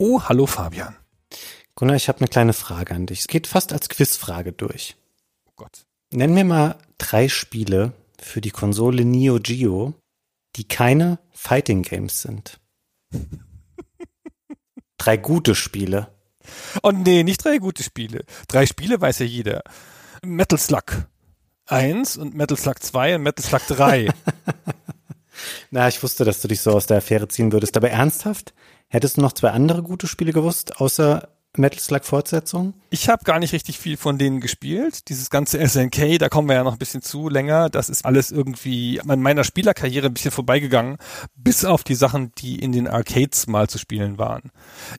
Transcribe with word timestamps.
Oh, 0.00 0.22
hallo 0.22 0.46
Fabian. 0.46 0.94
Gunnar, 1.74 1.96
ich 1.96 2.08
habe 2.08 2.20
eine 2.20 2.28
kleine 2.28 2.52
Frage 2.52 2.94
an 2.94 3.06
dich. 3.06 3.20
Es 3.20 3.26
geht 3.26 3.48
fast 3.48 3.72
als 3.72 3.88
Quizfrage 3.88 4.52
durch. 4.52 4.96
Oh 5.46 5.52
Gott. 5.56 5.86
Nenn 6.12 6.34
mir 6.34 6.44
mal 6.44 6.78
drei 6.98 7.28
Spiele 7.28 7.92
für 8.20 8.40
die 8.40 8.52
Konsole 8.52 9.04
Neo 9.04 9.40
Geo, 9.40 9.94
die 10.54 10.68
keine 10.68 11.18
Fighting 11.32 11.82
Games 11.82 12.22
sind. 12.22 12.60
drei 14.98 15.16
gute 15.16 15.56
Spiele. 15.56 16.08
Oh 16.84 16.92
nee, 16.92 17.24
nicht 17.24 17.44
drei 17.44 17.58
gute 17.58 17.82
Spiele. 17.82 18.24
Drei 18.46 18.66
Spiele 18.66 19.00
weiß 19.00 19.18
ja 19.18 19.26
jeder. 19.26 19.62
Metal 20.24 20.58
Slug 20.58 21.08
1 21.66 22.18
und 22.18 22.34
Metal 22.34 22.56
Slug 22.56 22.80
2 22.80 23.16
und 23.16 23.22
Metal 23.22 23.44
Slug 23.44 23.66
3. 23.66 24.08
Na, 25.70 25.88
ich 25.88 26.00
wusste, 26.02 26.24
dass 26.24 26.40
du 26.40 26.46
dich 26.46 26.60
so 26.60 26.70
aus 26.70 26.86
der 26.86 26.98
Affäre 26.98 27.26
ziehen 27.26 27.52
würdest. 27.52 27.76
Aber 27.76 27.90
ernsthaft? 27.90 28.54
Hättest 28.88 29.18
du 29.18 29.20
noch 29.20 29.32
zwei 29.32 29.50
andere 29.50 29.82
gute 29.82 30.06
Spiele 30.06 30.32
gewusst, 30.32 30.80
außer 30.80 31.28
Metal 31.56 31.78
Slug 31.80 32.04
Fortsetzung? 32.04 32.74
Ich 32.90 33.08
habe 33.08 33.24
gar 33.24 33.38
nicht 33.38 33.52
richtig 33.52 33.78
viel 33.78 33.96
von 33.96 34.16
denen 34.16 34.40
gespielt. 34.40 35.08
Dieses 35.08 35.28
ganze 35.28 35.58
SNK, 35.68 36.18
da 36.18 36.28
kommen 36.28 36.48
wir 36.48 36.54
ja 36.54 36.64
noch 36.64 36.72
ein 36.72 36.78
bisschen 36.78 37.02
zu 37.02 37.28
länger. 37.28 37.68
Das 37.68 37.88
ist 37.88 38.04
alles 38.06 38.30
irgendwie 38.30 39.00
an 39.06 39.20
meiner 39.20 39.44
Spielerkarriere 39.44 40.06
ein 40.06 40.14
bisschen 40.14 40.30
vorbeigegangen, 40.30 40.96
bis 41.34 41.64
auf 41.64 41.84
die 41.84 41.94
Sachen, 41.94 42.32
die 42.38 42.58
in 42.58 42.72
den 42.72 42.88
Arcades 42.88 43.46
mal 43.46 43.68
zu 43.68 43.78
spielen 43.78 44.18
waren. 44.18 44.50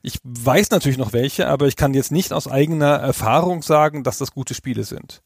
Ich 0.02 0.18
weiß 0.22 0.70
natürlich 0.70 0.98
noch 0.98 1.12
welche, 1.12 1.48
aber 1.48 1.66
ich 1.66 1.76
kann 1.76 1.94
jetzt 1.94 2.12
nicht 2.12 2.32
aus 2.32 2.46
eigener 2.46 2.96
Erfahrung 2.96 3.62
sagen, 3.62 4.04
dass 4.04 4.18
das 4.18 4.32
gute 4.32 4.54
Spiele 4.54 4.84
sind. 4.84 5.22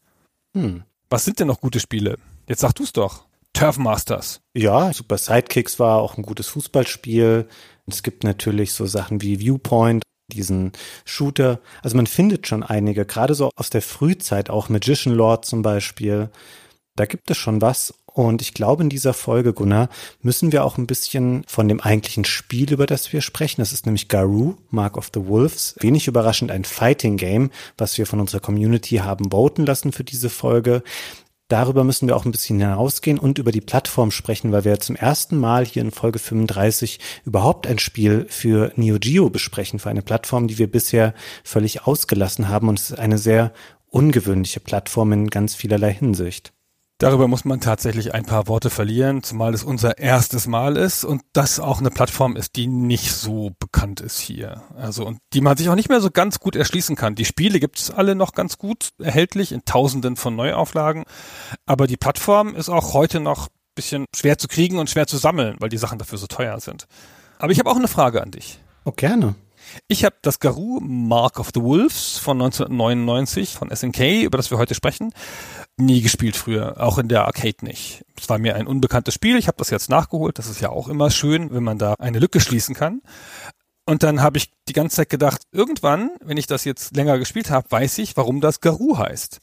Hm. 0.53 0.83
Was 1.09 1.25
sind 1.25 1.39
denn 1.39 1.47
noch 1.47 1.61
gute 1.61 1.79
Spiele? 1.79 2.17
Jetzt 2.47 2.61
sag 2.61 2.73
du's 2.73 2.93
doch. 2.93 3.25
Turf 3.53 3.77
Masters. 3.77 4.41
Ja, 4.53 4.91
Super 4.91 5.17
Sidekicks 5.17 5.79
war 5.79 5.99
auch 5.99 6.17
ein 6.17 6.23
gutes 6.23 6.47
Fußballspiel. 6.47 7.47
Es 7.87 8.03
gibt 8.03 8.23
natürlich 8.23 8.73
so 8.73 8.85
Sachen 8.85 9.21
wie 9.21 9.39
Viewpoint, 9.39 10.03
diesen 10.31 10.71
Shooter. 11.05 11.59
Also 11.83 11.95
man 11.95 12.07
findet 12.07 12.47
schon 12.47 12.63
einige, 12.63 13.05
gerade 13.05 13.35
so 13.35 13.51
aus 13.55 13.69
der 13.69 13.81
Frühzeit, 13.81 14.49
auch 14.49 14.69
Magician 14.69 15.13
Lord 15.13 15.45
zum 15.45 15.61
Beispiel. 15.61 16.29
Da 16.95 17.05
gibt 17.05 17.29
es 17.29 17.37
schon 17.37 17.61
was. 17.61 17.93
Und 18.05 18.41
ich 18.41 18.53
glaube, 18.53 18.81
in 18.81 18.89
dieser 18.89 19.13
Folge, 19.13 19.51
Gunnar, 19.51 19.89
müssen 20.21 20.53
wir 20.53 20.63
auch 20.63 20.77
ein 20.77 20.87
bisschen 20.87 21.43
von 21.47 21.67
dem 21.67 21.81
eigentlichen 21.81 22.23
Spiel, 22.23 22.71
über 22.71 22.85
das 22.85 23.11
wir 23.11 23.19
sprechen. 23.19 23.59
Das 23.59 23.73
ist 23.73 23.85
nämlich 23.85 24.07
Garou, 24.07 24.55
Mark 24.69 24.97
of 24.97 25.11
the 25.13 25.27
Wolves. 25.27 25.75
Wenig 25.81 26.07
überraschend 26.07 26.49
ein 26.49 26.63
Fighting 26.63 27.17
Game, 27.17 27.51
was 27.77 27.97
wir 27.97 28.05
von 28.05 28.21
unserer 28.21 28.39
Community 28.39 28.97
haben 28.97 29.31
voten 29.31 29.65
lassen 29.65 29.91
für 29.91 30.05
diese 30.05 30.29
Folge. 30.29 30.81
Darüber 31.47 31.83
müssen 31.83 32.07
wir 32.07 32.15
auch 32.15 32.25
ein 32.25 32.31
bisschen 32.31 32.59
hinausgehen 32.59 33.19
und 33.19 33.37
über 33.37 33.51
die 33.51 33.61
Plattform 33.61 34.09
sprechen, 34.09 34.51
weil 34.51 34.65
wir 34.65 34.79
zum 34.79 34.95
ersten 34.95 35.37
Mal 35.37 35.63
hier 35.63 35.83
in 35.83 35.91
Folge 35.91 36.17
35 36.17 36.99
überhaupt 37.23 37.67
ein 37.67 37.77
Spiel 37.77 38.25
für 38.29 38.71
Neo 38.77 38.97
Geo 38.99 39.29
besprechen, 39.29 39.77
für 39.77 39.91
eine 39.91 40.01
Plattform, 40.01 40.47
die 40.47 40.57
wir 40.57 40.71
bisher 40.71 41.13
völlig 41.43 41.85
ausgelassen 41.85 42.49
haben. 42.49 42.67
Und 42.67 42.79
es 42.79 42.89
ist 42.89 42.99
eine 42.99 43.19
sehr 43.19 43.53
ungewöhnliche 43.91 44.59
Plattform 44.59 45.11
in 45.13 45.29
ganz 45.29 45.53
vielerlei 45.53 45.93
Hinsicht. 45.93 46.54
Darüber 46.97 47.27
muss 47.27 47.43
man 47.43 47.59
tatsächlich 47.59 48.13
ein 48.13 48.23
paar 48.23 48.47
Worte 48.47 48.69
verlieren, 48.69 49.21
zumal 49.21 49.53
es 49.53 49.63
unser 49.63 49.97
erstes 49.97 50.47
Mal 50.47 50.77
ist 50.77 51.03
und 51.03 51.23
das 51.33 51.59
auch 51.59 51.79
eine 51.79 51.89
Plattform 51.89 52.37
ist, 52.37 52.55
die 52.55 52.67
nicht 52.67 53.11
so 53.11 53.51
bekannt 53.59 53.99
ist 53.99 54.17
hier. 54.17 54.63
Also 54.77 55.05
und 55.05 55.19
die 55.33 55.41
man 55.41 55.57
sich 55.57 55.67
auch 55.67 55.75
nicht 55.75 55.89
mehr 55.89 55.99
so 55.99 56.09
ganz 56.09 56.39
gut 56.39 56.55
erschließen 56.55 56.95
kann. 56.95 57.15
Die 57.15 57.25
Spiele 57.25 57.59
gibt 57.59 57.79
es 57.79 57.91
alle 57.91 58.15
noch 58.15 58.31
ganz 58.31 58.57
gut 58.57 58.91
erhältlich 58.97 59.51
in 59.51 59.65
Tausenden 59.65 60.15
von 60.15 60.37
Neuauflagen, 60.37 61.03
aber 61.65 61.85
die 61.85 61.97
Plattform 61.97 62.55
ist 62.55 62.69
auch 62.69 62.93
heute 62.93 63.19
noch 63.19 63.49
bisschen 63.75 64.05
schwer 64.15 64.37
zu 64.37 64.47
kriegen 64.47 64.79
und 64.79 64.89
schwer 64.89 65.05
zu 65.05 65.17
sammeln, 65.17 65.57
weil 65.59 65.67
die 65.67 65.77
Sachen 65.77 65.99
dafür 65.99 66.17
so 66.17 66.27
teuer 66.27 66.59
sind. 66.61 66.85
Aber 67.39 67.51
ich 67.51 67.59
habe 67.59 67.69
auch 67.69 67.75
eine 67.75 67.89
Frage 67.89 68.21
an 68.21 68.31
dich. 68.31 68.59
Oh, 68.85 68.91
gerne. 68.91 69.35
Ich 69.87 70.05
habe 70.05 70.15
das 70.21 70.39
Garou 70.39 70.79
Mark 70.81 71.39
of 71.39 71.51
the 71.53 71.61
Wolves 71.61 72.17
von 72.17 72.41
1999 72.41 73.55
von 73.55 73.75
SNK, 73.75 74.23
über 74.23 74.37
das 74.37 74.51
wir 74.51 74.57
heute 74.57 74.75
sprechen, 74.75 75.13
nie 75.77 76.01
gespielt 76.01 76.35
früher, 76.35 76.81
auch 76.81 76.97
in 76.97 77.07
der 77.07 77.25
Arcade 77.25 77.63
nicht. 77.63 78.03
Es 78.17 78.29
war 78.29 78.37
mir 78.37 78.55
ein 78.55 78.67
unbekanntes 78.67 79.13
Spiel, 79.13 79.37
ich 79.37 79.47
habe 79.47 79.57
das 79.57 79.69
jetzt 79.69 79.89
nachgeholt, 79.89 80.39
das 80.39 80.47
ist 80.47 80.61
ja 80.61 80.69
auch 80.69 80.87
immer 80.87 81.11
schön, 81.11 81.51
wenn 81.51 81.63
man 81.63 81.77
da 81.77 81.95
eine 81.99 82.19
Lücke 82.19 82.39
schließen 82.39 82.75
kann. 82.75 83.01
Und 83.85 84.01
dann 84.01 84.21
habe 84.21 84.37
ich 84.37 84.51
die 84.67 84.73
ganze 84.73 84.97
Zeit 84.97 85.09
gedacht, 85.09 85.43
irgendwann, 85.51 86.11
wenn 86.23 86.37
ich 86.37 86.47
das 86.47 86.65
jetzt 86.65 86.95
länger 86.95 87.19
gespielt 87.19 87.51
habe, 87.51 87.69
weiß 87.69 87.99
ich, 87.99 88.17
warum 88.17 88.41
das 88.41 88.59
Garou 88.59 88.97
heißt. 88.97 89.41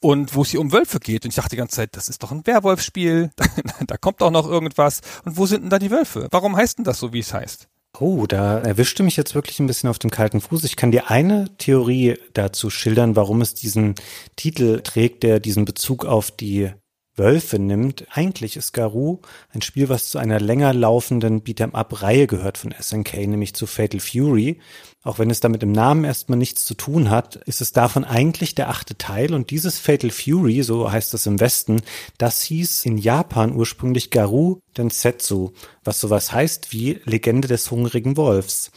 Und 0.00 0.36
wo 0.36 0.42
es 0.42 0.50
hier 0.50 0.60
um 0.60 0.72
Wölfe 0.72 1.00
geht. 1.00 1.24
Und 1.24 1.30
ich 1.30 1.36
dachte 1.36 1.50
die 1.50 1.56
ganze 1.56 1.76
Zeit, 1.76 1.96
das 1.96 2.08
ist 2.08 2.22
doch 2.22 2.30
ein 2.30 2.46
Werwolfspiel, 2.46 3.30
da, 3.34 3.44
da 3.86 3.96
kommt 3.96 4.22
auch 4.22 4.30
noch 4.30 4.46
irgendwas. 4.46 5.00
Und 5.24 5.36
wo 5.36 5.46
sind 5.46 5.62
denn 5.62 5.70
da 5.70 5.80
die 5.80 5.90
Wölfe? 5.90 6.28
Warum 6.30 6.54
heißt 6.54 6.78
denn 6.78 6.84
das 6.84 7.00
so, 7.00 7.12
wie 7.12 7.18
es 7.18 7.34
heißt? 7.34 7.66
Oh, 7.98 8.26
da 8.26 8.58
erwischte 8.58 9.02
mich 9.02 9.16
jetzt 9.16 9.34
wirklich 9.34 9.58
ein 9.58 9.66
bisschen 9.66 9.88
auf 9.88 9.98
dem 9.98 10.10
kalten 10.10 10.40
Fuß. 10.40 10.64
Ich 10.64 10.76
kann 10.76 10.90
dir 10.90 11.10
eine 11.10 11.56
Theorie 11.56 12.16
dazu 12.34 12.68
schildern, 12.68 13.16
warum 13.16 13.40
es 13.40 13.54
diesen 13.54 13.94
Titel 14.36 14.80
trägt, 14.82 15.22
der 15.22 15.40
diesen 15.40 15.64
Bezug 15.64 16.04
auf 16.04 16.30
die 16.30 16.70
Wölfe 17.14 17.58
nimmt. 17.58 18.06
Eigentlich 18.10 18.56
ist 18.56 18.72
Garou 18.72 19.20
ein 19.50 19.62
Spiel, 19.62 19.88
was 19.88 20.10
zu 20.10 20.18
einer 20.18 20.38
länger 20.40 20.74
laufenden 20.74 21.42
Beat'em-up-Reihe 21.42 22.26
gehört 22.26 22.58
von 22.58 22.74
SNK, 22.78 23.26
nämlich 23.26 23.54
zu 23.54 23.66
Fatal 23.66 24.00
Fury. 24.00 24.60
Auch 25.06 25.20
wenn 25.20 25.30
es 25.30 25.38
damit 25.38 25.62
im 25.62 25.70
Namen 25.70 26.02
erstmal 26.02 26.36
nichts 26.36 26.64
zu 26.64 26.74
tun 26.74 27.10
hat, 27.10 27.36
ist 27.36 27.60
es 27.60 27.70
davon 27.70 28.04
eigentlich 28.04 28.56
der 28.56 28.68
achte 28.70 28.98
Teil 28.98 29.34
und 29.34 29.50
dieses 29.50 29.78
Fatal 29.78 30.10
Fury, 30.10 30.64
so 30.64 30.90
heißt 30.90 31.14
es 31.14 31.26
im 31.26 31.38
Westen, 31.38 31.80
das 32.18 32.42
hieß 32.42 32.84
in 32.86 32.98
Japan 32.98 33.54
ursprünglich 33.54 34.10
Garou 34.10 34.58
Densetsu, 34.76 35.52
was 35.84 36.00
sowas 36.00 36.32
heißt 36.32 36.72
wie 36.72 36.98
Legende 37.04 37.46
des 37.46 37.70
hungrigen 37.70 38.16
Wolfs. 38.16 38.72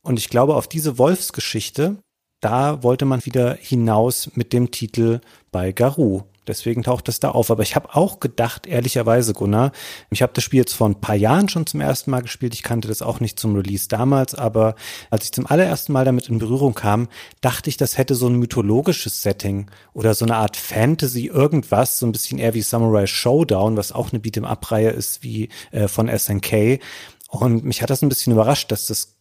Und 0.00 0.18
ich 0.18 0.30
glaube, 0.30 0.54
auf 0.54 0.66
diese 0.66 0.96
Wolfsgeschichte, 0.96 1.98
da 2.40 2.82
wollte 2.82 3.04
man 3.04 3.24
wieder 3.24 3.54
hinaus 3.54 4.30
mit 4.34 4.52
dem 4.52 4.70
Titel 4.70 5.20
bei 5.50 5.72
Garou. 5.72 6.24
Deswegen 6.46 6.82
taucht 6.82 7.08
es 7.08 7.20
da 7.20 7.30
auf. 7.30 7.50
Aber 7.50 7.62
ich 7.62 7.74
habe 7.74 7.94
auch 7.94 8.20
gedacht, 8.20 8.66
ehrlicherweise, 8.66 9.32
Gunnar, 9.32 9.72
ich 10.10 10.22
habe 10.22 10.32
das 10.32 10.44
Spiel 10.44 10.60
jetzt 10.60 10.74
vor 10.74 10.88
ein 10.88 11.00
paar 11.00 11.16
Jahren 11.16 11.48
schon 11.48 11.66
zum 11.66 11.80
ersten 11.80 12.10
Mal 12.10 12.22
gespielt. 12.22 12.54
Ich 12.54 12.62
kannte 12.62 12.88
das 12.88 13.02
auch 13.02 13.20
nicht 13.20 13.38
zum 13.38 13.56
Release 13.56 13.88
damals, 13.88 14.34
aber 14.34 14.76
als 15.10 15.24
ich 15.24 15.32
zum 15.32 15.46
allerersten 15.46 15.92
Mal 15.92 16.04
damit 16.04 16.28
in 16.28 16.38
Berührung 16.38 16.74
kam, 16.74 17.08
dachte 17.40 17.68
ich, 17.68 17.76
das 17.76 17.98
hätte 17.98 18.14
so 18.14 18.28
ein 18.28 18.36
mythologisches 18.36 19.22
Setting 19.22 19.70
oder 19.92 20.14
so 20.14 20.24
eine 20.24 20.36
Art 20.36 20.56
Fantasy, 20.56 21.26
irgendwas, 21.26 21.98
so 21.98 22.06
ein 22.06 22.12
bisschen 22.12 22.38
eher 22.38 22.54
wie 22.54 22.62
Samurai 22.62 23.06
Showdown, 23.06 23.76
was 23.76 23.92
auch 23.92 24.12
eine 24.12 24.20
Beat'em-up-Reihe 24.20 24.90
ist 24.90 25.22
wie 25.22 25.48
äh, 25.72 25.88
von 25.88 26.08
SNK. 26.08 26.80
Und 27.28 27.64
mich 27.64 27.82
hat 27.82 27.90
das 27.90 28.02
ein 28.02 28.08
bisschen 28.08 28.32
überrascht, 28.32 28.70
dass 28.70 28.86
das 28.86 29.15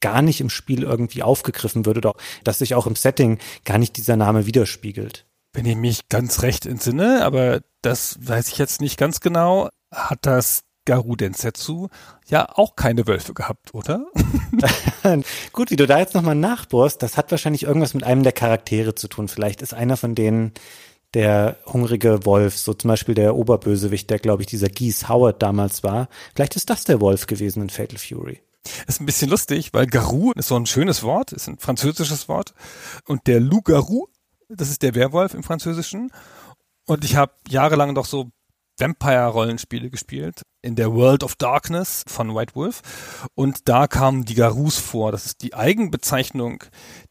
gar 0.00 0.22
nicht 0.22 0.40
im 0.40 0.50
Spiel 0.50 0.82
irgendwie 0.82 1.22
aufgegriffen 1.22 1.86
wird 1.86 1.98
oder 1.98 2.14
dass 2.44 2.58
sich 2.58 2.74
auch 2.74 2.86
im 2.86 2.96
Setting 2.96 3.38
gar 3.64 3.78
nicht 3.78 3.96
dieser 3.96 4.16
Name 4.16 4.46
widerspiegelt. 4.46 5.26
Wenn 5.52 5.66
ich 5.66 5.76
mich 5.76 6.08
ganz 6.08 6.42
recht 6.42 6.66
entsinne, 6.66 7.24
aber 7.24 7.60
das 7.82 8.18
weiß 8.20 8.48
ich 8.48 8.58
jetzt 8.58 8.80
nicht 8.80 8.98
ganz 8.98 9.20
genau, 9.20 9.68
hat 9.92 10.20
das 10.22 10.62
Garou 10.84 11.16
Densetsu 11.16 11.88
ja 12.28 12.48
auch 12.56 12.76
keine 12.76 13.06
Wölfe 13.06 13.34
gehabt, 13.34 13.74
oder? 13.74 14.06
Gut, 15.52 15.70
wie 15.70 15.76
du 15.76 15.86
da 15.86 15.98
jetzt 15.98 16.14
nochmal 16.14 16.34
nachbohrst, 16.34 17.02
das 17.02 17.16
hat 17.16 17.30
wahrscheinlich 17.30 17.64
irgendwas 17.64 17.94
mit 17.94 18.04
einem 18.04 18.22
der 18.22 18.32
Charaktere 18.32 18.94
zu 18.94 19.08
tun. 19.08 19.28
Vielleicht 19.28 19.62
ist 19.62 19.74
einer 19.74 19.96
von 19.96 20.14
denen 20.14 20.52
der 21.14 21.56
hungrige 21.66 22.24
Wolf, 22.24 22.56
so 22.56 22.72
zum 22.72 22.88
Beispiel 22.88 23.14
der 23.14 23.34
Oberbösewicht, 23.34 24.08
der 24.10 24.18
glaube 24.18 24.42
ich 24.42 24.46
dieser 24.46 24.68
Geese 24.68 25.08
Howard 25.08 25.42
damals 25.42 25.82
war. 25.82 26.08
Vielleicht 26.34 26.56
ist 26.56 26.70
das 26.70 26.84
der 26.84 27.00
Wolf 27.00 27.26
gewesen 27.26 27.62
in 27.62 27.70
Fatal 27.70 27.98
Fury. 27.98 28.40
Ist 28.86 29.00
ein 29.00 29.06
bisschen 29.06 29.30
lustig, 29.30 29.70
weil 29.72 29.86
Garou 29.86 30.32
ist 30.32 30.48
so 30.48 30.56
ein 30.56 30.66
schönes 30.66 31.02
Wort, 31.02 31.32
ist 31.32 31.48
ein 31.48 31.58
französisches 31.58 32.28
Wort. 32.28 32.54
Und 33.06 33.26
der 33.26 33.40
Loup-Garou 33.40 34.08
das 34.50 34.68
ist 34.68 34.82
der 34.82 34.94
Werwolf 34.94 35.34
im 35.34 35.42
Französischen. 35.42 36.10
Und 36.86 37.04
ich 37.04 37.16
habe 37.16 37.32
jahrelang 37.48 37.94
doch 37.94 38.04
so 38.04 38.30
Vampire-Rollenspiele 38.78 39.90
gespielt 39.90 40.42
in 40.62 40.74
der 40.74 40.92
World 40.92 41.22
of 41.22 41.36
Darkness 41.36 42.02
von 42.08 42.34
White 42.34 42.54
Wolf. 42.54 43.28
Und 43.34 43.68
da 43.68 43.86
kamen 43.86 44.24
die 44.24 44.34
Garus 44.34 44.78
vor. 44.78 45.12
Das 45.12 45.26
ist 45.26 45.42
die 45.42 45.54
Eigenbezeichnung 45.54 46.64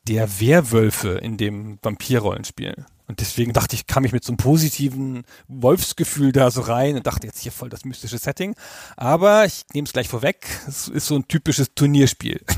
der 0.07 0.39
Werwölfe 0.39 1.11
in 1.19 1.37
dem 1.37 1.79
Vampir-Rollenspiel. 1.81 2.85
Und 3.09 3.21
deswegen 3.21 3.53
dachte 3.53 3.75
ich, 3.75 3.87
kam 3.87 4.05
ich 4.05 4.11
mit 4.11 4.23
so 4.23 4.31
einem 4.31 4.37
positiven 4.37 5.23
Wolfsgefühl 5.47 6.31
da 6.31 6.51
so 6.51 6.61
rein 6.61 6.95
und 6.95 7.07
dachte 7.07 7.25
jetzt 7.25 7.41
hier 7.41 7.51
voll 7.51 7.67
das 7.67 7.83
mystische 7.83 8.19
Setting. 8.19 8.53
Aber 8.97 9.45
ich 9.45 9.63
nehme 9.73 9.87
es 9.87 9.93
gleich 9.93 10.07
vorweg, 10.07 10.45
es 10.67 10.87
ist 10.87 11.07
so 11.07 11.15
ein 11.15 11.27
typisches 11.27 11.73
Turnierspiel. 11.73 12.39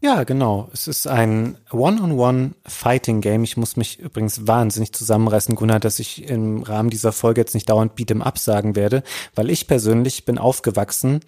Ja, 0.00 0.24
genau. 0.24 0.68
Es 0.70 0.86
ist 0.86 1.06
ein 1.06 1.56
One-on-One-Fighting-Game. 1.70 3.42
Ich 3.42 3.56
muss 3.56 3.78
mich 3.78 4.00
übrigens 4.00 4.46
wahnsinnig 4.46 4.92
zusammenreißen, 4.92 5.54
Gunnar, 5.54 5.80
dass 5.80 5.98
ich 5.98 6.28
im 6.28 6.62
Rahmen 6.62 6.90
dieser 6.90 7.10
Folge 7.10 7.40
jetzt 7.40 7.54
nicht 7.54 7.70
dauernd 7.70 7.98
Beat'em 7.98 8.20
Up 8.20 8.38
sagen 8.38 8.76
werde, 8.76 9.02
weil 9.34 9.48
ich 9.48 9.66
persönlich 9.66 10.26
bin 10.26 10.36
aufgewachsen 10.36 11.20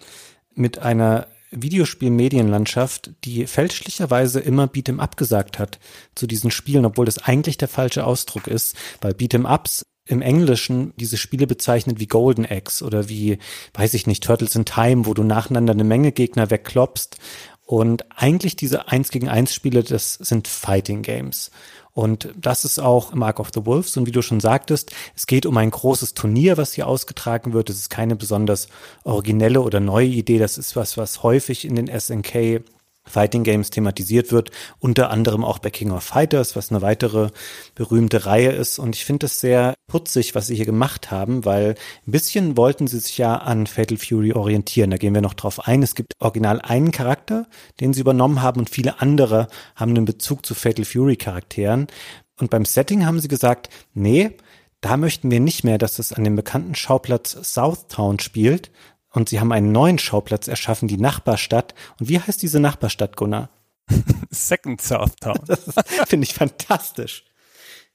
mit 0.53 0.77
einer 0.77 1.25
Videospielmedienlandschaft, 1.51 3.11
die 3.23 3.47
fälschlicherweise 3.47 4.39
immer 4.39 4.65
Beat'em 4.65 4.99
Up 4.99 5.17
gesagt 5.17 5.59
hat 5.59 5.79
zu 6.15 6.27
diesen 6.27 6.51
Spielen, 6.51 6.85
obwohl 6.85 7.05
das 7.05 7.19
eigentlich 7.19 7.57
der 7.57 7.67
falsche 7.67 8.05
Ausdruck 8.05 8.47
ist, 8.47 8.75
weil 9.01 9.13
Beat'em 9.13 9.51
Ups 9.51 9.85
im 10.05 10.21
Englischen 10.21 10.93
diese 10.97 11.17
Spiele 11.17 11.47
bezeichnet 11.47 11.99
wie 11.99 12.07
Golden 12.07 12.45
Axe 12.45 12.83
oder 12.83 13.09
wie, 13.09 13.39
weiß 13.73 13.93
ich 13.93 14.07
nicht, 14.07 14.23
Turtles 14.23 14.55
in 14.55 14.65
Time, 14.65 15.05
wo 15.05 15.13
du 15.13 15.23
nacheinander 15.23 15.73
eine 15.73 15.83
Menge 15.83 16.11
Gegner 16.11 16.49
wegklopst 16.49 17.17
und 17.67 18.05
eigentlich 18.15 18.55
diese 18.55 18.87
1 18.87 19.11
gegen 19.11 19.27
1 19.27 19.53
Spiele, 19.53 19.83
das 19.83 20.13
sind 20.13 20.47
Fighting 20.47 21.01
Games. 21.01 21.51
Und 21.93 22.29
das 22.39 22.63
ist 22.63 22.79
auch 22.79 23.13
Mark 23.13 23.41
of 23.41 23.49
the 23.53 23.65
Wolves. 23.65 23.97
Und 23.97 24.05
wie 24.05 24.11
du 24.11 24.21
schon 24.21 24.39
sagtest, 24.39 24.91
es 25.17 25.27
geht 25.27 25.45
um 25.45 25.57
ein 25.57 25.69
großes 25.69 26.13
Turnier, 26.13 26.55
was 26.55 26.71
hier 26.73 26.87
ausgetragen 26.87 27.51
wird. 27.51 27.69
Es 27.69 27.75
ist 27.75 27.89
keine 27.89 28.15
besonders 28.15 28.69
originelle 29.03 29.59
oder 29.59 29.81
neue 29.81 30.07
Idee. 30.07 30.37
Das 30.37 30.57
ist 30.57 30.77
was, 30.77 30.95
was 30.95 31.23
häufig 31.23 31.65
in 31.65 31.75
den 31.75 31.87
SNK 31.87 32.63
Fighting 33.07 33.43
Games 33.43 33.69
thematisiert 33.69 34.31
wird, 34.31 34.51
unter 34.79 35.09
anderem 35.09 35.43
auch 35.43 35.59
bei 35.59 35.69
King 35.69 35.91
of 35.91 36.03
Fighters, 36.03 36.55
was 36.55 36.71
eine 36.71 36.81
weitere 36.81 37.29
berühmte 37.75 38.25
Reihe 38.25 38.51
ist. 38.51 38.79
Und 38.79 38.95
ich 38.95 39.05
finde 39.05 39.25
es 39.25 39.39
sehr 39.39 39.75
putzig, 39.87 40.35
was 40.35 40.47
sie 40.47 40.55
hier 40.55 40.65
gemacht 40.65 41.11
haben, 41.11 41.45
weil 41.45 41.75
ein 42.05 42.11
bisschen 42.11 42.57
wollten 42.57 42.87
sie 42.87 42.99
sich 42.99 43.17
ja 43.17 43.37
an 43.37 43.67
Fatal 43.67 43.97
Fury 43.97 44.33
orientieren. 44.33 44.91
Da 44.91 44.97
gehen 44.97 45.13
wir 45.13 45.21
noch 45.21 45.33
drauf 45.33 45.67
ein. 45.67 45.83
Es 45.83 45.95
gibt 45.95 46.13
original 46.19 46.61
einen 46.61 46.91
Charakter, 46.91 47.47
den 47.79 47.93
sie 47.93 48.01
übernommen 48.01 48.41
haben 48.41 48.59
und 48.59 48.69
viele 48.69 49.01
andere 49.01 49.47
haben 49.75 49.91
einen 49.91 50.05
Bezug 50.05 50.45
zu 50.45 50.55
Fatal 50.55 50.85
Fury 50.85 51.15
Charakteren. 51.15 51.87
Und 52.39 52.49
beim 52.49 52.65
Setting 52.65 53.05
haben 53.05 53.19
sie 53.19 53.27
gesagt, 53.27 53.69
nee, 53.93 54.31
da 54.81 54.97
möchten 54.97 55.31
wir 55.31 55.39
nicht 55.39 55.63
mehr, 55.63 55.77
dass 55.77 55.99
es 55.99 56.13
an 56.13 56.23
dem 56.23 56.35
bekannten 56.35 56.75
Schauplatz 56.75 57.31
Southtown 57.31 58.19
spielt, 58.19 58.71
und 59.11 59.29
sie 59.29 59.39
haben 59.39 59.51
einen 59.51 59.71
neuen 59.71 59.99
Schauplatz 59.99 60.47
erschaffen, 60.47 60.87
die 60.87 60.97
Nachbarstadt. 60.97 61.73
Und 61.99 62.09
wie 62.09 62.19
heißt 62.19 62.41
diese 62.41 62.59
Nachbarstadt, 62.59 63.15
Gunnar? 63.15 63.49
Second 64.29 64.81
Southtown. 64.81 65.39
Das 65.45 65.63
finde 66.07 66.25
ich 66.25 66.33
fantastisch. 66.33 67.25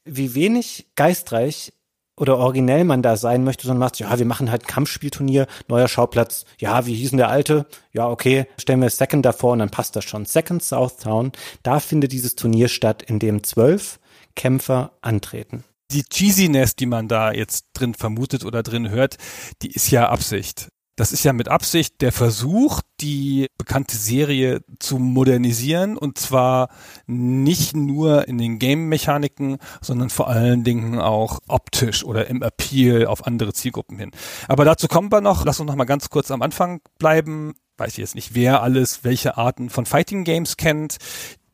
Wie 0.05 0.35
wenig 0.35 0.87
geistreich 0.97 1.73
oder 2.17 2.39
originell 2.39 2.85
man 2.85 3.03
da 3.03 3.17
sein 3.17 3.45
möchte, 3.45 3.67
sondern 3.67 3.81
macht, 3.81 3.99
ja, 3.99 4.19
wir 4.19 4.27
machen 4.27 4.51
halt 4.51 4.65
ein 4.65 4.67
Kampfspielturnier, 4.67 5.47
neuer 5.69 5.89
Schauplatz, 5.89 6.45
ja, 6.59 6.87
wie 6.87 6.95
hieß 6.95 7.11
denn 7.11 7.19
der 7.19 7.31
alte? 7.31 7.67
Ja, 7.93 8.09
okay, 8.09 8.47
stellen 8.59 8.83
wir 8.83 8.91
Second 8.91 9.25
davor 9.25 9.53
und 9.53 9.61
dann 9.61 9.71
passt 9.71 9.97
das 9.97 10.05
schon. 10.05 10.25
Second 10.25 10.63
Southtown, 10.63 11.33
da 11.63 11.81
findet 11.81 12.13
dieses 12.13 12.35
Turnier 12.35 12.69
statt, 12.69 13.03
in 13.03 13.19
dem 13.19 13.45
zwölf 13.45 13.99
Kämpfer 14.35 14.93
antreten. 15.01 15.65
Die 15.91 16.05
Cheesiness, 16.05 16.75
die 16.75 16.87
man 16.87 17.09
da 17.09 17.33
jetzt 17.33 17.67
drin 17.75 17.95
vermutet 17.95 18.45
oder 18.45 18.63
drin 18.63 18.89
hört, 18.89 19.19
die 19.61 19.71
ist 19.71 19.91
ja 19.91 20.09
Absicht. 20.09 20.69
Das 20.95 21.13
ist 21.13 21.25
ja 21.25 21.33
mit 21.33 21.49
Absicht 21.49 22.03
der 22.03 22.13
Versuch, 22.13 22.83
die 23.01 23.49
bekannte 23.57 23.97
Serie 23.97 24.61
zu 24.79 24.99
modernisieren 24.99 25.97
und 25.97 26.19
zwar 26.19 26.69
nicht 27.07 27.75
nur 27.75 28.29
in 28.29 28.37
den 28.37 28.59
Game-Mechaniken, 28.59 29.57
sondern 29.81 30.11
vor 30.11 30.29
allen 30.29 30.65
Dingen 30.65 30.99
auch 30.99 31.39
optisch 31.49 32.05
oder 32.05 32.27
im 32.27 32.43
Appeal 32.43 33.07
auf 33.07 33.27
andere 33.27 33.55
Zielgruppen 33.55 33.99
hin. 33.99 34.11
Aber 34.49 34.67
dazu 34.67 34.87
kommen 34.87 35.11
wir 35.11 35.23
noch. 35.23 35.47
Lass 35.47 35.61
uns 35.61 35.69
noch 35.69 35.77
mal 35.77 35.85
ganz 35.85 36.11
kurz 36.11 36.31
am 36.31 36.43
Anfang 36.43 36.83
bleiben. 36.99 37.55
Weiß 37.79 37.93
ich 37.93 37.99
jetzt 37.99 38.15
nicht, 38.15 38.35
wer 38.35 38.63
alles 38.63 39.03
welche 39.03 39.39
Arten 39.39 39.71
von 39.71 39.87
Fighting 39.87 40.25
Games 40.25 40.59
kennt. 40.59 40.99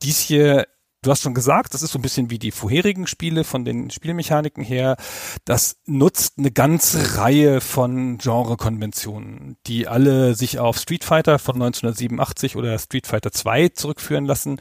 Dies 0.02 0.19
hier 0.19 0.67
Du 1.03 1.12
hast 1.12 1.23
schon 1.23 1.35
gesagt, 1.35 1.75
das 1.75 1.83
ist 1.83 1.93
so 1.93 1.99
ein 2.00 2.03
bisschen 2.03 2.29
wie 2.31 2.41
die 2.41 2.50
vorherigen 2.50 3.06
Spiele 3.06 3.45
von 3.45 3.65
den 3.65 3.89
Spielmechaniken 3.91 4.65
her. 4.65 4.97
Das 5.45 5.77
nutzt 5.87 6.39
eine 6.39 6.50
ganze 6.50 7.19
Reihe 7.19 7.61
von 7.61 8.19
Genrekonventionen, 8.19 9.56
die 9.69 9.87
alle 9.87 10.35
sich 10.35 10.59
auf 10.59 10.77
Street 10.77 11.05
Fighter 11.05 11.39
von 11.39 11.55
1987 11.55 12.56
oder 12.56 12.77
Street 12.81 13.06
Fighter 13.06 13.31
2 13.31 13.69
zurückführen 13.69 14.27
lassen 14.27 14.61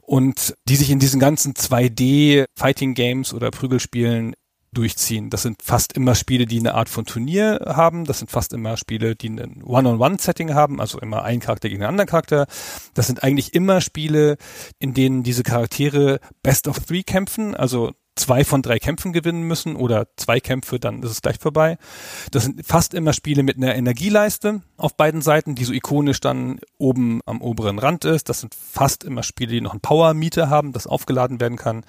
und 0.00 0.56
die 0.68 0.74
sich 0.74 0.90
in 0.90 0.98
diesen 0.98 1.20
ganzen 1.20 1.54
2D 1.54 2.46
Fighting 2.58 2.94
Games 2.94 3.32
oder 3.32 3.52
Prügelspielen 3.52 4.34
durchziehen. 4.76 5.30
Das 5.30 5.42
sind 5.42 5.62
fast 5.62 5.94
immer 5.94 6.14
Spiele, 6.14 6.46
die 6.46 6.58
eine 6.58 6.74
Art 6.74 6.88
von 6.88 7.04
Turnier 7.04 7.60
haben. 7.66 8.04
Das 8.04 8.18
sind 8.18 8.30
fast 8.30 8.52
immer 8.52 8.76
Spiele, 8.76 9.16
die 9.16 9.30
ein 9.30 9.62
One-on-One-Setting 9.62 10.54
haben, 10.54 10.80
also 10.80 11.00
immer 11.00 11.22
ein 11.22 11.40
Charakter 11.40 11.68
gegen 11.68 11.82
einen 11.82 11.90
anderen 11.90 12.08
Charakter. 12.08 12.46
Das 12.94 13.06
sind 13.06 13.22
eigentlich 13.22 13.54
immer 13.54 13.80
Spiele, 13.80 14.36
in 14.78 14.94
denen 14.94 15.22
diese 15.22 15.42
Charaktere 15.42 16.20
Best 16.42 16.68
of 16.68 16.80
Three 16.80 17.02
kämpfen, 17.02 17.54
also 17.54 17.92
zwei 18.16 18.44
von 18.44 18.62
drei 18.62 18.78
Kämpfen 18.78 19.12
gewinnen 19.12 19.42
müssen 19.42 19.76
oder 19.76 20.08
zwei 20.16 20.40
Kämpfe, 20.40 20.80
dann 20.80 21.02
ist 21.02 21.10
es 21.10 21.22
gleich 21.22 21.38
vorbei. 21.38 21.78
Das 22.30 22.44
sind 22.44 22.66
fast 22.66 22.94
immer 22.94 23.12
Spiele 23.12 23.42
mit 23.42 23.56
einer 23.56 23.74
Energieleiste 23.74 24.62
auf 24.76 24.96
beiden 24.96 25.22
Seiten, 25.22 25.54
die 25.54 25.64
so 25.64 25.72
ikonisch 25.72 26.20
dann 26.20 26.58
oben 26.78 27.20
am 27.26 27.40
oberen 27.40 27.78
Rand 27.78 28.04
ist. 28.04 28.28
Das 28.28 28.40
sind 28.40 28.54
fast 28.54 29.04
immer 29.04 29.22
Spiele, 29.22 29.52
die 29.52 29.60
noch 29.60 29.72
einen 29.72 29.80
Power-Meter 29.80 30.50
haben, 30.50 30.72
das 30.72 30.86
aufgeladen 30.86 31.40
werden 31.40 31.58
kann. 31.58 31.84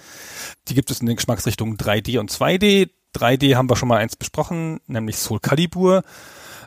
Die 0.67 0.75
gibt 0.75 0.91
es 0.91 0.99
in 0.99 1.07
den 1.07 1.15
Geschmacksrichtungen 1.15 1.77
3D 1.77 2.19
und 2.19 2.31
2D. 2.31 2.89
3D 3.15 3.55
haben 3.55 3.69
wir 3.69 3.77
schon 3.77 3.89
mal 3.89 3.97
eins 3.97 4.15
besprochen, 4.15 4.79
nämlich 4.87 5.17
Soul 5.17 5.39
Calibur. 5.39 6.03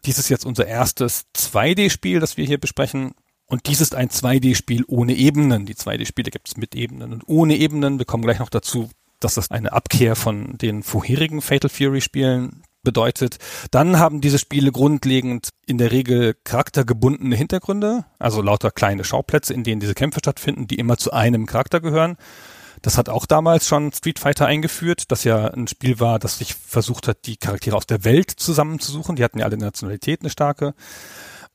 Dies 0.05 0.19
ist 0.19 0.31
jetzt 0.31 0.47
unser 0.47 0.67
erstes 0.67 1.27
2D-Spiel, 1.37 2.21
das 2.21 2.37
wir 2.37 2.47
hier 2.47 2.59
besprechen. 2.59 3.13
Und 3.47 3.67
dies 3.67 3.81
ist 3.81 3.95
ein 3.95 4.09
2D-Spiel 4.09 4.85
ohne 4.87 5.15
Ebenen. 5.15 5.67
Die 5.67 5.75
2D-Spiele 5.75 6.31
gibt 6.31 6.49
es 6.49 6.57
mit 6.57 6.75
Ebenen 6.75 7.13
und 7.13 7.25
ohne 7.27 7.57
Ebenen. 7.57 7.99
Wir 7.99 8.07
kommen 8.07 8.23
gleich 8.23 8.39
noch 8.39 8.49
dazu, 8.49 8.89
dass 9.21 9.35
das 9.35 9.51
eine 9.51 9.73
Abkehr 9.73 10.17
von 10.17 10.57
den 10.59 10.83
vorherigen 10.83 11.43
Fatal 11.43 11.71
Fury 11.71 12.01
Spielen 12.01 12.63
bedeutet. 12.83 13.39
Dann 13.71 13.99
haben 13.99 14.21
diese 14.21 14.39
Spiele 14.39 14.73
grundlegend 14.73 15.51
in 15.67 15.79
der 15.79 15.93
Regel 15.93 16.35
charaktergebundene 16.45 17.37
Hintergründe, 17.37 18.05
also 18.19 18.43
lauter 18.43 18.71
kleine 18.71 19.05
Schauplätze, 19.05 19.55
in 19.55 19.65
denen 19.65 19.81
diese 19.81 19.95
Kämpfe 19.95 20.21
stattfinden, 20.21 20.67
die 20.67 20.77
immer 20.77 20.97
zu 20.97 21.13
einem 21.13 21.47
Charakter 21.47 21.81
gehören. 21.81 22.17
Das 22.83 22.97
hat 22.97 23.11
auch 23.11 23.27
damals 23.27 23.69
schon 23.69 23.93
Street 23.93 24.19
Fighter 24.19 24.47
eingeführt, 24.47 25.05
das 25.09 25.25
ja 25.25 25.49
ein 25.49 25.69
Spiel 25.69 26.01
war, 26.01 26.19
das 26.19 26.39
sich 26.39 26.55
versucht 26.55 27.09
hat, 27.09 27.27
die 27.27 27.37
Charaktere 27.37 27.77
aus 27.77 27.87
der 27.87 28.05
Welt 28.05 28.31
zusammenzusuchen. 28.31 29.17
Die 29.17 29.25
hatten 29.25 29.39
ja 29.39 29.45
alle 29.45 29.59
Nationalität 29.59 30.23
eine 30.23 30.31
starke. 30.31 30.75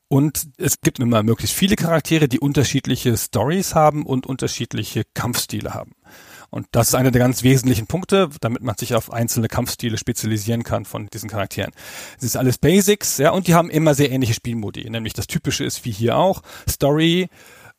Und 0.07 0.47
es 0.57 0.81
gibt 0.81 1.00
immer 1.00 1.23
möglichst 1.23 1.56
viele 1.56 1.75
Charaktere, 1.75 2.27
die 2.27 2.39
unterschiedliche 2.39 3.17
Stories 3.17 3.73
haben 3.73 4.06
und 4.06 4.27
unterschiedliche 4.27 5.03
Kampfstile 5.15 5.73
haben. 5.73 5.94
Und 6.55 6.67
das 6.71 6.87
ist 6.87 6.95
einer 6.95 7.11
der 7.11 7.19
ganz 7.19 7.43
wesentlichen 7.43 7.85
Punkte, 7.85 8.29
damit 8.39 8.63
man 8.63 8.77
sich 8.77 8.95
auf 8.95 9.12
einzelne 9.12 9.50
Kampfstile 9.50 9.97
spezialisieren 9.97 10.63
kann 10.63 10.85
von 10.85 11.07
diesen 11.07 11.29
Charakteren. 11.29 11.74
Es 12.17 12.24
ist 12.24 12.38
alles 12.38 12.57
Basics, 12.57 13.17
ja, 13.17 13.31
und 13.31 13.47
die 13.47 13.53
haben 13.53 13.69
immer 13.69 13.93
sehr 13.93 14.09
ähnliche 14.09 14.33
Spielmodi. 14.33 14.89
Nämlich 14.89 15.12
das 15.12 15.27
Typische 15.27 15.65
ist 15.65 15.83
wie 15.83 15.91
hier 15.91 16.15
auch 16.15 16.43
Story, 16.69 17.27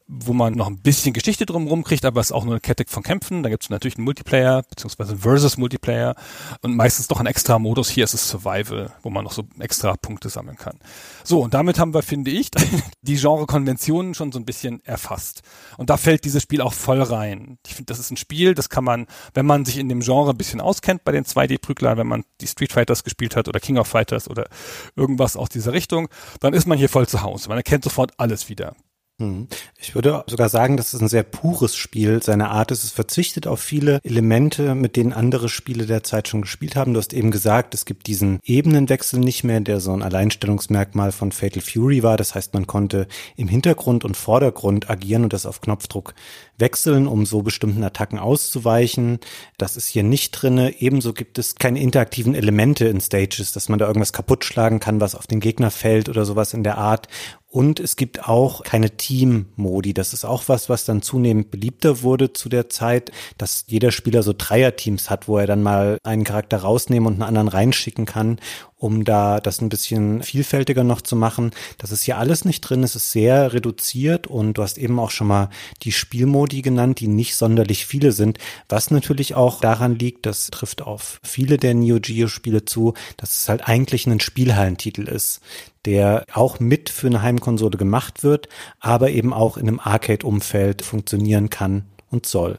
wo 0.09 0.33
man 0.33 0.55
noch 0.55 0.69
ein 0.69 0.79
bisschen 0.79 1.13
Geschichte 1.13 1.47
drumherum 1.47 1.83
kriegt, 1.83 2.05
aber 2.05 2.21
es 2.21 2.29
ist 2.29 2.33
auch 2.33 2.45
nur 2.45 2.55
eine 2.55 2.61
Kette 2.61 2.85
von 2.87 3.03
Kämpfen. 3.03 3.43
Da 3.43 3.49
gibt 3.49 3.65
es 3.65 3.71
natürlich 3.71 3.97
einen 3.97 4.05
Multiplayer, 4.05 4.63
beziehungsweise 4.63 5.13
einen 5.13 5.21
Versus-Multiplayer 5.21 6.15
und 6.63 6.77
meistens 6.77 7.09
noch 7.09 7.19
einen 7.19 7.27
extra 7.27 7.59
Modus. 7.59 7.91
Hier 7.91 8.05
ist 8.05 8.15
es 8.15 8.29
Survival, 8.29 8.93
wo 9.03 9.11
man 9.11 9.25
noch 9.25 9.33
so 9.33 9.45
extra 9.59 9.97
Punkte 9.97 10.29
sammeln 10.29 10.57
kann. 10.57 10.79
So, 11.25 11.41
und 11.41 11.55
damit 11.55 11.81
haben 11.81 11.93
wir, 11.93 12.03
finde 12.03 12.31
ich, 12.31 12.51
die 13.03 13.17
Genre-Konventionen 13.17 14.15
schon 14.15 14.31
so 14.31 14.39
ein 14.39 14.45
bisschen 14.45 14.85
erfasst. 14.85 15.43
Und 15.77 15.91
da 15.91 15.97
fällt 15.97 16.25
dieses 16.25 16.43
Spiel 16.43 16.61
auch 16.61 16.73
voll 16.73 17.03
rein. 17.03 17.59
Ich 17.67 17.75
finde, 17.75 17.87
das 17.87 17.99
ist 17.99 18.13
ein 18.13 18.17
Spiel, 18.17 18.55
das 18.55 18.69
kann 18.69 18.85
man, 18.85 19.07
wenn 19.35 19.47
man 19.47 19.65
sich 19.65 19.77
in 19.77 19.89
dem 19.89 20.01
Genre 20.01 20.31
ein 20.31 20.39
bisschen 20.39 20.61
auskennt 20.61 21.03
bei 21.03 21.11
den 21.11 21.25
2D-Prüglern, 21.25 21.99
wenn 21.99 22.07
man 22.07 22.25
die 22.41 22.47
Street 22.47 22.73
Fighters 22.73 23.03
gespielt 23.03 23.35
hat 23.35 23.49
oder 23.49 23.59
King 23.59 23.79
of 23.79 23.89
Fighters 23.89 24.31
oder 24.31 24.49
irgendwas 24.95 25.37
aus 25.37 25.49
dieser 25.49 25.73
Richtung, 25.73 26.09
dann 26.39 26.55
ist 26.55 26.67
man 26.67 26.79
hier 26.79 26.89
voll 26.89 27.09
zu 27.09 27.23
Hause. 27.23 27.49
Man 27.49 27.59
erkennt 27.59 27.83
sofort 27.83 28.13
alles 28.19 28.49
wieder. 28.49 28.77
Hm. 29.19 29.49
Ich 29.79 29.95
würde 29.95 30.25
sogar 30.27 30.51
sagen, 30.51 30.77
dass 30.77 30.93
es 30.93 31.01
ein 31.01 31.09
sehr 31.09 31.23
pures 31.23 31.75
Spiel 31.75 32.23
seiner 32.23 32.51
Art 32.51 32.71
ist. 32.71 32.85
Es 32.85 32.91
verzichtet 32.91 33.47
auf 33.47 33.61
viele 33.61 33.99
Elemente, 34.03 34.75
mit 34.75 34.95
denen 34.95 35.15
andere 35.15 35.49
Spiele 35.49 35.87
der 35.87 36.03
Zeit 36.03 36.29
schon 36.29 36.43
gespielt 36.43 36.77
haben. 36.77 36.93
Du 36.93 36.99
hast 36.99 37.15
eben 37.15 37.31
gesagt, 37.31 37.73
es 37.73 37.87
gibt 37.87 38.09
diesen 38.09 38.41
Ebenenwechsel 38.45 39.19
nicht 39.19 39.43
mehr, 39.43 39.61
der 39.61 39.81
so 39.81 39.93
ein 39.93 40.03
Alleinstellungsmerkmal 40.03 41.13
von 41.13 41.33
Fatal 41.33 41.63
Fury 41.63 42.03
war. 42.03 42.19
Das 42.19 42.35
heißt, 42.35 42.53
man 42.53 42.67
konnte 42.67 43.07
im 43.37 43.49
Hintergrund 43.49 44.05
und 44.05 44.19
Vordergrund 44.19 44.91
agieren 44.91 45.25
und 45.25 45.33
das 45.33 45.47
auf 45.47 45.63
Knopfdruck 45.63 46.13
wechseln, 46.59 47.07
um 47.07 47.25
so 47.25 47.41
bestimmten 47.41 47.85
Attacken 47.85 48.19
auszuweichen. 48.19 49.21
Das 49.57 49.79
ist 49.79 49.87
hier 49.87 50.03
nicht 50.03 50.33
drinne. 50.33 50.81
Ebenso 50.81 51.15
gibt 51.15 51.39
es 51.39 51.55
keine 51.55 51.81
interaktiven 51.81 52.35
Elemente 52.35 52.87
in 52.87 53.01
Stages, 53.01 53.53
dass 53.53 53.71
man 53.71 53.79
da 53.79 53.87
irgendwas 53.87 54.13
kaputt 54.13 54.45
schlagen 54.45 54.79
kann, 54.79 55.01
was 55.01 55.15
auf 55.15 55.27
den 55.27 55.41
Gegner 55.41 55.71
fällt 55.71 56.11
oder 56.11 56.27
sowas 56.27 56.53
in 56.53 56.65
der 56.65 56.77
Art. 56.77 57.09
Und 57.57 57.81
es 57.81 57.97
gibt 57.97 58.29
auch 58.29 58.65
keine 58.65 58.99
Team-Modi. 58.99 59.95
Das 59.95 60.13
ist 60.13 60.27
auch 60.27 60.43
was, 60.49 60.69
was 60.69 60.85
dann 60.85 61.01
zunehmend 61.01 61.51
beliebter 61.51 62.03
wurde 62.03 62.35
zu 62.35 62.51
der 62.51 62.69
Zeit, 62.69 63.11
dass 63.39 63.65
jeder 63.67 63.93
Spieler 63.93 64.23
so 64.23 64.35
Dreier-Teams 64.37 65.09
hat, 65.09 65.27
wo 65.27 65.39
er 65.39 65.47
dann 65.47 65.63
mal 65.63 65.97
einen 66.03 66.25
Charakter 66.25 66.59
rausnehmen 66.59 67.07
und 67.07 67.15
einen 67.15 67.23
anderen 67.23 67.49
reinschicken 67.49 68.05
kann. 68.05 68.39
um 68.79 69.05
da 69.05 69.41
das 69.41 69.61
ein 69.61 69.69
bisschen 69.69 70.23
vielfältiger 70.23 70.85
noch 70.85 71.01
zu 71.01 71.17
machen. 71.17 71.53
Das 71.79 71.93
ist 71.93 72.03
hier 72.03 72.19
alles 72.19 72.45
nicht 72.45 72.61
drin. 72.61 72.83
Es 72.83 72.95
ist 72.95 73.11
sehr 73.11 73.53
reduziert 73.53 74.27
und 74.27 74.55
du 74.55 74.63
hast 74.63 74.77
eben 74.77 74.99
auch 74.99 75.11
schon 75.11 75.29
mal 75.29 75.49
die 75.83 75.93
Spielmodi 75.93 76.63
genannt, 76.63 77.01
die 77.01 77.09
nicht 77.09 77.37
sonderlich 77.37 77.87
viele 77.87 78.13
sind, 78.13 78.39
was 78.69 78.91
natürlich 78.91 79.35
auch 79.35 79.61
daran 79.61 79.99
liegt, 79.99 80.27
das 80.27 80.49
trifft 80.49 80.83
auf 80.83 81.21
viele 81.23 81.57
der 81.57 81.75
Neo 81.75 81.99
Geo 82.01 82.29
Spiele 82.29 82.65
zu, 82.65 82.93
dass 83.17 83.37
es 83.39 83.49
halt 83.49 83.67
eigentlich 83.67 84.07
ein 84.07 84.21
Spielhallentitel 84.21 85.09
ist, 85.09 85.41
der 85.87 86.25
auch 86.33 86.61
mit 86.61 86.91
für 86.91 87.07
eine 87.07 87.23
Heimkonsole 87.23 87.79
gemacht 87.79 88.23
wird, 88.23 88.49
aber 88.81 89.11
eben 89.11 89.33
auch 89.33 89.57
in 89.57 89.69
einem 89.69 89.81
Arcade-Umfeld 89.81 90.83
funktionieren 90.83 91.49
kann 91.49 91.87
und 92.11 92.27
soll. 92.27 92.57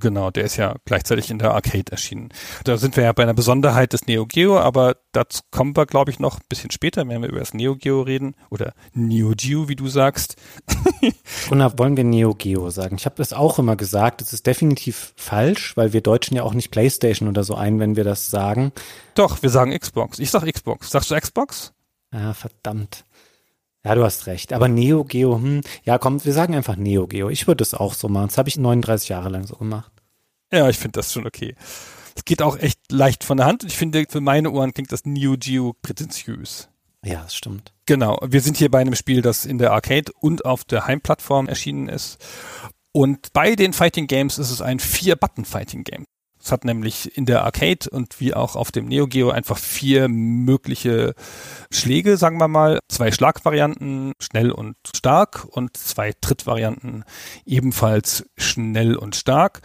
Genau, 0.00 0.30
der 0.30 0.44
ist 0.44 0.56
ja 0.56 0.76
gleichzeitig 0.84 1.28
in 1.28 1.40
der 1.40 1.54
Arcade 1.54 1.90
erschienen. 1.90 2.28
Da 2.62 2.76
sind 2.76 2.96
wir 2.96 3.02
ja 3.02 3.12
bei 3.12 3.24
einer 3.24 3.34
Besonderheit 3.34 3.92
des 3.92 4.06
Neo 4.06 4.26
Geo, 4.26 4.56
aber 4.56 4.96
dazu 5.10 5.40
kommen 5.50 5.76
wir, 5.76 5.86
glaube 5.86 6.12
ich, 6.12 6.20
noch 6.20 6.36
ein 6.36 6.46
bisschen 6.48 6.70
später, 6.70 7.08
wenn 7.08 7.20
wir 7.20 7.28
über 7.28 7.40
das 7.40 7.52
Neo 7.52 7.74
Geo 7.74 8.02
reden 8.02 8.36
oder 8.48 8.74
Neo 8.92 9.32
Geo, 9.36 9.68
wie 9.68 9.74
du 9.74 9.88
sagst. 9.88 10.36
Und 11.50 11.78
wollen 11.78 11.96
wir 11.96 12.04
Neo 12.04 12.32
Geo 12.32 12.70
sagen? 12.70 12.94
Ich 12.94 13.06
habe 13.06 13.16
das 13.16 13.32
auch 13.32 13.58
immer 13.58 13.74
gesagt. 13.74 14.22
Es 14.22 14.32
ist 14.32 14.46
definitiv 14.46 15.14
falsch, 15.16 15.76
weil 15.76 15.92
wir 15.92 16.00
Deutschen 16.00 16.36
ja 16.36 16.44
auch 16.44 16.54
nicht 16.54 16.70
PlayStation 16.70 17.28
oder 17.28 17.42
so 17.42 17.56
ein, 17.56 17.80
wenn 17.80 17.96
wir 17.96 18.04
das 18.04 18.28
sagen. 18.28 18.70
Doch, 19.16 19.42
wir 19.42 19.50
sagen 19.50 19.76
Xbox. 19.76 20.20
Ich 20.20 20.30
sag 20.30 20.46
Xbox. 20.46 20.90
Sagst 20.90 21.10
du 21.10 21.16
Xbox? 21.16 21.72
Ja, 22.12 22.34
verdammt. 22.34 23.04
Ja, 23.84 23.94
du 23.94 24.04
hast 24.04 24.26
recht. 24.26 24.52
Aber 24.52 24.68
Neo 24.68 25.04
Geo, 25.04 25.36
hm, 25.36 25.62
ja, 25.84 25.98
komm, 25.98 26.24
wir 26.24 26.32
sagen 26.32 26.54
einfach 26.54 26.76
Neo 26.76 27.06
Geo. 27.06 27.30
Ich 27.30 27.46
würde 27.46 27.62
es 27.62 27.74
auch 27.74 27.94
so 27.94 28.08
machen. 28.08 28.28
Das 28.28 28.38
habe 28.38 28.48
ich 28.48 28.56
39 28.56 29.08
Jahre 29.08 29.28
lang 29.28 29.46
so 29.46 29.56
gemacht. 29.56 29.92
Ja, 30.52 30.68
ich 30.68 30.78
finde 30.78 30.98
das 30.98 31.12
schon 31.12 31.26
okay. 31.26 31.54
Es 32.16 32.24
geht 32.24 32.42
auch 32.42 32.58
echt 32.58 32.80
leicht 32.90 33.22
von 33.22 33.36
der 33.36 33.46
Hand. 33.46 33.64
Ich 33.64 33.76
finde, 33.76 34.04
für 34.08 34.20
meine 34.20 34.50
Ohren 34.50 34.74
klingt 34.74 34.92
das 34.92 35.04
Neo 35.04 35.36
Geo 35.38 35.76
prätentiös. 35.82 36.68
Ja, 37.04 37.22
das 37.22 37.34
stimmt. 37.34 37.72
Genau. 37.86 38.18
Wir 38.26 38.40
sind 38.40 38.56
hier 38.56 38.70
bei 38.70 38.80
einem 38.80 38.96
Spiel, 38.96 39.22
das 39.22 39.46
in 39.46 39.58
der 39.58 39.72
Arcade 39.72 40.12
und 40.18 40.44
auf 40.44 40.64
der 40.64 40.86
Heimplattform 40.86 41.48
erschienen 41.48 41.88
ist. 41.88 42.18
Und 42.92 43.32
bei 43.32 43.54
den 43.54 43.72
Fighting 43.72 44.08
Games 44.08 44.38
ist 44.38 44.50
es 44.50 44.60
ein 44.60 44.80
Vier-Button-Fighting-Game. 44.80 46.04
Es 46.40 46.52
hat 46.52 46.64
nämlich 46.64 47.16
in 47.16 47.26
der 47.26 47.44
Arcade 47.44 47.90
und 47.90 48.20
wie 48.20 48.34
auch 48.34 48.56
auf 48.56 48.70
dem 48.72 48.86
Neo 48.86 49.06
Geo 49.06 49.30
einfach 49.30 49.58
vier 49.58 50.08
mögliche 50.08 51.14
Schläge, 51.70 52.16
sagen 52.16 52.38
wir 52.38 52.48
mal. 52.48 52.80
Zwei 52.88 53.10
Schlagvarianten, 53.10 54.12
schnell 54.20 54.50
und 54.50 54.76
stark 54.94 55.46
und 55.50 55.76
zwei 55.76 56.12
Trittvarianten, 56.12 57.04
ebenfalls 57.44 58.28
schnell 58.36 58.96
und 58.96 59.16
stark. 59.16 59.62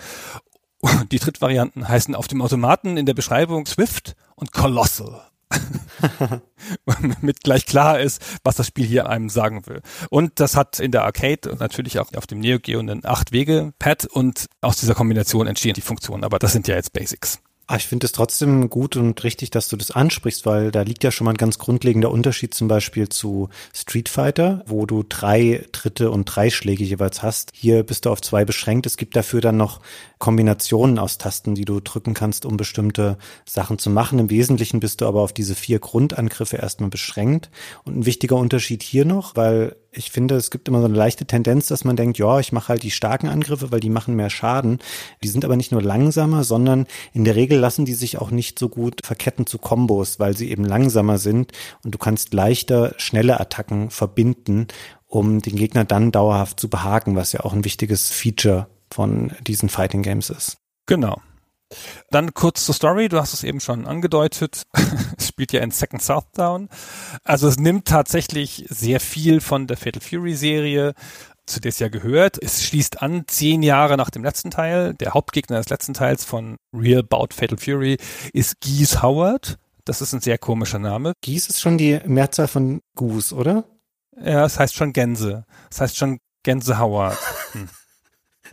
Die 1.12 1.20
Trittvarianten 1.20 1.88
heißen 1.88 2.16
auf 2.16 2.28
dem 2.28 2.42
Automaten 2.42 2.98
in 2.98 3.06
der 3.06 3.14
Beschreibung 3.14 3.66
Swift 3.66 4.16
und 4.36 4.52
Colossal. 4.52 5.33
mit 7.22 7.44
gleich 7.44 7.66
klar 7.66 8.00
ist, 8.00 8.22
was 8.44 8.56
das 8.56 8.68
Spiel 8.68 8.86
hier 8.86 9.08
einem 9.08 9.30
sagen 9.30 9.66
will. 9.68 9.82
Und 10.10 10.40
das 10.40 10.56
hat 10.56 10.80
in 10.80 10.92
der 10.92 11.04
Arcade 11.04 11.52
und 11.52 11.60
natürlich 11.60 12.00
auch 12.00 12.12
auf 12.16 12.28
dem 12.28 12.40
Neo 12.40 12.60
Geo 12.60 12.80
einen 12.80 13.06
Acht-Wege-Pad 13.06 14.06
und 14.06 14.48
aus 14.62 14.78
dieser 14.78 14.96
Kombination 14.96 15.48
entstehen 15.48 15.74
die 15.74 15.82
Funktionen. 15.82 16.24
Aber 16.24 16.40
das 16.40 16.54
sind 16.54 16.68
ja 16.68 16.76
jetzt 16.76 16.94
Basics. 16.94 17.40
Ah, 17.66 17.78
ich 17.78 17.88
finde 17.88 18.06
es 18.06 18.12
trotzdem 18.12 18.70
gut 18.70 18.98
und 18.98 19.24
richtig, 19.24 19.50
dass 19.50 19.70
du 19.70 19.78
das 19.78 19.90
ansprichst, 19.90 20.46
weil 20.46 20.70
da 20.70 20.82
liegt 20.82 21.02
ja 21.06 21.12
schon 21.12 21.24
mal 21.26 21.32
ein 21.32 21.38
ganz 21.38 21.58
grundlegender 21.58 22.12
Unterschied 22.12 22.54
zum 22.54 22.68
Beispiel 22.68 23.08
zu 23.08 23.48
Street 23.74 24.10
Fighter, 24.10 24.64
wo 24.68 24.86
du 24.86 25.04
drei 25.08 25.66
Tritte 25.72 26.12
und 26.12 26.26
drei 26.26 26.50
Schläge 26.50 26.84
jeweils 26.84 27.24
hast. 27.24 27.52
Hier 27.56 27.84
bist 27.84 28.06
du 28.06 28.10
auf 28.10 28.22
zwei 28.22 28.44
beschränkt. 28.44 28.86
Es 28.86 28.98
gibt 28.98 29.16
dafür 29.16 29.40
dann 29.40 29.56
noch 29.56 29.80
Kombinationen 30.24 31.00
aus 31.00 31.18
Tasten, 31.18 31.54
die 31.54 31.66
du 31.66 31.82
drücken 31.82 32.14
kannst, 32.14 32.46
um 32.46 32.56
bestimmte 32.56 33.18
Sachen 33.44 33.78
zu 33.78 33.90
machen. 33.90 34.20
Im 34.20 34.30
Wesentlichen 34.30 34.80
bist 34.80 35.02
du 35.02 35.06
aber 35.06 35.20
auf 35.20 35.34
diese 35.34 35.54
vier 35.54 35.80
Grundangriffe 35.80 36.56
erstmal 36.56 36.90
beschränkt. 36.90 37.50
Und 37.84 37.98
ein 37.98 38.06
wichtiger 38.06 38.38
Unterschied 38.38 38.84
hier 38.84 39.04
noch, 39.04 39.36
weil 39.36 39.76
ich 39.92 40.12
finde, 40.12 40.36
es 40.36 40.50
gibt 40.50 40.70
immer 40.70 40.80
so 40.80 40.86
eine 40.86 40.96
leichte 40.96 41.26
Tendenz, 41.26 41.68
dass 41.68 41.84
man 41.84 41.98
denkt, 41.98 42.18
ja, 42.20 42.40
ich 42.40 42.54
mache 42.54 42.70
halt 42.70 42.84
die 42.84 42.92
starken 42.92 43.28
Angriffe, 43.28 43.74
weil 43.74 43.82
die 43.82 43.90
machen 43.90 44.16
mehr 44.16 44.30
Schaden. 44.30 44.80
Die 45.22 45.28
sind 45.28 45.44
aber 45.44 45.58
nicht 45.58 45.74
nur 45.74 45.82
langsamer, 45.82 46.46
sondern 46.46 46.88
in 47.12 47.26
der 47.26 47.36
Regel 47.36 47.60
lassen 47.60 47.84
die 47.84 47.94
sich 47.94 48.18
auch 48.18 48.32
nicht 48.32 48.58
so 48.58 48.70
gut 48.70 49.02
verketten 49.04 49.46
zu 49.46 49.58
Kombos, 49.58 50.22
weil 50.22 50.38
sie 50.38 50.50
eben 50.50 50.64
langsamer 50.64 51.18
sind 51.18 51.52
und 51.84 51.94
du 51.94 51.98
kannst 51.98 52.34
leichter 52.34 52.94
schnelle 52.96 53.42
Attacken 53.42 53.90
verbinden, 53.90 54.68
um 55.08 55.42
den 55.42 55.58
Gegner 55.58 55.84
dann 55.84 56.14
dauerhaft 56.14 56.62
zu 56.62 56.70
behaken, 56.70 57.18
was 57.18 57.34
ja 57.34 57.42
auch 57.42 57.52
ein 57.52 57.66
wichtiges 57.66 58.10
Feature 58.10 58.68
von 58.94 59.34
diesen 59.42 59.70
Fighting 59.70 60.04
Games 60.04 60.30
ist. 60.30 60.58
Genau. 60.86 61.22
Dann 62.12 62.34
kurz 62.34 62.66
zur 62.66 62.76
Story, 62.76 63.10
du 63.10 63.20
hast 63.20 63.34
es 63.34 63.44
eben 63.44 63.60
schon 63.60 63.88
angedeutet. 63.88 64.64
es 65.18 65.28
spielt 65.28 65.52
ja 65.54 65.62
in 65.62 65.72
Second 65.72 66.02
Southdown. 66.02 66.70
Also 67.24 67.48
es 67.48 67.58
nimmt 67.58 67.88
tatsächlich 67.88 68.66
sehr 68.70 69.00
viel 69.00 69.42
von 69.42 69.68
der 69.68 69.78
Fatal 69.78 70.02
Fury 70.02 70.36
Serie, 70.36 70.94
zu 71.46 71.60
der 71.60 71.70
es 71.70 71.80
ja 71.80 71.90
gehört. 71.90 72.42
Es 72.42 72.64
schließt 72.64 73.02
an, 73.02 73.24
zehn 73.28 73.64
Jahre 73.64 73.98
nach 73.98 74.12
dem 74.12 74.24
letzten 74.24 74.52
Teil. 74.52 74.94
Der 74.94 75.14
Hauptgegner 75.14 75.58
des 75.58 75.70
letzten 75.70 75.94
Teils 75.94 76.24
von 76.24 76.58
Real 76.74 77.04
Bout 77.04 77.30
Fatal 77.34 77.58
Fury 77.58 77.98
ist 78.34 78.62
Geese 78.62 79.02
Howard. 79.02 79.58
Das 79.86 80.02
ist 80.02 80.14
ein 80.14 80.22
sehr 80.22 80.38
komischer 80.38 80.80
Name. 80.80 81.14
Geese 81.22 81.50
ist 81.50 81.60
schon 81.60 81.78
die 81.78 82.00
Mehrzahl 82.06 82.48
von 82.48 82.82
Goose, 82.96 83.36
oder? 83.36 83.66
Ja, 84.16 84.46
es 84.46 84.60
heißt 84.60 84.76
schon 84.76 84.94
Gänse. 84.94 85.46
Es 85.70 85.82
heißt 85.82 85.98
schon 85.98 86.20
Gänse 86.44 86.78
Howard. 86.80 87.18
Hm. 87.54 87.70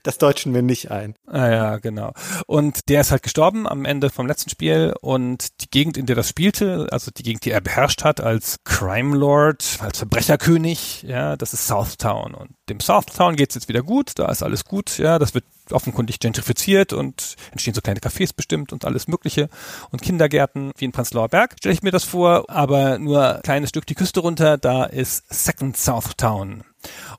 Das 0.02 0.18
deutschen 0.18 0.54
wir 0.54 0.62
nicht 0.62 0.90
ein. 0.90 1.14
Ah 1.26 1.48
ja, 1.48 1.76
genau. 1.78 2.12
Und 2.46 2.88
der 2.88 3.02
ist 3.02 3.10
halt 3.10 3.22
gestorben 3.22 3.68
am 3.68 3.84
Ende 3.84 4.10
vom 4.10 4.26
letzten 4.26 4.50
Spiel 4.50 4.94
und 5.00 5.62
die 5.62 5.70
Gegend, 5.70 5.96
in 5.96 6.06
der 6.06 6.16
das 6.16 6.28
spielte, 6.28 6.88
also 6.90 7.10
die 7.10 7.22
Gegend, 7.22 7.44
die 7.44 7.50
er 7.50 7.60
beherrscht 7.60 8.04
hat 8.04 8.20
als 8.20 8.56
Crime 8.64 9.16
Lord, 9.16 9.78
als 9.80 9.98
Verbrecherkönig, 9.98 11.02
ja, 11.02 11.36
das 11.36 11.52
ist 11.52 11.66
Southtown. 11.66 12.34
Und 12.34 12.50
dem 12.68 12.80
Southtown 12.80 13.36
geht's 13.36 13.54
jetzt 13.54 13.68
wieder 13.68 13.82
gut, 13.82 14.12
da 14.16 14.30
ist 14.30 14.42
alles 14.42 14.64
gut, 14.64 14.98
ja, 14.98 15.18
das 15.18 15.34
wird 15.34 15.44
offenkundig 15.70 16.18
gentrifiziert 16.18 16.92
und 16.92 17.36
entstehen 17.52 17.74
so 17.74 17.80
kleine 17.80 18.00
Cafés 18.00 18.34
bestimmt 18.34 18.72
und 18.72 18.84
alles 18.84 19.08
Mögliche 19.08 19.48
und 19.90 20.02
Kindergärten 20.02 20.72
wie 20.76 20.84
in 20.84 20.92
Prenzlauer 20.92 21.28
Berg, 21.28 21.56
stelle 21.58 21.74
ich 21.74 21.82
mir 21.82 21.92
das 21.92 22.04
vor, 22.04 22.48
aber 22.48 22.98
nur 22.98 23.36
ein 23.36 23.42
kleines 23.42 23.70
Stück 23.70 23.86
die 23.86 23.94
Küste 23.94 24.20
runter, 24.20 24.58
da 24.58 24.84
ist 24.84 25.24
Second 25.32 25.76
Southtown. 25.76 26.64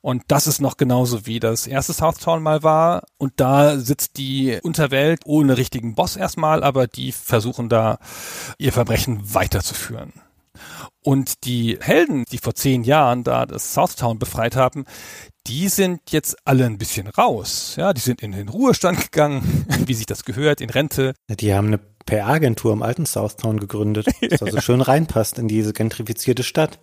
Und 0.02 0.24
das 0.28 0.48
ist 0.48 0.62
noch 0.62 0.78
genauso 0.78 1.26
wie 1.26 1.40
das 1.40 1.68
erste 1.68 1.94
Southtown 1.94 2.42
mal 2.42 2.64
war. 2.64 3.04
Und 3.18 3.34
da 3.38 3.78
sitzt 3.78 4.18
die 4.18 4.60
Unterwelt 4.64 5.22
ohne 5.26 5.58
richtigen 5.58 5.96
Boss 5.96 6.16
erstmal, 6.16 6.64
aber 6.64 6.88
die 6.88 7.12
versuchen 7.12 7.70
da 7.70 8.00
ihr 8.58 8.74
Verbrechen 8.74 9.34
weiterzuführen. 9.34 10.14
Und 11.04 11.46
die 11.46 11.78
Helden, 11.82 12.26
die 12.32 12.38
vor 12.38 12.54
zehn 12.54 12.84
Jahren 12.84 13.24
da 13.24 13.46
das 13.46 13.74
Southtown 13.74 14.20
befreit 14.20 14.56
haben, 14.56 14.86
die 15.48 15.70
sind 15.70 16.12
jetzt 16.12 16.38
alle 16.46 16.66
ein 16.66 16.78
bisschen 16.78 17.08
raus. 17.08 17.76
Ja, 17.78 17.94
die 17.94 18.02
sind 18.02 18.22
in 18.22 18.32
den 18.32 18.50
Ruhestand 18.50 19.02
gegangen, 19.02 19.66
wie 19.86 19.94
sich 19.94 20.06
das 20.06 20.26
gehört, 20.26 20.62
in 20.62 20.70
Rente. 20.70 21.14
Die 21.28 21.54
haben 21.54 21.68
eine 21.68 21.80
PR-Agentur 22.06 22.74
im 22.74 22.84
alten 22.84 23.06
Southtown 23.06 23.60
gegründet, 23.60 24.08
das 24.30 24.44
also 24.44 24.62
schön 24.62 24.82
reinpasst 24.82 25.40
in 25.40 25.48
diese 25.48 25.74
gentrifizierte 25.74 26.44
Stadt. 26.44 26.80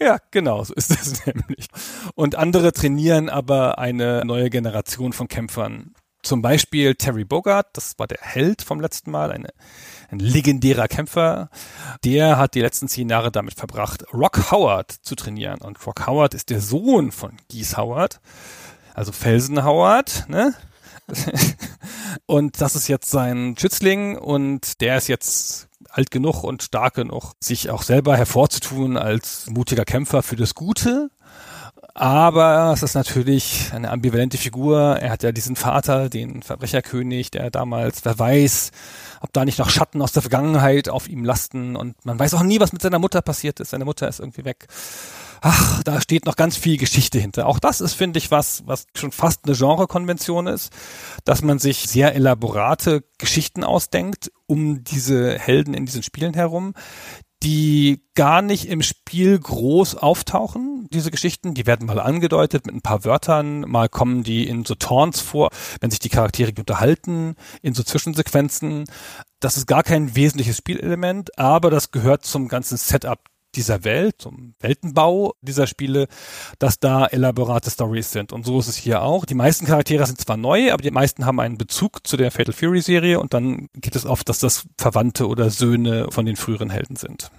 Ja, 0.00 0.18
genau, 0.30 0.64
so 0.64 0.74
ist 0.74 0.90
es 0.90 1.26
nämlich. 1.26 1.68
Und 2.14 2.34
andere 2.34 2.72
trainieren 2.72 3.28
aber 3.28 3.78
eine 3.78 4.24
neue 4.24 4.50
Generation 4.50 5.12
von 5.12 5.28
Kämpfern. 5.28 5.94
Zum 6.22 6.42
Beispiel 6.42 6.96
Terry 6.96 7.24
Bogart, 7.24 7.68
das 7.74 7.98
war 7.98 8.08
der 8.08 8.18
Held 8.20 8.62
vom 8.62 8.80
letzten 8.80 9.12
Mal, 9.12 9.30
eine, 9.30 9.50
ein 10.10 10.18
legendärer 10.18 10.88
Kämpfer. 10.88 11.50
Der 12.04 12.36
hat 12.36 12.54
die 12.54 12.60
letzten 12.60 12.88
zehn 12.88 13.08
Jahre 13.08 13.30
damit 13.30 13.54
verbracht, 13.54 14.04
Rock 14.12 14.50
Howard 14.50 14.90
zu 14.90 15.14
trainieren. 15.14 15.60
Und 15.60 15.86
Rock 15.86 16.06
Howard 16.06 16.34
ist 16.34 16.50
der 16.50 16.60
Sohn 16.60 17.12
von 17.12 17.36
Gies 17.48 17.76
Howard, 17.76 18.20
also 18.94 19.12
Felsen 19.12 19.64
Howard, 19.64 20.24
ne? 20.28 20.54
und 22.26 22.60
das 22.60 22.74
ist 22.74 22.88
jetzt 22.88 23.10
sein 23.10 23.54
Schützling 23.56 24.18
und 24.18 24.80
der 24.80 24.96
ist 24.96 25.06
jetzt 25.06 25.68
alt 25.96 26.10
genug 26.10 26.44
und 26.44 26.62
stark 26.62 26.94
genug, 26.94 27.32
sich 27.40 27.70
auch 27.70 27.82
selber 27.82 28.16
hervorzutun 28.16 28.96
als 28.96 29.48
mutiger 29.48 29.84
Kämpfer 29.84 30.22
für 30.22 30.36
das 30.36 30.54
Gute. 30.54 31.10
Aber 31.94 32.72
es 32.74 32.82
ist 32.82 32.94
natürlich 32.94 33.70
eine 33.72 33.90
ambivalente 33.90 34.36
Figur. 34.36 34.98
Er 35.00 35.10
hat 35.10 35.22
ja 35.22 35.32
diesen 35.32 35.56
Vater, 35.56 36.10
den 36.10 36.42
Verbrecherkönig, 36.42 37.30
der 37.30 37.50
damals, 37.50 38.04
wer 38.04 38.18
weiß, 38.18 38.70
ob 39.22 39.32
da 39.32 39.46
nicht 39.46 39.58
noch 39.58 39.70
Schatten 39.70 40.02
aus 40.02 40.12
der 40.12 40.20
Vergangenheit 40.20 40.90
auf 40.90 41.08
ihm 41.08 41.24
lasten. 41.24 41.74
Und 41.74 42.04
man 42.04 42.18
weiß 42.18 42.34
auch 42.34 42.42
nie, 42.42 42.60
was 42.60 42.74
mit 42.74 42.82
seiner 42.82 42.98
Mutter 42.98 43.22
passiert 43.22 43.60
ist. 43.60 43.70
Seine 43.70 43.86
Mutter 43.86 44.08
ist 44.08 44.20
irgendwie 44.20 44.44
weg 44.44 44.66
ach, 45.40 45.82
da 45.82 46.00
steht 46.00 46.26
noch 46.26 46.36
ganz 46.36 46.56
viel 46.56 46.76
Geschichte 46.76 47.18
hinter. 47.18 47.46
Auch 47.46 47.58
das 47.58 47.80
ist, 47.80 47.94
finde 47.94 48.18
ich, 48.18 48.30
was, 48.30 48.66
was 48.66 48.86
schon 48.94 49.12
fast 49.12 49.44
eine 49.44 49.56
Genrekonvention 49.56 50.46
ist, 50.46 50.72
dass 51.24 51.42
man 51.42 51.58
sich 51.58 51.88
sehr 51.88 52.14
elaborate 52.14 53.04
Geschichten 53.18 53.64
ausdenkt 53.64 54.30
um 54.46 54.84
diese 54.84 55.38
Helden 55.38 55.74
in 55.74 55.86
diesen 55.86 56.02
Spielen 56.02 56.34
herum, 56.34 56.74
die 57.42 58.02
gar 58.14 58.42
nicht 58.42 58.68
im 58.68 58.82
Spiel 58.82 59.38
groß 59.38 59.96
auftauchen, 59.96 60.88
diese 60.90 61.10
Geschichten. 61.10 61.54
Die 61.54 61.66
werden 61.66 61.86
mal 61.86 62.00
angedeutet 62.00 62.66
mit 62.66 62.74
ein 62.74 62.80
paar 62.80 63.04
Wörtern, 63.04 63.60
mal 63.60 63.88
kommen 63.88 64.22
die 64.22 64.48
in 64.48 64.64
so 64.64 64.74
Taunts 64.74 65.20
vor, 65.20 65.50
wenn 65.80 65.90
sich 65.90 66.00
die 66.00 66.08
Charaktere 66.08 66.52
unterhalten, 66.58 67.36
in 67.62 67.74
so 67.74 67.82
Zwischensequenzen. 67.82 68.84
Das 69.40 69.56
ist 69.56 69.66
gar 69.66 69.82
kein 69.82 70.16
wesentliches 70.16 70.56
Spielelement, 70.56 71.38
aber 71.38 71.70
das 71.70 71.90
gehört 71.90 72.24
zum 72.24 72.48
ganzen 72.48 72.78
Setup 72.78 73.20
dieser 73.56 73.84
Welt, 73.84 74.16
zum 74.18 74.54
Weltenbau 74.60 75.34
dieser 75.40 75.66
Spiele, 75.66 76.06
dass 76.58 76.78
da 76.78 77.06
elaborate 77.06 77.70
Stories 77.70 78.12
sind. 78.12 78.32
Und 78.32 78.46
so 78.46 78.58
ist 78.60 78.68
es 78.68 78.76
hier 78.76 79.02
auch. 79.02 79.24
Die 79.24 79.34
meisten 79.34 79.66
Charaktere 79.66 80.06
sind 80.06 80.20
zwar 80.20 80.36
neu, 80.36 80.72
aber 80.72 80.82
die 80.82 80.90
meisten 80.90 81.26
haben 81.26 81.40
einen 81.40 81.58
Bezug 81.58 82.06
zu 82.06 82.16
der 82.16 82.30
Fatal 82.30 82.54
Fury 82.54 82.80
Serie 82.80 83.18
und 83.18 83.34
dann 83.34 83.68
geht 83.74 83.96
es 83.96 84.06
oft, 84.06 84.28
dass 84.28 84.38
das 84.38 84.66
Verwandte 84.78 85.26
oder 85.26 85.50
Söhne 85.50 86.08
von 86.10 86.26
den 86.26 86.36
früheren 86.36 86.70
Helden 86.70 86.96
sind. 86.96 87.30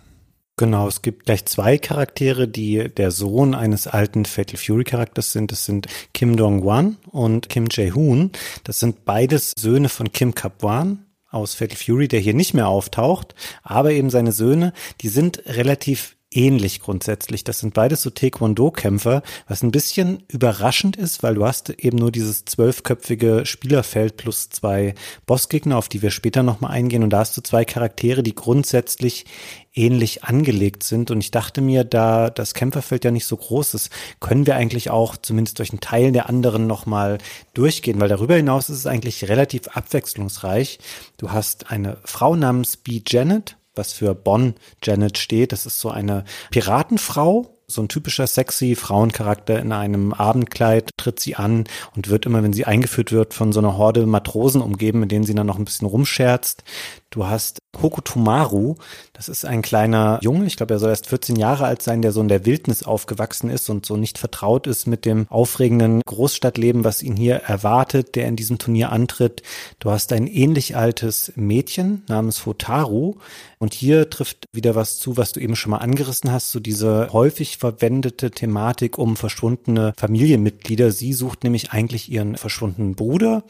Genau, 0.60 0.88
es 0.88 1.04
gibt 1.04 1.28
gleich 1.28 1.46
zwei 1.46 1.78
Charaktere, 1.78 2.48
die 2.48 2.90
der 2.90 3.12
Sohn 3.12 3.54
eines 3.54 3.86
alten 3.86 4.26
Fatal 4.26 4.58
Fury 4.58 4.84
Charakters 4.84 5.32
sind. 5.32 5.52
Das 5.52 5.66
sind 5.66 5.86
Kim 6.16 6.36
Dong-wan 6.36 6.98
und 7.12 7.48
Kim 7.48 7.68
Jae-hoon. 7.70 8.32
Das 8.64 8.80
sind 8.80 9.06
beides 9.06 9.54
Söhne 9.56 9.88
von 9.88 10.12
Kim 10.12 10.34
Kap-wan, 10.34 11.06
aus 11.38 11.56
Fatal 11.56 11.78
Fury, 11.78 12.08
der 12.08 12.20
hier 12.20 12.34
nicht 12.34 12.54
mehr 12.54 12.68
auftaucht, 12.68 13.36
aber 13.64 13.92
eben 13.92 14.10
seine 14.10 14.32
Söhne, 14.32 14.74
die 15.02 15.10
sind 15.10 15.44
relativ 15.46 16.17
ähnlich 16.32 16.82
grundsätzlich. 16.82 17.44
Das 17.44 17.60
sind 17.60 17.74
beides 17.74 18.02
so 18.02 18.10
Taekwondo-Kämpfer, 18.10 19.24
was 19.48 19.64
ein 19.64 19.72
bisschen 19.72 20.24
überraschend 20.28 20.98
ist, 20.98 21.24
weil 21.24 21.36
du 21.36 21.46
hast 21.46 21.70
eben 21.70 21.98
nur 21.98 22.12
dieses 22.12 22.46
zwölfköpfige 22.46 23.46
Spielerfeld 23.46 24.18
plus 24.18 24.50
zwei 24.50 24.94
Bossgegner, 25.26 25.78
auf 25.78 25.88
die 25.88 26.02
wir 26.02 26.12
später 26.12 26.44
nochmal 26.44 26.72
eingehen. 26.72 27.04
Und 27.04 27.12
da 27.12 27.20
hast 27.20 27.38
du 27.38 27.42
zwei 27.42 27.64
Charaktere, 27.64 28.24
die 28.24 28.36
grundsätzlich 28.36 29.26
ähnlich 29.74 30.24
angelegt 30.24 30.84
sind. 30.84 31.12
Und 31.12 31.20
ich 31.20 31.32
dachte 31.32 31.62
mir, 31.62 31.84
da 31.84 32.30
das 32.30 32.54
Kämpferfeld 32.54 33.06
ja 33.06 33.12
nicht 33.12 33.26
so 33.26 33.38
groß 33.38 33.76
ist, 33.76 33.90
können 34.20 34.46
wir 34.46 34.56
eigentlich 34.56 34.90
auch 34.90 35.16
zumindest 35.18 35.60
durch 35.60 35.70
einen 35.70 35.80
Teil 35.80 36.12
der 36.12 36.28
anderen 36.28 36.68
nochmal 36.68 37.20
durchgehen, 37.54 38.00
weil 38.00 38.10
darüber 38.10 38.36
hinaus 38.36 38.70
ist 38.70 38.80
es 38.80 38.88
eigentlich 38.88 39.30
relativ 39.30 39.68
abwechslungsreich. 39.70 40.80
Du 41.18 41.32
hast 41.32 41.72
eine 41.72 41.98
Frau 42.04 42.36
namens 42.36 42.78
B. 42.78 43.02
Janet, 43.08 43.56
was 43.78 43.94
für 43.94 44.16
Bonn 44.16 44.56
Janet 44.84 45.18
steht. 45.18 45.52
Das 45.52 45.66
ist 45.66 45.80
so 45.80 45.90
eine 45.90 46.26
Piratenfrau, 46.52 47.58
so 47.68 47.82
ein 47.82 47.90
typischer 47.90 48.28
sexy 48.28 48.76
Frauencharakter 48.76 49.60
in 49.60 49.74
einem 49.74 50.14
Abendkleid 50.14 50.92
tritt 50.96 51.20
sie 51.20 51.36
an 51.36 51.66
und 51.96 52.08
wird 52.08 52.26
immer, 52.26 52.42
wenn 52.42 52.54
sie 52.54 52.66
eingeführt 52.66 53.12
wird, 53.12 53.34
von 53.34 53.52
so 53.52 53.60
einer 53.60 53.78
Horde 53.78 54.06
Matrosen 54.06 54.62
umgeben, 54.62 55.02
mit 55.02 55.12
denen 55.12 55.26
sie 55.26 55.36
dann 55.36 55.48
noch 55.48 55.58
ein 55.58 55.66
bisschen 55.66 55.88
rumscherzt. 55.88 56.64
Du 57.10 57.26
hast 57.26 57.60
Hokutumaru, 57.82 58.76
das 59.14 59.30
ist 59.30 59.46
ein 59.46 59.62
kleiner 59.62 60.20
Junge, 60.22 60.46
ich 60.46 60.58
glaube, 60.58 60.74
er 60.74 60.80
soll 60.80 60.90
erst 60.90 61.08
14 61.08 61.38
Jahre 61.38 61.66
alt 61.66 61.82
sein, 61.82 62.02
der 62.02 62.12
so 62.12 62.20
in 62.20 62.28
der 62.28 62.46
Wildnis 62.46 62.84
aufgewachsen 62.84 63.50
ist 63.50 63.70
und 63.70 63.86
so 63.86 63.96
nicht 63.96 64.18
vertraut 64.18 64.68
ist 64.68 64.88
mit 64.88 65.06
dem 65.06 65.26
aufregenden 65.30 66.02
Großstadtleben, 66.06 66.84
was 66.84 67.04
ihn 67.04 67.16
hier 67.16 67.36
erwartet, 67.36 68.16
der 68.16 68.28
in 68.28 68.36
diesem 68.36 68.58
Turnier 68.58 68.92
antritt. 68.92 69.42
Du 69.80 69.90
hast 69.90 70.12
ein 70.12 70.28
ähnlich 70.28 70.76
altes 70.76 71.32
Mädchen 71.36 72.04
namens 72.08 72.46
Hotaru 72.46 73.16
und 73.58 73.74
hier 73.74 74.10
trifft 74.10 74.46
wieder 74.52 74.76
was 74.76 75.00
zu, 75.00 75.16
was 75.16 75.32
du 75.32 75.40
eben 75.40 75.56
schon 75.56 75.72
mal 75.72 75.78
angerissen 75.78 76.32
hast, 76.32 76.52
so 76.52 76.60
diese 76.60 77.10
häufig 77.14 77.58
verwendete 77.58 78.32
Thematik 78.32 78.98
um 78.98 79.16
verschwundene 79.16 79.94
Familienmitglieder. 79.98 80.92
Sie 80.92 81.14
sucht 81.14 81.44
nämlich 81.44 81.72
eigentlich 81.72 82.12
ihren 82.12 82.36
verschwundenen 82.36 82.96
Bruder. 82.96 83.44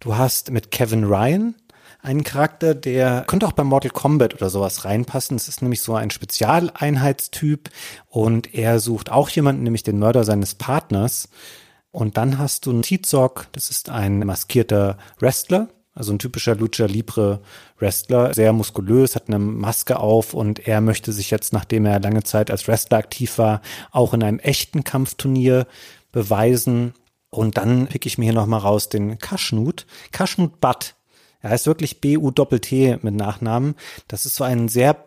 Du 0.00 0.16
hast 0.16 0.52
mit 0.52 0.70
Kevin 0.70 1.04
Ryan 1.04 1.54
einen 2.00 2.24
Charakter, 2.24 2.74
der 2.74 3.24
könnte 3.26 3.46
auch 3.46 3.52
bei 3.52 3.64
Mortal 3.64 3.90
Kombat 3.90 4.34
oder 4.34 4.50
sowas 4.50 4.84
reinpassen. 4.84 5.36
Es 5.36 5.48
ist 5.48 5.62
nämlich 5.62 5.82
so 5.82 5.94
ein 5.94 6.10
Spezialeinheitstyp 6.10 7.70
und 8.08 8.54
er 8.54 8.80
sucht 8.80 9.10
auch 9.10 9.28
jemanden, 9.30 9.64
nämlich 9.64 9.82
den 9.82 9.98
Mörder 9.98 10.24
seines 10.24 10.54
Partners. 10.54 11.28
Und 11.90 12.16
dann 12.16 12.38
hast 12.38 12.66
du 12.66 12.70
einen 12.70 12.82
Tizok, 12.82 13.48
das 13.52 13.70
ist 13.70 13.90
ein 13.90 14.20
maskierter 14.20 14.98
Wrestler, 15.18 15.68
also 15.94 16.12
ein 16.12 16.20
typischer 16.20 16.54
Lucha 16.54 16.86
Libre 16.86 17.40
Wrestler, 17.78 18.32
sehr 18.32 18.52
muskulös, 18.52 19.16
hat 19.16 19.24
eine 19.26 19.40
Maske 19.40 19.98
auf 19.98 20.32
und 20.32 20.68
er 20.68 20.80
möchte 20.80 21.12
sich 21.12 21.30
jetzt, 21.30 21.52
nachdem 21.52 21.86
er 21.86 21.98
lange 21.98 22.22
Zeit 22.22 22.52
als 22.52 22.68
Wrestler 22.68 22.98
aktiv 22.98 23.38
war, 23.38 23.62
auch 23.90 24.14
in 24.14 24.22
einem 24.22 24.38
echten 24.38 24.84
Kampfturnier 24.84 25.66
beweisen. 26.12 26.94
Und 27.30 27.56
dann 27.56 27.88
pick 27.88 28.06
ich 28.06 28.16
mir 28.16 28.26
hier 28.26 28.32
nochmal 28.32 28.60
raus 28.60 28.88
den 28.88 29.18
Kashnut. 29.18 29.86
Kashnut 30.12 30.60
Butt 30.60 30.94
er 31.40 31.50
heißt 31.50 31.66
wirklich 31.66 32.00
B-U-T-T 32.00 32.98
mit 33.02 33.14
Nachnamen. 33.14 33.74
Das 34.08 34.26
ist 34.26 34.36
so 34.36 34.44
ein 34.44 34.68
sehr 34.68 35.04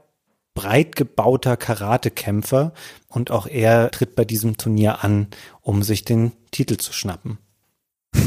breit 0.53 0.95
gebauter 0.95 1.58
Karatekämpfer 1.58 2.73
und 3.08 3.32
auch 3.32 3.47
er 3.47 3.91
tritt 3.91 4.15
bei 4.15 4.25
diesem 4.25 4.58
Turnier 4.58 5.03
an, 5.03 5.27
um 5.62 5.84
sich 5.84 6.03
den 6.03 6.34
Titel 6.51 6.77
zu 6.77 6.93
schnappen. 6.93 7.38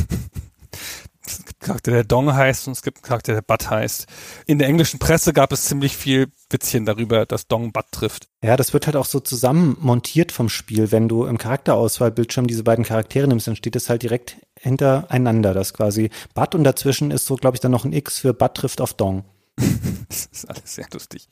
Es 1.26 1.38
gibt 1.38 1.62
einen 1.62 1.66
Charakter, 1.66 1.90
der 1.90 2.04
Dong 2.04 2.34
heißt 2.34 2.66
und 2.66 2.72
es 2.72 2.82
gibt 2.82 2.98
einen 2.98 3.02
Charakter, 3.02 3.32
der 3.32 3.42
Butt 3.42 3.70
heißt. 3.70 4.06
In 4.46 4.58
der 4.58 4.68
englischen 4.68 4.98
Presse 4.98 5.32
gab 5.32 5.52
es 5.52 5.64
ziemlich 5.64 5.96
viel 5.96 6.28
Witzchen 6.50 6.84
darüber, 6.84 7.24
dass 7.24 7.48
Dong 7.48 7.72
Butt 7.72 7.86
trifft. 7.90 8.28
Ja, 8.42 8.56
das 8.56 8.72
wird 8.72 8.86
halt 8.86 8.96
auch 8.96 9.06
so 9.06 9.20
zusammen 9.20 9.76
montiert 9.80 10.32
vom 10.32 10.48
Spiel. 10.48 10.92
Wenn 10.92 11.08
du 11.08 11.24
im 11.24 11.38
Charakterauswahlbildschirm 11.38 12.46
diese 12.46 12.64
beiden 12.64 12.84
Charaktere 12.84 13.26
nimmst, 13.26 13.46
dann 13.46 13.56
steht 13.56 13.76
es 13.76 13.88
halt 13.88 14.02
direkt 14.02 14.36
hintereinander, 14.58 15.54
das 15.54 15.72
quasi 15.72 16.10
Butt 16.34 16.54
und 16.54 16.64
dazwischen 16.64 17.10
ist 17.10 17.26
so, 17.26 17.36
glaube 17.36 17.56
ich, 17.56 17.60
dann 17.60 17.72
noch 17.72 17.84
ein 17.84 17.92
X 17.92 18.18
für 18.18 18.34
Butt 18.34 18.54
trifft 18.54 18.80
auf 18.80 18.92
Dong. 18.94 19.24
das 20.08 20.26
ist 20.26 20.48
alles 20.48 20.74
sehr 20.74 20.86
lustig. 20.92 21.28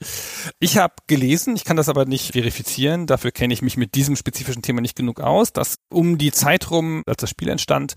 Ich 0.61 0.79
habe 0.79 0.95
gelesen, 1.07 1.57
ich 1.57 1.65
kann 1.65 1.77
das 1.77 1.89
aber 1.89 2.05
nicht 2.05 2.33
verifizieren, 2.33 3.07
dafür 3.07 3.33
kenne 3.33 3.55
ich 3.55 3.63
mich 3.63 3.77
mit 3.77 3.95
diesem 3.95 4.17
spezifischen 4.17 4.63
Thema 4.63 4.81
nicht 4.81 4.97
genug 4.97 5.21
aus, 5.21 5.53
dass 5.53 5.77
um 5.91 6.19
die 6.19 6.33
Zeit 6.33 6.71
rum, 6.71 7.03
als 7.07 7.19
das 7.19 7.31
Spiel 7.31 7.49
entstand 7.49 7.95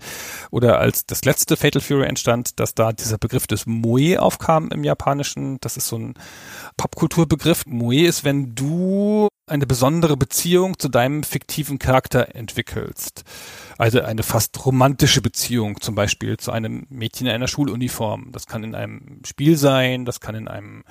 oder 0.50 0.78
als 0.78 1.06
das 1.06 1.24
letzte 1.24 1.56
Fatal 1.56 1.82
Fury 1.82 2.06
entstand, 2.06 2.58
dass 2.60 2.74
da 2.74 2.92
dieser 2.92 3.18
Begriff 3.18 3.46
des 3.46 3.66
Moe 3.66 4.20
aufkam 4.20 4.68
im 4.70 4.84
Japanischen. 4.84 5.58
Das 5.60 5.76
ist 5.76 5.88
so 5.88 5.98
ein 5.98 6.14
Popkulturbegriff. 6.76 7.64
Moe 7.66 8.06
ist, 8.06 8.24
wenn 8.24 8.54
du 8.54 9.28
eine 9.48 9.66
besondere 9.66 10.16
Beziehung 10.16 10.76
zu 10.76 10.88
deinem 10.88 11.22
fiktiven 11.22 11.78
Charakter 11.78 12.34
entwickelst. 12.34 13.22
Also 13.78 14.00
eine 14.00 14.24
fast 14.24 14.66
romantische 14.66 15.22
Beziehung, 15.22 15.80
zum 15.80 15.94
Beispiel 15.94 16.36
zu 16.36 16.50
einem 16.50 16.86
Mädchen 16.88 17.28
in 17.28 17.32
einer 17.32 17.46
Schuluniform. 17.46 18.32
Das 18.32 18.46
kann 18.46 18.64
in 18.64 18.74
einem 18.74 19.20
Spiel 19.24 19.56
sein, 19.56 20.04
das 20.04 20.18
kann 20.18 20.34
in 20.34 20.48
einem 20.48 20.82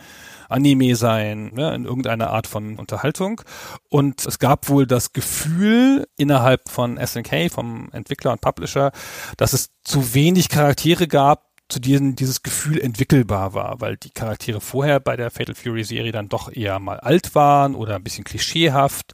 Anime 0.47 0.95
sein, 0.95 1.51
ne, 1.53 1.75
in 1.75 1.83
irgendeiner 1.83 2.29
Art 2.29 2.47
von 2.47 2.77
Unterhaltung. 2.77 3.41
Und 3.89 4.25
es 4.25 4.39
gab 4.39 4.69
wohl 4.69 4.87
das 4.87 5.11
Gefühl 5.11 6.07
innerhalb 6.15 6.69
von 6.69 6.97
SNK, 6.97 7.51
vom 7.51 7.89
Entwickler 7.91 8.31
und 8.31 8.41
Publisher, 8.41 8.91
dass 9.35 9.51
es 9.51 9.71
zu 9.83 10.13
wenig 10.13 10.47
Charaktere 10.47 11.07
gab, 11.07 11.44
zu 11.67 11.79
denen 11.79 12.15
dieses 12.15 12.43
Gefühl 12.43 12.79
entwickelbar 12.79 13.53
war, 13.53 13.81
weil 13.81 13.97
die 13.97 14.11
Charaktere 14.11 14.61
vorher 14.61 14.99
bei 14.99 15.15
der 15.15 15.31
Fatal 15.31 15.55
Fury 15.55 15.83
Serie 15.83 16.11
dann 16.11 16.29
doch 16.29 16.51
eher 16.51 16.79
mal 16.79 16.99
alt 16.99 17.33
waren 17.33 17.73
oder 17.73 17.95
ein 17.95 18.03
bisschen 18.03 18.23
klischeehaft. 18.23 19.13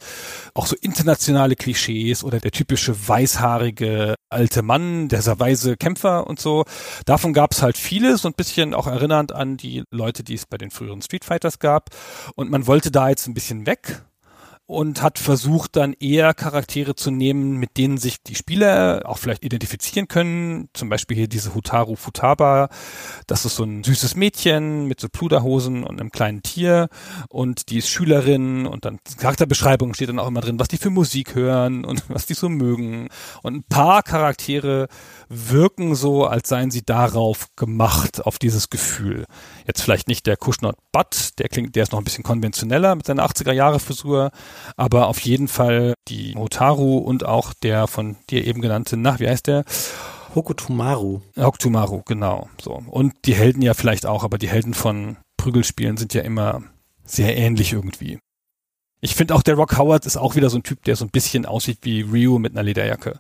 Auch 0.54 0.66
so 0.66 0.76
internationale 0.82 1.56
Klischees 1.56 2.24
oder 2.24 2.40
der 2.40 2.52
typische 2.52 3.08
weißhaarige 3.08 4.16
alte 4.30 4.62
Mann, 4.64 5.08
der 5.08 5.22
sehr 5.22 5.40
weise 5.40 5.78
Kämpfer 5.78 6.28
und 6.28 6.40
so. 6.40 6.66
Davon 7.06 7.34
gab 7.34 7.54
es 7.54 7.62
halt 7.62 7.78
viele, 7.78 8.18
so 8.18 8.28
ein 8.28 8.34
bisschen 8.34 8.74
auch 8.74 8.88
erinnernd 8.88 9.32
an 9.32 9.56
die 9.56 9.84
Leute, 9.90 10.24
die 10.24 10.36
es 10.36 10.46
bei 10.46 10.58
den 10.58 10.72
früheren 10.72 11.02
Street 11.02 11.24
Fighters 11.24 11.60
gab. 11.60 11.90
Und 12.36 12.50
man 12.50 12.68
wollte 12.68 12.92
da 12.92 13.10
jetzt 13.10 13.28
ein 13.28 13.34
bisschen 13.34 13.66
weg 13.66 14.04
und 14.72 15.02
hat 15.02 15.20
versucht 15.20 15.76
dann 15.76 15.92
eher 15.92 16.34
Charaktere 16.34 16.96
zu 16.96 17.12
nehmen, 17.12 17.58
mit 17.58 17.76
denen 17.76 17.98
sich 17.98 18.24
die 18.24 18.36
Spieler 18.36 19.02
auch 19.04 19.18
vielleicht 19.18 19.44
identifizieren 19.44 20.08
können. 20.08 20.70
Zum 20.74 20.88
Beispiel 20.88 21.18
hier 21.18 21.28
diese 21.28 21.54
Hutaru 21.54 21.98
Futaba. 21.98 22.70
Das 23.28 23.44
ist 23.44 23.58
so 23.58 23.66
ein 23.66 23.84
süßes 23.84 24.16
Mädchen 24.16 24.86
mit 24.86 25.02
so 25.02 25.10
Pluderhosen 25.10 25.84
und 25.84 26.00
einem 26.00 26.10
kleinen 26.10 26.42
Tier 26.42 26.88
und 27.28 27.70
die 27.70 27.80
ist 27.80 27.90
Schülerin 27.90 28.66
und 28.66 28.86
dann 28.86 29.00
Charakterbeschreibung 29.18 29.94
steht 29.94 30.08
dann 30.08 30.20
auch 30.20 30.30
immer 30.30 30.40
drin, 30.40 30.58
was 30.58 30.70
die 30.70 30.78
für 30.78 30.90
Musik 30.90 31.36
hören 31.36 31.84
und 31.84 32.06
was 32.08 32.26
die 32.26 32.34
so 32.34 32.48
mögen. 32.48 33.10
Und 33.44 33.56
ein 33.56 33.64
paar 33.64 34.04
Charaktere 34.04 34.88
wirken 35.28 35.96
so, 35.96 36.26
als 36.26 36.48
seien 36.48 36.72
sie 36.72 36.86
darauf 36.86 37.48
gemacht, 37.58 38.26
auf 38.26 38.40
dieses 38.40 38.70
Gefühl. 38.70 39.26
Jetzt 39.68 39.82
vielleicht 39.82 40.08
nicht 40.08 40.28
der 40.28 40.38
Kushnot 40.38 40.78
Butt, 40.94 41.38
der 41.40 41.50
klingt, 41.50 41.76
der 41.76 41.84
ist 41.84 41.92
noch 41.92 42.00
ein 42.00 42.06
bisschen 42.06 42.24
konventioneller 42.24 42.96
mit 42.96 43.06
seiner 43.06 43.26
80er 43.26 43.52
Jahre 43.52 43.82
Frisur, 43.82 44.32
aber 44.78 45.08
auf 45.08 45.20
jeden 45.20 45.48
Fall 45.48 45.94
die 46.08 46.34
Motaru 46.36 46.98
und 46.98 47.26
auch 47.26 47.54
der 47.54 47.88
von 47.88 48.18
dir 48.30 48.46
eben 48.46 48.62
genannte, 48.62 48.98
nach, 48.98 49.20
wie 49.20 49.28
heißt 49.28 49.48
der? 49.48 49.64
Hokutumaru. 50.36 51.22
Hokutumaru, 51.38 52.04
genau, 52.06 52.50
so. 52.62 52.82
Und 52.88 53.14
die 53.26 53.36
Helden 53.36 53.62
ja 53.62 53.74
vielleicht 53.74 54.06
auch, 54.06 54.24
aber 54.24 54.38
die 54.38 54.50
Helden 54.50 54.74
von 54.74 55.18
Prügelspielen 55.38 55.98
sind 55.98 56.14
ja 56.14 56.22
immer 56.22 56.62
sehr 57.04 57.36
ähnlich 57.36 57.74
irgendwie. 57.74 58.20
Ich 59.02 59.16
finde 59.16 59.36
auch 59.36 59.42
der 59.42 59.56
Rock 59.56 59.78
Howard 59.78 60.06
ist 60.06 60.18
auch 60.18 60.36
wieder 60.36 60.50
so 60.50 60.58
ein 60.58 60.64
Typ, 60.64 60.84
der 60.84 60.96
so 60.96 61.06
ein 61.06 61.10
bisschen 61.10 61.46
aussieht 61.46 61.80
wie 61.82 62.02
Ryu 62.02 62.38
mit 62.38 62.54
einer 62.54 62.64
Lederjacke. 62.64 63.20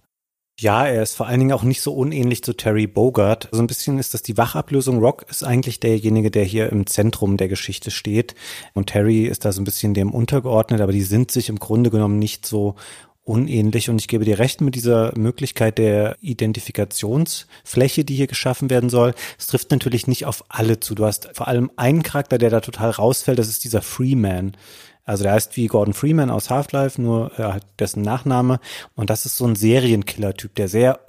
Ja, 0.62 0.86
er 0.86 1.02
ist 1.02 1.16
vor 1.16 1.26
allen 1.26 1.40
Dingen 1.40 1.54
auch 1.54 1.64
nicht 1.64 1.82
so 1.82 1.92
unähnlich 1.92 2.44
zu 2.44 2.54
Terry 2.54 2.86
Bogart. 2.86 3.50
So 3.52 3.64
ein 3.64 3.66
bisschen 3.66 3.98
ist 3.98 4.14
das 4.14 4.22
die 4.22 4.38
Wachablösung. 4.38 5.00
Rock 5.00 5.26
ist 5.28 5.44
eigentlich 5.44 5.80
derjenige, 5.80 6.30
der 6.30 6.44
hier 6.44 6.72
im 6.72 6.86
Zentrum 6.86 7.36
der 7.38 7.48
Geschichte 7.48 7.90
steht. 7.90 8.36
Und 8.76 8.86
Terry 8.86 9.26
ist 9.26 9.44
da 9.44 9.54
so 9.54 9.60
ein 9.60 9.64
bisschen 9.64 9.96
dem 9.96 10.12
untergeordnet, 10.12 10.80
aber 10.80 10.92
die 10.92 11.02
sind 11.02 11.32
sich 11.32 11.50
im 11.50 11.58
Grunde 11.58 11.90
genommen 11.90 12.20
nicht 12.20 12.46
so 12.46 12.76
unähnlich. 13.24 13.90
Und 13.90 14.00
ich 14.00 14.08
gebe 14.08 14.24
dir 14.24 14.38
recht 14.38 14.62
mit 14.62 14.76
dieser 14.76 15.18
Möglichkeit 15.18 15.80
der 15.80 16.16
Identifikationsfläche, 16.22 18.06
die 18.06 18.14
hier 18.14 18.28
geschaffen 18.28 18.70
werden 18.70 18.92
soll. 18.92 19.16
Es 19.40 19.48
trifft 19.48 19.72
natürlich 19.72 20.06
nicht 20.06 20.28
auf 20.28 20.46
alle 20.48 20.80
zu. 20.80 20.94
Du 20.94 21.06
hast 21.06 21.30
vor 21.34 21.48
allem 21.48 21.72
einen 21.76 22.04
Charakter, 22.04 22.38
der 22.38 22.52
da 22.52 22.62
total 22.62 22.92
rausfällt, 22.92 23.40
das 23.40 23.50
ist 23.50 23.64
dieser 23.64 23.82
Freeman. 23.82 24.56
Also 25.04 25.24
der 25.24 25.34
heißt 25.34 25.58
wie 25.58 25.68
Gordon 25.68 25.94
Freeman 25.94 26.30
aus 26.30 26.50
Half-Life, 26.50 27.02
nur 27.02 27.38
äh, 27.40 27.60
dessen 27.80 28.02
Nachname. 28.02 28.60
Und 28.96 29.10
das 29.10 29.26
ist 29.26 29.38
so 29.38 29.46
ein 29.46 29.56
Serienkiller-Typ, 29.56 30.56
der 30.56 30.68
sehr 30.68 31.00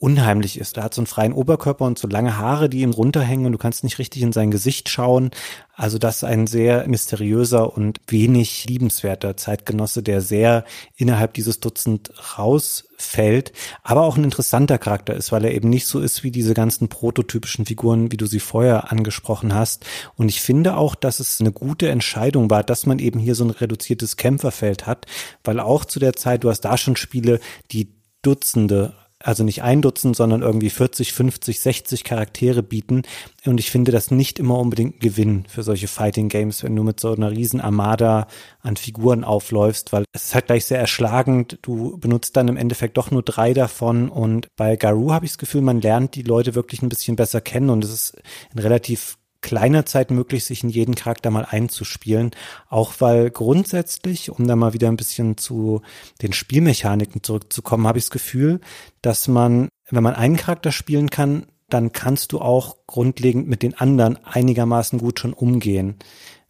unheimlich 0.00 0.58
ist. 0.58 0.78
Er 0.78 0.84
hat 0.84 0.94
so 0.94 1.02
einen 1.02 1.06
freien 1.06 1.34
Oberkörper 1.34 1.84
und 1.84 1.98
so 1.98 2.08
lange 2.08 2.38
Haare, 2.38 2.70
die 2.70 2.80
ihm 2.80 2.92
runterhängen 2.92 3.44
und 3.44 3.52
du 3.52 3.58
kannst 3.58 3.84
nicht 3.84 3.98
richtig 3.98 4.22
in 4.22 4.32
sein 4.32 4.50
Gesicht 4.50 4.88
schauen. 4.88 5.30
Also 5.74 5.98
das 5.98 6.16
ist 6.16 6.24
ein 6.24 6.46
sehr 6.46 6.88
mysteriöser 6.88 7.76
und 7.76 8.00
wenig 8.06 8.64
liebenswerter 8.66 9.36
Zeitgenosse, 9.36 10.02
der 10.02 10.22
sehr 10.22 10.64
innerhalb 10.96 11.34
dieses 11.34 11.60
Dutzend 11.60 12.12
rausfällt, 12.38 13.52
aber 13.82 14.02
auch 14.02 14.16
ein 14.16 14.24
interessanter 14.24 14.78
Charakter 14.78 15.14
ist, 15.14 15.32
weil 15.32 15.44
er 15.44 15.52
eben 15.52 15.68
nicht 15.68 15.86
so 15.86 16.00
ist 16.00 16.24
wie 16.24 16.30
diese 16.30 16.54
ganzen 16.54 16.88
prototypischen 16.88 17.66
Figuren, 17.66 18.10
wie 18.10 18.16
du 18.16 18.24
sie 18.24 18.40
vorher 18.40 18.90
angesprochen 18.90 19.54
hast. 19.54 19.84
Und 20.16 20.30
ich 20.30 20.40
finde 20.40 20.78
auch, 20.78 20.94
dass 20.94 21.20
es 21.20 21.40
eine 21.40 21.52
gute 21.52 21.90
Entscheidung 21.90 22.48
war, 22.48 22.64
dass 22.64 22.86
man 22.86 23.00
eben 23.00 23.20
hier 23.20 23.34
so 23.34 23.44
ein 23.44 23.50
reduziertes 23.50 24.16
Kämpferfeld 24.16 24.86
hat, 24.86 25.06
weil 25.44 25.60
auch 25.60 25.84
zu 25.84 26.00
der 26.00 26.14
Zeit, 26.14 26.42
du 26.42 26.48
hast 26.48 26.62
da 26.62 26.78
schon 26.78 26.96
Spiele, 26.96 27.38
die 27.70 27.92
Dutzende 28.22 28.94
also 29.22 29.44
nicht 29.44 29.62
ein 29.62 29.82
Dutzend, 29.82 30.16
sondern 30.16 30.42
irgendwie 30.42 30.70
40, 30.70 31.12
50, 31.12 31.60
60 31.60 32.04
Charaktere 32.04 32.62
bieten. 32.62 33.02
Und 33.44 33.60
ich 33.60 33.70
finde 33.70 33.92
das 33.92 34.10
nicht 34.10 34.38
immer 34.38 34.58
unbedingt 34.58 34.96
ein 34.96 35.00
Gewinn 35.00 35.44
für 35.46 35.62
solche 35.62 35.88
Fighting 35.88 36.28
Games, 36.28 36.64
wenn 36.64 36.74
du 36.74 36.82
mit 36.82 37.00
so 37.00 37.12
einer 37.12 37.30
riesen 37.30 37.60
Armada 37.60 38.26
an 38.62 38.76
Figuren 38.76 39.24
aufläufst, 39.24 39.92
weil 39.92 40.04
es 40.12 40.26
ist 40.26 40.34
halt 40.34 40.46
gleich 40.46 40.64
sehr 40.64 40.78
erschlagend. 40.78 41.58
Du 41.62 41.98
benutzt 41.98 42.36
dann 42.36 42.48
im 42.48 42.56
Endeffekt 42.56 42.96
doch 42.96 43.10
nur 43.10 43.22
drei 43.22 43.52
davon. 43.52 44.08
Und 44.08 44.48
bei 44.56 44.76
Garou 44.76 45.12
habe 45.12 45.26
ich 45.26 45.32
das 45.32 45.38
Gefühl, 45.38 45.60
man 45.60 45.80
lernt 45.80 46.14
die 46.14 46.22
Leute 46.22 46.54
wirklich 46.54 46.82
ein 46.82 46.88
bisschen 46.88 47.16
besser 47.16 47.42
kennen 47.42 47.70
und 47.70 47.84
es 47.84 47.92
ist 47.92 48.22
ein 48.54 48.58
relativ 48.58 49.16
kleiner 49.40 49.86
Zeit 49.86 50.10
möglich, 50.10 50.44
sich 50.44 50.62
in 50.62 50.68
jeden 50.68 50.94
Charakter 50.94 51.30
mal 51.30 51.46
einzuspielen. 51.48 52.30
Auch 52.68 52.94
weil 52.98 53.30
grundsätzlich, 53.30 54.30
um 54.30 54.46
da 54.46 54.56
mal 54.56 54.72
wieder 54.72 54.88
ein 54.88 54.96
bisschen 54.96 55.36
zu 55.36 55.82
den 56.22 56.32
Spielmechaniken 56.32 57.22
zurückzukommen, 57.22 57.86
habe 57.86 57.98
ich 57.98 58.04
das 58.04 58.10
Gefühl, 58.10 58.60
dass 59.02 59.28
man, 59.28 59.68
wenn 59.90 60.02
man 60.02 60.14
einen 60.14 60.36
Charakter 60.36 60.72
spielen 60.72 61.10
kann, 61.10 61.46
dann 61.68 61.92
kannst 61.92 62.32
du 62.32 62.40
auch 62.40 62.78
grundlegend 62.86 63.48
mit 63.48 63.62
den 63.62 63.74
anderen 63.78 64.18
einigermaßen 64.24 64.98
gut 64.98 65.20
schon 65.20 65.32
umgehen. 65.32 65.96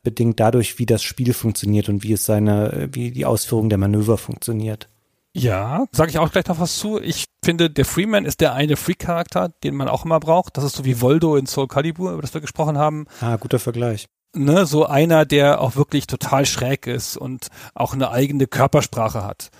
Bedingt 0.02 0.40
dadurch, 0.40 0.78
wie 0.78 0.86
das 0.86 1.02
Spiel 1.02 1.34
funktioniert 1.34 1.88
und 1.90 2.02
wie 2.02 2.14
es 2.14 2.24
seine, 2.24 2.88
wie 2.92 3.10
die 3.10 3.26
Ausführung 3.26 3.68
der 3.68 3.78
Manöver 3.78 4.16
funktioniert. 4.16 4.88
Ja, 5.32 5.86
sage 5.92 6.10
ich 6.10 6.18
auch 6.18 6.32
gleich 6.32 6.46
noch 6.46 6.58
was 6.58 6.78
zu. 6.78 7.00
Ich 7.00 7.26
finde, 7.44 7.70
der 7.70 7.84
Freeman 7.84 8.24
ist 8.24 8.40
der 8.40 8.54
eine 8.54 8.76
Freak-Charakter, 8.76 9.50
den 9.62 9.76
man 9.76 9.88
auch 9.88 10.04
immer 10.04 10.18
braucht. 10.18 10.56
Das 10.56 10.64
ist 10.64 10.74
so 10.74 10.84
wie 10.84 11.00
Voldo 11.00 11.36
in 11.36 11.46
Soul 11.46 11.68
Calibur, 11.68 12.12
über 12.12 12.22
das 12.22 12.34
wir 12.34 12.40
gesprochen 12.40 12.76
haben. 12.76 13.06
Ah, 13.20 13.36
guter 13.36 13.60
Vergleich. 13.60 14.08
Ne, 14.34 14.66
so 14.66 14.86
einer, 14.86 15.24
der 15.24 15.60
auch 15.60 15.76
wirklich 15.76 16.06
total 16.06 16.46
schräg 16.46 16.86
ist 16.86 17.16
und 17.16 17.48
auch 17.74 17.94
eine 17.94 18.10
eigene 18.10 18.46
Körpersprache 18.46 19.24
hat. 19.24 19.50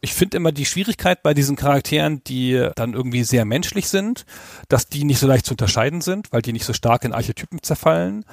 Ich 0.00 0.14
finde 0.14 0.36
immer 0.36 0.52
die 0.52 0.66
Schwierigkeit 0.66 1.22
bei 1.22 1.34
diesen 1.34 1.56
Charakteren, 1.56 2.22
die 2.24 2.68
dann 2.76 2.92
irgendwie 2.92 3.24
sehr 3.24 3.44
menschlich 3.44 3.88
sind, 3.88 4.26
dass 4.68 4.86
die 4.86 5.04
nicht 5.04 5.18
so 5.18 5.26
leicht 5.26 5.44
zu 5.44 5.54
unterscheiden 5.54 6.02
sind, 6.02 6.30
weil 6.32 6.42
die 6.42 6.52
nicht 6.52 6.66
so 6.66 6.72
stark 6.72 7.04
in 7.04 7.12
Archetypen 7.12 7.62
zerfallen 7.62 8.24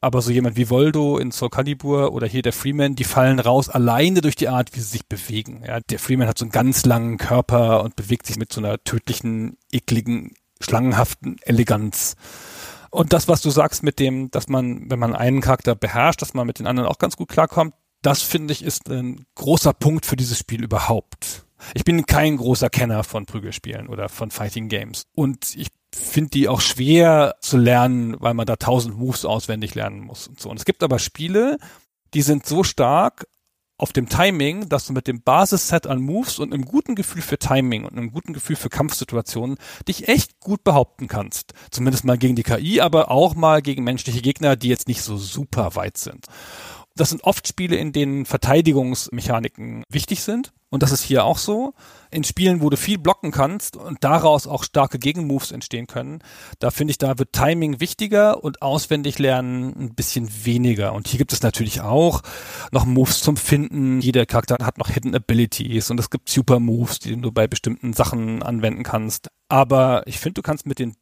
aber 0.00 0.22
so 0.22 0.30
jemand 0.30 0.56
wie 0.56 0.70
Voldo 0.70 1.18
in 1.18 1.30
Soul 1.30 1.50
Calibur 1.50 2.12
oder 2.12 2.26
hier 2.26 2.42
der 2.42 2.52
Freeman, 2.52 2.94
die 2.94 3.04
fallen 3.04 3.38
raus 3.38 3.68
alleine 3.68 4.22
durch 4.22 4.36
die 4.36 4.48
Art, 4.48 4.74
wie 4.74 4.80
sie 4.80 4.86
sich 4.86 5.06
bewegen. 5.06 5.62
Ja, 5.66 5.80
der 5.80 5.98
Freeman 5.98 6.26
hat 6.26 6.38
so 6.38 6.44
einen 6.44 6.52
ganz 6.52 6.86
langen 6.86 7.18
Körper 7.18 7.84
und 7.84 7.96
bewegt 7.96 8.26
sich 8.26 8.36
mit 8.36 8.52
so 8.52 8.60
einer 8.60 8.82
tödlichen, 8.82 9.58
ekligen, 9.70 10.32
schlangenhaften 10.60 11.36
Eleganz. 11.42 12.16
Und 12.90 13.12
das, 13.12 13.28
was 13.28 13.42
du 13.42 13.50
sagst 13.50 13.82
mit 13.82 13.98
dem, 13.98 14.30
dass 14.30 14.48
man, 14.48 14.90
wenn 14.90 14.98
man 14.98 15.14
einen 15.14 15.42
Charakter 15.42 15.74
beherrscht, 15.74 16.22
dass 16.22 16.34
man 16.34 16.46
mit 16.46 16.58
den 16.58 16.66
anderen 16.66 16.88
auch 16.88 16.98
ganz 16.98 17.16
gut 17.16 17.28
klarkommt, 17.28 17.74
das 18.02 18.22
finde 18.22 18.52
ich 18.52 18.64
ist 18.64 18.88
ein 18.88 19.26
großer 19.34 19.74
Punkt 19.74 20.06
für 20.06 20.16
dieses 20.16 20.38
Spiel 20.38 20.64
überhaupt. 20.64 21.44
Ich 21.74 21.84
bin 21.84 22.06
kein 22.06 22.38
großer 22.38 22.70
Kenner 22.70 23.04
von 23.04 23.26
Prügelspielen 23.26 23.88
oder 23.88 24.08
von 24.08 24.30
Fighting 24.30 24.68
Games. 24.68 25.04
Und 25.14 25.54
ich 25.54 25.68
finde 25.94 26.30
die 26.30 26.48
auch 26.48 26.60
schwer 26.60 27.36
zu 27.40 27.56
lernen, 27.56 28.16
weil 28.20 28.34
man 28.34 28.46
da 28.46 28.56
tausend 28.56 28.96
Moves 28.96 29.24
auswendig 29.24 29.74
lernen 29.74 30.00
muss 30.00 30.28
und 30.28 30.40
so. 30.40 30.50
Und 30.50 30.58
es 30.58 30.64
gibt 30.64 30.82
aber 30.82 30.98
Spiele, 30.98 31.58
die 32.14 32.22
sind 32.22 32.46
so 32.46 32.64
stark 32.64 33.26
auf 33.80 33.92
dem 33.92 34.08
Timing, 34.08 34.68
dass 34.68 34.86
du 34.86 34.92
mit 34.92 35.06
dem 35.06 35.22
Basisset 35.22 35.86
an 35.86 36.00
Moves 36.00 36.38
und 36.38 36.52
einem 36.52 36.66
guten 36.66 36.94
Gefühl 36.94 37.22
für 37.22 37.38
Timing 37.38 37.84
und 37.84 37.96
einem 37.96 38.12
guten 38.12 38.34
Gefühl 38.34 38.56
für 38.56 38.68
Kampfsituationen 38.68 39.56
dich 39.88 40.06
echt 40.06 40.38
gut 40.38 40.62
behaupten 40.64 41.08
kannst. 41.08 41.54
Zumindest 41.70 42.04
mal 42.04 42.18
gegen 42.18 42.36
die 42.36 42.42
KI, 42.42 42.82
aber 42.82 43.10
auch 43.10 43.34
mal 43.34 43.62
gegen 43.62 43.82
menschliche 43.82 44.20
Gegner, 44.20 44.56
die 44.56 44.68
jetzt 44.68 44.86
nicht 44.86 45.02
so 45.02 45.16
super 45.16 45.76
weit 45.76 45.96
sind. 45.96 46.26
Das 46.94 47.08
sind 47.08 47.24
oft 47.24 47.48
Spiele, 47.48 47.76
in 47.76 47.92
denen 47.92 48.26
Verteidigungsmechaniken 48.26 49.84
wichtig 49.88 50.22
sind. 50.22 50.52
Und 50.70 50.84
das 50.84 50.92
ist 50.92 51.02
hier 51.02 51.24
auch 51.24 51.38
so. 51.38 51.74
In 52.12 52.22
Spielen, 52.22 52.60
wo 52.62 52.70
du 52.70 52.76
viel 52.76 52.96
blocken 52.96 53.32
kannst 53.32 53.76
und 53.76 54.02
daraus 54.02 54.46
auch 54.46 54.62
starke 54.62 55.00
Gegenmoves 55.00 55.50
entstehen 55.50 55.88
können, 55.88 56.20
da 56.60 56.70
finde 56.70 56.92
ich, 56.92 56.98
da 56.98 57.18
wird 57.18 57.32
Timing 57.32 57.80
wichtiger 57.80 58.42
und 58.42 58.62
auswendig 58.62 59.18
lernen 59.18 59.74
ein 59.76 59.94
bisschen 59.94 60.28
weniger. 60.44 60.92
Und 60.92 61.08
hier 61.08 61.18
gibt 61.18 61.32
es 61.32 61.42
natürlich 61.42 61.80
auch 61.80 62.22
noch 62.70 62.84
Moves 62.84 63.20
zum 63.20 63.36
Finden. 63.36 64.00
Jeder 64.00 64.26
Charakter 64.26 64.56
hat 64.62 64.78
noch 64.78 64.88
Hidden 64.88 65.14
Abilities 65.14 65.90
und 65.90 65.98
es 65.98 66.08
gibt 66.08 66.28
Super 66.28 66.60
Moves, 66.60 67.00
die 67.00 67.20
du 67.20 67.32
bei 67.32 67.48
bestimmten 67.48 67.92
Sachen 67.92 68.42
anwenden 68.42 68.84
kannst. 68.84 69.28
Aber 69.48 70.06
ich 70.06 70.20
finde, 70.20 70.34
du 70.34 70.42
kannst 70.42 70.66
mit 70.66 70.78
den 70.78 70.94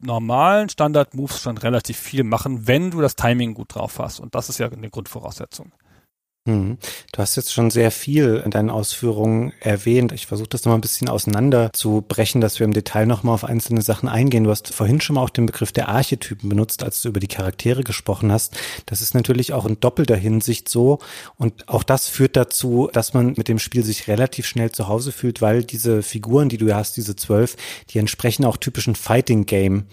normalen 0.00 0.68
Standard-Moves 0.68 1.40
schon 1.40 1.56
relativ 1.56 1.96
viel 1.96 2.24
machen, 2.24 2.66
wenn 2.66 2.90
du 2.90 3.00
das 3.00 3.16
Timing 3.16 3.54
gut 3.54 3.74
drauf 3.74 3.98
hast. 3.98 4.20
Und 4.20 4.34
das 4.34 4.50
ist 4.50 4.58
ja 4.58 4.68
eine 4.70 4.90
Grundvoraussetzung. 4.90 5.72
Hm. 6.46 6.76
Du 7.12 7.18
hast 7.22 7.36
jetzt 7.36 7.54
schon 7.54 7.70
sehr 7.70 7.90
viel 7.90 8.42
in 8.44 8.50
deinen 8.50 8.68
Ausführungen 8.68 9.54
erwähnt. 9.60 10.12
Ich 10.12 10.26
versuche 10.26 10.50
das 10.50 10.62
nochmal 10.66 10.76
ein 10.76 10.82
bisschen 10.82 11.08
auseinander 11.08 11.70
zu 11.72 12.04
brechen, 12.06 12.42
dass 12.42 12.58
wir 12.58 12.66
im 12.66 12.74
Detail 12.74 13.06
nochmal 13.06 13.32
auf 13.32 13.44
einzelne 13.44 13.80
Sachen 13.80 14.10
eingehen. 14.10 14.44
Du 14.44 14.50
hast 14.50 14.74
vorhin 14.74 15.00
schon 15.00 15.14
mal 15.14 15.22
auch 15.22 15.30
den 15.30 15.46
Begriff 15.46 15.72
der 15.72 15.88
Archetypen 15.88 16.50
benutzt, 16.50 16.82
als 16.82 17.00
du 17.00 17.08
über 17.08 17.18
die 17.18 17.28
Charaktere 17.28 17.82
gesprochen 17.82 18.30
hast. 18.30 18.58
Das 18.84 19.00
ist 19.00 19.14
natürlich 19.14 19.54
auch 19.54 19.64
in 19.64 19.80
doppelter 19.80 20.16
Hinsicht 20.16 20.68
so. 20.68 20.98
Und 21.38 21.66
auch 21.70 21.82
das 21.82 22.08
führt 22.08 22.36
dazu, 22.36 22.90
dass 22.92 23.14
man 23.14 23.32
mit 23.38 23.48
dem 23.48 23.58
Spiel 23.58 23.82
sich 23.82 24.06
relativ 24.06 24.44
schnell 24.44 24.70
zu 24.70 24.86
Hause 24.86 25.12
fühlt, 25.12 25.40
weil 25.40 25.64
diese 25.64 26.02
Figuren, 26.02 26.50
die 26.50 26.58
du 26.58 26.74
hast, 26.74 26.98
diese 26.98 27.16
zwölf, 27.16 27.56
die 27.88 27.98
entsprechen 27.98 28.44
auch 28.44 28.58
typischen 28.58 28.96
Fighting 28.96 29.46
Game 29.46 29.86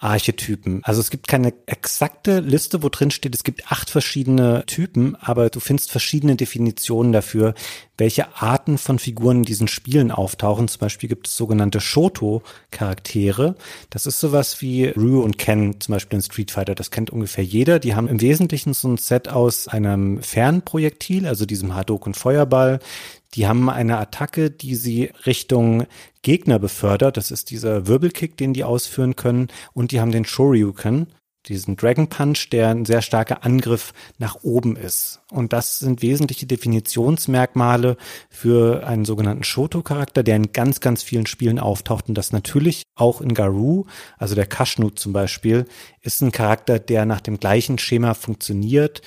Archetypen. 0.00 0.80
Also 0.82 1.00
es 1.00 1.10
gibt 1.10 1.28
keine 1.28 1.52
exakte 1.66 2.40
Liste, 2.40 2.82
wo 2.82 2.88
drin 2.88 3.10
steht, 3.10 3.34
es 3.34 3.44
gibt 3.44 3.70
acht 3.70 3.90
verschiedene 3.90 4.64
Typen, 4.66 5.14
aber 5.14 5.50
du 5.50 5.60
findest 5.60 5.90
verschiedene 5.90 6.36
Definitionen 6.36 7.12
dafür, 7.12 7.54
welche 7.98 8.34
Arten 8.34 8.78
von 8.78 8.98
Figuren 8.98 9.38
in 9.38 9.42
diesen 9.42 9.68
Spielen 9.68 10.10
auftauchen. 10.10 10.68
Zum 10.68 10.80
Beispiel 10.80 11.10
gibt 11.10 11.28
es 11.28 11.36
sogenannte 11.36 11.82
Shoto-Charaktere. 11.82 13.56
Das 13.90 14.06
ist 14.06 14.20
sowas 14.20 14.62
wie 14.62 14.86
Ryu 14.86 15.20
und 15.20 15.36
Ken 15.36 15.78
zum 15.80 15.92
Beispiel 15.92 16.16
in 16.16 16.22
Street 16.22 16.50
Fighter. 16.50 16.74
Das 16.74 16.90
kennt 16.90 17.10
ungefähr 17.10 17.44
jeder. 17.44 17.78
Die 17.78 17.94
haben 17.94 18.08
im 18.08 18.22
Wesentlichen 18.22 18.72
so 18.72 18.88
ein 18.88 18.96
Set 18.96 19.28
aus 19.28 19.68
einem 19.68 20.22
Fernprojektil, 20.22 21.26
also 21.26 21.44
diesem 21.44 21.74
Hadouken-Feuerball. 21.74 22.80
Die 23.34 23.46
haben 23.46 23.70
eine 23.70 23.98
Attacke, 23.98 24.50
die 24.50 24.74
sie 24.74 25.12
Richtung 25.24 25.86
Gegner 26.22 26.58
befördert. 26.58 27.16
Das 27.16 27.30
ist 27.30 27.50
dieser 27.50 27.86
Wirbelkick, 27.86 28.36
den 28.36 28.52
die 28.52 28.64
ausführen 28.64 29.16
können. 29.16 29.48
Und 29.72 29.92
die 29.92 30.00
haben 30.00 30.12
den 30.12 30.24
Shoryuken, 30.24 31.06
diesen 31.46 31.76
Dragon 31.76 32.08
Punch, 32.08 32.50
der 32.50 32.68
ein 32.68 32.84
sehr 32.84 33.00
starker 33.00 33.44
Angriff 33.44 33.92
nach 34.18 34.42
oben 34.42 34.76
ist. 34.76 35.20
Und 35.30 35.52
das 35.52 35.78
sind 35.78 36.02
wesentliche 36.02 36.46
Definitionsmerkmale 36.46 37.96
für 38.28 38.86
einen 38.86 39.04
sogenannten 39.04 39.44
Shoto-Charakter, 39.44 40.22
der 40.22 40.36
in 40.36 40.52
ganz, 40.52 40.80
ganz 40.80 41.02
vielen 41.02 41.26
Spielen 41.26 41.58
auftaucht. 41.58 42.08
Und 42.08 42.14
das 42.16 42.32
natürlich 42.32 42.82
auch 42.94 43.20
in 43.20 43.32
Garou, 43.34 43.86
also 44.18 44.34
der 44.34 44.46
Kashnut 44.46 44.98
zum 44.98 45.12
Beispiel, 45.12 45.64
ist 46.02 46.20
ein 46.20 46.32
Charakter, 46.32 46.78
der 46.78 47.06
nach 47.06 47.20
dem 47.20 47.40
gleichen 47.40 47.78
Schema 47.78 48.14
funktioniert 48.14 49.00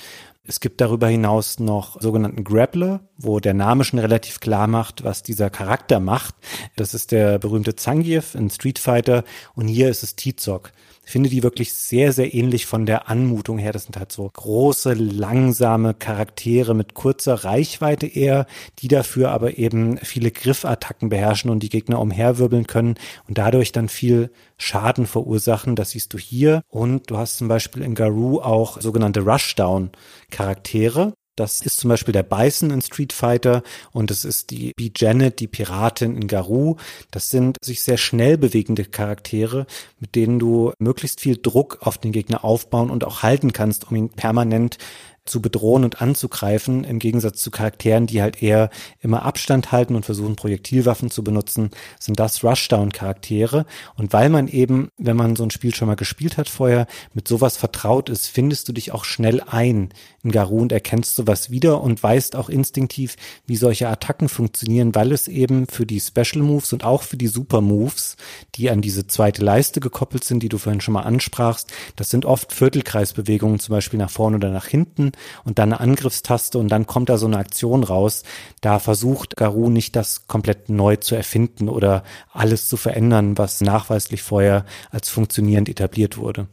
es 0.46 0.60
gibt 0.60 0.82
darüber 0.82 1.08
hinaus 1.08 1.60
noch 1.60 2.02
sogenannten 2.02 2.44
Grappler, 2.44 3.08
wo 3.18 3.40
der 3.40 3.54
Name 3.54 3.86
schon 3.86 4.00
relativ 4.00 4.42
klar 4.42 4.68
macht, 4.68 5.04
was 5.04 5.24
dieser 5.24 5.50
Charakter 5.50 6.02
macht. 6.02 6.36
Das 6.76 6.94
ist 6.94 7.14
der 7.14 7.40
berühmte 7.40 7.76
Zangief 7.76 8.36
in 8.36 8.50
Street 8.50 8.78
Fighter 8.78 9.24
und 9.56 9.68
hier 9.68 9.90
ist 9.90 10.04
es 10.04 10.18
Tizok. 10.18 10.74
Finde 11.06 11.30
die 11.30 11.44
wirklich 11.44 11.74
sehr, 11.74 12.14
sehr 12.14 12.34
ähnlich 12.34 12.66
von 12.66 12.86
der 12.86 13.10
Anmutung 13.10 13.58
her. 13.58 13.74
Das 13.74 13.84
sind 13.84 13.98
halt 13.98 14.12
so 14.12 14.30
große, 14.32 14.94
langsame 14.94 15.94
Charaktere 15.94 16.74
mit 16.74 16.94
kurzer 16.94 17.44
Reichweite 17.44 18.08
eher, 18.08 18.46
die 18.80 18.88
dafür 18.88 19.32
aber 19.32 19.58
eben 19.58 19.98
viele 19.98 20.32
Griffattacken 20.32 21.10
beherrschen 21.10 21.52
und 21.52 21.62
die 21.62 21.70
Gegner 21.70 22.00
umherwirbeln 22.00 22.68
können 22.68 22.96
und 23.28 23.38
dadurch 23.38 23.72
dann 23.72 23.90
viel 23.90 24.32
Schaden 24.58 25.06
verursachen. 25.06 25.76
Das 25.76 25.92
siehst 25.92 26.14
du 26.14 26.18
hier. 26.18 26.62
Und 26.70 27.10
du 27.10 27.18
hast 27.18 27.38
zum 27.38 27.50
Beispiel 27.50 27.84
in 27.84 27.96
Garou 27.96 28.40
auch 28.40 28.80
sogenannte 28.80 29.22
Rushdown-Charaktere. 29.22 31.14
Das 31.36 31.62
ist 31.62 31.78
zum 31.78 31.90
Beispiel 31.90 32.12
der 32.12 32.22
Bison 32.22 32.70
in 32.70 32.82
Street 32.82 33.12
Fighter 33.12 33.64
und 33.92 34.12
es 34.12 34.24
ist 34.24 34.52
die 34.52 34.72
B. 34.76 34.92
Janet, 34.96 35.40
die 35.40 35.48
Piratin 35.48 36.16
in 36.16 36.28
Garou. 36.28 36.78
Das 37.10 37.32
sind 37.32 37.58
sich 37.64 37.82
sehr 37.82 37.98
schnell 37.98 38.38
bewegende 38.38 38.86
Charaktere, 38.86 39.66
mit 40.00 40.14
denen 40.14 40.38
du 40.38 40.74
möglichst 40.78 41.22
viel 41.22 41.40
Druck 41.42 41.80
auf 41.82 41.98
den 41.98 42.12
Gegner 42.12 42.44
aufbauen 42.46 42.92
und 42.92 43.04
auch 43.04 43.24
halten 43.24 43.52
kannst, 43.52 43.90
um 43.90 43.96
ihn 43.96 44.10
permanent 44.10 44.78
zu 45.26 45.42
bedrohen 45.42 45.86
und 45.86 46.02
anzugreifen, 46.02 46.84
im 46.84 47.00
Gegensatz 47.00 47.42
zu 47.42 47.50
Charakteren, 47.50 48.08
die 48.08 48.22
halt 48.22 48.44
eher 48.44 48.70
immer 49.00 49.24
Abstand 49.24 49.72
halten 49.72 49.96
und 49.96 50.06
versuchen, 50.06 50.36
Projektilwaffen 50.36 51.10
zu 51.10 51.24
benutzen, 51.24 51.72
sind 51.98 52.20
das 52.20 52.44
Rushdown-Charaktere. 52.44 53.66
Und 53.96 54.12
weil 54.12 54.30
man 54.30 54.48
eben, 54.50 54.90
wenn 54.98 55.16
man 55.16 55.36
so 55.36 55.44
ein 55.44 55.52
Spiel 55.52 55.74
schon 55.74 55.88
mal 55.88 55.96
gespielt 55.96 56.38
hat 56.38 56.50
vorher, 56.50 56.88
mit 57.14 57.28
sowas 57.28 57.56
vertraut 57.56 58.10
ist, 58.10 58.28
findest 58.28 58.68
du 58.68 58.74
dich 58.74 58.92
auch 58.92 59.06
schnell 59.06 59.42
ein 59.42 59.94
in 60.24 60.32
Garou 60.32 60.62
und 60.62 60.72
erkennst 60.72 61.16
sowas 61.16 61.52
wieder 61.52 61.82
und 61.82 62.02
weißt 62.02 62.36
auch 62.36 62.50
instinktiv, 62.50 63.16
wie 63.46 63.58
solche 63.58 63.90
Attacken 63.90 64.30
funktionieren, 64.30 64.96
weil 64.96 65.12
es 65.12 65.28
eben 65.28 65.68
für 65.68 65.86
die 65.86 66.00
Special 66.00 66.44
Moves 66.44 66.74
und 66.74 66.86
auch 66.86 67.04
für 67.04 67.18
die 67.18 67.28
Super 67.28 67.62
Moves, 67.62 68.16
die 68.56 68.70
an 68.70 68.82
diese 68.82 69.06
zweite 69.08 69.44
Leiste 69.44 69.80
gekoppelt 69.80 70.24
sind, 70.24 70.42
die 70.42 70.50
du 70.50 70.58
vorhin 70.58 70.82
schon 70.82 70.94
mal 70.94 71.02
ansprachst, 71.02 71.72
das 71.96 72.10
sind 72.10 72.26
oft 72.26 72.54
Viertelkreisbewegungen, 72.54 73.60
zum 73.60 73.74
Beispiel 73.74 74.00
nach 74.00 74.10
vorne 74.10 74.38
oder 74.38 74.50
nach 74.50 74.68
hinten 74.68 75.12
und 75.44 75.60
dann 75.60 75.74
eine 75.74 75.82
Angriffstaste 75.82 76.58
und 76.58 76.70
dann 76.70 76.88
kommt 76.88 77.10
da 77.10 77.18
so 77.18 77.26
eine 77.26 77.38
Aktion 77.38 77.84
raus. 77.84 78.24
Da 78.62 78.80
versucht 78.80 79.36
Garou 79.36 79.70
nicht 79.70 79.96
das 79.96 80.28
komplett 80.28 80.70
neu 80.70 80.96
zu 80.96 81.16
erfinden 81.16 81.68
oder 81.68 82.04
alles 82.32 82.68
zu 82.68 82.78
verändern, 82.78 83.38
was 83.38 83.62
nachweislich 83.62 84.22
vorher 84.22 84.66
als 84.90 85.10
funktionierend 85.10 85.70
etabliert 85.70 86.18
wurde. 86.18 86.48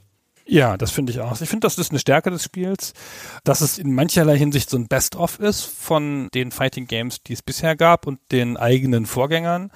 Ja, 0.52 0.76
das 0.76 0.90
finde 0.90 1.12
ich 1.12 1.20
auch. 1.20 1.40
Ich 1.40 1.48
finde, 1.48 1.64
das 1.64 1.78
ist 1.78 1.92
eine 1.92 2.00
Stärke 2.00 2.28
des 2.32 2.42
Spiels, 2.42 2.92
dass 3.44 3.60
es 3.60 3.78
in 3.78 3.94
mancherlei 3.94 4.36
Hinsicht 4.36 4.68
so 4.68 4.76
ein 4.76 4.88
Best-of 4.88 5.38
ist 5.38 5.62
von 5.62 6.28
den 6.34 6.50
Fighting 6.50 6.88
Games, 6.88 7.22
die 7.22 7.34
es 7.34 7.42
bisher 7.42 7.76
gab 7.76 8.04
und 8.04 8.18
den 8.32 8.56
eigenen 8.56 9.06
Vorgängern. 9.06 9.70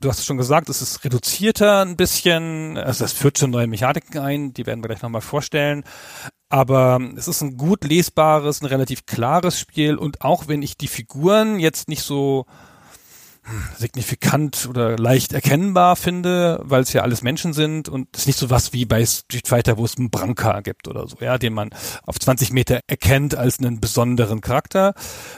Du 0.00 0.08
hast 0.08 0.20
es 0.20 0.24
schon 0.24 0.36
gesagt, 0.36 0.68
es 0.68 0.80
ist 0.80 1.04
reduzierter 1.04 1.80
ein 1.84 1.96
bisschen, 1.96 2.78
also 2.78 3.04
es 3.04 3.12
führt 3.12 3.36
schon 3.36 3.50
neue 3.50 3.66
Mechaniken 3.66 4.20
ein, 4.20 4.54
die 4.54 4.64
werden 4.64 4.84
wir 4.84 4.88
gleich 4.88 5.02
nochmal 5.02 5.22
vorstellen. 5.22 5.82
Aber 6.48 7.00
es 7.16 7.26
ist 7.26 7.42
ein 7.42 7.56
gut 7.56 7.82
lesbares, 7.82 8.62
ein 8.62 8.66
relativ 8.66 9.06
klares 9.06 9.58
Spiel 9.58 9.96
und 9.96 10.22
auch 10.22 10.46
wenn 10.46 10.62
ich 10.62 10.76
die 10.76 10.86
Figuren 10.86 11.58
jetzt 11.58 11.88
nicht 11.88 12.04
so 12.04 12.46
signifikant 13.76 14.66
oder 14.68 14.96
leicht 14.96 15.32
erkennbar 15.32 15.96
finde, 15.96 16.60
weil 16.62 16.82
es 16.82 16.92
ja 16.92 17.02
alles 17.02 17.22
Menschen 17.22 17.52
sind 17.52 17.88
und 17.88 18.08
es 18.12 18.20
ist 18.20 18.26
nicht 18.26 18.38
so 18.38 18.50
was 18.50 18.72
wie 18.72 18.84
bei 18.84 19.04
Street 19.04 19.48
Fighter, 19.48 19.78
wo 19.78 19.84
es 19.84 19.96
einen 19.98 20.10
Branka 20.10 20.60
gibt 20.60 20.86
oder 20.86 21.08
so, 21.08 21.16
ja, 21.20 21.38
den 21.38 21.52
man 21.52 21.70
auf 22.04 22.18
20 22.18 22.52
Meter 22.52 22.80
erkennt 22.86 23.34
als 23.34 23.58
einen 23.58 23.80
besonderen 23.80 24.40
Charakter. 24.40 24.94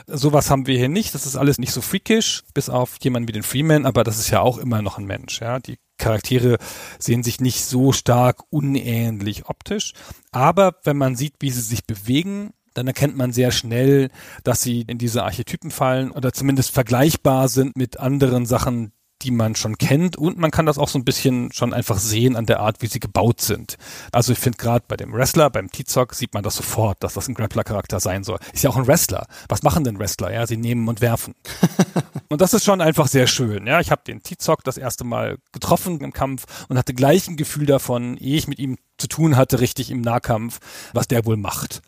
Sowas 0.06 0.50
haben 0.50 0.66
wir 0.66 0.76
hier 0.76 0.88
nicht. 0.88 1.14
Das 1.14 1.26
ist 1.26 1.36
alles 1.36 1.58
nicht 1.58 1.72
so 1.72 1.80
freakish, 1.80 2.42
bis 2.52 2.68
auf 2.68 2.96
jemanden 3.00 3.28
wie 3.28 3.32
den 3.32 3.42
Freeman, 3.42 3.86
aber 3.86 4.04
das 4.04 4.18
ist 4.18 4.30
ja 4.30 4.40
auch 4.40 4.58
immer 4.58 4.82
noch 4.82 4.98
ein 4.98 5.06
Mensch, 5.06 5.40
ja. 5.40 5.58
Die 5.58 5.78
Charaktere 5.96 6.58
sehen 6.98 7.22
sich 7.22 7.40
nicht 7.40 7.64
so 7.64 7.92
stark 7.92 8.42
unähnlich 8.50 9.46
optisch. 9.46 9.92
Aber 10.32 10.74
wenn 10.84 10.96
man 10.96 11.16
sieht, 11.16 11.34
wie 11.40 11.50
sie 11.50 11.60
sich 11.60 11.86
bewegen, 11.86 12.52
dann 12.74 12.86
erkennt 12.86 13.16
man 13.16 13.32
sehr 13.32 13.50
schnell, 13.50 14.10
dass 14.42 14.60
sie 14.60 14.82
in 14.82 14.98
diese 14.98 15.24
Archetypen 15.24 15.70
fallen 15.70 16.10
oder 16.10 16.32
zumindest 16.32 16.72
vergleichbar 16.72 17.48
sind 17.48 17.76
mit 17.76 17.98
anderen 17.98 18.46
Sachen, 18.46 18.92
die 19.22 19.30
man 19.30 19.56
schon 19.56 19.78
kennt 19.78 20.16
und 20.16 20.38
man 20.38 20.50
kann 20.50 20.66
das 20.66 20.78
auch 20.78 20.88
so 20.88 20.98
ein 20.98 21.04
bisschen 21.04 21.50
schon 21.52 21.72
einfach 21.72 21.98
sehen 21.98 22.36
an 22.36 22.46
der 22.46 22.60
Art, 22.60 22.82
wie 22.82 22.86
sie 22.86 23.00
gebaut 23.00 23.40
sind. 23.40 23.76
Also 24.12 24.32
ich 24.32 24.38
finde 24.38 24.58
gerade 24.58 24.84
bei 24.86 24.96
dem 24.96 25.12
Wrestler, 25.12 25.50
beim 25.50 25.70
T-Zock 25.70 26.14
sieht 26.14 26.34
man 26.34 26.42
das 26.42 26.56
sofort, 26.56 27.02
dass 27.02 27.14
das 27.14 27.28
ein 27.28 27.34
Grappler-Charakter 27.34 28.00
sein 28.00 28.22
soll. 28.22 28.38
Ist 28.52 28.64
ja 28.64 28.70
auch 28.70 28.76
ein 28.76 28.86
Wrestler. 28.86 29.26
Was 29.48 29.62
machen 29.62 29.84
denn 29.84 29.98
Wrestler? 29.98 30.32
Ja, 30.32 30.46
sie 30.46 30.56
nehmen 30.56 30.88
und 30.88 31.00
werfen. 31.00 31.34
und 32.28 32.40
das 32.40 32.52
ist 32.52 32.64
schon 32.64 32.80
einfach 32.80 33.08
sehr 33.08 33.26
schön. 33.26 33.66
Ja, 33.66 33.80
ich 33.80 33.90
habe 33.90 34.02
den 34.06 34.22
T-Zock 34.22 34.62
das 34.64 34.76
erste 34.76 35.04
Mal 35.04 35.38
getroffen 35.52 36.00
im 36.00 36.12
Kampf 36.12 36.66
und 36.68 36.76
hatte 36.76 36.92
gleich 36.92 37.26
ein 37.28 37.36
Gefühl 37.36 37.66
davon, 37.66 38.18
ehe 38.18 38.36
ich 38.36 38.48
mit 38.48 38.58
ihm 38.58 38.76
zu 38.98 39.08
tun 39.08 39.36
hatte, 39.36 39.60
richtig 39.60 39.90
im 39.90 40.02
Nahkampf, 40.02 40.60
was 40.92 41.08
der 41.08 41.24
wohl 41.24 41.36
macht. 41.36 41.82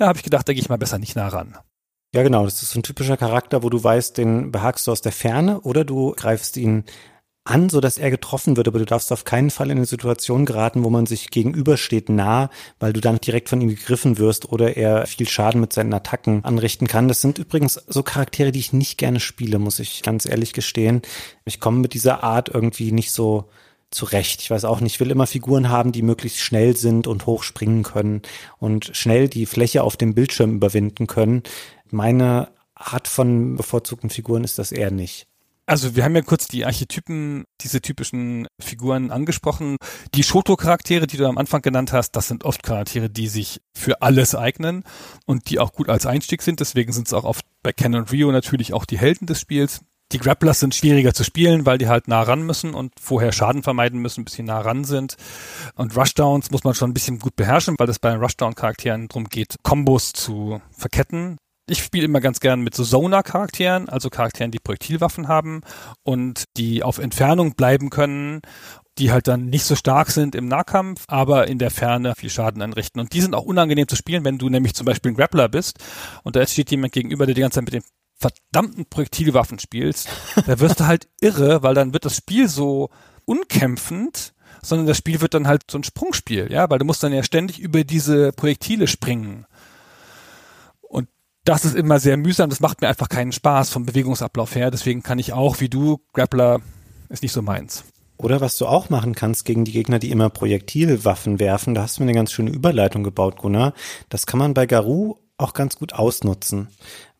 Da 0.00 0.08
habe 0.08 0.16
ich 0.16 0.24
gedacht, 0.24 0.48
da 0.48 0.54
gehe 0.54 0.62
ich 0.62 0.70
mal 0.70 0.78
besser 0.78 0.98
nicht 0.98 1.14
nah 1.14 1.28
ran. 1.28 1.58
Ja, 2.14 2.22
genau. 2.22 2.44
Das 2.46 2.62
ist 2.62 2.70
so 2.70 2.80
ein 2.80 2.82
typischer 2.82 3.18
Charakter, 3.18 3.62
wo 3.62 3.68
du 3.68 3.84
weißt, 3.84 4.16
den 4.16 4.50
behagst 4.50 4.86
du 4.86 4.92
aus 4.92 5.02
der 5.02 5.12
Ferne 5.12 5.60
oder 5.60 5.84
du 5.84 6.14
greifst 6.16 6.56
ihn 6.56 6.84
an, 7.44 7.68
so 7.68 7.82
dass 7.82 7.98
er 7.98 8.10
getroffen 8.10 8.56
wird, 8.56 8.66
aber 8.66 8.78
du 8.78 8.86
darfst 8.86 9.12
auf 9.12 9.24
keinen 9.24 9.50
Fall 9.50 9.70
in 9.70 9.76
eine 9.76 9.84
Situation 9.84 10.46
geraten, 10.46 10.84
wo 10.84 10.90
man 10.90 11.04
sich 11.04 11.30
gegenübersteht 11.30 12.08
nah, 12.08 12.48
weil 12.78 12.94
du 12.94 13.00
dann 13.02 13.18
direkt 13.18 13.50
von 13.50 13.60
ihm 13.60 13.68
gegriffen 13.68 14.16
wirst 14.16 14.50
oder 14.50 14.74
er 14.78 15.06
viel 15.06 15.28
Schaden 15.28 15.60
mit 15.60 15.74
seinen 15.74 15.92
Attacken 15.92 16.46
anrichten 16.46 16.86
kann. 16.86 17.06
Das 17.06 17.20
sind 17.20 17.36
übrigens 17.36 17.74
so 17.86 18.02
Charaktere, 18.02 18.52
die 18.52 18.60
ich 18.60 18.72
nicht 18.72 18.96
gerne 18.96 19.20
spiele, 19.20 19.58
muss 19.58 19.80
ich 19.80 20.02
ganz 20.02 20.24
ehrlich 20.24 20.54
gestehen. 20.54 21.02
Ich 21.44 21.60
komme 21.60 21.80
mit 21.80 21.92
dieser 21.92 22.24
Art 22.24 22.48
irgendwie 22.48 22.90
nicht 22.90 23.12
so 23.12 23.50
zurecht. 23.90 24.40
Ich 24.40 24.50
weiß 24.50 24.64
auch 24.64 24.80
nicht, 24.80 24.94
ich 24.94 25.00
will 25.00 25.10
immer 25.10 25.26
Figuren 25.26 25.68
haben, 25.68 25.92
die 25.92 26.02
möglichst 26.02 26.40
schnell 26.40 26.76
sind 26.76 27.06
und 27.06 27.26
hoch 27.26 27.42
springen 27.42 27.82
können 27.82 28.22
und 28.58 28.90
schnell 28.94 29.28
die 29.28 29.46
Fläche 29.46 29.82
auf 29.82 29.96
dem 29.96 30.14
Bildschirm 30.14 30.56
überwinden 30.56 31.06
können. 31.06 31.42
Meine 31.90 32.48
Art 32.74 33.08
von 33.08 33.56
bevorzugten 33.56 34.10
Figuren 34.10 34.44
ist 34.44 34.58
das 34.58 34.72
eher 34.72 34.90
nicht. 34.90 35.26
Also 35.70 35.94
wir 35.94 36.02
haben 36.02 36.16
ja 36.16 36.22
kurz 36.22 36.48
die 36.48 36.64
Archetypen, 36.64 37.44
diese 37.60 37.80
typischen 37.80 38.48
Figuren 38.60 39.12
angesprochen. 39.12 39.76
Die 40.16 40.24
Shoto-Charaktere, 40.24 41.06
die 41.06 41.16
du 41.16 41.28
am 41.28 41.38
Anfang 41.38 41.62
genannt 41.62 41.92
hast, 41.92 42.16
das 42.16 42.26
sind 42.26 42.44
oft 42.44 42.64
Charaktere, 42.64 43.08
die 43.08 43.28
sich 43.28 43.60
für 43.72 44.02
alles 44.02 44.34
eignen 44.34 44.82
und 45.26 45.48
die 45.48 45.60
auch 45.60 45.72
gut 45.72 45.88
als 45.88 46.06
Einstieg 46.06 46.42
sind. 46.42 46.58
Deswegen 46.58 46.92
sind 46.92 47.06
es 47.06 47.12
auch 47.12 47.22
oft 47.22 47.46
bei 47.62 47.72
und 47.86 48.10
Rio 48.10 48.32
natürlich 48.32 48.72
auch 48.72 48.84
die 48.84 48.98
Helden 48.98 49.26
des 49.26 49.40
Spiels. 49.40 49.82
Die 50.12 50.18
Grapplers 50.18 50.60
sind 50.60 50.74
schwieriger 50.74 51.14
zu 51.14 51.22
spielen, 51.22 51.66
weil 51.66 51.78
die 51.78 51.88
halt 51.88 52.08
nah 52.08 52.22
ran 52.22 52.42
müssen 52.42 52.74
und 52.74 52.92
vorher 53.00 53.32
Schaden 53.32 53.62
vermeiden 53.62 54.00
müssen, 54.00 54.24
bis 54.24 54.34
sie 54.34 54.42
nah 54.42 54.60
ran 54.60 54.84
sind. 54.84 55.16
Und 55.76 55.96
Rushdowns 55.96 56.50
muss 56.50 56.64
man 56.64 56.74
schon 56.74 56.90
ein 56.90 56.94
bisschen 56.94 57.20
gut 57.20 57.36
beherrschen, 57.36 57.76
weil 57.78 57.88
es 57.88 58.00
bei 58.00 58.14
Rushdown-Charakteren 58.16 59.08
darum 59.08 59.24
geht, 59.26 59.56
Kombos 59.62 60.12
zu 60.12 60.60
verketten. 60.72 61.36
Ich 61.68 61.84
spiele 61.84 62.06
immer 62.06 62.20
ganz 62.20 62.40
gern 62.40 62.62
mit 62.62 62.74
so 62.74 62.82
Sonar-Charakteren, 62.82 63.88
also 63.88 64.10
Charakteren, 64.10 64.50
die 64.50 64.58
Projektilwaffen 64.58 65.28
haben 65.28 65.60
und 66.02 66.44
die 66.56 66.82
auf 66.82 66.98
Entfernung 66.98 67.54
bleiben 67.54 67.90
können, 67.90 68.40
die 68.98 69.12
halt 69.12 69.28
dann 69.28 69.46
nicht 69.46 69.64
so 69.64 69.76
stark 69.76 70.10
sind 70.10 70.34
im 70.34 70.46
Nahkampf, 70.46 71.04
aber 71.06 71.46
in 71.46 71.58
der 71.58 71.70
Ferne 71.70 72.14
viel 72.16 72.30
Schaden 72.30 72.60
anrichten. 72.60 73.00
Und 73.00 73.12
die 73.12 73.20
sind 73.20 73.36
auch 73.36 73.44
unangenehm 73.44 73.86
zu 73.86 73.94
spielen, 73.94 74.24
wenn 74.24 74.38
du 74.38 74.48
nämlich 74.48 74.74
zum 74.74 74.84
Beispiel 74.84 75.12
ein 75.12 75.14
Grappler 75.14 75.48
bist 75.48 75.78
und 76.24 76.34
da 76.34 76.44
steht 76.44 76.72
jemand 76.72 76.92
gegenüber, 76.92 77.26
der 77.26 77.36
die 77.36 77.40
ganze 77.40 77.56
Zeit 77.56 77.64
mit 77.64 77.74
den 77.74 77.84
verdammten 78.20 78.84
Projektilwaffen 78.84 79.58
spielst, 79.58 80.08
da 80.46 80.60
wirst 80.60 80.80
du 80.80 80.86
halt 80.86 81.08
irre, 81.20 81.62
weil 81.62 81.74
dann 81.74 81.92
wird 81.92 82.04
das 82.04 82.16
Spiel 82.16 82.48
so 82.48 82.90
unkämpfend, 83.24 84.34
sondern 84.62 84.86
das 84.86 84.98
Spiel 84.98 85.20
wird 85.22 85.32
dann 85.32 85.46
halt 85.46 85.62
so 85.70 85.78
ein 85.78 85.84
Sprungspiel, 85.84 86.52
ja, 86.52 86.68
weil 86.68 86.78
du 86.78 86.84
musst 86.84 87.02
dann 87.02 87.14
ja 87.14 87.22
ständig 87.22 87.58
über 87.58 87.82
diese 87.82 88.32
Projektile 88.32 88.86
springen. 88.86 89.46
Und 90.82 91.08
das 91.44 91.64
ist 91.64 91.74
immer 91.74 91.98
sehr 91.98 92.18
mühsam, 92.18 92.50
das 92.50 92.60
macht 92.60 92.82
mir 92.82 92.88
einfach 92.88 93.08
keinen 93.08 93.32
Spaß 93.32 93.70
vom 93.70 93.86
Bewegungsablauf 93.86 94.54
her, 94.54 94.70
deswegen 94.70 95.02
kann 95.02 95.18
ich 95.18 95.32
auch, 95.32 95.60
wie 95.60 95.70
du, 95.70 96.00
Grappler, 96.12 96.60
ist 97.08 97.22
nicht 97.22 97.32
so 97.32 97.40
meins. 97.40 97.84
Oder 98.18 98.42
was 98.42 98.58
du 98.58 98.66
auch 98.66 98.90
machen 98.90 99.14
kannst 99.14 99.46
gegen 99.46 99.64
die 99.64 99.72
Gegner, 99.72 99.98
die 99.98 100.10
immer 100.10 100.28
Projektilwaffen 100.28 101.40
werfen, 101.40 101.74
da 101.74 101.82
hast 101.82 101.96
du 101.96 102.02
mir 102.02 102.10
eine 102.10 102.16
ganz 102.16 102.32
schöne 102.32 102.50
Überleitung 102.50 103.02
gebaut, 103.02 103.38
Gunnar. 103.38 103.72
Das 104.10 104.26
kann 104.26 104.38
man 104.38 104.52
bei 104.52 104.66
Garou 104.66 105.16
auch 105.38 105.54
ganz 105.54 105.76
gut 105.76 105.94
ausnutzen 105.94 106.68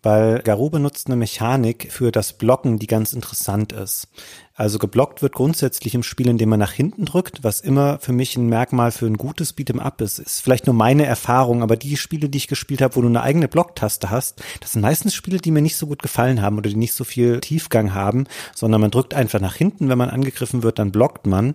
weil 0.03 0.41
Garou 0.41 0.71
benutzt 0.71 1.07
eine 1.07 1.17
Mechanik 1.17 1.89
für 1.91 2.11
das 2.13 2.33
Blocken, 2.33 2.79
die 2.79 2.87
ganz 2.87 3.13
interessant 3.13 3.73
ist. 3.73 4.09
Also 4.55 4.79
geblockt 4.79 5.23
wird 5.23 5.33
grundsätzlich 5.33 5.95
im 5.95 6.03
Spiel, 6.03 6.29
indem 6.29 6.51
man 6.51 6.59
nach 6.59 6.73
hinten 6.73 7.07
drückt, 7.07 7.43
was 7.43 7.63
immer 7.63 7.99
für 7.99 8.13
mich 8.13 8.37
ein 8.37 8.49
Merkmal 8.49 8.93
für 8.93 9.07
ein 9.07 9.17
gutes 9.17 9.57
Beat'em 9.57 9.79
Up 9.79 10.03
ist. 10.03 10.19
Ist 10.19 10.43
vielleicht 10.43 10.67
nur 10.67 10.75
meine 10.75 11.07
Erfahrung, 11.07 11.63
aber 11.63 11.77
die 11.77 11.97
Spiele, 11.97 12.29
die 12.29 12.37
ich 12.37 12.47
gespielt 12.47 12.83
habe, 12.83 12.97
wo 12.97 13.01
du 13.01 13.09
eine 13.09 13.23
eigene 13.23 13.49
Blocktaste 13.49 14.11
hast, 14.11 14.43
das 14.61 14.73
sind 14.73 14.83
meistens 14.83 15.15
Spiele, 15.15 15.39
die 15.39 15.51
mir 15.51 15.63
nicht 15.63 15.77
so 15.77 15.87
gut 15.87 16.03
gefallen 16.03 16.43
haben 16.43 16.59
oder 16.59 16.69
die 16.69 16.77
nicht 16.77 16.93
so 16.93 17.05
viel 17.05 17.41
Tiefgang 17.41 17.95
haben, 17.95 18.27
sondern 18.55 18.83
man 18.83 18.91
drückt 18.91 19.15
einfach 19.15 19.41
nach 19.41 19.55
hinten, 19.55 19.89
wenn 19.89 19.99
man 19.99 20.11
angegriffen 20.11 20.63
wird, 20.63 20.79
dann 20.79 20.93
blockt 20.93 21.27
man. 21.27 21.55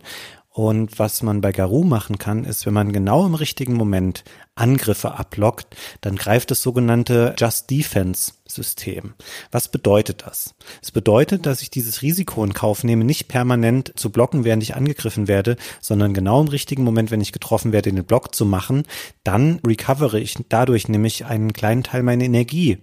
Und 0.56 1.00
was 1.00 1.22
man 1.22 1.41
bei 1.41 1.52
Garou 1.52 1.84
machen 1.84 2.18
kann, 2.18 2.46
ist, 2.46 2.65
wenn 2.65 2.74
man 2.74 2.94
genau 2.94 3.26
im 3.26 3.36
richtigen 3.36 3.74
Moment 3.74 4.24
Angriffe 4.56 5.20
ablockt, 5.20 5.76
dann 6.00 6.15
greift 6.15 6.50
das 6.50 6.62
sogenannte 6.62 7.36
Just 7.38 7.70
Defense 7.70 8.32
System. 8.48 9.15
Was 9.52 9.68
bedeutet 9.68 10.24
das? 10.26 10.56
Es 10.82 10.91
bedeutet, 10.91 11.46
dass 11.46 11.62
ich 11.62 11.72
dieses 11.72 12.02
Risiko 12.02 12.41
in 12.41 12.54
Kauf 12.54 12.86
nehme, 12.86 13.04
nicht 13.04 13.28
permanent 13.28 13.91
zu 13.98 14.12
blocken, 14.12 14.46
während 14.46 14.63
ich 14.63 14.78
angegriffen 14.78 15.28
werde, 15.28 15.58
sondern 15.82 16.13
genau 16.13 16.39
im 16.39 16.48
richtigen 16.48 16.86
Moment, 16.86 17.12
wenn 17.12 17.20
ich 17.20 17.34
getroffen 17.34 17.74
werde, 17.74 17.91
den 17.91 18.06
Block 18.06 18.34
zu 18.34 18.46
machen, 18.46 18.84
dann 19.26 19.60
recovere 19.68 20.22
ich 20.22 20.38
dadurch 20.48 20.88
nämlich 20.88 21.26
einen 21.26 21.52
kleinen 21.52 21.84
Teil 21.84 22.02
meiner 22.02 22.24
Energie. 22.24 22.78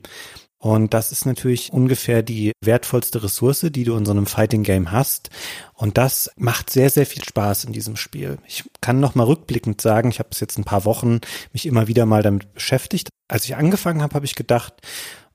Und 0.63 0.95
das 0.95 1.11
ist 1.11 1.27
natürlich 1.27 1.73
ungefähr 1.73 2.23
die 2.23 2.53
wertvollste 2.65 3.25
Ressource, 3.25 3.67
die 3.69 3.83
du 3.83 3.97
in 3.97 4.05
so 4.07 4.13
einem 4.13 4.27
Fighting 4.27 4.63
Game 4.63 4.93
hast. 4.93 5.29
Und 5.75 5.99
das 5.99 6.31
macht 6.37 6.71
sehr, 6.71 6.89
sehr 6.89 7.05
viel 7.05 7.25
Spaß 7.25 7.65
in 7.65 7.73
diesem 7.73 7.97
Spiel. 7.97 8.39
Ich 8.47 8.63
kann 8.81 9.01
noch 9.01 9.17
mal 9.17 9.25
rückblickend 9.25 9.81
sagen, 9.81 10.11
ich 10.11 10.21
habe 10.21 10.29
es 10.31 10.39
jetzt 10.39 10.59
ein 10.59 10.65
paar 10.65 10.85
Wochen 10.85 11.19
mich 11.53 11.67
immer 11.67 11.89
wieder 11.89 12.07
mal 12.07 12.23
damit 12.23 12.55
beschäftigt. 12.55 13.09
Als 13.27 13.45
ich 13.45 13.57
angefangen 13.57 14.03
habe, 14.03 14.15
habe 14.15 14.25
ich 14.25 14.37
gedacht, 14.37 14.75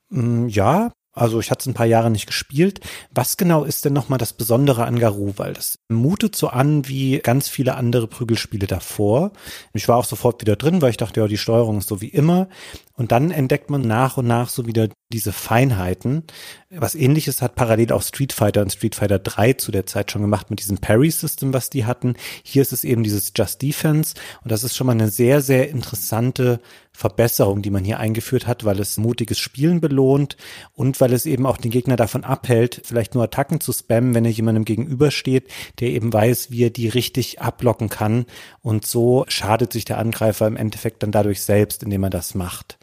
mm, 0.08 0.48
ja, 0.48 0.92
also 1.18 1.40
ich 1.40 1.50
hatte 1.50 1.62
es 1.62 1.66
ein 1.66 1.74
paar 1.74 1.86
Jahre 1.86 2.10
nicht 2.10 2.26
gespielt. 2.26 2.80
Was 3.12 3.36
genau 3.36 3.64
ist 3.64 3.84
denn 3.84 3.92
nochmal 3.92 4.18
das 4.18 4.32
Besondere 4.32 4.84
an 4.84 4.98
Garou? 4.98 5.34
Weil 5.36 5.52
das 5.52 5.78
mutet 5.88 6.36
so 6.36 6.48
an 6.48 6.88
wie 6.88 7.18
ganz 7.18 7.48
viele 7.48 7.74
andere 7.74 8.06
Prügelspiele 8.06 8.66
davor. 8.66 9.32
Ich 9.72 9.88
war 9.88 9.96
auch 9.96 10.04
sofort 10.04 10.40
wieder 10.40 10.56
drin, 10.56 10.82
weil 10.82 10.90
ich 10.90 10.96
dachte, 10.96 11.20
ja, 11.20 11.28
die 11.28 11.38
Steuerung 11.38 11.78
ist 11.78 11.88
so 11.88 12.00
wie 12.00 12.08
immer. 12.08 12.48
Und 12.94 13.12
dann 13.12 13.30
entdeckt 13.30 13.70
man 13.70 13.82
nach 13.82 14.16
und 14.16 14.26
nach 14.26 14.48
so 14.48 14.66
wieder 14.66 14.88
diese 15.12 15.32
Feinheiten. 15.32 16.24
Was 16.68 16.96
ähnliches 16.96 17.40
hat 17.40 17.54
parallel 17.54 17.92
auch 17.92 18.02
Street 18.02 18.32
Fighter 18.32 18.62
und 18.62 18.72
Street 18.72 18.96
Fighter 18.96 19.20
3 19.20 19.52
zu 19.52 19.70
der 19.70 19.86
Zeit 19.86 20.10
schon 20.10 20.22
gemacht 20.22 20.50
mit 20.50 20.58
diesem 20.58 20.78
Parry-System, 20.78 21.52
was 21.52 21.70
die 21.70 21.84
hatten. 21.84 22.14
Hier 22.42 22.62
ist 22.62 22.72
es 22.72 22.82
eben 22.82 23.04
dieses 23.04 23.32
Just 23.36 23.62
Defense. 23.62 24.14
Und 24.42 24.50
das 24.50 24.64
ist 24.64 24.76
schon 24.76 24.86
mal 24.86 24.94
eine 24.94 25.10
sehr, 25.10 25.42
sehr 25.42 25.70
interessante 25.70 26.60
Verbesserung, 26.98 27.62
die 27.62 27.70
man 27.70 27.84
hier 27.84 28.00
eingeführt 28.00 28.48
hat, 28.48 28.64
weil 28.64 28.80
es 28.80 28.96
mutiges 28.96 29.38
Spielen 29.38 29.80
belohnt 29.80 30.36
und 30.74 31.00
weil 31.00 31.12
es 31.12 31.26
eben 31.26 31.46
auch 31.46 31.56
den 31.56 31.70
Gegner 31.70 31.94
davon 31.94 32.24
abhält, 32.24 32.80
vielleicht 32.84 33.14
nur 33.14 33.22
Attacken 33.22 33.60
zu 33.60 33.72
spammen, 33.72 34.16
wenn 34.16 34.24
er 34.24 34.32
jemandem 34.32 34.64
gegenübersteht, 34.64 35.48
der 35.78 35.90
eben 35.90 36.12
weiß, 36.12 36.50
wie 36.50 36.64
er 36.64 36.70
die 36.70 36.88
richtig 36.88 37.40
ablocken 37.40 37.88
kann. 37.88 38.26
Und 38.62 38.84
so 38.84 39.24
schadet 39.28 39.72
sich 39.72 39.84
der 39.84 39.98
Angreifer 39.98 40.48
im 40.48 40.56
Endeffekt 40.56 41.04
dann 41.04 41.12
dadurch 41.12 41.40
selbst, 41.42 41.84
indem 41.84 42.02
er 42.02 42.10
das 42.10 42.34
macht. 42.34 42.78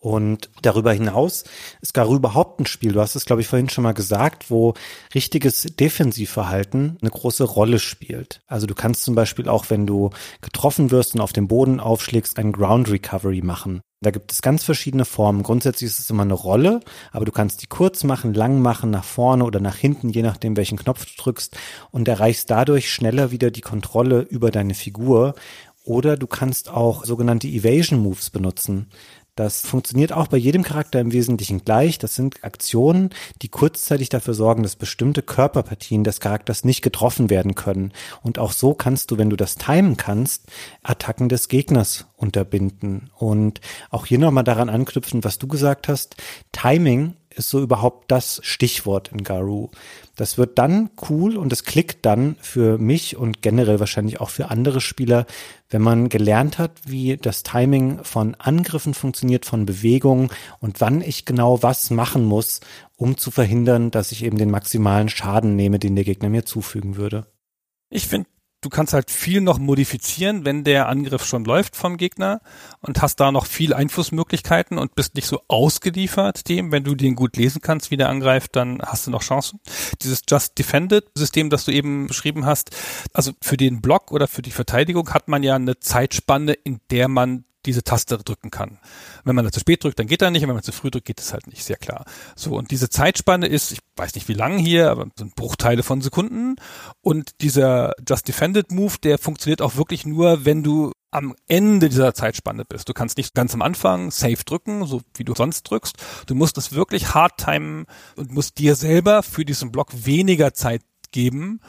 Und 0.00 0.48
darüber 0.62 0.92
hinaus 0.92 1.42
ist 1.80 1.92
Garou 1.92 2.14
überhaupt 2.16 2.60
ein 2.60 2.66
Spiel, 2.66 2.92
du 2.92 3.00
hast 3.00 3.16
es, 3.16 3.24
glaube 3.24 3.42
ich, 3.42 3.48
vorhin 3.48 3.68
schon 3.68 3.82
mal 3.82 3.94
gesagt, 3.94 4.48
wo 4.48 4.74
richtiges 5.12 5.62
Defensivverhalten 5.62 6.98
eine 7.00 7.10
große 7.10 7.42
Rolle 7.42 7.80
spielt. 7.80 8.40
Also 8.46 8.68
du 8.68 8.76
kannst 8.76 9.02
zum 9.04 9.16
Beispiel 9.16 9.48
auch, 9.48 9.70
wenn 9.70 9.86
du 9.86 10.10
getroffen 10.40 10.92
wirst 10.92 11.14
und 11.14 11.20
auf 11.20 11.32
dem 11.32 11.48
Boden 11.48 11.80
aufschlägst, 11.80 12.38
ein 12.38 12.52
Ground 12.52 12.88
Recovery 12.90 13.42
machen. 13.42 13.80
Da 14.00 14.12
gibt 14.12 14.30
es 14.30 14.42
ganz 14.42 14.62
verschiedene 14.62 15.04
Formen. 15.04 15.42
Grundsätzlich 15.42 15.90
ist 15.90 15.98
es 15.98 16.10
immer 16.10 16.22
eine 16.22 16.34
Rolle, 16.34 16.78
aber 17.10 17.24
du 17.24 17.32
kannst 17.32 17.62
die 17.62 17.66
kurz 17.66 18.04
machen, 18.04 18.32
lang 18.32 18.62
machen, 18.62 18.90
nach 18.90 19.02
vorne 19.02 19.42
oder 19.44 19.58
nach 19.58 19.74
hinten, 19.74 20.10
je 20.10 20.22
nachdem, 20.22 20.56
welchen 20.56 20.78
Knopf 20.78 21.04
du 21.04 21.20
drückst 21.20 21.56
und 21.90 22.06
erreichst 22.06 22.48
dadurch 22.48 22.92
schneller 22.92 23.32
wieder 23.32 23.50
die 23.50 23.60
Kontrolle 23.60 24.20
über 24.20 24.52
deine 24.52 24.74
Figur. 24.74 25.34
Oder 25.82 26.16
du 26.18 26.26
kannst 26.26 26.68
auch 26.68 27.06
sogenannte 27.06 27.48
Evasion 27.48 27.98
Moves 27.98 28.28
benutzen. 28.28 28.90
Das 29.38 29.60
funktioniert 29.60 30.12
auch 30.12 30.26
bei 30.26 30.36
jedem 30.36 30.64
Charakter 30.64 30.98
im 30.98 31.12
Wesentlichen 31.12 31.64
gleich. 31.64 31.98
Das 31.98 32.16
sind 32.16 32.42
Aktionen, 32.42 33.10
die 33.40 33.48
kurzzeitig 33.48 34.08
dafür 34.08 34.34
sorgen, 34.34 34.64
dass 34.64 34.74
bestimmte 34.74 35.22
Körperpartien 35.22 36.02
des 36.02 36.18
Charakters 36.18 36.64
nicht 36.64 36.82
getroffen 36.82 37.30
werden 37.30 37.54
können. 37.54 37.92
Und 38.24 38.40
auch 38.40 38.50
so 38.50 38.74
kannst 38.74 39.12
du, 39.12 39.16
wenn 39.16 39.30
du 39.30 39.36
das 39.36 39.54
timen 39.54 39.96
kannst, 39.96 40.46
Attacken 40.82 41.28
des 41.28 41.46
Gegners 41.46 42.06
unterbinden. 42.16 43.10
Und 43.16 43.60
auch 43.90 44.06
hier 44.06 44.18
nochmal 44.18 44.42
daran 44.42 44.68
anknüpfen, 44.68 45.22
was 45.22 45.38
du 45.38 45.46
gesagt 45.46 45.86
hast. 45.86 46.16
Timing 46.50 47.14
ist 47.38 47.50
so 47.50 47.60
überhaupt 47.60 48.10
das 48.10 48.40
Stichwort 48.42 49.10
in 49.12 49.22
Garou. 49.22 49.70
Das 50.16 50.38
wird 50.38 50.58
dann 50.58 50.90
cool 51.08 51.36
und 51.36 51.52
es 51.52 51.64
klickt 51.64 52.04
dann 52.04 52.36
für 52.40 52.78
mich 52.78 53.16
und 53.16 53.42
generell 53.42 53.80
wahrscheinlich 53.80 54.20
auch 54.20 54.30
für 54.30 54.50
andere 54.50 54.80
Spieler, 54.80 55.26
wenn 55.70 55.82
man 55.82 56.08
gelernt 56.08 56.58
hat, 56.58 56.72
wie 56.86 57.16
das 57.16 57.42
Timing 57.42 58.02
von 58.02 58.34
Angriffen 58.34 58.94
funktioniert, 58.94 59.44
von 59.44 59.66
Bewegungen 59.66 60.30
und 60.60 60.80
wann 60.80 61.00
ich 61.00 61.24
genau 61.24 61.62
was 61.62 61.90
machen 61.90 62.24
muss, 62.24 62.60
um 62.96 63.16
zu 63.16 63.30
verhindern, 63.30 63.90
dass 63.90 64.12
ich 64.12 64.24
eben 64.24 64.38
den 64.38 64.50
maximalen 64.50 65.08
Schaden 65.08 65.54
nehme, 65.56 65.78
den 65.78 65.94
der 65.94 66.04
Gegner 66.04 66.30
mir 66.30 66.44
zufügen 66.44 66.96
würde. 66.96 67.26
Ich 67.90 68.08
finde 68.08 68.28
du 68.60 68.68
kannst 68.68 68.92
halt 68.92 69.10
viel 69.10 69.40
noch 69.40 69.58
modifizieren, 69.58 70.44
wenn 70.44 70.64
der 70.64 70.88
Angriff 70.88 71.24
schon 71.24 71.44
läuft 71.44 71.76
vom 71.76 71.96
Gegner 71.96 72.40
und 72.80 73.00
hast 73.00 73.16
da 73.16 73.30
noch 73.30 73.46
viel 73.46 73.72
Einflussmöglichkeiten 73.72 74.78
und 74.78 74.94
bist 74.94 75.14
nicht 75.14 75.26
so 75.26 75.40
ausgeliefert 75.48 76.48
dem. 76.48 76.72
Wenn 76.72 76.84
du 76.84 76.94
den 76.94 77.14
gut 77.14 77.36
lesen 77.36 77.60
kannst, 77.60 77.90
wie 77.90 77.96
der 77.96 78.08
angreift, 78.08 78.56
dann 78.56 78.80
hast 78.82 79.06
du 79.06 79.10
noch 79.10 79.22
Chancen. 79.22 79.60
Dieses 80.02 80.22
Just 80.28 80.58
Defended 80.58 81.04
System, 81.14 81.50
das 81.50 81.64
du 81.64 81.72
eben 81.72 82.06
beschrieben 82.08 82.46
hast, 82.46 82.70
also 83.12 83.32
für 83.40 83.56
den 83.56 83.80
Block 83.80 84.10
oder 84.10 84.26
für 84.26 84.42
die 84.42 84.50
Verteidigung 84.50 85.10
hat 85.10 85.28
man 85.28 85.42
ja 85.42 85.54
eine 85.54 85.78
Zeitspanne, 85.78 86.52
in 86.52 86.80
der 86.90 87.08
man 87.08 87.44
diese 87.66 87.82
Taste 87.82 88.18
drücken 88.18 88.50
kann. 88.50 88.78
Wenn 89.24 89.34
man 89.34 89.44
da 89.44 89.52
zu 89.52 89.60
spät 89.60 89.82
drückt, 89.82 89.98
dann 89.98 90.06
geht 90.06 90.22
er 90.22 90.30
nicht, 90.30 90.42
und 90.42 90.48
wenn 90.48 90.56
man 90.56 90.62
zu 90.62 90.72
früh 90.72 90.90
drückt, 90.90 91.06
geht 91.06 91.20
es 91.20 91.32
halt 91.32 91.46
nicht, 91.46 91.64
sehr 91.64 91.76
klar. 91.76 92.04
So, 92.36 92.56
und 92.56 92.70
diese 92.70 92.88
Zeitspanne 92.88 93.46
ist, 93.46 93.72
ich 93.72 93.80
weiß 93.96 94.14
nicht 94.14 94.28
wie 94.28 94.34
lang 94.34 94.58
hier, 94.58 94.90
aber 94.90 95.08
sind 95.16 95.34
Bruchteile 95.34 95.82
von 95.82 96.00
Sekunden. 96.00 96.56
Und 97.02 97.40
dieser 97.40 97.94
Just 98.08 98.28
Defended 98.28 98.70
Move, 98.70 98.94
der 99.02 99.18
funktioniert 99.18 99.62
auch 99.62 99.76
wirklich 99.76 100.06
nur, 100.06 100.44
wenn 100.44 100.62
du 100.62 100.92
am 101.10 101.34
Ende 101.46 101.88
dieser 101.88 102.14
Zeitspanne 102.14 102.64
bist. 102.64 102.88
Du 102.88 102.92
kannst 102.92 103.16
nicht 103.16 103.34
ganz 103.34 103.54
am 103.54 103.62
Anfang 103.62 104.10
Safe 104.10 104.44
drücken, 104.44 104.86
so 104.86 105.00
wie 105.14 105.24
du 105.24 105.34
sonst 105.34 105.62
drückst. 105.62 105.96
Du 106.26 106.34
musst 106.34 106.58
es 106.58 106.72
wirklich 106.72 107.14
hard 107.14 107.38
timen 107.38 107.86
und 108.16 108.32
musst 108.32 108.58
dir 108.58 108.74
selber 108.74 109.22
für 109.22 109.44
diesen 109.44 109.72
Block 109.72 109.88
weniger 110.04 110.52
Zeit 110.52 110.82
geben, 111.10 111.60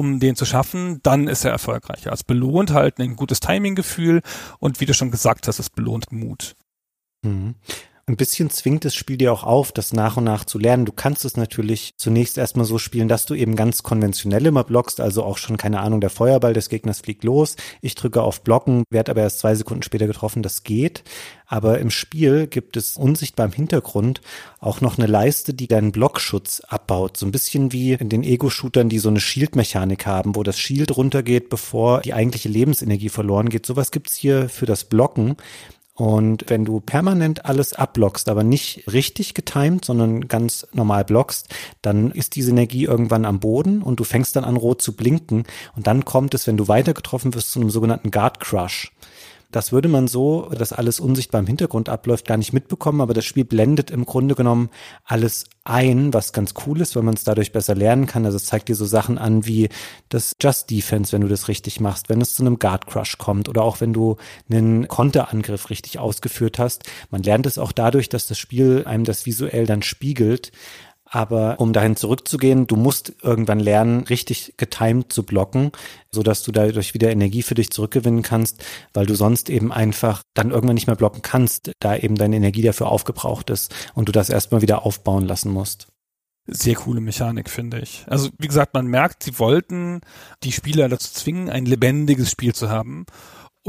um 0.00 0.18
den 0.18 0.34
zu 0.34 0.46
schaffen, 0.46 1.00
dann 1.02 1.28
ist 1.28 1.44
er 1.44 1.50
erfolgreicher. 1.52 2.10
Es 2.10 2.24
belohnt 2.24 2.72
halt 2.72 2.98
ein 2.98 3.16
gutes 3.16 3.40
Timinggefühl 3.40 4.22
und 4.58 4.80
wie 4.80 4.86
du 4.86 4.94
schon 4.94 5.10
gesagt 5.10 5.46
hast, 5.46 5.58
es 5.58 5.68
belohnt 5.68 6.10
Mut. 6.10 6.56
Mhm. 7.22 7.54
Ein 8.06 8.16
bisschen 8.16 8.50
zwingt 8.50 8.84
das 8.84 8.94
Spiel 8.94 9.18
dir 9.18 9.32
auch 9.32 9.44
auf, 9.44 9.70
das 9.70 9.92
nach 9.92 10.16
und 10.16 10.24
nach 10.24 10.44
zu 10.44 10.58
lernen. 10.58 10.84
Du 10.84 10.92
kannst 10.92 11.24
es 11.24 11.36
natürlich 11.36 11.94
zunächst 11.96 12.38
erstmal 12.38 12.66
so 12.66 12.78
spielen, 12.78 13.08
dass 13.08 13.24
du 13.24 13.34
eben 13.34 13.54
ganz 13.54 13.82
konventionell 13.82 14.46
immer 14.46 14.64
blockst, 14.64 15.00
also 15.00 15.22
auch 15.22 15.38
schon, 15.38 15.56
keine 15.56 15.80
Ahnung, 15.80 16.00
der 16.00 16.10
Feuerball 16.10 16.52
des 16.52 16.68
Gegners 16.68 17.00
fliegt 17.00 17.22
los. 17.22 17.56
Ich 17.82 17.94
drücke 17.94 18.22
auf 18.22 18.42
Blocken, 18.42 18.84
werde 18.90 19.12
aber 19.12 19.20
erst 19.22 19.38
zwei 19.38 19.54
Sekunden 19.54 19.82
später 19.82 20.06
getroffen. 20.06 20.42
Das 20.42 20.64
geht. 20.64 21.04
Aber 21.46 21.78
im 21.78 21.90
Spiel 21.90 22.46
gibt 22.46 22.76
es 22.76 22.96
unsichtbar 22.96 23.46
im 23.46 23.52
Hintergrund 23.52 24.20
auch 24.60 24.80
noch 24.80 24.98
eine 24.98 25.06
Leiste, 25.06 25.52
die 25.52 25.66
deinen 25.66 25.90
Blockschutz 25.92 26.60
abbaut. 26.60 27.16
So 27.16 27.26
ein 27.26 27.32
bisschen 27.32 27.72
wie 27.72 27.92
in 27.92 28.08
den 28.08 28.22
Ego-Shootern, 28.22 28.88
die 28.88 28.98
so 28.98 29.08
eine 29.08 29.20
Shield-Mechanik 29.20 30.06
haben, 30.06 30.36
wo 30.36 30.42
das 30.42 30.58
Shield 30.58 30.96
runtergeht, 30.96 31.48
bevor 31.48 32.02
die 32.02 32.14
eigentliche 32.14 32.48
Lebensenergie 32.48 33.08
verloren 33.08 33.48
geht. 33.48 33.66
Sowas 33.66 33.90
gibt's 33.90 34.14
hier 34.14 34.48
für 34.48 34.66
das 34.66 34.84
Blocken. 34.84 35.36
Und 36.00 36.46
wenn 36.48 36.64
du 36.64 36.80
permanent 36.80 37.44
alles 37.44 37.74
abblockst, 37.74 38.30
aber 38.30 38.42
nicht 38.42 38.90
richtig 38.90 39.34
getimed, 39.34 39.84
sondern 39.84 40.28
ganz 40.28 40.66
normal 40.72 41.04
blockst, 41.04 41.50
dann 41.82 42.10
ist 42.10 42.36
diese 42.36 42.52
Energie 42.52 42.84
irgendwann 42.84 43.26
am 43.26 43.38
Boden 43.38 43.82
und 43.82 44.00
du 44.00 44.04
fängst 44.04 44.34
dann 44.34 44.44
an 44.44 44.56
rot 44.56 44.80
zu 44.80 44.96
blinken 44.96 45.44
und 45.76 45.86
dann 45.86 46.06
kommt 46.06 46.32
es, 46.32 46.46
wenn 46.46 46.56
du 46.56 46.68
weiter 46.68 46.94
getroffen 46.94 47.34
wirst, 47.34 47.52
zu 47.52 47.60
einem 47.60 47.68
sogenannten 47.68 48.10
Guard 48.10 48.40
Crush. 48.40 48.92
Das 49.50 49.72
würde 49.72 49.88
man 49.88 50.06
so, 50.06 50.48
dass 50.56 50.72
alles 50.72 51.00
unsichtbar 51.00 51.40
im 51.40 51.46
Hintergrund 51.46 51.88
abläuft, 51.88 52.28
gar 52.28 52.36
nicht 52.36 52.52
mitbekommen, 52.52 53.00
aber 53.00 53.14
das 53.14 53.24
Spiel 53.24 53.44
blendet 53.44 53.90
im 53.90 54.04
Grunde 54.04 54.36
genommen 54.36 54.70
alles 55.04 55.46
ein, 55.64 56.14
was 56.14 56.32
ganz 56.32 56.54
cool 56.66 56.80
ist, 56.80 56.94
weil 56.94 57.02
man 57.02 57.14
es 57.14 57.24
dadurch 57.24 57.52
besser 57.52 57.74
lernen 57.74 58.06
kann. 58.06 58.24
Also 58.24 58.36
es 58.36 58.44
zeigt 58.44 58.68
dir 58.68 58.76
so 58.76 58.84
Sachen 58.84 59.18
an 59.18 59.46
wie 59.46 59.68
das 60.08 60.36
Just 60.40 60.70
Defense, 60.70 61.12
wenn 61.12 61.22
du 61.22 61.28
das 61.28 61.48
richtig 61.48 61.80
machst, 61.80 62.08
wenn 62.08 62.20
es 62.20 62.34
zu 62.34 62.42
einem 62.42 62.58
Guard 62.58 62.86
Crush 62.86 63.18
kommt 63.18 63.48
oder 63.48 63.62
auch 63.62 63.80
wenn 63.80 63.92
du 63.92 64.16
einen 64.48 64.86
Konterangriff 64.86 65.68
richtig 65.68 65.98
ausgeführt 65.98 66.58
hast. 66.58 66.84
Man 67.10 67.22
lernt 67.22 67.46
es 67.46 67.58
auch 67.58 67.72
dadurch, 67.72 68.08
dass 68.08 68.26
das 68.26 68.38
Spiel 68.38 68.84
einem 68.86 69.04
das 69.04 69.26
visuell 69.26 69.66
dann 69.66 69.82
spiegelt. 69.82 70.52
Aber 71.12 71.58
um 71.58 71.72
dahin 71.72 71.96
zurückzugehen, 71.96 72.68
du 72.68 72.76
musst 72.76 73.14
irgendwann 73.20 73.58
lernen, 73.58 74.04
richtig 74.04 74.54
getimed 74.56 75.12
zu 75.12 75.24
blocken, 75.24 75.72
so 76.12 76.22
dass 76.22 76.44
du 76.44 76.52
dadurch 76.52 76.94
wieder 76.94 77.10
Energie 77.10 77.42
für 77.42 77.54
dich 77.54 77.70
zurückgewinnen 77.70 78.22
kannst, 78.22 78.64
weil 78.94 79.06
du 79.06 79.16
sonst 79.16 79.50
eben 79.50 79.72
einfach 79.72 80.22
dann 80.34 80.52
irgendwann 80.52 80.74
nicht 80.74 80.86
mehr 80.86 80.94
blocken 80.94 81.22
kannst, 81.22 81.72
da 81.80 81.96
eben 81.96 82.14
deine 82.14 82.36
Energie 82.36 82.62
dafür 82.62 82.86
aufgebraucht 82.86 83.50
ist 83.50 83.74
und 83.94 84.06
du 84.08 84.12
das 84.12 84.30
erstmal 84.30 84.62
wieder 84.62 84.86
aufbauen 84.86 85.26
lassen 85.26 85.50
musst. 85.50 85.88
Sehr 86.46 86.76
coole 86.76 87.00
Mechanik, 87.00 87.50
finde 87.50 87.80
ich. 87.80 88.04
Also, 88.06 88.30
wie 88.38 88.48
gesagt, 88.48 88.74
man 88.74 88.86
merkt, 88.86 89.24
sie 89.24 89.38
wollten 89.38 90.00
die 90.44 90.52
Spieler 90.52 90.88
dazu 90.88 91.12
zwingen, 91.12 91.50
ein 91.50 91.66
lebendiges 91.66 92.30
Spiel 92.30 92.54
zu 92.54 92.70
haben 92.70 93.04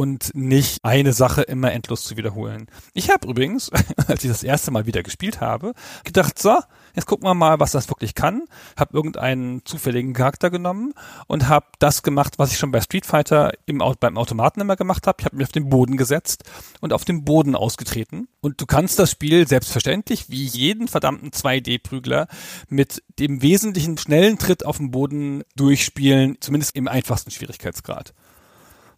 und 0.01 0.31
nicht 0.33 0.79
eine 0.81 1.13
Sache 1.13 1.43
immer 1.43 1.71
endlos 1.71 2.05
zu 2.05 2.17
wiederholen. 2.17 2.65
Ich 2.95 3.11
habe 3.11 3.27
übrigens, 3.27 3.69
als 4.07 4.23
ich 4.23 4.31
das 4.31 4.41
erste 4.41 4.71
Mal 4.71 4.87
wieder 4.87 5.03
gespielt 5.03 5.41
habe, 5.41 5.73
gedacht, 6.03 6.39
so, 6.39 6.57
jetzt 6.95 7.05
gucken 7.05 7.27
wir 7.27 7.35
mal, 7.35 7.59
was 7.59 7.69
das 7.69 7.87
wirklich 7.87 8.15
kann. 8.15 8.45
Habe 8.75 8.97
irgendeinen 8.97 9.63
zufälligen 9.63 10.13
Charakter 10.13 10.49
genommen 10.49 10.95
und 11.27 11.47
habe 11.47 11.67
das 11.77 12.01
gemacht, 12.01 12.39
was 12.39 12.51
ich 12.51 12.57
schon 12.57 12.71
bei 12.71 12.81
Street 12.81 13.05
Fighter 13.05 13.51
im, 13.67 13.83
beim 13.99 14.17
Automaten 14.17 14.59
immer 14.61 14.75
gemacht 14.75 15.05
habe. 15.05 15.17
Ich 15.19 15.25
habe 15.25 15.35
mich 15.35 15.45
auf 15.45 15.51
den 15.51 15.69
Boden 15.69 15.97
gesetzt 15.97 16.45
und 16.79 16.93
auf 16.93 17.05
dem 17.05 17.23
Boden 17.23 17.55
ausgetreten. 17.55 18.27
Und 18.39 18.59
du 18.59 18.65
kannst 18.65 18.97
das 18.97 19.11
Spiel 19.11 19.47
selbstverständlich, 19.47 20.31
wie 20.31 20.45
jeden 20.45 20.87
verdammten 20.87 21.29
2D-Prügler, 21.29 22.25
mit 22.69 23.03
dem 23.19 23.43
wesentlichen 23.43 23.99
schnellen 23.99 24.39
Tritt 24.39 24.65
auf 24.65 24.77
dem 24.77 24.89
Boden 24.89 25.43
durchspielen, 25.55 26.37
zumindest 26.39 26.75
im 26.75 26.87
einfachsten 26.87 27.29
Schwierigkeitsgrad. 27.29 28.15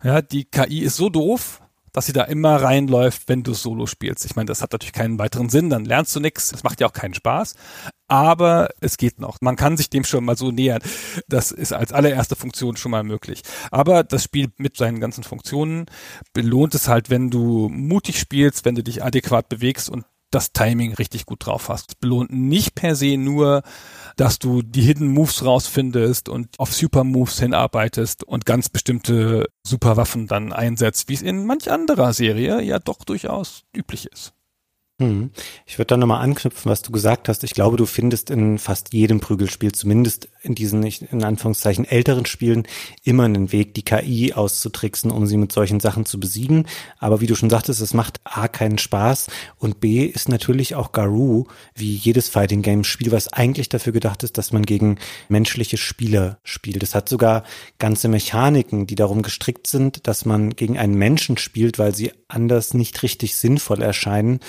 Ja, 0.04 0.22
die 0.22 0.44
KI 0.46 0.82
ist 0.82 0.98
so 0.98 1.10
doof, 1.10 1.62
dass 1.94 2.08
sie 2.08 2.14
da 2.14 2.24
immer 2.24 2.62
reinläuft, 2.62 3.30
wenn 3.30 3.44
du 3.44 3.54
Solo 3.54 3.86
spielst. 3.86 4.26
Ich 4.26 4.36
meine, 4.36 4.48
das 4.48 4.62
hat 4.62 4.74
natürlich 4.74 4.94
keinen 4.94 5.18
weiteren 5.18 5.50
Sinn, 5.50 5.70
dann 5.70 5.86
lernst 5.86 6.14
du 6.16 6.20
nichts, 6.20 6.50
das 6.50 6.64
macht 6.64 6.82
ja 6.82 6.88
auch 6.88 6.94
keinen 6.94 7.14
Spaß, 7.14 7.56
aber 8.10 8.70
es 8.82 8.98
geht 8.98 9.20
noch. 9.20 9.38
Man 9.42 9.56
kann 9.56 9.78
sich 9.78 9.90
dem 9.90 10.04
schon 10.04 10.26
mal 10.26 10.36
so 10.36 10.52
nähern. 10.52 10.82
Das 11.28 11.52
ist 11.52 11.72
als 11.72 11.94
allererste 11.94 12.36
Funktion 12.36 12.76
schon 12.76 12.92
mal 12.92 13.04
möglich. 13.04 13.44
Aber 13.72 14.04
das 14.04 14.24
Spiel 14.24 14.50
mit 14.58 14.76
seinen 14.76 15.00
ganzen 15.00 15.24
Funktionen 15.24 15.86
belohnt 16.34 16.76
es 16.76 16.88
halt, 16.88 17.10
wenn 17.10 17.30
du 17.30 17.70
mutig 17.70 18.20
spielst, 18.20 18.66
wenn 18.66 18.76
du 18.76 18.84
dich 18.84 19.04
adäquat 19.04 19.48
bewegst 19.48 19.90
und 19.90 20.06
das 20.34 20.52
Timing 20.52 20.94
richtig 20.94 21.26
gut 21.26 21.46
drauf 21.46 21.70
hast. 21.70 21.92
Es 21.92 21.96
belohnt 21.96 22.32
nicht 22.32 22.76
per 22.76 22.96
se 22.96 23.18
nur, 23.18 23.64
dass 24.16 24.40
du 24.40 24.62
die 24.62 24.82
Hidden 24.82 25.08
Moves 25.08 25.46
rausfindest 25.46 26.30
und 26.30 26.60
auf 26.60 26.74
Super 26.74 27.04
Moves 27.04 27.40
hinarbeitest 27.40 28.24
und 28.24 28.46
ganz 28.46 28.70
bestimmte 28.70 29.48
Superwaffen 29.66 30.28
dann 30.28 30.54
einsetzt, 30.54 31.10
wie 31.10 31.14
es 31.14 31.22
in 31.22 31.46
manch 31.46 31.72
anderer 31.72 32.14
Serie 32.14 32.62
ja 32.62 32.80
doch 32.80 33.04
durchaus 33.04 33.64
üblich 33.76 34.08
ist. 34.08 34.34
Hm. 35.02 35.32
Ich 35.66 35.80
würde 35.80 35.88
da 35.88 35.98
nochmal 35.98 36.22
anknüpfen, 36.22 36.70
was 36.70 36.84
du 36.84 36.92
gesagt 36.92 37.28
hast. 37.28 37.44
Ich 37.44 37.56
glaube, 37.56 37.78
du 37.78 37.88
findest 37.88 38.30
in 38.30 38.60
fast 38.60 38.94
jedem 38.94 39.20
Prügelspiel, 39.20 39.72
zumindest 39.72 40.28
in 40.44 40.54
diesen, 40.54 40.84
in 40.84 41.24
Anführungszeichen, 41.24 41.86
älteren 41.86 42.28
Spielen, 42.28 42.68
immer 43.04 43.24
einen 43.24 43.52
Weg, 43.52 43.74
die 43.74 43.82
KI 43.82 44.34
auszutricksen, 44.34 45.10
um 45.10 45.26
sie 45.26 45.38
mit 45.38 45.52
solchen 45.52 45.80
Sachen 45.80 46.06
zu 46.06 46.20
besiegen. 46.20 46.68
Aber 47.00 47.22
wie 47.22 47.26
du 47.26 47.34
schon 47.34 47.50
sagtest, 47.50 47.82
es 47.82 47.96
macht 47.96 48.22
A 48.24 48.48
keinen 48.48 48.78
Spaß 48.78 49.28
und 49.58 49.80
B 49.80 50.06
ist 50.06 50.30
natürlich 50.30 50.76
auch 50.76 50.92
Garou, 50.92 51.48
wie 51.74 51.96
jedes 51.96 52.30
Fighting 52.30 52.62
Game 52.62 52.84
Spiel, 52.84 53.12
was 53.12 53.34
eigentlich 53.34 53.70
dafür 53.70 53.94
gedacht 53.94 54.22
ist, 54.22 54.38
dass 54.38 54.52
man 54.54 54.62
gegen 54.62 55.00
menschliche 55.28 55.78
Spieler 55.78 56.38
spielt. 56.44 56.84
Es 56.84 56.94
hat 56.94 57.10
sogar 57.10 57.46
ganze 57.80 58.10
Mechaniken, 58.10 58.86
die 58.86 58.96
darum 58.96 59.24
gestrickt 59.24 59.66
sind, 59.66 60.06
dass 60.06 60.26
man 60.26 60.52
gegen 60.52 60.78
einen 60.78 60.96
Menschen 60.96 61.38
spielt, 61.38 61.80
weil 61.80 61.96
sie 61.96 62.12
anders 62.28 62.76
nicht 62.76 63.02
richtig 63.02 63.36
sinnvoll 63.36 63.82
erscheinen 63.82 64.40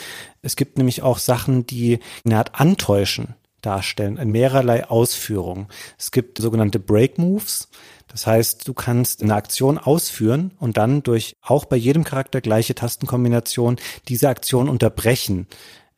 es 0.45 0.57
gibt 0.57 0.79
nämlich 0.79 1.03
auch 1.03 1.19
Sachen, 1.19 1.67
die 1.67 1.99
eine 2.25 2.39
Art 2.39 2.61
Antäuschen 2.61 3.35
darstellen, 3.63 4.19
in 4.19 4.31
mehrerlei 4.31 4.89
Ausführungen. 4.89 5.69
Es 5.99 6.11
gibt 6.11 6.39
sogenannte 6.39 6.79
Break 6.79 7.19
Moves. 7.19 7.69
Das 8.09 8.27
heißt, 8.27 8.69
du 8.69 8.75
kannst 8.75 9.23
eine 9.23 9.35
Aktion 9.35 9.79
ausführen 9.79 10.53
und 10.61 10.77
dann 10.77 11.03
durch 11.03 11.37
auch 11.43 11.65
bei 11.65 11.77
jedem 11.77 12.05
Charakter 12.05 12.41
gleiche 12.41 12.75
Tastenkombination 12.75 13.77
diese 14.09 14.29
Aktion 14.29 14.69
unterbrechen. 14.69 15.49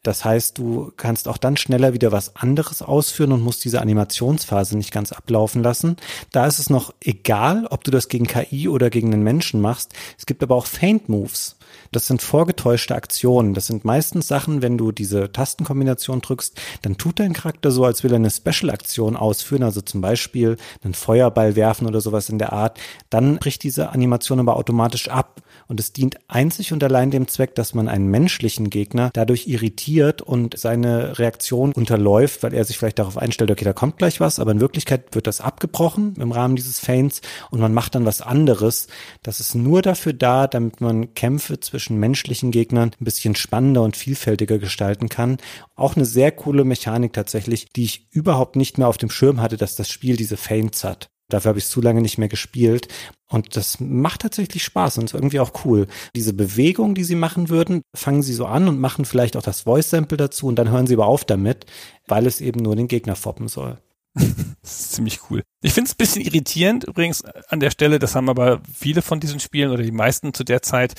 Das 0.06 0.24
heißt, 0.24 0.56
du 0.56 0.92
kannst 0.96 1.26
auch 1.26 1.36
dann 1.36 1.56
schneller 1.56 1.92
wieder 1.92 2.12
was 2.12 2.36
anderes 2.36 2.80
ausführen 2.80 3.32
und 3.32 3.42
musst 3.42 3.64
diese 3.64 3.80
Animationsphase 3.80 4.78
nicht 4.78 4.92
ganz 4.92 5.10
ablaufen 5.10 5.64
lassen. 5.64 5.96
Da 6.30 6.46
ist 6.46 6.60
es 6.60 6.70
noch 6.70 6.94
egal, 7.02 7.66
ob 7.70 7.82
du 7.82 7.90
das 7.90 8.08
gegen 8.08 8.28
KI 8.28 8.68
oder 8.68 8.88
gegen 8.88 9.12
einen 9.12 9.24
Menschen 9.24 9.60
machst. 9.60 9.94
Es 10.16 10.24
gibt 10.24 10.44
aber 10.44 10.54
auch 10.54 10.66
Faint 10.66 11.08
Moves. 11.08 11.55
Das 11.92 12.06
sind 12.06 12.22
vorgetäuschte 12.22 12.94
Aktionen. 12.94 13.54
Das 13.54 13.66
sind 13.66 13.84
meistens 13.84 14.28
Sachen, 14.28 14.62
wenn 14.62 14.78
du 14.78 14.92
diese 14.92 15.32
Tastenkombination 15.32 16.20
drückst, 16.20 16.60
dann 16.82 16.96
tut 16.96 17.20
dein 17.20 17.32
Charakter 17.32 17.70
so, 17.70 17.84
als 17.84 18.04
will 18.04 18.12
er 18.12 18.16
eine 18.16 18.30
Special-Aktion 18.30 19.16
ausführen, 19.16 19.62
also 19.62 19.80
zum 19.80 20.00
Beispiel 20.00 20.56
einen 20.82 20.94
Feuerball 20.94 21.56
werfen 21.56 21.86
oder 21.86 22.00
sowas 22.00 22.28
in 22.28 22.38
der 22.38 22.52
Art. 22.52 22.78
Dann 23.10 23.38
bricht 23.38 23.62
diese 23.62 23.90
Animation 23.90 24.40
aber 24.40 24.56
automatisch 24.56 25.08
ab. 25.08 25.42
Und 25.68 25.80
es 25.80 25.92
dient 25.92 26.18
einzig 26.28 26.72
und 26.72 26.84
allein 26.84 27.10
dem 27.10 27.26
Zweck, 27.26 27.56
dass 27.56 27.74
man 27.74 27.88
einen 27.88 28.06
menschlichen 28.06 28.70
Gegner 28.70 29.10
dadurch 29.12 29.48
irritiert 29.48 30.22
und 30.22 30.56
seine 30.56 31.18
Reaktion 31.18 31.72
unterläuft, 31.72 32.42
weil 32.44 32.54
er 32.54 32.64
sich 32.64 32.78
vielleicht 32.78 33.00
darauf 33.00 33.18
einstellt, 33.18 33.50
okay, 33.50 33.64
da 33.64 33.72
kommt 33.72 33.98
gleich 33.98 34.20
was, 34.20 34.38
aber 34.38 34.52
in 34.52 34.60
Wirklichkeit 34.60 35.14
wird 35.14 35.26
das 35.26 35.40
abgebrochen 35.40 36.14
im 36.20 36.30
Rahmen 36.30 36.54
dieses 36.54 36.78
Feints 36.78 37.20
und 37.50 37.60
man 37.60 37.74
macht 37.74 37.96
dann 37.96 38.06
was 38.06 38.20
anderes. 38.20 38.86
Das 39.22 39.40
ist 39.40 39.54
nur 39.54 39.82
dafür 39.82 40.12
da, 40.12 40.46
damit 40.46 40.80
man 40.80 41.14
Kämpfe 41.14 41.58
zwischen 41.66 41.98
menschlichen 41.98 42.50
Gegnern 42.50 42.92
ein 43.00 43.04
bisschen 43.04 43.36
spannender 43.36 43.82
und 43.82 43.96
vielfältiger 43.96 44.58
gestalten 44.58 45.08
kann. 45.08 45.38
Auch 45.74 45.96
eine 45.96 46.04
sehr 46.04 46.32
coole 46.32 46.64
Mechanik 46.64 47.12
tatsächlich, 47.12 47.68
die 47.74 47.84
ich 47.84 48.06
überhaupt 48.10 48.56
nicht 48.56 48.78
mehr 48.78 48.88
auf 48.88 48.98
dem 48.98 49.10
Schirm 49.10 49.40
hatte, 49.40 49.56
dass 49.56 49.76
das 49.76 49.90
Spiel 49.90 50.16
diese 50.16 50.36
Feints 50.36 50.84
hat. 50.84 51.08
Dafür 51.28 51.50
habe 51.50 51.58
ich 51.58 51.66
zu 51.66 51.80
lange 51.80 52.02
nicht 52.02 52.18
mehr 52.18 52.28
gespielt. 52.28 52.88
Und 53.28 53.56
das 53.56 53.80
macht 53.80 54.22
tatsächlich 54.22 54.62
Spaß 54.62 54.98
und 54.98 55.06
ist 55.06 55.14
irgendwie 55.14 55.40
auch 55.40 55.64
cool. 55.64 55.88
Diese 56.14 56.32
Bewegung, 56.32 56.94
die 56.94 57.02
sie 57.02 57.16
machen 57.16 57.48
würden, 57.48 57.82
fangen 57.94 58.22
sie 58.22 58.34
so 58.34 58.46
an 58.46 58.68
und 58.68 58.78
machen 58.78 59.04
vielleicht 59.04 59.36
auch 59.36 59.42
das 59.42 59.62
Voice-Sample 59.62 60.16
dazu 60.16 60.46
und 60.46 60.56
dann 60.56 60.70
hören 60.70 60.86
sie 60.86 60.94
aber 60.94 61.06
auf 61.06 61.24
damit, 61.24 61.66
weil 62.06 62.26
es 62.26 62.40
eben 62.40 62.62
nur 62.62 62.76
den 62.76 62.86
Gegner 62.86 63.16
foppen 63.16 63.48
soll. 63.48 63.78
das 64.62 64.80
ist 64.80 64.92
ziemlich 64.92 65.20
cool. 65.30 65.42
Ich 65.62 65.74
finde 65.74 65.88
es 65.88 65.94
ein 65.94 65.98
bisschen 65.98 66.22
irritierend 66.22 66.84
übrigens 66.84 67.24
an 67.48 67.60
der 67.60 67.70
Stelle, 67.70 67.98
das 67.98 68.14
haben 68.14 68.28
aber 68.28 68.60
viele 68.72 69.02
von 69.02 69.20
diesen 69.20 69.40
Spielen 69.40 69.70
oder 69.70 69.82
die 69.82 69.92
meisten 69.92 70.32
zu 70.32 70.42
der 70.42 70.62
Zeit, 70.62 70.94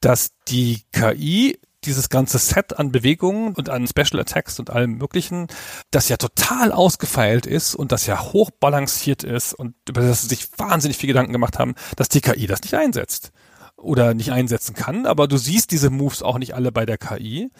dass 0.00 0.30
die 0.48 0.82
KI 0.92 1.58
dieses 1.84 2.08
ganze 2.08 2.38
Set 2.38 2.78
an 2.78 2.92
Bewegungen 2.92 3.54
und 3.54 3.70
an 3.70 3.86
Special 3.86 4.20
Attacks 4.20 4.58
und 4.58 4.70
allem 4.70 4.98
möglichen, 4.98 5.46
das 5.90 6.08
ja 6.08 6.16
total 6.16 6.72
ausgefeilt 6.72 7.46
ist 7.46 7.74
und 7.74 7.92
das 7.92 8.06
ja 8.06 8.20
hochbalanciert 8.20 9.22
ist 9.22 9.54
und 9.54 9.74
über 9.88 10.02
das 10.02 10.22
sie 10.22 10.28
sich 10.28 10.48
wahnsinnig 10.58 10.96
viel 10.98 11.06
Gedanken 11.06 11.32
gemacht 11.32 11.58
haben, 11.58 11.74
dass 11.96 12.08
die 12.08 12.20
KI 12.20 12.46
das 12.46 12.62
nicht 12.62 12.74
einsetzt 12.74 13.30
oder 13.76 14.12
nicht 14.12 14.32
einsetzen 14.32 14.74
kann, 14.74 15.06
aber 15.06 15.28
du 15.28 15.36
siehst 15.36 15.70
diese 15.70 15.88
Moves 15.88 16.22
auch 16.22 16.38
nicht 16.38 16.54
alle 16.54 16.72
bei 16.72 16.84
der 16.84 16.98
KI. 16.98 17.50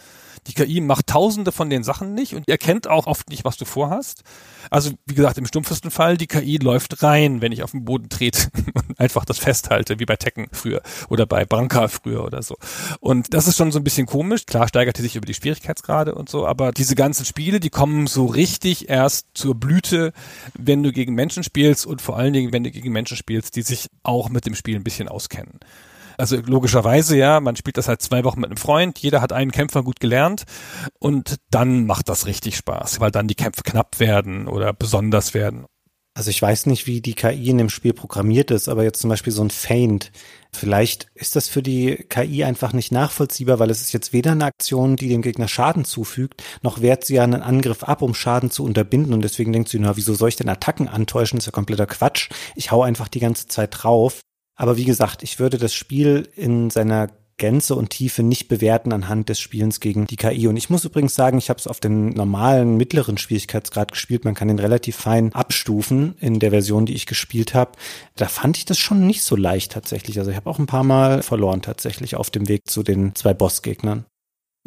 Die 0.49 0.55
KI 0.55 0.81
macht 0.81 1.07
tausende 1.09 1.53
von 1.53 1.71
den 1.71 1.85
Sachen 1.85 2.15
nicht 2.15 2.35
und 2.35 2.49
erkennt 2.49 2.89
auch 2.89 3.07
oft 3.07 3.29
nicht, 3.29 3.45
was 3.45 3.57
du 3.57 3.65
vorhast. 3.65 4.23
Also, 4.71 4.93
wie 5.07 5.15
gesagt, 5.15 5.39
im 5.39 5.47
stumpfesten 5.47 5.91
Fall, 5.91 6.17
die 6.17 6.27
KI 6.27 6.57
läuft 6.57 7.03
rein, 7.03 7.41
wenn 7.41 7.53
ich 7.53 7.63
auf 7.63 7.73
den 7.73 7.85
Boden 7.85 8.09
trete 8.09 8.49
und 8.75 8.99
einfach 8.99 9.25
das 9.25 9.39
festhalte, 9.39 10.01
wie 10.01 10.07
bei 10.07 10.17
Tekken 10.17 10.49
früher 10.53 10.83
oder 11.09 11.27
bei 11.27 11.45
Branka 11.45 11.89
früher 11.89 12.25
oder 12.25 12.43
so. 12.43 12.57
Und 13.01 13.35
das 13.35 13.47
ist 13.47 13.57
schon 13.57 13.73
so 13.73 13.79
ein 13.79 13.85
bisschen 13.85 14.07
komisch. 14.07 14.47
Klar 14.47 14.69
steigert 14.69 14.99
die 14.99 15.03
sich 15.03 15.17
über 15.17 15.27
die 15.27 15.35
Schwierigkeitsgrade 15.35 16.15
und 16.15 16.29
so, 16.29 16.47
aber 16.47 16.73
diese 16.73 16.95
ganzen 16.95 17.25
Spiele, 17.25 17.61
die 17.61 17.71
kommen 17.71 18.07
so 18.07 18.27
richtig 18.27 18.89
erst 18.89 19.27
zur 19.35 19.55
Blüte, 19.55 20.13
wenn 20.55 20.83
du 20.83 20.93
gegen 20.93 21.15
Menschen 21.15 21.45
spielst 21.45 21.87
und 21.87 22.01
vor 22.03 22.17
allen 22.17 22.33
Dingen, 22.33 22.53
wenn 22.53 22.65
du 22.65 22.71
gegen 22.71 22.93
Menschen 22.93 23.17
spielst, 23.17 23.57
die 23.57 23.63
sich 23.63 23.89
auch 24.03 24.29
mit 24.29 24.47
dem 24.47 24.55
Spiel 24.55 24.77
ein 24.77 24.85
bisschen 24.85 25.09
auskennen. 25.09 25.61
Also 26.19 26.37
logischerweise, 26.37 27.17
ja, 27.17 27.39
man 27.39 27.55
spielt 27.55 27.79
das 27.79 27.87
halt 27.87 28.03
zwei 28.03 28.25
Wochen 28.25 28.41
mit 28.41 28.51
einem 28.51 28.57
Freund, 28.57 28.99
jeder 28.99 29.21
hat 29.21 29.33
einen 29.33 29.53
Kämpfer 29.53 29.85
gut 29.85 30.01
gelernt 30.01 30.45
und 30.99 31.37
dann 31.51 31.87
macht 31.87 32.09
das 32.09 32.27
richtig 32.27 32.57
Spaß, 32.57 32.99
weil 32.99 33.13
dann 33.13 33.29
die 33.29 33.37
Kämpfe 33.37 33.63
knapp 33.63 34.01
werden 34.01 34.49
oder 34.49 34.73
besonders 34.73 35.33
werden. 35.33 35.67
Also 36.15 36.31
ich 36.31 36.43
weiß 36.43 36.67
nicht, 36.67 36.89
wie 36.89 37.01
die 37.01 37.15
KI 37.15 37.51
in 37.51 37.59
dem 37.59 37.69
Spiel 37.69 37.93
programmiert 37.93 38.51
ist, 38.51 38.69
aber 38.69 38.83
jetzt 38.83 39.01
zum 39.01 39.09
Beispiel 39.09 39.33
so 39.33 39.45
ein 39.45 39.51
Feint. 39.51 40.11
Vielleicht 40.53 41.07
ist 41.15 41.37
das 41.37 41.49
für 41.49 41.63
die 41.63 41.95
KI 42.09 42.43
einfach 42.43 42.73
nicht 42.73 42.91
nachvollziehbar, 42.91 43.61
weil 43.61 43.71
es 43.71 43.83
ist 43.83 43.93
jetzt 43.93 44.13
weder 44.13 44.33
eine 44.33 44.47
Aktion, 44.47 44.97
die 44.97 45.09
dem 45.09 45.23
Gegner 45.23 45.47
Schaden 45.47 45.85
zufügt, 45.85 46.43
noch 46.63 46.81
wehrt 46.81 47.05
sie 47.05 47.15
ja 47.15 47.23
einen 47.23 47.43
Angriff 47.43 47.85
ab, 47.85 48.03
um 48.03 48.15
Schaden 48.15 48.51
zu 48.51 48.65
unterbinden. 48.65 49.15
Und 49.15 49.23
deswegen 49.23 49.53
denkt 49.53 49.69
sie, 49.69 49.79
na, 49.79 49.97
wieso 49.97 50.15
soll 50.15 50.31
ich 50.31 50.37
denn 50.37 50.49
Attacken 50.49 50.89
antäuschen? 50.89 51.39
Das 51.39 51.45
ist 51.45 51.47
ja 51.47 51.53
kompletter 51.53 51.87
Quatsch. 51.87 52.31
Ich 52.57 52.73
hau 52.73 52.83
einfach 52.83 53.07
die 53.07 53.21
ganze 53.21 53.47
Zeit 53.47 53.71
drauf. 53.71 54.23
Aber 54.59 54.77
wie 54.77 54.85
gesagt, 54.85 55.23
ich 55.23 55.39
würde 55.39 55.57
das 55.57 55.73
Spiel 55.73 56.29
in 56.35 56.69
seiner 56.69 57.09
Gänze 57.37 57.77
und 57.77 57.91
Tiefe 57.91 58.25
nicht 58.25 58.49
bewerten 58.49 58.93
anhand 58.93 59.29
des 59.29 59.39
Spielens 59.39 59.79
gegen 59.79 60.09
die 60.09 60.17
KI. 60.17 60.49
Und 60.49 60.57
ich 60.57 60.69
muss 60.69 60.85
übrigens 60.85 61.15
sagen, 61.15 61.39
ich 61.39 61.49
habe 61.49 61.61
es 61.61 61.69
auf 61.69 61.79
den 61.79 62.11
normalen 62.11 62.77
mittleren 62.77 63.17
Schwierigkeitsgrad 63.17 63.93
gespielt. 63.93 64.25
Man 64.25 64.35
kann 64.35 64.49
den 64.49 64.59
relativ 64.59 64.97
fein 64.97 65.33
abstufen 65.33 66.17
in 66.19 66.41
der 66.41 66.51
Version, 66.51 66.87
die 66.87 66.95
ich 66.95 67.07
gespielt 67.07 67.55
habe. 67.55 67.73
Da 68.17 68.27
fand 68.27 68.57
ich 68.57 68.65
das 68.65 68.79
schon 68.79 69.07
nicht 69.07 69.23
so 69.23 69.37
leicht 69.37 69.71
tatsächlich. 69.71 70.19
Also 70.19 70.33
ich 70.33 70.37
habe 70.37 70.51
auch 70.51 70.59
ein 70.59 70.67
paar 70.67 70.83
Mal 70.83 71.23
verloren 71.23 71.63
tatsächlich 71.63 72.17
auf 72.17 72.29
dem 72.29 72.49
Weg 72.49 72.69
zu 72.69 72.83
den 72.83 73.15
zwei 73.15 73.35
Bossgegnern. 73.35 74.07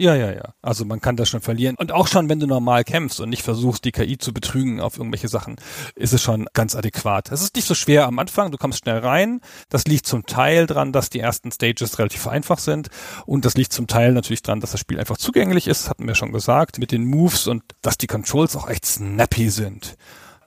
Ja, 0.02 0.16
ja, 0.16 0.32
ja. 0.32 0.56
Also 0.64 0.84
man 0.84 1.00
kann 1.00 1.16
das 1.16 1.30
schon 1.30 1.42
verlieren. 1.42 1.76
Und 1.78 1.92
auch 1.92 2.08
schon, 2.08 2.28
wenn 2.28 2.40
du 2.40 2.48
normal 2.48 2.84
kämpfst 2.84 3.20
und 3.20 3.30
nicht 3.30 3.44
versuchst, 3.44 3.86
die 3.86 3.92
KI 3.92 4.18
zu 4.18 4.34
betrügen 4.34 4.82
auf 4.82 4.98
irgendwelche 4.98 5.28
Sachen, 5.28 5.58
ist 5.94 6.12
es 6.12 6.24
schon 6.24 6.48
ganz 6.54 6.76
adäquat. 6.76 7.32
Es 7.32 7.44
ist 7.44 7.56
nicht 7.56 7.68
so 7.68 7.76
schwer 7.76 8.08
am 8.08 8.18
Anfang, 8.18 8.50
du 8.50 8.58
kommst 8.58 8.80
schnell 8.80 8.98
rein. 8.98 9.42
Das 9.70 9.86
liegt 9.86 10.08
zum 10.08 10.26
Teil 10.26 10.66
dran, 10.66 10.92
dass 10.92 11.12
die 11.12 11.20
ersten 11.20 11.52
Stages 11.52 12.00
relativ 12.00 12.26
einfach 12.26 12.58
sind. 12.58 12.90
Und 13.28 13.46
das 13.46 13.54
liegt 13.54 13.74
zum 13.74 13.86
Teil 13.86 14.14
natürlich 14.14 14.42
dran, 14.42 14.60
dass 14.60 14.72
das 14.72 14.80
Spiel 14.80 15.00
einfach 15.00 15.18
zugänglich 15.18 15.68
ist, 15.68 15.88
hatten 15.88 16.08
wir 16.08 16.16
schon 16.16 16.32
gesagt, 16.32 16.80
mit 16.80 16.92
den 16.92 17.06
Moves 17.06 17.46
und 17.46 17.62
dass 17.84 18.00
die 18.00 18.08
Controls 18.08 18.56
auch 18.56 18.68
echt 18.68 18.88
snappy 18.88 19.52
sind. 19.52 19.98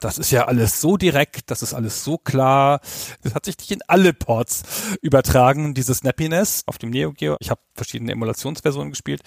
Das 0.01 0.19
ist 0.19 0.31
ja 0.31 0.47
alles 0.47 0.81
so 0.81 0.97
direkt, 0.97 1.51
das 1.51 1.63
ist 1.63 1.73
alles 1.75 2.05
so 2.05 2.19
klar. 2.19 2.81
Das 3.23 3.35
hat 3.35 3.47
sich 3.47 3.57
nicht 3.59 3.71
in 3.71 3.81
alle 3.87 4.13
Ports 4.13 4.63
übertragen, 5.01 5.75
diese 5.75 5.95
Snappiness 5.95 6.63
auf 6.67 6.79
dem 6.79 6.91
Neo 6.91 7.13
Geo. 7.13 7.37
Ich 7.41 7.51
habe 7.51 7.61
verschiedene 7.75 8.13
Emulationsversionen 8.13 8.91
gespielt, 8.91 9.23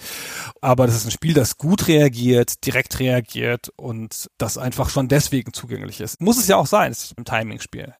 aber 0.60 0.86
das 0.86 0.96
ist 0.96 1.06
ein 1.06 1.10
Spiel, 1.10 1.34
das 1.34 1.56
gut 1.56 1.88
reagiert, 1.88 2.64
direkt 2.64 3.00
reagiert 3.00 3.70
und 3.76 4.28
das 4.38 4.58
einfach 4.58 4.90
schon 4.90 5.08
deswegen 5.08 5.52
zugänglich 5.52 6.00
ist. 6.00 6.20
Muss 6.20 6.38
es 6.38 6.48
ja 6.48 6.56
auch 6.56 6.66
sein, 6.66 6.92
es 6.92 7.04
ist 7.04 7.18
ein 7.18 7.24
Timing-Spiel. 7.24 7.94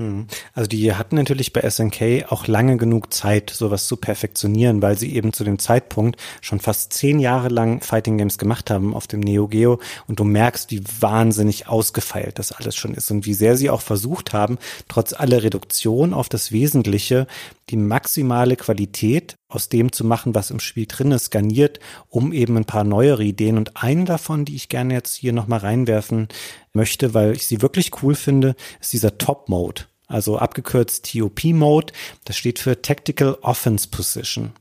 Mhm. 0.00 0.26
Also 0.54 0.66
die 0.66 0.94
hatten 0.94 1.16
natürlich 1.16 1.52
bei 1.52 1.68
SNK 1.68 2.30
auch 2.30 2.46
lange 2.46 2.78
genug 2.78 3.12
Zeit, 3.12 3.50
sowas 3.50 3.86
zu 3.86 3.98
perfektionieren, 3.98 4.80
weil 4.80 4.96
sie 4.96 5.14
eben 5.14 5.34
zu 5.34 5.44
dem 5.44 5.58
Zeitpunkt 5.58 6.18
schon 6.40 6.58
fast 6.58 6.94
zehn 6.94 7.18
Jahre 7.18 7.48
lang 7.48 7.82
Fighting 7.82 8.16
Games 8.16 8.38
gemacht 8.38 8.70
haben 8.70 8.94
auf 8.94 9.06
dem 9.06 9.20
Neo 9.20 9.46
Geo 9.46 9.78
und 10.06 10.18
du 10.18 10.24
merkst, 10.24 10.70
wie 10.70 10.82
wahnsinnig 11.00 11.68
ausgefeilt 11.68 12.38
das 12.38 12.52
alles 12.52 12.76
schon 12.76 12.94
ist 12.94 13.10
und 13.10 13.26
wie 13.26 13.34
sehr 13.34 13.58
sie 13.58 13.68
auch 13.68 13.82
versucht 13.82 14.32
haben, 14.32 14.56
trotz 14.88 15.12
aller 15.12 15.42
Reduktion 15.42 16.14
auf 16.14 16.30
das 16.30 16.50
Wesentliche, 16.50 17.26
die 17.68 17.76
maximale 17.76 18.56
Qualität 18.56 19.36
aus 19.48 19.68
dem 19.68 19.92
zu 19.92 20.04
machen, 20.04 20.34
was 20.34 20.50
im 20.50 20.60
Spiel 20.60 20.86
drin 20.86 21.12
ist, 21.12 21.30
garniert, 21.30 21.80
um 22.08 22.32
eben 22.32 22.56
ein 22.56 22.64
paar 22.64 22.84
neuere 22.84 23.24
Ideen. 23.24 23.58
Und 23.58 23.76
eine 23.82 24.04
davon, 24.04 24.44
die 24.44 24.54
ich 24.54 24.68
gerne 24.68 24.94
jetzt 24.94 25.14
hier 25.14 25.32
nochmal 25.32 25.60
reinwerfen 25.60 26.28
möchte, 26.72 27.14
weil 27.14 27.32
ich 27.32 27.46
sie 27.46 27.60
wirklich 27.60 28.02
cool 28.02 28.14
finde, 28.14 28.54
ist 28.80 28.92
dieser 28.92 29.18
Top-Mode. 29.18 29.89
Also 30.10 30.38
abgekürzt 30.38 31.12
TOP-Mode. 31.12 31.92
Das 32.24 32.36
steht 32.36 32.58
für 32.58 32.82
Tactical 32.82 33.38
Offense 33.42 33.88
Position. 33.88 34.52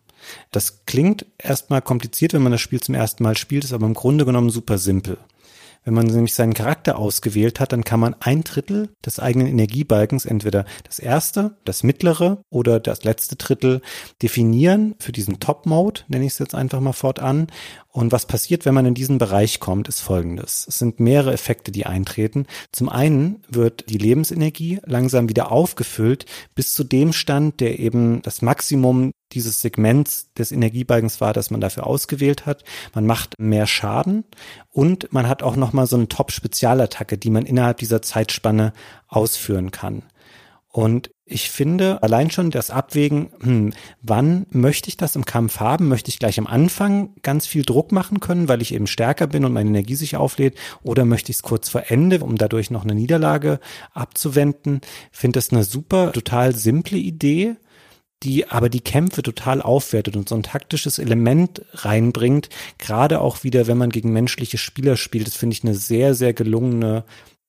Das 0.51 0.85
klingt 0.85 1.25
erstmal 1.39 1.81
kompliziert, 1.81 2.33
wenn 2.33 2.43
man 2.43 2.51
das 2.51 2.61
Spiel 2.61 2.79
zum 2.81 2.93
ersten 2.93 3.23
Mal 3.23 3.35
spielt, 3.35 3.63
ist 3.63 3.73
aber 3.73 3.87
im 3.87 3.95
Grunde 3.95 4.25
genommen 4.25 4.51
super 4.51 4.77
simpel. 4.77 5.17
Wenn 5.85 5.93
man 5.93 6.05
nämlich 6.07 6.35
seinen 6.35 6.53
Charakter 6.53 6.99
ausgewählt 6.99 7.59
hat, 7.59 7.71
dann 7.71 7.83
kann 7.83 7.99
man 7.99 8.13
ein 8.19 8.43
Drittel 8.43 8.89
des 9.03 9.19
eigenen 9.19 9.47
Energiebalkens, 9.47 10.25
entweder 10.25 10.65
das 10.83 10.99
erste, 10.99 11.57
das 11.65 11.81
mittlere 11.83 12.43
oder 12.49 12.79
das 12.79 13.05
letzte 13.05 13.37
Drittel 13.37 13.81
definieren 14.21 14.93
für 14.99 15.13
diesen 15.13 15.39
Top-Mode, 15.39 16.01
nenne 16.07 16.25
ich 16.25 16.33
es 16.33 16.39
jetzt 16.39 16.53
einfach 16.53 16.81
mal 16.81 16.93
fortan. 16.93 17.47
Und 17.91 18.11
was 18.11 18.27
passiert, 18.27 18.65
wenn 18.65 18.75
man 18.75 18.85
in 18.85 18.93
diesen 18.93 19.17
Bereich 19.17 19.59
kommt, 19.59 19.87
ist 19.87 19.99
folgendes. 19.99 20.65
Es 20.67 20.77
sind 20.77 20.99
mehrere 20.99 21.33
Effekte, 21.33 21.71
die 21.71 21.87
eintreten. 21.87 22.45
Zum 22.71 22.87
einen 22.87 23.41
wird 23.49 23.89
die 23.89 23.97
Lebensenergie 23.97 24.79
langsam 24.85 25.27
wieder 25.27 25.51
aufgefüllt 25.51 26.25
bis 26.53 26.73
zu 26.73 26.83
dem 26.83 27.13
Stand, 27.13 27.59
der 27.59 27.79
eben 27.79 28.21
das 28.21 28.43
Maximum 28.43 29.11
dieses 29.31 29.61
Segments 29.61 30.31
des 30.33 30.51
Energiebalkens 30.51 31.19
war, 31.19 31.33
das 31.33 31.49
man 31.49 31.61
dafür 31.61 31.87
ausgewählt 31.87 32.45
hat. 32.45 32.63
Man 32.93 33.07
macht 33.07 33.39
mehr 33.39 33.65
Schaden 33.65 34.23
und 34.69 35.11
man 35.11 35.27
hat 35.27 35.41
auch 35.41 35.55
nochmal 35.55 35.87
so 35.87 35.95
eine 35.95 36.07
Top-Spezialattacke, 36.07 37.17
die 37.17 37.31
man 37.31 37.45
innerhalb 37.45 37.77
dieser 37.77 38.03
Zeitspanne 38.03 38.73
ausführen 39.07 39.71
kann. 39.71 40.03
Und 40.71 41.09
ich 41.25 41.49
finde 41.49 42.03
allein 42.03 42.29
schon 42.29 42.51
das 42.51 42.69
Abwägen, 42.69 43.31
hm, 43.41 43.73
wann 44.01 44.45
möchte 44.51 44.87
ich 44.87 44.97
das 44.97 45.15
im 45.15 45.25
Kampf 45.25 45.59
haben? 45.59 45.87
Möchte 45.87 46.09
ich 46.09 46.19
gleich 46.19 46.37
am 46.37 46.45
Anfang 46.45 47.15
ganz 47.23 47.47
viel 47.47 47.63
Druck 47.63 47.91
machen 47.91 48.19
können, 48.19 48.47
weil 48.47 48.61
ich 48.61 48.73
eben 48.73 48.85
stärker 48.85 49.25
bin 49.25 49.45
und 49.45 49.53
meine 49.53 49.69
Energie 49.69 49.95
sich 49.95 50.15
auflädt? 50.15 50.57
Oder 50.83 51.05
möchte 51.05 51.31
ich 51.31 51.37
es 51.37 51.43
kurz 51.43 51.69
vor 51.69 51.83
Ende, 51.87 52.19
um 52.19 52.35
dadurch 52.35 52.69
noch 52.69 52.83
eine 52.83 52.93
Niederlage 52.93 53.59
abzuwenden? 53.93 54.81
Finde 55.11 55.37
das 55.39 55.51
eine 55.51 55.63
super, 55.63 56.11
total 56.11 56.55
simple 56.55 56.97
Idee 56.97 57.55
die 58.23 58.49
aber 58.49 58.69
die 58.69 58.81
Kämpfe 58.81 59.23
total 59.23 59.61
aufwertet 59.61 60.17
und 60.17 60.27
so 60.27 60.35
ein 60.35 60.43
taktisches 60.43 60.99
Element 60.99 61.61
reinbringt, 61.71 62.49
gerade 62.77 63.21
auch 63.21 63.43
wieder, 63.43 63.67
wenn 63.67 63.77
man 63.77 63.91
gegen 63.91 64.11
menschliche 64.11 64.57
Spieler 64.57 64.97
spielt. 64.97 65.27
Das 65.27 65.37
finde 65.37 65.53
ich 65.53 65.63
eine 65.63 65.75
sehr, 65.75 66.13
sehr 66.15 66.33
gelungene 66.33 67.05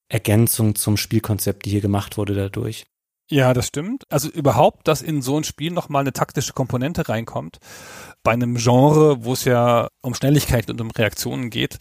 Ergänzung 0.08 0.74
zum 0.76 0.96
Spielkonzept, 0.96 1.66
die 1.66 1.70
hier 1.70 1.80
gemacht 1.80 2.16
wurde 2.16 2.34
dadurch. 2.34 2.86
Ja, 3.32 3.54
das 3.54 3.68
stimmt. 3.68 4.02
Also 4.10 4.28
überhaupt, 4.28 4.88
dass 4.88 5.02
in 5.02 5.22
so 5.22 5.36
ein 5.36 5.44
Spiel 5.44 5.70
nochmal 5.70 6.00
eine 6.00 6.12
taktische 6.12 6.52
Komponente 6.52 7.08
reinkommt, 7.08 7.58
bei 8.24 8.32
einem 8.32 8.56
Genre, 8.56 9.24
wo 9.24 9.34
es 9.34 9.44
ja 9.44 9.88
um 10.02 10.14
Schnelligkeit 10.14 10.68
und 10.68 10.80
um 10.80 10.90
Reaktionen 10.90 11.48
geht, 11.48 11.78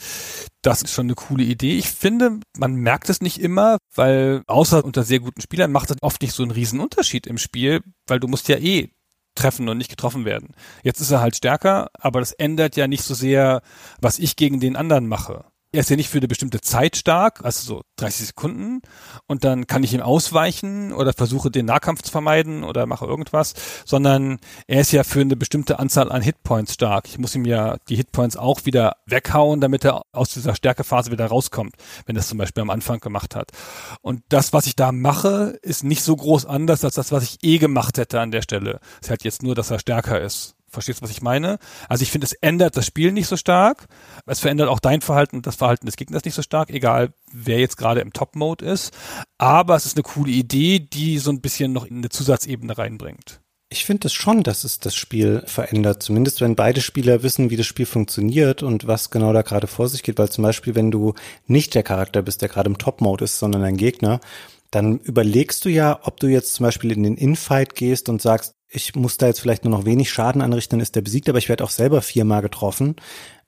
das 0.62 0.84
ist 0.84 0.94
schon 0.94 1.08
eine 1.08 1.16
coole 1.16 1.44
Idee. 1.44 1.76
Ich 1.78 1.90
finde, 1.90 2.40
man 2.56 2.76
merkt 2.76 3.10
es 3.10 3.22
nicht 3.22 3.42
immer, 3.42 3.80
weil 3.96 4.44
außer 4.46 4.86
unter 4.86 5.04
sehr 5.04 5.20
guten 5.22 5.42
Spielern 5.42 5.72
macht 5.72 5.90
es 5.90 5.98
oft 6.02 6.22
nicht 6.22 6.34
so 6.36 6.44
einen 6.44 6.52
riesen 6.52 6.80
Unterschied 6.80 7.26
im 7.26 7.40
Spiel, 7.40 7.82
weil 8.06 8.20
du 8.20 8.28
musst 8.28 8.48
ja 8.48 8.58
eh 8.58 8.92
treffen 9.34 9.70
und 9.70 9.78
nicht 9.80 9.90
getroffen 9.90 10.26
werden. 10.26 10.54
Jetzt 10.84 11.02
ist 11.02 11.10
er 11.10 11.22
halt 11.22 11.36
stärker, 11.36 11.90
aber 11.94 12.20
das 12.20 12.34
ändert 12.34 12.76
ja 12.76 12.88
nicht 12.88 13.04
so 13.04 13.16
sehr, 13.16 13.62
was 14.00 14.20
ich 14.20 14.36
gegen 14.36 14.60
den 14.60 14.76
anderen 14.76 15.08
mache 15.08 15.46
er 15.72 15.82
ist 15.82 15.90
ja 15.90 15.96
nicht 15.96 16.10
für 16.10 16.18
eine 16.18 16.28
bestimmte 16.28 16.62
Zeit 16.62 16.96
stark, 16.96 17.46
also 17.46 17.76
so 17.76 17.82
30 17.98 18.28
Sekunden, 18.28 18.82
und 19.28 19.44
dann 19.44 19.68
kann 19.68 19.84
ich 19.84 19.94
ihm 19.94 20.02
ausweichen 20.02 20.94
oder 20.94 21.14
versuche 21.14 21.52
den 21.52 21.68
Nahkampf 21.68 22.02
zu 22.02 22.12
vermeiden 22.12 22.64
oder 22.64 22.88
mache 22.88 23.06
irgendwas, 23.06 23.54
sondern 23.86 24.40
er 24.68 24.82
ist 24.82 24.92
ja 24.92 25.04
für 25.04 25.22
eine 25.22 25.36
bestimmte 25.36 25.78
Anzahl 25.78 26.12
an 26.12 26.24
Hitpoints 26.24 26.74
stark. 26.74 27.08
Ich 27.08 27.20
muss 27.20 27.36
ihm 27.36 27.46
ja 27.46 27.78
die 27.88 27.96
Hitpoints 27.96 28.36
auch 28.36 28.66
wieder 28.66 28.98
weghauen, 29.06 29.62
damit 29.62 29.86
er 29.86 30.02
aus 30.12 30.34
dieser 30.34 30.56
Stärkephase 30.56 31.12
wieder 31.12 31.28
rauskommt, 31.28 31.76
wenn 32.06 32.16
er 32.16 32.22
es 32.22 32.30
zum 32.30 32.40
Beispiel 32.40 32.62
am 32.62 32.72
Anfang 32.72 33.00
gemacht 33.00 33.36
hat. 33.36 33.52
Und 34.02 34.24
das, 34.30 34.54
was 34.54 34.66
ich 34.66 34.76
da 34.76 34.92
mache, 34.92 35.60
ist 35.62 35.84
nicht 35.84 36.04
so 36.04 36.16
groß 36.16 36.46
anders 36.48 36.84
als 36.84 36.96
das, 36.96 37.12
was 37.12 37.24
ich 37.24 37.38
eh 37.44 37.60
gemacht 37.60 37.98
hätte 37.98 38.20
an 38.20 38.32
der 38.32 38.42
Stelle. 38.42 38.80
Es 38.96 39.08
ist 39.08 39.10
halt 39.12 39.24
jetzt 39.24 39.44
nur, 39.44 39.54
dass 39.54 39.70
er 39.70 39.80
stärker 39.80 40.20
ist. 40.20 40.56
Verstehst 40.70 41.00
du, 41.00 41.04
was 41.04 41.12
ich 41.12 41.22
meine? 41.22 41.60
Also 41.88 42.04
ich 42.04 42.12
finde, 42.12 42.26
es 42.26 42.34
ändert 42.34 42.78
das 42.78 42.86
Spiel 42.86 43.12
nicht 43.12 43.28
so 43.28 43.38
stark. 43.38 43.88
Es 44.26 44.40
verändert 44.40 44.70
auch 44.70 44.80
dein 44.80 45.02
Verhalten 45.02 45.38
und 45.38 45.48
das 45.48 45.56
Verhalten 45.56 45.86
des 45.86 45.96
Gegners 45.96 46.26
nicht 46.26 46.36
so 46.36 46.42
stark, 46.42 46.70
egal 46.70 47.14
wer 47.32 47.60
jetzt 47.60 47.78
gerade 47.78 48.02
im 48.02 48.14
Top-Mode 48.14 48.66
ist. 48.66 48.94
Aber 49.38 49.76
es 49.76 49.86
ist 49.86 49.98
eine 49.98 50.04
coole 50.04 50.32
Idee, 50.32 50.80
die 50.80 51.20
so 51.20 51.32
ein 51.32 51.42
bisschen 51.42 51.74
noch 51.74 51.86
in 51.86 51.98
eine 51.98 52.10
Zusatzebene 52.10 52.78
reinbringt. 52.78 53.42
Ich 53.72 53.86
finde 53.86 54.08
es 54.08 54.14
schon, 54.14 54.42
dass 54.42 54.64
es 54.64 54.80
das 54.80 54.96
Spiel 54.96 55.44
verändert. 55.46 56.02
Zumindest 56.02 56.42
wenn 56.42 56.56
beide 56.56 56.82
Spieler 56.82 57.22
wissen, 57.22 57.52
wie 57.52 57.56
das 57.56 57.68
Spiel 57.68 57.86
funktioniert 57.86 58.64
und 58.64 58.88
was 58.88 59.12
genau 59.12 59.32
da 59.32 59.44
gerade 59.44 59.68
vor 59.68 59.88
sich 59.88 60.02
geht. 60.02 60.18
Weil 60.18 60.30
zum 60.30 60.44
Beispiel, 60.44 60.74
wenn 60.74 60.90
du 60.90 61.14
nicht 61.46 61.76
der 61.76 61.84
Charakter 61.84 62.24
bist, 62.24 62.42
der 62.42 62.50
gerade 62.50 62.70
im 62.70 62.80
Top-Mode 62.80 63.26
ist, 63.26 63.38
sondern 63.38 63.64
ein 63.64 63.78
Gegner, 63.78 64.22
dann 64.72 65.00
überlegst 65.00 65.66
du 65.66 65.70
ja, 65.70 66.00
ob 66.04 66.20
du 66.20 66.28
jetzt 66.28 66.54
zum 66.54 66.66
Beispiel 66.66 66.92
in 66.92 67.04
den 67.04 67.18
Infight 67.18 67.76
gehst 67.76 68.10
und 68.10 68.22
sagst, 68.22 68.56
ich 68.68 68.96
muss 68.96 69.18
da 69.18 69.28
jetzt 69.28 69.42
vielleicht 69.42 69.66
nur 69.66 69.76
noch 69.76 69.86
wenig 69.86 70.12
Schaden 70.12 70.42
anrichten, 70.42 70.78
dann 70.78 70.84
ist 70.84 70.96
der 70.96 71.02
besiegt, 71.02 71.28
aber 71.28 71.40
ich 71.40 71.50
werde 71.50 71.64
auch 71.64 71.72
selber 71.72 72.02
viermal 72.02 72.42
getroffen. 72.42 72.96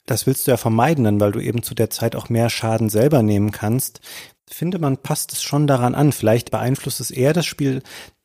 Das 0.07 0.25
willst 0.25 0.47
du 0.47 0.51
ja 0.51 0.57
vermeiden, 0.57 1.03
dann, 1.03 1.19
weil 1.19 1.31
du 1.31 1.39
eben 1.39 1.61
zu 1.61 1.75
der 1.75 1.91
Zeit 1.91 2.15
auch 2.15 2.29
mehr 2.29 2.49
Schaden 2.49 2.89
selber 2.89 3.21
nehmen 3.21 3.51
kannst. 3.51 4.01
Finde 4.49 4.79
man 4.79 4.97
passt 4.97 5.31
es 5.31 5.43
schon 5.43 5.67
daran 5.67 5.93
an. 5.93 6.11
Vielleicht 6.11 6.49
beeinflusst 6.49 6.99
es 6.99 7.11
eher 7.11 7.33
das 7.33 7.45
Spiel 7.45 7.83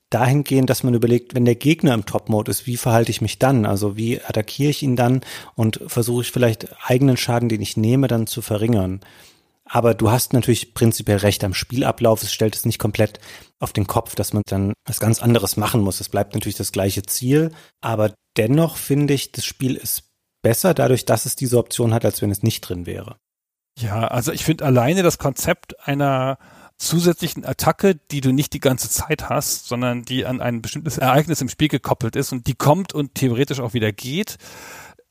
dahingehend, 0.09 0.71
dass 0.71 0.83
man 0.83 0.95
überlegt, 0.95 1.35
wenn 1.35 1.45
der 1.45 1.55
Gegner 1.55 1.93
im 1.93 2.07
Top-Mode 2.07 2.51
ist, 2.51 2.67
wie 2.67 2.77
verhalte 2.77 3.11
ich 3.11 3.21
mich 3.21 3.39
dann? 3.39 3.67
Also 3.67 3.97
wie 3.97 4.21
attackiere 4.21 4.71
ich 4.71 4.83
ihn 4.83 4.97
dann 4.97 5.21
und 5.55 5.81
versuche 5.87 6.23
ich 6.23 6.33
vielleicht 6.33 6.69
eigenen 6.83 7.17
Schaden, 7.17 7.49
den 7.49 7.61
ich 7.61 7.77
nehme, 7.77 8.09
dann 8.09 8.27
zu 8.27 8.41
verringern. 8.41 9.01
Aber 9.69 9.95
du 9.95 10.11
hast 10.11 10.33
natürlich 10.33 10.75
prinzipiell 10.75 11.19
recht 11.19 11.43
am 11.43 11.53
Spielablauf. 11.53 12.23
Es 12.23 12.33
stellt 12.33 12.55
es 12.55 12.65
nicht 12.65 12.79
komplett 12.79 13.19
auf 13.59 13.73
den 13.73 13.87
Kopf, 13.87 14.15
dass 14.15 14.33
man 14.33 14.43
dann 14.47 14.73
was 14.87 15.01
ganz 15.01 15.21
anderes 15.21 15.57
machen 15.57 15.81
muss. 15.81 16.01
Es 16.01 16.09
bleibt 16.09 16.35
natürlich 16.35 16.57
das 16.57 16.73
gleiche 16.73 17.03
Ziel. 17.03 17.53
Aber 17.81 18.15
dennoch 18.37 18.77
finde 18.77 19.15
ich, 19.15 19.33
das 19.33 19.45
Spiel 19.45 19.75
ist 19.75 20.05
besser 20.43 20.73
dadurch, 20.73 21.05
dass 21.05 21.27
es 21.27 21.35
diese 21.35 21.59
Option 21.59 21.93
hat, 21.93 22.05
als 22.05 22.23
wenn 22.23 22.31
es 22.31 22.45
nicht 22.45 22.61
drin 22.61 22.87
wäre. 22.87 23.17
Ja, 23.79 24.07
also 24.07 24.33
ich 24.33 24.45
finde 24.45 24.65
alleine 24.65 25.03
das 25.03 25.19
Konzept 25.19 25.87
einer 25.87 26.39
zusätzlichen 26.79 27.45
Attacke, 27.45 27.95
die 27.95 28.21
du 28.21 28.33
nicht 28.33 28.53
die 28.53 28.61
ganze 28.61 28.91
Zeit 28.91 29.29
hast, 29.29 29.67
sondern 29.67 30.05
die 30.05 30.27
an 30.27 30.41
ein 30.41 30.63
bestimmtes 30.63 30.99
Ereignis 30.99 31.41
im 31.41 31.49
Spiel 31.49 31.69
gekoppelt 31.69 32.17
ist 32.17 32.33
und 32.33 32.47
die 32.47 32.55
kommt 32.55 32.95
und 32.95 33.15
theoretisch 33.15 33.61
auch 33.61 33.75
wieder 33.75 33.93
geht, 33.93 34.37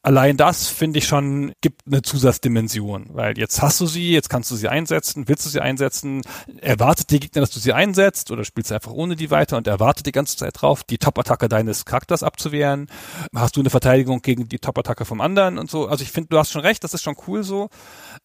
allein 0.06 0.38
das 0.38 0.68
finde 0.68 1.00
ich 1.00 1.08
schon 1.08 1.54
gibt 1.62 1.82
eine 1.88 2.04
Zusatzdimension, 2.04 3.08
weil 3.14 3.38
jetzt 3.40 3.62
hast 3.62 3.82
du 3.82 3.88
sie, 3.88 4.12
jetzt 4.12 4.30
kannst 4.30 4.52
du 4.52 4.56
sie 4.56 4.68
einsetzen, 4.68 5.28
willst 5.28 5.46
du 5.46 5.50
sie 5.50 5.62
einsetzen, 5.62 6.22
erwartet 6.62 7.12
der 7.12 7.20
Gegner, 7.20 7.42
dass 7.42 7.50
du 7.50 7.60
sie 7.60 7.74
einsetzt 7.74 8.30
oder 8.30 8.46
spielst 8.46 8.72
einfach 8.72 8.92
ohne 8.92 9.16
die 9.16 9.32
weiter 9.32 9.58
und 9.58 9.66
erwartet 9.66 10.06
die 10.06 10.12
ganze 10.12 10.38
Zeit 10.38 10.62
drauf, 10.62 10.84
die 10.84 11.00
Top-Attacke 11.00 11.50
deines 11.50 11.86
Charakters 11.86 12.22
abzuwehren, 12.22 12.88
hast 13.34 13.56
du 13.56 13.62
eine 13.62 13.72
Verteidigung 13.72 14.22
gegen 14.22 14.48
die 14.48 14.60
Top-Attacke 14.60 15.06
vom 15.06 15.22
anderen 15.22 15.58
und 15.58 15.72
so. 15.72 15.88
Also 15.88 16.04
ich 16.04 16.12
finde, 16.12 16.30
du 16.30 16.38
hast 16.38 16.52
schon 16.52 16.62
recht, 16.62 16.84
das 16.84 16.94
ist 16.94 17.02
schon 17.02 17.16
cool 17.28 17.44
so, 17.44 17.70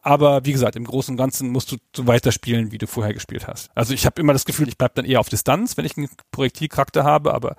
aber 0.03 0.45
wie 0.45 0.53
gesagt, 0.53 0.77
im 0.77 0.85
Großen 0.85 1.15
und 1.15 1.17
Ganzen 1.17 1.49
musst 1.49 1.73
du 1.73 1.77
so 1.97 2.07
weiterspielen, 2.07 2.73
wie 2.73 2.79
du 2.79 2.87
vorher 2.87 3.15
gespielt 3.15 3.49
hast. 3.49 3.71
Also 3.75 3.95
ich 3.95 4.05
habe 4.05 4.21
immer 4.21 4.35
das 4.35 4.45
Gefühl, 4.45 4.69
ich 4.69 4.77
bleib 4.77 4.95
dann 4.97 5.07
eher 5.07 5.21
auf 5.21 5.31
Distanz, 5.31 5.79
wenn 5.79 5.87
ich 5.87 5.97
einen 5.97 6.11
Projektilcharakter 6.31 7.05
habe, 7.05 7.33
aber 7.33 7.57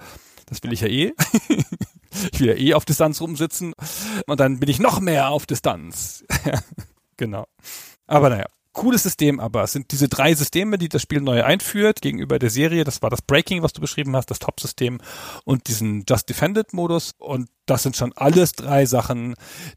das 0.51 0.61
will 0.63 0.73
ich 0.73 0.81
ja 0.81 0.87
eh. 0.89 1.13
ich 2.33 2.39
will 2.41 2.49
ja 2.49 2.55
eh 2.55 2.73
auf 2.73 2.83
Distanz 2.83 3.21
rumsitzen. 3.21 3.73
Und 4.27 4.39
dann 4.41 4.59
bin 4.59 4.69
ich 4.69 4.79
noch 4.79 4.99
mehr 4.99 5.29
auf 5.29 5.45
Distanz. 5.45 6.25
genau. 7.17 7.47
Aber 8.05 8.29
naja, 8.29 8.47
cooles 8.73 9.03
System, 9.03 9.39
aber 9.39 9.63
es 9.63 9.73
sind 9.73 9.91
diese 9.91 10.07
drei 10.07 10.33
Systeme, 10.33 10.77
die 10.77 10.89
das 10.89 11.01
Spiel 11.01 11.21
neu 11.21 11.43
einführt 11.43 12.01
gegenüber 12.01 12.39
der 12.39 12.49
Serie. 12.49 12.83
Das 12.83 13.01
war 13.01 13.09
das 13.09 13.21
Breaking, 13.21 13.63
was 13.63 13.73
du 13.73 13.81
beschrieben 13.81 14.15
hast, 14.15 14.31
das 14.31 14.39
Top-System 14.39 14.99
und 15.43 15.67
diesen 15.67 16.05
Just 16.07 16.29
Defended-Modus. 16.29 17.13
Und 17.17 17.49
das 17.65 17.83
sind 17.83 17.95
schon 17.95 18.13
alles 18.15 18.53
drei 18.53 18.85
Sachen, 18.85 19.35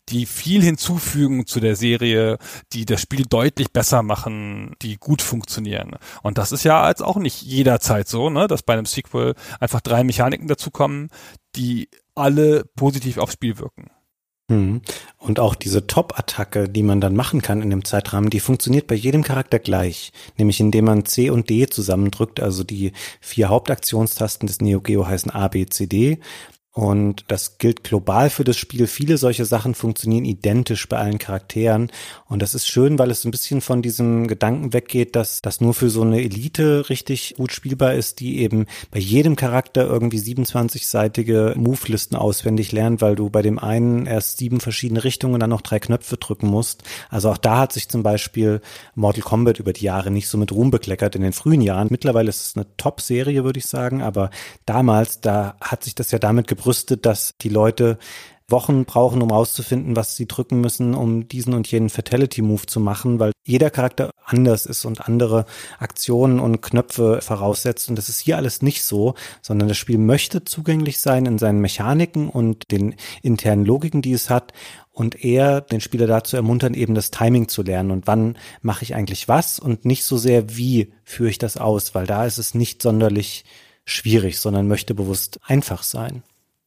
die 0.08 0.26
viel 0.26 0.62
hinzufügen 0.62 1.46
zu 1.46 1.60
der 1.60 1.76
Serie, 1.76 2.38
die 2.72 2.84
das 2.84 3.00
Spiel 3.00 3.24
deutlich 3.28 3.72
besser 3.72 4.02
machen, 4.02 4.74
die 4.82 4.96
gut 4.96 5.22
funktionieren. 5.22 5.96
Und 6.22 6.38
das 6.38 6.52
ist 6.52 6.64
ja 6.64 6.88
jetzt 6.88 7.02
auch 7.02 7.16
nicht 7.16 7.42
jederzeit 7.42 8.08
so, 8.08 8.30
ne, 8.30 8.46
dass 8.46 8.62
bei 8.62 8.74
einem 8.74 8.86
Sequel 8.86 9.34
einfach 9.60 9.80
drei 9.80 10.04
Mechaniken 10.04 10.48
dazukommen, 10.48 11.08
die 11.56 11.88
alle 12.14 12.64
positiv 12.76 13.18
aufs 13.18 13.34
Spiel 13.34 13.58
wirken. 13.58 13.90
Mhm. 14.48 14.82
Und 15.18 15.40
auch 15.40 15.54
diese 15.54 15.86
Top-Attacke, 15.86 16.68
die 16.68 16.82
man 16.82 17.00
dann 17.00 17.16
machen 17.16 17.40
kann 17.40 17.62
in 17.62 17.70
dem 17.70 17.84
Zeitrahmen, 17.84 18.28
die 18.28 18.40
funktioniert 18.40 18.86
bei 18.86 18.94
jedem 18.94 19.22
Charakter 19.22 19.58
gleich. 19.58 20.12
Nämlich 20.36 20.60
indem 20.60 20.84
man 20.84 21.06
C 21.06 21.30
und 21.30 21.48
D 21.48 21.66
zusammendrückt, 21.66 22.40
also 22.40 22.62
die 22.62 22.92
vier 23.20 23.48
Hauptaktionstasten 23.48 24.46
des 24.46 24.60
Neo 24.60 24.80
Geo 24.82 25.06
heißen 25.06 25.30
A, 25.30 25.48
B, 25.48 25.64
C, 25.66 25.86
D. 25.86 26.18
Und 26.74 27.26
das 27.28 27.58
gilt 27.58 27.84
global 27.84 28.30
für 28.30 28.42
das 28.42 28.56
Spiel. 28.56 28.88
Viele 28.88 29.16
solche 29.16 29.44
Sachen 29.44 29.76
funktionieren 29.76 30.24
identisch 30.24 30.88
bei 30.88 30.96
allen 30.96 31.18
Charakteren. 31.18 31.92
Und 32.26 32.42
das 32.42 32.56
ist 32.56 32.66
schön, 32.66 32.98
weil 32.98 33.12
es 33.12 33.24
ein 33.24 33.30
bisschen 33.30 33.60
von 33.60 33.80
diesem 33.80 34.26
Gedanken 34.26 34.72
weggeht, 34.72 35.14
dass 35.14 35.40
das 35.40 35.60
nur 35.60 35.72
für 35.72 35.88
so 35.88 36.02
eine 36.02 36.20
Elite 36.20 36.90
richtig 36.90 37.34
gut 37.36 37.52
spielbar 37.52 37.94
ist, 37.94 38.18
die 38.18 38.40
eben 38.40 38.66
bei 38.90 38.98
jedem 38.98 39.36
Charakter 39.36 39.86
irgendwie 39.86 40.18
27-seitige 40.18 41.56
Move-Listen 41.56 42.16
auswendig 42.16 42.72
lernt, 42.72 43.00
weil 43.00 43.14
du 43.14 43.30
bei 43.30 43.42
dem 43.42 43.60
einen 43.60 44.06
erst 44.06 44.38
sieben 44.38 44.58
verschiedene 44.58 45.04
Richtungen 45.04 45.34
und 45.34 45.40
dann 45.40 45.50
noch 45.50 45.60
drei 45.60 45.78
Knöpfe 45.78 46.16
drücken 46.16 46.48
musst. 46.48 46.82
Also 47.08 47.30
auch 47.30 47.38
da 47.38 47.58
hat 47.60 47.72
sich 47.72 47.88
zum 47.88 48.02
Beispiel 48.02 48.60
Mortal 48.96 49.22
Kombat 49.22 49.60
über 49.60 49.72
die 49.72 49.84
Jahre 49.84 50.10
nicht 50.10 50.26
so 50.26 50.38
mit 50.38 50.50
Ruhm 50.50 50.72
bekleckert 50.72 51.14
in 51.14 51.22
den 51.22 51.32
frühen 51.32 51.60
Jahren. 51.60 51.86
Mittlerweile 51.92 52.30
ist 52.30 52.44
es 52.44 52.56
eine 52.56 52.66
Top-Serie, 52.78 53.44
würde 53.44 53.60
ich 53.60 53.66
sagen. 53.66 54.02
Aber 54.02 54.30
damals, 54.66 55.20
da 55.20 55.54
hat 55.60 55.84
sich 55.84 55.94
das 55.94 56.10
ja 56.10 56.18
damit 56.18 56.48
gebraucht, 56.48 56.63
gerüstet, 56.64 57.06
dass 57.06 57.34
die 57.40 57.50
Leute 57.50 57.98
Wochen 58.48 58.84
brauchen, 58.84 59.22
um 59.22 59.32
auszufinden, 59.32 59.96
was 59.96 60.16
sie 60.16 60.26
drücken 60.26 60.60
müssen, 60.60 60.94
um 60.94 61.28
diesen 61.28 61.54
und 61.54 61.70
jenen 61.70 61.88
Fatality-Move 61.88 62.66
zu 62.66 62.78
machen, 62.78 63.18
weil 63.18 63.32
jeder 63.46 63.70
Charakter 63.70 64.10
anders 64.24 64.66
ist 64.66 64.84
und 64.84 65.00
andere 65.06 65.46
Aktionen 65.78 66.40
und 66.40 66.60
Knöpfe 66.60 67.20
voraussetzt. 67.22 67.88
Und 67.88 67.96
das 67.96 68.08
ist 68.08 68.20
hier 68.20 68.36
alles 68.36 68.60
nicht 68.60 68.84
so, 68.84 69.14
sondern 69.40 69.68
das 69.68 69.78
Spiel 69.78 69.98
möchte 69.98 70.44
zugänglich 70.44 70.98
sein 70.98 71.24
in 71.24 71.38
seinen 71.38 71.60
Mechaniken 71.60 72.28
und 72.28 72.70
den 72.70 72.96
internen 73.22 73.64
Logiken, 73.64 74.02
die 74.02 74.12
es 74.12 74.28
hat. 74.28 74.52
Und 74.92 75.24
eher 75.24 75.60
den 75.62 75.80
Spieler 75.80 76.06
dazu 76.06 76.36
ermuntern, 76.36 76.74
eben 76.74 76.94
das 76.94 77.10
Timing 77.10 77.48
zu 77.48 77.62
lernen 77.62 77.90
und 77.90 78.06
wann 78.06 78.38
mache 78.62 78.84
ich 78.84 78.94
eigentlich 78.94 79.26
was 79.26 79.58
und 79.58 79.84
nicht 79.84 80.04
so 80.04 80.18
sehr, 80.18 80.56
wie 80.56 80.92
führe 81.02 81.30
ich 81.30 81.38
das 81.38 81.56
aus, 81.56 81.94
weil 81.94 82.06
da 82.06 82.26
ist 82.26 82.38
es 82.38 82.54
nicht 82.54 82.80
sonderlich 82.80 83.44
schwierig, 83.84 84.38
sondern 84.38 84.68
möchte 84.68 84.94
bewusst 84.94 85.40
einfach 85.46 85.82
sein. 85.82 86.22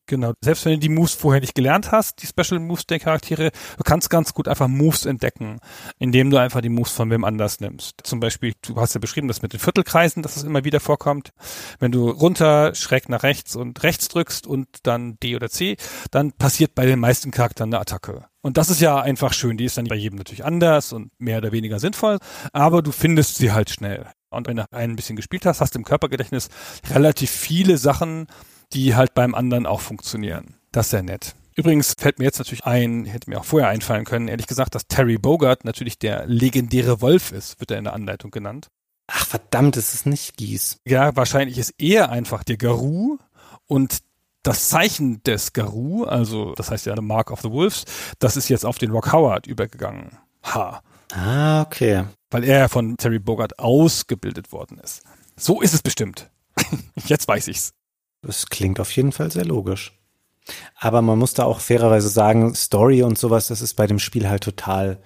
Genau. 0.08 0.32
Selbst 0.42 0.64
wenn 0.64 0.74
du 0.74 0.80
die 0.80 0.90
Moves 0.90 1.14
vorher 1.14 1.42
nicht 1.42 1.54
gelernt 1.54 1.92
hast, 1.92 2.22
die 2.22 2.28
Special 2.28 2.62
Moves 2.62 2.86
der 2.88 3.00
Charaktere, 3.00 3.52
du 3.52 3.84
kannst 3.84 4.10
ganz 4.10 4.34
gut 4.34 4.48
einfach 4.48 4.70
Moves 4.70 5.06
entdecken, 5.06 5.60
indem 6.00 6.30
du 6.30 6.38
einfach 6.38 6.62
die 6.62 6.70
Moves 6.70 6.94
von 6.94 7.12
wem 7.12 7.26
anders 7.26 7.60
nimmst. 7.60 8.00
Zum 8.04 8.22
Beispiel, 8.22 8.54
du 8.62 8.78
hast 8.78 8.96
ja 8.96 9.02
beschrieben, 9.02 9.28
das 9.28 9.42
mit 9.42 9.52
den 9.52 9.60
Viertelkreisen, 9.60 10.24
dass 10.24 10.38
es 10.38 10.44
immer 10.44 10.64
wieder 10.64 10.80
vorkommt. 10.80 11.32
Wenn 11.80 11.92
du 11.92 12.10
runter, 12.10 12.74
schräg 12.74 13.10
nach 13.10 13.24
rechts 13.24 13.58
und 13.58 13.84
rechts 13.84 14.08
drückst 14.08 14.48
und 14.48 14.68
dann 14.84 15.18
D 15.22 15.36
oder 15.36 15.50
C, 15.50 15.76
dann 16.10 16.32
passiert 16.32 16.74
bei 16.74 16.86
den 16.86 17.00
meisten 17.00 17.32
Charakteren 17.32 17.74
eine 17.74 17.82
Attacke. 17.82 18.26
Und 18.42 18.56
das 18.56 18.70
ist 18.70 18.80
ja 18.80 19.02
einfach 19.02 19.34
schön. 19.34 19.58
Die 19.58 19.66
ist 19.66 19.78
dann 19.78 19.88
bei 19.88 19.96
jedem 19.96 20.18
natürlich 20.18 20.46
anders 20.46 20.94
und 20.94 21.12
mehr 21.20 21.40
oder 21.40 21.52
weniger 21.52 21.80
sinnvoll, 21.80 22.18
aber 22.54 22.82
du 22.82 22.94
findest 22.94 23.36
sie 23.36 23.52
halt 23.52 23.70
schnell. 23.70 24.08
Und 24.30 24.48
wenn 24.48 24.58
du 24.58 24.66
ein 24.72 24.96
bisschen 24.96 25.18
gespielt 25.18 25.46
hast, 25.46 25.60
hast 25.60 25.76
du 25.76 25.80
im 25.80 25.86
Körpergedächtnis 25.86 26.50
relativ 26.90 27.30
viele 27.30 27.78
Sachen, 27.78 28.28
die 28.74 28.96
halt 28.96 29.14
beim 29.14 29.36
anderen 29.36 29.66
auch 29.66 29.82
funktionieren. 29.82 30.56
Das 30.72 30.88
ist 30.88 30.92
sehr 30.92 31.04
nett. 31.04 31.36
Übrigens 31.56 31.96
fällt 31.98 32.20
mir 32.20 32.26
jetzt 32.26 32.38
natürlich 32.38 32.66
ein, 32.66 33.06
hätte 33.06 33.30
mir 33.30 33.40
auch 33.40 33.46
vorher 33.46 33.70
einfallen 33.70 34.06
können, 34.06 34.28
ehrlich 34.28 34.46
gesagt, 34.46 34.76
dass 34.76 34.88
Terry 34.88 35.18
Bogart 35.18 35.66
natürlich 35.66 35.98
der 35.98 36.28
legendäre 36.28 37.02
Wolf 37.02 37.32
ist, 37.32 37.60
wird 37.60 37.72
er 37.72 37.80
in 37.80 37.86
der 37.86 37.94
Anleitung 37.94 38.30
genannt. 38.30 38.68
Ach 39.08 39.26
verdammt, 39.26 39.76
es 39.76 39.94
ist 39.94 40.06
nicht 40.06 40.38
Gies. 40.38 40.80
Ja, 40.86 41.16
wahrscheinlich 41.16 41.58
ist 41.58 41.74
er 41.80 42.12
einfach 42.12 42.44
der 42.44 42.58
Garou 42.58 43.18
und 43.66 44.00
das 44.44 44.70
Zeichen 44.70 45.24
des 45.24 45.54
Garou, 45.54 46.04
also 46.04 46.54
das 46.54 46.70
heißt 46.70 46.86
ja 46.86 46.96
The 46.96 47.02
Mark 47.02 47.32
of 47.32 47.42
the 47.42 47.50
Wolves, 47.50 47.86
das 48.20 48.38
ist 48.38 48.50
jetzt 48.50 48.66
auf 48.66 48.78
den 48.78 48.92
Rock 48.92 49.12
Howard 49.12 49.48
übergegangen. 49.48 50.18
Ha. 50.44 50.82
Ah, 51.12 51.62
okay. 51.62 52.04
Weil 52.30 52.44
er 52.44 52.60
ja 52.60 52.68
von 52.68 52.98
Terry 52.98 53.20
Bogart 53.20 53.58
ausgebildet 53.58 54.52
worden 54.52 54.78
ist. 54.78 55.02
So 55.36 55.62
ist 55.62 55.74
es 55.74 55.82
bestimmt. 55.82 56.30
jetzt 57.08 57.28
weiß 57.28 57.48
ich's. 57.48 57.74
Das 58.22 58.48
klingt 58.48 58.80
auf 58.80 58.92
jeden 58.92 59.12
Fall 59.12 59.32
sehr 59.32 59.46
logisch. 59.46 59.94
Aber 60.76 61.02
man 61.02 61.20
muss 61.20 61.34
da 61.34 61.44
auch 61.44 61.60
fairerweise 61.60 62.10
sagen, 62.10 62.56
Story 62.56 63.04
und 63.04 63.18
sowas, 63.18 63.48
das 63.48 63.62
ist 63.62 63.74
bei 63.74 63.88
dem 63.88 64.00
Spiel 64.00 64.30
halt 64.30 64.44
total 64.44 65.00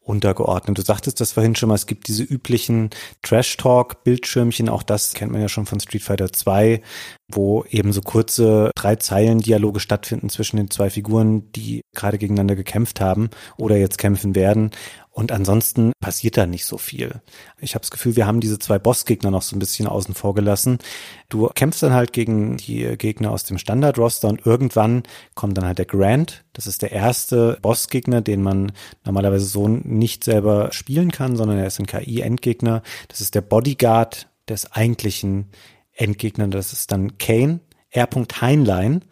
untergeordnet. 0.00 0.78
Du 0.78 0.82
sagtest 0.82 1.20
das 1.20 1.32
vorhin 1.32 1.54
schon 1.54 1.68
mal, 1.68 1.74
es 1.74 1.86
gibt 1.86 2.08
diese 2.08 2.22
üblichen 2.22 2.90
Trash-Talk-Bildschirmchen, 3.22 4.68
auch 4.68 4.82
das 4.82 5.12
kennt 5.12 5.32
man 5.32 5.40
ja 5.40 5.48
schon 5.48 5.66
von 5.66 5.80
Street 5.80 6.02
Fighter 6.02 6.32
2, 6.32 6.82
wo 7.30 7.64
eben 7.68 7.92
so 7.92 8.00
kurze 8.00 8.70
drei 8.74 8.96
Zeilen 8.96 9.40
Dialoge 9.40 9.80
stattfinden 9.80 10.30
zwischen 10.30 10.56
den 10.56 10.70
zwei 10.70 10.88
Figuren, 10.88 11.52
die 11.52 11.82
gerade 11.94 12.18
gegeneinander 12.18 12.56
gekämpft 12.56 13.00
haben 13.00 13.28
oder 13.58 13.76
jetzt 13.76 13.98
kämpfen 13.98 14.34
werden. 14.34 14.70
Und 15.10 15.32
ansonsten 15.32 15.92
passiert 16.00 16.36
da 16.36 16.46
nicht 16.46 16.64
so 16.64 16.78
viel. 16.78 17.20
Ich 17.58 17.74
habe 17.74 17.82
das 17.82 17.90
Gefühl, 17.90 18.14
wir 18.14 18.26
haben 18.26 18.40
diese 18.40 18.58
zwei 18.60 18.78
Bossgegner 18.78 19.32
noch 19.32 19.42
so 19.42 19.56
ein 19.56 19.58
bisschen 19.58 19.88
außen 19.88 20.14
vor 20.14 20.32
gelassen. 20.32 20.78
Du 21.28 21.48
kämpfst 21.48 21.82
dann 21.82 21.92
halt 21.92 22.12
gegen 22.12 22.56
die 22.56 22.96
Gegner 22.96 23.32
aus 23.32 23.44
dem 23.44 23.58
Standard-Roster 23.58 24.28
und 24.28 24.46
irgendwann 24.46 25.02
kommt 25.34 25.58
dann 25.58 25.66
halt 25.66 25.78
der 25.78 25.86
Grand. 25.86 26.44
Das 26.52 26.68
ist 26.68 26.82
der 26.82 26.92
erste 26.92 27.58
Bossgegner, 27.60 28.20
den 28.20 28.42
man 28.42 28.72
normalerweise 29.04 29.46
so 29.46 29.66
nicht 29.66 30.22
selber 30.22 30.70
spielen 30.70 31.10
kann, 31.10 31.36
sondern 31.36 31.58
er 31.58 31.66
ist 31.66 31.80
ein 31.80 31.86
KI-Endgegner. 31.86 32.82
Das 33.08 33.20
ist 33.20 33.34
der 33.34 33.42
Bodyguard 33.42 34.28
des 34.48 34.70
eigentlichen 34.72 35.50
Endgegners. 35.98 36.50
Das 36.50 36.72
ist 36.72 36.92
dann 36.92 37.18
Kane. 37.18 37.60
R. 37.90 38.06
Heinlein, 38.42 39.02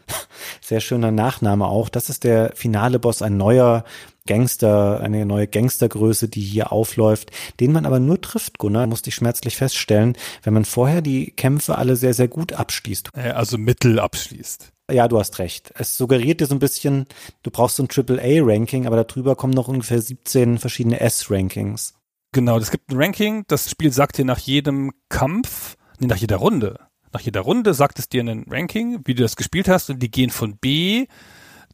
sehr 0.60 0.80
schöner 0.80 1.10
Nachname 1.10 1.66
auch. 1.66 1.88
Das 1.88 2.10
ist 2.10 2.24
der 2.24 2.52
finale 2.54 2.98
Boss, 2.98 3.22
ein 3.22 3.38
neuer 3.38 3.84
Gangster, 4.26 5.00
eine 5.00 5.24
neue 5.24 5.46
Gangstergröße, 5.46 6.28
die 6.28 6.42
hier 6.42 6.72
aufläuft, 6.72 7.30
den 7.60 7.72
man 7.72 7.86
aber 7.86 8.00
nur 8.00 8.20
trifft, 8.20 8.58
Gunnar, 8.58 8.86
musste 8.86 9.08
ich 9.08 9.14
schmerzlich 9.14 9.56
feststellen, 9.56 10.16
wenn 10.42 10.52
man 10.52 10.64
vorher 10.64 11.00
die 11.00 11.30
Kämpfe 11.30 11.78
alle 11.78 11.96
sehr, 11.96 12.12
sehr 12.12 12.28
gut 12.28 12.52
abschließt. 12.52 13.14
Also 13.14 13.56
mittel 13.56 13.98
abschließt. 13.98 14.72
Ja, 14.90 15.08
du 15.08 15.18
hast 15.18 15.38
recht. 15.38 15.72
Es 15.76 15.96
suggeriert 15.96 16.40
dir 16.40 16.46
so 16.46 16.54
ein 16.54 16.60
bisschen, 16.60 17.06
du 17.42 17.50
brauchst 17.50 17.76
so 17.76 17.82
ein 17.82 17.88
AAA-Ranking, 17.88 18.86
aber 18.86 19.02
darüber 19.02 19.36
kommen 19.36 19.54
noch 19.54 19.68
ungefähr 19.68 20.00
17 20.00 20.58
verschiedene 20.58 21.00
S-Rankings. 21.00 21.94
Genau, 22.32 22.58
es 22.58 22.70
gibt 22.70 22.90
ein 22.90 22.96
Ranking, 23.00 23.44
das 23.48 23.70
Spiel 23.70 23.92
sagt 23.92 24.18
dir 24.18 24.24
nach 24.24 24.38
jedem 24.38 24.92
Kampf, 25.08 25.76
nee, 26.00 26.06
nach 26.06 26.16
jeder 26.16 26.36
Runde. 26.36 26.78
Nach 27.12 27.20
jeder 27.20 27.40
Runde 27.40 27.74
sagt 27.74 27.98
es 27.98 28.08
dir 28.08 28.22
ein 28.22 28.44
Ranking, 28.48 29.00
wie 29.04 29.14
du 29.14 29.22
das 29.22 29.36
gespielt 29.36 29.68
hast, 29.68 29.90
und 29.90 30.00
die 30.00 30.10
gehen 30.10 30.30
von 30.30 30.58
B, 30.58 31.06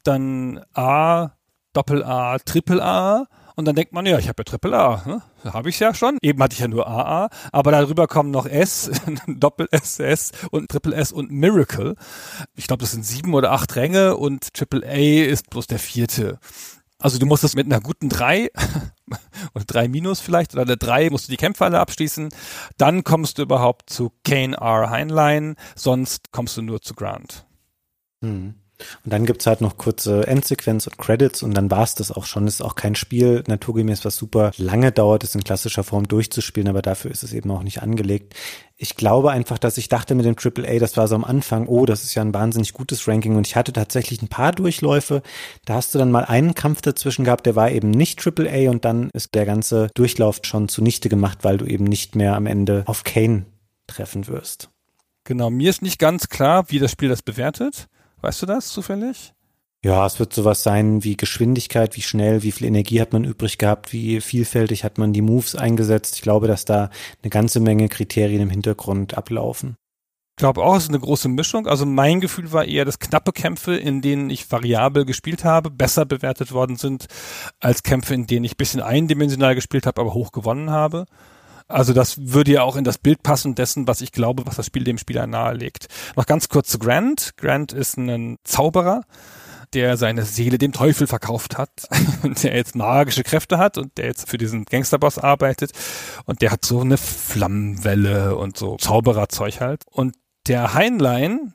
dann 0.04 0.60
A, 0.74 1.32
Doppel-A, 1.72 2.38
Triple-A. 2.38 3.26
Und 3.54 3.66
dann 3.66 3.74
denkt 3.74 3.92
man, 3.92 4.06
ja, 4.06 4.18
ich 4.18 4.28
habe 4.28 4.40
ja 4.40 4.44
Triple 4.44 4.78
A, 4.78 5.02
ne? 5.06 5.22
habe 5.44 5.68
ich 5.68 5.78
ja 5.78 5.94
schon. 5.94 6.16
Eben 6.22 6.42
hatte 6.42 6.54
ich 6.54 6.60
ja 6.60 6.68
nur 6.68 6.86
AA, 6.86 7.28
aber 7.52 7.70
darüber 7.70 8.06
kommen 8.06 8.30
noch 8.30 8.46
S, 8.46 8.90
Doppel 9.26 9.68
S, 9.70 9.98
S 9.98 10.32
und 10.50 10.70
Triple 10.70 10.94
S 10.94 11.12
und 11.12 11.30
Miracle. 11.30 11.96
Ich 12.54 12.66
glaube, 12.66 12.80
das 12.80 12.92
sind 12.92 13.04
sieben 13.04 13.34
oder 13.34 13.52
acht 13.52 13.76
Ränge 13.76 14.16
und 14.16 14.54
Triple 14.54 14.86
A 14.86 15.24
ist 15.26 15.50
bloß 15.50 15.66
der 15.66 15.78
vierte. 15.78 16.38
Also 17.02 17.18
du 17.18 17.26
musst 17.26 17.42
es 17.42 17.56
mit 17.56 17.66
einer 17.66 17.80
guten 17.80 18.08
drei 18.08 18.48
oder 19.54 19.64
drei 19.64 19.88
Minus 19.88 20.20
vielleicht 20.20 20.54
oder 20.54 20.64
der 20.64 20.76
drei 20.76 21.10
musst 21.10 21.26
du 21.26 21.32
die 21.32 21.36
Kämpfe 21.36 21.64
alle 21.64 21.80
abschließen. 21.80 22.28
Dann 22.78 23.02
kommst 23.02 23.38
du 23.38 23.42
überhaupt 23.42 23.90
zu 23.90 24.12
Kane 24.24 24.56
R. 24.56 24.88
Heinlein, 24.88 25.56
sonst 25.74 26.30
kommst 26.30 26.56
du 26.56 26.62
nur 26.62 26.80
zu 26.80 26.94
Grant. 26.94 27.44
Hm. 28.22 28.54
Und 29.04 29.12
dann 29.12 29.26
gibt's 29.26 29.46
halt 29.46 29.60
noch 29.60 29.76
kurze 29.76 30.26
Endsequenz 30.26 30.86
und 30.86 30.98
Credits 30.98 31.42
und 31.42 31.54
dann 31.54 31.70
war's 31.70 31.94
das 31.94 32.10
auch 32.12 32.24
schon. 32.24 32.46
Es 32.46 32.54
ist 32.54 32.62
auch 32.62 32.74
kein 32.74 32.94
Spiel, 32.94 33.42
naturgemäß, 33.46 34.04
was 34.04 34.16
super 34.16 34.52
lange 34.56 34.92
dauert, 34.92 35.24
es 35.24 35.34
in 35.34 35.44
klassischer 35.44 35.84
Form 35.84 36.08
durchzuspielen, 36.08 36.68
aber 36.68 36.82
dafür 36.82 37.10
ist 37.10 37.22
es 37.22 37.32
eben 37.32 37.50
auch 37.50 37.62
nicht 37.62 37.82
angelegt. 37.82 38.34
Ich 38.76 38.96
glaube 38.96 39.30
einfach, 39.30 39.58
dass 39.58 39.78
ich 39.78 39.88
dachte 39.88 40.14
mit 40.14 40.26
dem 40.26 40.34
AAA, 40.36 40.80
das 40.80 40.96
war 40.96 41.06
so 41.06 41.14
am 41.14 41.24
Anfang, 41.24 41.68
oh, 41.68 41.86
das 41.86 42.02
ist 42.02 42.14
ja 42.14 42.22
ein 42.22 42.34
wahnsinnig 42.34 42.72
gutes 42.72 43.06
Ranking 43.06 43.36
und 43.36 43.46
ich 43.46 43.54
hatte 43.54 43.72
tatsächlich 43.72 44.22
ein 44.22 44.28
paar 44.28 44.52
Durchläufe. 44.52 45.22
Da 45.64 45.74
hast 45.74 45.94
du 45.94 45.98
dann 45.98 46.10
mal 46.10 46.24
einen 46.24 46.54
Kampf 46.54 46.82
dazwischen 46.82 47.24
gehabt, 47.24 47.46
der 47.46 47.54
war 47.54 47.70
eben 47.70 47.90
nicht 47.90 48.20
AAA 48.26 48.70
und 48.70 48.84
dann 48.84 49.10
ist 49.12 49.34
der 49.34 49.46
ganze 49.46 49.88
Durchlauf 49.94 50.40
schon 50.42 50.68
zunichte 50.68 51.08
gemacht, 51.08 51.38
weil 51.42 51.58
du 51.58 51.64
eben 51.66 51.84
nicht 51.84 52.16
mehr 52.16 52.34
am 52.34 52.46
Ende 52.46 52.82
auf 52.86 53.04
Kane 53.04 53.46
treffen 53.86 54.26
wirst. 54.26 54.70
Genau, 55.24 55.50
mir 55.50 55.70
ist 55.70 55.82
nicht 55.82 56.00
ganz 56.00 56.28
klar, 56.28 56.64
wie 56.68 56.80
das 56.80 56.90
Spiel 56.90 57.08
das 57.08 57.22
bewertet. 57.22 57.88
Weißt 58.22 58.40
du 58.40 58.46
das 58.46 58.68
zufällig? 58.68 59.34
Ja, 59.84 60.06
es 60.06 60.20
wird 60.20 60.32
sowas 60.32 60.62
sein 60.62 61.02
wie 61.02 61.16
Geschwindigkeit, 61.16 61.96
wie 61.96 62.02
schnell, 62.02 62.44
wie 62.44 62.52
viel 62.52 62.68
Energie 62.68 63.00
hat 63.00 63.12
man 63.12 63.24
übrig 63.24 63.58
gehabt, 63.58 63.92
wie 63.92 64.20
vielfältig 64.20 64.84
hat 64.84 64.96
man 64.96 65.12
die 65.12 65.22
Moves 65.22 65.56
eingesetzt. 65.56 66.14
Ich 66.14 66.22
glaube, 66.22 66.46
dass 66.46 66.64
da 66.64 66.88
eine 67.22 67.30
ganze 67.30 67.58
Menge 67.58 67.88
Kriterien 67.88 68.42
im 68.42 68.50
Hintergrund 68.50 69.14
ablaufen. 69.14 69.76
Ich 70.36 70.42
glaube 70.42 70.62
auch, 70.62 70.76
es 70.76 70.84
ist 70.84 70.88
eine 70.90 71.00
große 71.00 71.28
Mischung. 71.28 71.66
Also 71.66 71.84
mein 71.84 72.20
Gefühl 72.20 72.52
war 72.52 72.64
eher, 72.64 72.84
dass 72.84 73.00
knappe 73.00 73.32
Kämpfe, 73.32 73.76
in 73.76 74.00
denen 74.02 74.30
ich 74.30 74.50
variabel 74.50 75.04
gespielt 75.04 75.44
habe, 75.44 75.68
besser 75.70 76.06
bewertet 76.06 76.52
worden 76.52 76.76
sind, 76.76 77.06
als 77.58 77.82
Kämpfe, 77.82 78.14
in 78.14 78.28
denen 78.28 78.44
ich 78.44 78.56
bisschen 78.56 78.80
eindimensional 78.80 79.56
gespielt 79.56 79.86
habe, 79.86 80.00
aber 80.00 80.14
hoch 80.14 80.30
gewonnen 80.30 80.70
habe. 80.70 81.06
Also 81.72 81.92
das 81.92 82.16
würde 82.18 82.52
ja 82.52 82.62
auch 82.62 82.76
in 82.76 82.84
das 82.84 82.98
Bild 82.98 83.22
passen 83.22 83.54
dessen, 83.54 83.88
was 83.88 84.00
ich 84.00 84.12
glaube, 84.12 84.46
was 84.46 84.56
das 84.56 84.66
Spiel 84.66 84.84
dem 84.84 84.98
Spieler 84.98 85.26
nahelegt. 85.26 85.88
Noch 86.16 86.26
ganz 86.26 86.48
kurz 86.48 86.68
zu 86.68 86.78
Grant. 86.78 87.36
Grant 87.36 87.72
ist 87.72 87.96
ein 87.96 88.38
Zauberer, 88.44 89.02
der 89.72 89.96
seine 89.96 90.24
Seele 90.24 90.58
dem 90.58 90.72
Teufel 90.72 91.06
verkauft 91.06 91.56
hat 91.56 91.88
und 92.22 92.42
der 92.42 92.54
jetzt 92.54 92.76
magische 92.76 93.22
Kräfte 93.22 93.58
hat 93.58 93.78
und 93.78 93.96
der 93.96 94.06
jetzt 94.06 94.28
für 94.28 94.38
diesen 94.38 94.64
Gangsterboss 94.66 95.18
arbeitet 95.18 95.72
und 96.26 96.42
der 96.42 96.50
hat 96.50 96.64
so 96.64 96.80
eine 96.80 96.98
Flammenwelle 96.98 98.36
und 98.36 98.58
so 98.58 98.76
Zaubererzeug 98.76 99.60
halt. 99.60 99.84
Und 99.90 100.14
der 100.46 100.74
Heinlein, 100.74 101.54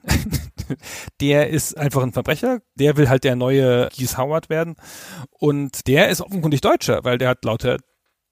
der 1.21 1.49
ist 1.49 1.77
einfach 1.77 2.01
ein 2.01 2.13
Verbrecher. 2.13 2.59
Der 2.75 2.97
will 2.97 3.09
halt 3.09 3.23
der 3.23 3.35
neue 3.35 3.89
Keith 3.89 4.17
Howard 4.17 4.49
werden. 4.49 4.77
Und 5.29 5.87
der 5.87 6.09
ist 6.09 6.21
offenkundig 6.21 6.61
Deutscher, 6.61 7.03
weil 7.03 7.17
der 7.17 7.29
hat 7.29 7.43
lauter 7.43 7.77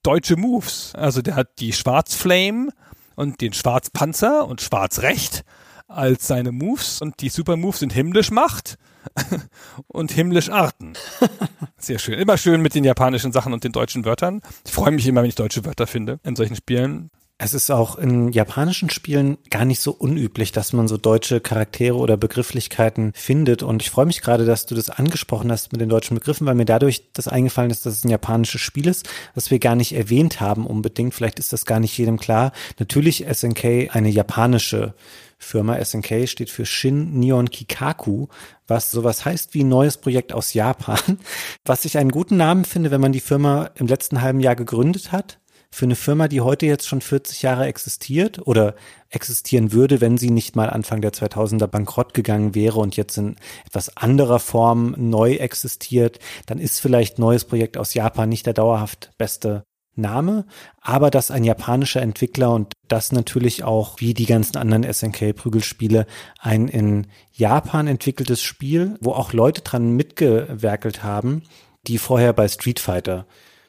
deutsche 0.06 0.36
Moves. 0.36 0.92
Also 0.94 1.20
der 1.20 1.34
hat 1.34 1.58
die 1.58 1.72
Schwarzflame 1.72 2.68
und 3.16 3.40
den 3.40 3.52
Schwarzpanzer 3.52 4.46
und 4.46 4.60
Schwarzrecht 4.60 5.44
als 5.88 6.26
seine 6.26 6.52
Moves 6.52 7.00
und 7.00 7.20
die 7.20 7.28
Super 7.28 7.56
Moves 7.56 7.80
sind 7.80 7.92
himmlisch 7.92 8.30
Macht 8.30 8.78
und 9.88 10.12
himmlisch 10.12 10.48
Arten. 10.50 10.94
Sehr 11.78 11.98
schön. 11.98 12.18
Immer 12.18 12.38
schön 12.38 12.62
mit 12.62 12.74
den 12.74 12.84
japanischen 12.84 13.32
Sachen 13.32 13.52
und 13.52 13.64
den 13.64 13.72
deutschen 13.72 14.04
Wörtern. 14.04 14.42
Ich 14.64 14.72
freue 14.72 14.92
mich 14.92 15.06
immer, 15.06 15.22
wenn 15.22 15.28
ich 15.28 15.34
deutsche 15.34 15.64
Wörter 15.64 15.86
finde 15.86 16.20
in 16.22 16.36
solchen 16.36 16.56
Spielen. 16.56 17.10
Es 17.38 17.52
ist 17.52 17.70
auch 17.70 17.98
in 17.98 18.32
japanischen 18.32 18.88
Spielen 18.88 19.36
gar 19.50 19.66
nicht 19.66 19.80
so 19.80 19.92
unüblich, 19.92 20.52
dass 20.52 20.72
man 20.72 20.88
so 20.88 20.96
deutsche 20.96 21.38
Charaktere 21.38 21.96
oder 21.96 22.16
Begrifflichkeiten 22.16 23.12
findet. 23.14 23.62
Und 23.62 23.82
ich 23.82 23.90
freue 23.90 24.06
mich 24.06 24.22
gerade, 24.22 24.46
dass 24.46 24.64
du 24.64 24.74
das 24.74 24.88
angesprochen 24.88 25.52
hast 25.52 25.70
mit 25.70 25.82
den 25.82 25.90
deutschen 25.90 26.14
Begriffen, 26.14 26.46
weil 26.46 26.54
mir 26.54 26.64
dadurch 26.64 27.12
das 27.12 27.28
eingefallen 27.28 27.70
ist, 27.70 27.84
dass 27.84 27.92
es 27.92 28.04
ein 28.04 28.08
japanisches 28.10 28.62
Spiel 28.62 28.88
ist, 28.88 29.06
was 29.34 29.50
wir 29.50 29.58
gar 29.58 29.76
nicht 29.76 29.92
erwähnt 29.94 30.40
haben 30.40 30.66
unbedingt. 30.66 31.12
Vielleicht 31.12 31.38
ist 31.38 31.52
das 31.52 31.66
gar 31.66 31.78
nicht 31.78 31.98
jedem 31.98 32.18
klar. 32.18 32.52
Natürlich 32.78 33.26
SNK 33.30 33.90
eine 33.94 34.08
japanische 34.08 34.94
Firma. 35.36 35.78
SNK 35.84 36.26
steht 36.28 36.48
für 36.48 36.64
Shin 36.64 37.20
Neon 37.20 37.50
Kikaku, 37.50 38.28
was 38.66 38.90
sowas 38.90 39.26
heißt 39.26 39.52
wie 39.52 39.62
neues 39.62 39.98
Projekt 39.98 40.32
aus 40.32 40.54
Japan. 40.54 40.98
Was 41.66 41.84
ich 41.84 41.98
einen 41.98 42.10
guten 42.10 42.38
Namen 42.38 42.64
finde, 42.64 42.90
wenn 42.90 43.00
man 43.00 43.12
die 43.12 43.20
Firma 43.20 43.70
im 43.74 43.88
letzten 43.88 44.22
halben 44.22 44.40
Jahr 44.40 44.56
gegründet 44.56 45.12
hat 45.12 45.38
für 45.70 45.84
eine 45.84 45.96
Firma, 45.96 46.28
die 46.28 46.40
heute 46.40 46.66
jetzt 46.66 46.86
schon 46.86 47.00
40 47.00 47.42
Jahre 47.42 47.66
existiert 47.66 48.46
oder 48.46 48.74
existieren 49.10 49.72
würde, 49.72 50.00
wenn 50.00 50.18
sie 50.18 50.30
nicht 50.30 50.56
mal 50.56 50.70
Anfang 50.70 51.00
der 51.00 51.12
2000er 51.12 51.66
bankrott 51.66 52.14
gegangen 52.14 52.54
wäre 52.54 52.78
und 52.78 52.96
jetzt 52.96 53.18
in 53.18 53.36
etwas 53.66 53.96
anderer 53.96 54.38
Form 54.38 54.94
neu 54.98 55.34
existiert, 55.34 56.18
dann 56.46 56.58
ist 56.58 56.80
vielleicht 56.80 57.18
neues 57.18 57.44
Projekt 57.44 57.76
aus 57.76 57.94
Japan 57.94 58.28
nicht 58.28 58.46
der 58.46 58.54
dauerhaft 58.54 59.12
beste 59.18 59.64
Name, 59.96 60.44
aber 60.80 61.10
dass 61.10 61.30
ein 61.30 61.44
japanischer 61.44 62.02
Entwickler 62.02 62.52
und 62.52 62.72
das 62.88 63.12
natürlich 63.12 63.64
auch 63.64 63.98
wie 64.00 64.14
die 64.14 64.26
ganzen 64.26 64.58
anderen 64.58 64.84
SNK-Prügelspiele 64.84 66.06
ein 66.38 66.68
in 66.68 67.06
Japan 67.32 67.86
entwickeltes 67.86 68.42
Spiel, 68.42 68.98
wo 69.00 69.12
auch 69.12 69.32
Leute 69.32 69.62
dran 69.62 69.92
mitgewerkelt 69.92 71.02
haben, 71.02 71.42
die 71.86 71.98
vorher 71.98 72.32
bei 72.32 72.46
Street 72.48 72.78
Fighter 72.78 73.26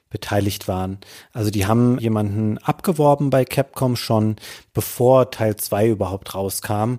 beteiligt 0.10 0.68
waren. 0.68 1.00
Also 1.34 1.52
die 1.52 1.66
haben 1.66 2.00
jemanden 2.00 2.58
abgeworben 2.60 3.30
bei 3.30 3.46
Capcom 3.46 3.96
schon, 3.96 4.36
bevor 4.74 5.32
Teil 5.32 5.56
2 5.56 5.90
überhaupt 5.90 6.36
rauskam, 6.36 6.96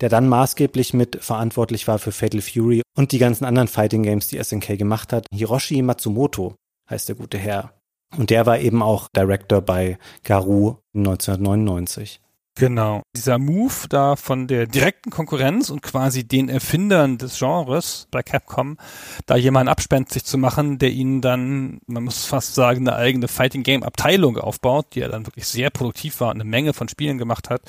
der 0.00 0.08
dann 0.08 0.28
maßgeblich 0.28 0.92
mit 0.94 1.22
verantwortlich 1.22 1.86
war 1.88 1.98
für 1.98 2.12
Fatal 2.12 2.40
Fury 2.40 2.82
und 2.96 3.12
die 3.12 3.18
ganzen 3.18 3.44
anderen 3.44 3.68
Fighting 3.68 4.02
Games, 4.02 4.28
die 4.28 4.42
SNK 4.42 4.76
gemacht 4.78 5.12
hat. 5.12 5.26
Hiroshi 5.32 5.82
Matsumoto 5.82 6.54
heißt 6.90 7.08
der 7.08 7.16
gute 7.16 7.38
Herr. 7.38 7.74
Und 8.16 8.30
der 8.30 8.46
war 8.46 8.58
eben 8.58 8.82
auch 8.82 9.08
Director 9.16 9.60
bei 9.60 9.98
Garou 10.22 10.78
1999. 10.94 12.20
Genau. 12.56 13.02
Dieser 13.16 13.38
Move 13.40 13.88
da 13.88 14.14
von 14.14 14.46
der 14.46 14.68
direkten 14.68 15.10
Konkurrenz 15.10 15.70
und 15.70 15.82
quasi 15.82 16.22
den 16.22 16.48
Erfindern 16.48 17.18
des 17.18 17.40
Genres 17.40 18.06
bei 18.12 18.22
Capcom, 18.22 18.78
da 19.26 19.34
jemanden 19.34 19.68
abspenstig 19.68 20.24
zu 20.24 20.38
machen, 20.38 20.78
der 20.78 20.90
ihnen 20.90 21.20
dann, 21.20 21.80
man 21.86 22.04
muss 22.04 22.26
fast 22.26 22.54
sagen, 22.54 22.86
eine 22.86 22.96
eigene 22.96 23.26
Fighting 23.26 23.64
Game 23.64 23.82
Abteilung 23.82 24.38
aufbaut, 24.38 24.86
die 24.94 25.00
er 25.00 25.08
dann 25.08 25.26
wirklich 25.26 25.46
sehr 25.46 25.70
produktiv 25.70 26.20
war 26.20 26.28
und 26.28 26.36
eine 26.40 26.44
Menge 26.44 26.74
von 26.74 26.88
Spielen 26.88 27.18
gemacht 27.18 27.50
hat. 27.50 27.62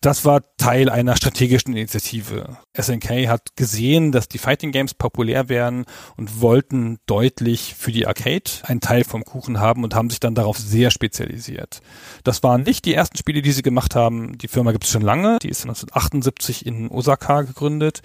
Das 0.00 0.24
war 0.24 0.42
Teil 0.56 0.90
einer 0.90 1.16
strategischen 1.16 1.76
Initiative. 1.76 2.56
SNK 2.76 3.28
hat 3.28 3.54
gesehen, 3.54 4.10
dass 4.10 4.26
die 4.26 4.38
Fighting 4.38 4.72
Games 4.72 4.94
populär 4.94 5.48
werden 5.48 5.84
und 6.16 6.40
wollten 6.40 6.98
deutlich 7.06 7.76
für 7.78 7.92
die 7.92 8.08
Arcade 8.08 8.50
einen 8.64 8.80
Teil 8.80 9.04
vom 9.04 9.24
Kuchen 9.24 9.60
haben 9.60 9.84
und 9.84 9.94
haben 9.94 10.10
sich 10.10 10.18
dann 10.18 10.34
darauf 10.34 10.58
sehr 10.58 10.90
spezialisiert. 10.90 11.80
Das 12.24 12.42
waren 12.42 12.62
nicht 12.62 12.86
die 12.86 12.94
ersten 12.94 13.16
Spiele, 13.16 13.40
die 13.40 13.52
sie 13.52 13.62
gemacht 13.62 13.94
haben 13.94 14.15
haben, 14.16 14.38
die 14.38 14.48
Firma 14.48 14.72
gibt 14.72 14.84
es 14.84 14.90
schon 14.90 15.02
lange, 15.02 15.38
die 15.40 15.48
ist 15.48 15.62
1978 15.62 16.66
in 16.66 16.90
Osaka 16.90 17.42
gegründet. 17.42 18.02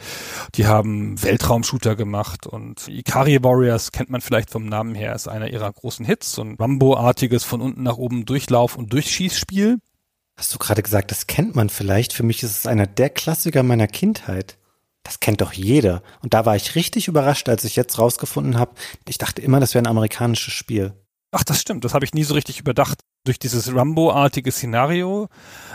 Die 0.56 0.68
haben 0.68 1.22
Weltraumshooter 1.22 1.96
gemacht 1.96 2.48
und 2.48 2.88
Ikari 2.88 3.44
Warriors 3.44 3.92
kennt 3.92 4.10
man 4.10 4.22
vielleicht 4.22 4.50
vom 4.50 4.66
Namen 4.66 4.96
her, 4.96 5.16
ist 5.16 5.28
einer 5.28 5.50
ihrer 5.50 5.72
großen 5.72 6.06
Hits, 6.06 6.34
so 6.34 6.44
ein 6.44 6.56
Rambo-artiges 6.56 7.44
von 7.44 7.62
unten 7.62 7.84
nach 7.84 7.98
oben 7.98 8.26
Durchlauf- 8.26 8.78
und 8.78 8.94
Durchschießspiel. 8.94 9.80
Hast 10.38 10.54
du 10.54 10.58
gerade 10.58 10.82
gesagt, 10.82 11.12
das 11.12 11.28
kennt 11.28 11.56
man 11.56 11.70
vielleicht? 11.70 12.14
Für 12.14 12.24
mich 12.24 12.44
ist 12.44 12.58
es 12.58 12.68
einer 12.68 12.88
der 12.88 13.10
Klassiker 13.10 13.64
meiner 13.64 13.88
Kindheit. 13.88 14.58
Das 15.04 15.20
kennt 15.20 15.42
doch 15.42 15.54
jeder. 15.54 16.04
Und 16.22 16.34
da 16.34 16.46
war 16.46 16.56
ich 16.56 16.76
richtig 16.76 17.08
überrascht, 17.08 17.50
als 17.50 17.64
ich 17.64 17.76
jetzt 17.76 17.98
rausgefunden 17.98 18.58
habe. 18.58 18.74
Ich 19.08 19.18
dachte 19.18 19.42
immer, 19.42 19.60
das 19.60 19.74
wäre 19.74 19.84
ein 19.84 19.88
amerikanisches 19.88 20.54
Spiel. 20.54 20.94
Ach, 21.32 21.44
das 21.44 21.60
stimmt. 21.60 21.86
Das 21.86 21.94
habe 21.94 22.06
ich 22.06 22.14
nie 22.14 22.24
so 22.24 22.34
richtig 22.34 22.60
überdacht. 22.60 23.00
Durch 23.24 23.38
dieses 23.38 23.76
Rambo-artige 23.76 24.52
Szenario 24.52 25.28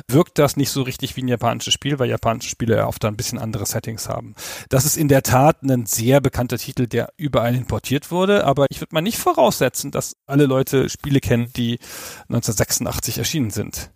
wirkt 0.09 0.37
das 0.39 0.57
nicht 0.57 0.71
so 0.71 0.83
richtig 0.83 1.15
wie 1.15 1.23
ein 1.23 1.29
japanisches 1.29 1.75
Spiel, 1.75 2.01
weil 2.01 2.11
japanische 2.11 2.51
Spiele 2.51 2.77
ja 2.77 2.89
oft 2.89 3.05
ein 3.05 3.17
bisschen 3.17 3.39
andere 3.39 3.67
Settings 3.67 4.09
haben. 4.09 4.35
Das 4.69 4.85
ist 4.85 4.97
in 4.97 5.07
der 5.07 5.23
Tat 5.23 5.63
ein 5.63 5.87
sehr 5.87 6.21
bekannter 6.21 6.59
Titel, 6.59 6.89
der 6.89 7.13
überall 7.17 7.55
importiert 7.55 8.11
wurde, 8.11 8.45
aber 8.45 8.67
ich 8.71 8.81
würde 8.81 8.93
mal 8.97 9.01
nicht 9.01 9.19
voraussetzen, 9.19 9.93
dass 9.93 10.17
alle 10.27 10.47
Leute 10.47 10.89
Spiele 10.89 11.21
kennen, 11.21 11.53
die 11.57 11.79
1986 12.23 13.19
erschienen 13.19 13.51
sind. 13.51 13.93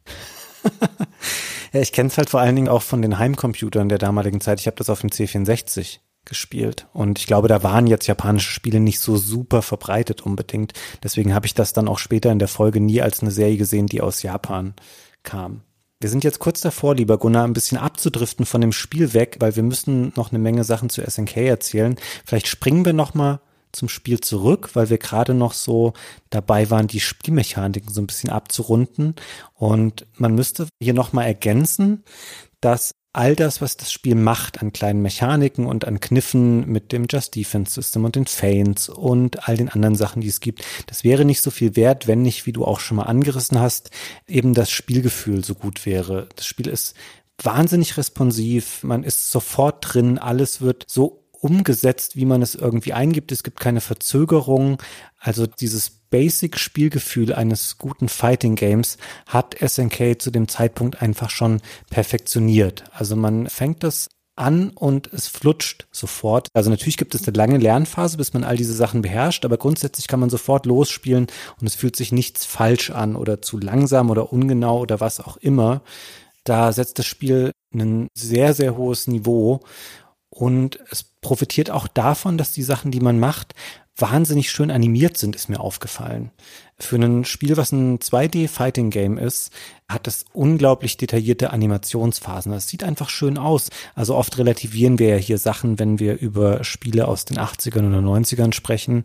ja, 1.73 1.81
ich 1.81 1.91
kenne 1.91 2.09
es 2.09 2.19
halt 2.19 2.31
vor 2.31 2.39
allen 2.39 2.55
Dingen 2.55 2.69
auch 2.69 2.83
von 2.83 3.03
den 3.03 3.19
Heimcomputern 3.19 3.89
der 3.89 3.99
damaligen 3.99 4.41
Zeit. 4.41 4.61
Ich 4.61 4.69
habe 4.69 4.77
das 4.77 4.91
auf 4.91 5.01
dem 5.01 5.11
C64 5.11 5.99
gespielt. 6.25 6.87
Und 6.93 7.19
ich 7.19 7.27
glaube, 7.27 7.49
da 7.49 7.63
waren 7.63 7.87
jetzt 7.87 8.07
japanische 8.07 8.53
Spiele 8.53 8.81
nicht 8.81 9.01
so 9.01 9.17
super 9.17 9.63
verbreitet 9.63 10.23
unbedingt. 10.23 10.73
Deswegen 11.03 11.35
habe 11.35 11.47
ich 11.47 11.55
das 11.55 11.73
dann 11.73 11.89
auch 11.89 11.99
später 11.99 12.31
in 12.31 12.39
der 12.39 12.49
Folge 12.49 12.81
nie 12.81 13.03
als 13.03 13.21
eine 13.21 13.31
Serie 13.31 13.57
gesehen, 13.57 13.87
die 13.87 14.01
aus 14.01 14.23
Japan 14.23 14.75
kam. 15.23 15.63
Wir 16.01 16.09
sind 16.09 16.25
jetzt 16.25 16.39
kurz 16.39 16.63
davor, 16.63 16.95
lieber 16.95 17.19
Gunnar, 17.19 17.45
ein 17.45 17.53
bisschen 17.53 17.77
abzudriften 17.77 18.47
von 18.47 18.63
dem 18.63 18.73
Spiel 18.73 19.13
weg, 19.13 19.37
weil 19.41 19.55
wir 19.57 19.63
müssen 19.63 20.13
noch 20.17 20.31
eine 20.31 20.39
Menge 20.39 20.65
Sachen 20.65 20.89
zu 20.89 21.03
SNK 21.03 21.37
erzählen. 21.37 21.97
Vielleicht 22.25 22.47
springen 22.47 22.87
wir 22.87 22.95
noch 22.95 23.13
mal 23.13 23.41
zum 23.73 23.89
Spiel 23.89 24.21
zurück, 24.21 24.71
weil 24.75 24.89
wir 24.91 24.99
gerade 24.99 25.35
noch 25.35 25.53
so 25.53 25.93
dabei 26.31 26.71
waren, 26.71 26.87
die 26.87 27.01
Spielmechaniken 27.01 27.93
so 27.93 28.01
ein 28.01 28.07
bisschen 28.07 28.31
abzurunden. 28.31 29.15
Und 29.55 30.07
man 30.17 30.35
müsste 30.35 30.69
hier 30.83 30.95
noch 30.95 31.13
mal 31.13 31.25
ergänzen, 31.25 32.03
dass 32.61 32.93
all 33.13 33.35
das, 33.35 33.61
was 33.61 33.77
das 33.77 33.91
Spiel 33.93 34.15
macht 34.15 34.63
an 34.63 34.73
kleinen 34.73 35.03
Mechaniken 35.03 35.67
und 35.67 35.85
an 35.85 36.01
Kniffen 36.01 36.67
mit 36.67 36.93
dem 36.93 37.07
Just 37.11 37.35
Defense 37.35 37.73
System 37.73 38.05
und 38.05 38.17
den 38.17 38.27
Feints 38.27 38.89
und 38.89 39.49
all 39.49 39.57
den 39.57 39.69
anderen 39.69 39.97
Sachen, 39.97 40.23
die 40.23 40.29
es 40.29 40.41
gibt, 40.41 40.65
das 40.87 41.03
wäre 41.03 41.25
nicht 41.25 41.41
so 41.41 41.51
viel 41.51 41.75
wert, 41.77 42.07
wenn 42.07 42.23
nicht, 42.23 42.47
wie 42.47 42.53
du 42.53 42.65
auch 42.65 42.81
schon 42.81 42.99
mal 42.99 43.05
angerissen 43.05 43.59
hast, 43.59 43.91
eben 44.29 44.55
das 44.55 44.71
Spielgefühl 44.71 45.45
so 45.45 45.55
gut 45.55 45.87
wäre. 45.87 46.29
Das 46.37 46.47
Spiel 46.47 46.69
ist 46.69 46.95
wahnsinnig 47.43 47.97
responsiv, 47.97 48.85
man 48.85 49.03
ist 49.03 49.31
sofort 49.31 49.79
drin, 49.81 50.19
alles 50.19 50.61
wird 50.61 50.85
so 50.87 51.21
umgesetzt, 51.41 52.17
wie 52.17 52.27
man 52.27 52.43
es 52.43 52.55
irgendwie 52.55 52.93
eingibt. 52.93 53.33
Es 53.33 53.43
gibt 53.43 53.61
keine 53.61 53.81
Verzögerung. 53.81 54.79
Also 55.19 55.47
dieses 55.47 56.00
Basic-Spielgefühl 56.11 57.33
eines 57.33 57.79
guten 57.79 58.09
Fighting 58.09 58.57
Games 58.57 58.99
hat 59.27 59.57
SNK 59.59 60.21
zu 60.21 60.31
dem 60.31 60.49
Zeitpunkt 60.49 61.01
einfach 61.01 61.31
schon 61.31 61.61
perfektioniert. 61.89 62.85
Also 62.93 63.17
man 63.17 63.49
fängt 63.49 63.83
das 63.85 64.09
an 64.37 64.71
und 64.71 65.13
es 65.13 65.29
flutscht 65.29 65.87
sofort. 65.93 66.49
Also 66.55 66.71
natürlich 66.71 66.97
gibt 66.97 67.15
es 67.15 67.27
eine 67.27 67.37
lange 67.37 67.59
Lernphase, 67.59 68.17
bis 68.17 68.33
man 68.33 68.43
all 68.43 68.57
diese 68.57 68.73
Sachen 68.73 69.03
beherrscht, 69.03 69.45
aber 69.45 69.59
grundsätzlich 69.59 70.09
kann 70.09 70.21
man 70.21 70.31
sofort 70.31 70.67
losspielen 70.67 71.27
und 71.61 71.67
es 71.67 71.75
fühlt 71.75 71.95
sich 71.95 72.11
nichts 72.11 72.45
falsch 72.47 72.91
an 72.91 73.17
oder 73.17 73.43
zu 73.43 73.59
langsam 73.59 74.11
oder 74.11 74.33
ungenau 74.33 74.81
oder 74.81 75.01
was 75.01 75.21
auch 75.21 75.37
immer. 75.37 75.83
Da 76.45 76.73
setzt 76.73 76.99
das 76.99 77.07
Spiel 77.07 77.53
ein 77.75 78.09
sehr, 78.15 78.55
sehr 78.55 78.77
hohes 78.77 79.07
Niveau 79.07 79.61
und 80.31 80.79
es 80.91 81.05
profitiert 81.21 81.71
auch 81.71 81.87
davon, 81.87 82.39
dass 82.39 82.53
die 82.53 82.63
Sachen, 82.63 82.91
die 82.91 83.01
man 83.01 83.21
macht, 83.21 83.55
wahnsinnig 83.97 84.51
schön 84.51 84.71
animiert 84.71 85.17
sind, 85.17 85.37
ist 85.37 85.49
mir 85.49 85.61
aufgefallen. 85.61 86.31
Für 86.79 86.97
ein 86.97 87.25
Spiel, 87.25 87.57
was 87.57 87.73
ein 87.73 87.99
2D-Fighting-Game 87.99 89.19
ist, 89.19 89.53
hat 89.89 90.07
es 90.07 90.25
unglaublich 90.33 90.97
detaillierte 90.97 91.51
Animationsphasen. 91.51 92.53
Das 92.53 92.69
sieht 92.69 92.83
einfach 92.83 93.11
schön 93.11 93.37
aus. 93.37 93.69
Also 93.95 94.17
oft 94.17 94.39
relativieren 94.39 94.99
wir 94.99 95.09
ja 95.09 95.17
hier 95.17 95.39
Sachen, 95.39 95.79
wenn 95.79 95.99
wir 95.99 96.19
über 96.19 96.65
Spiele 96.65 97.07
aus 97.07 97.27
den 97.27 97.39
80ern 97.39 97.89
oder 97.89 97.99
90ern 97.99 98.55
sprechen, 98.55 99.05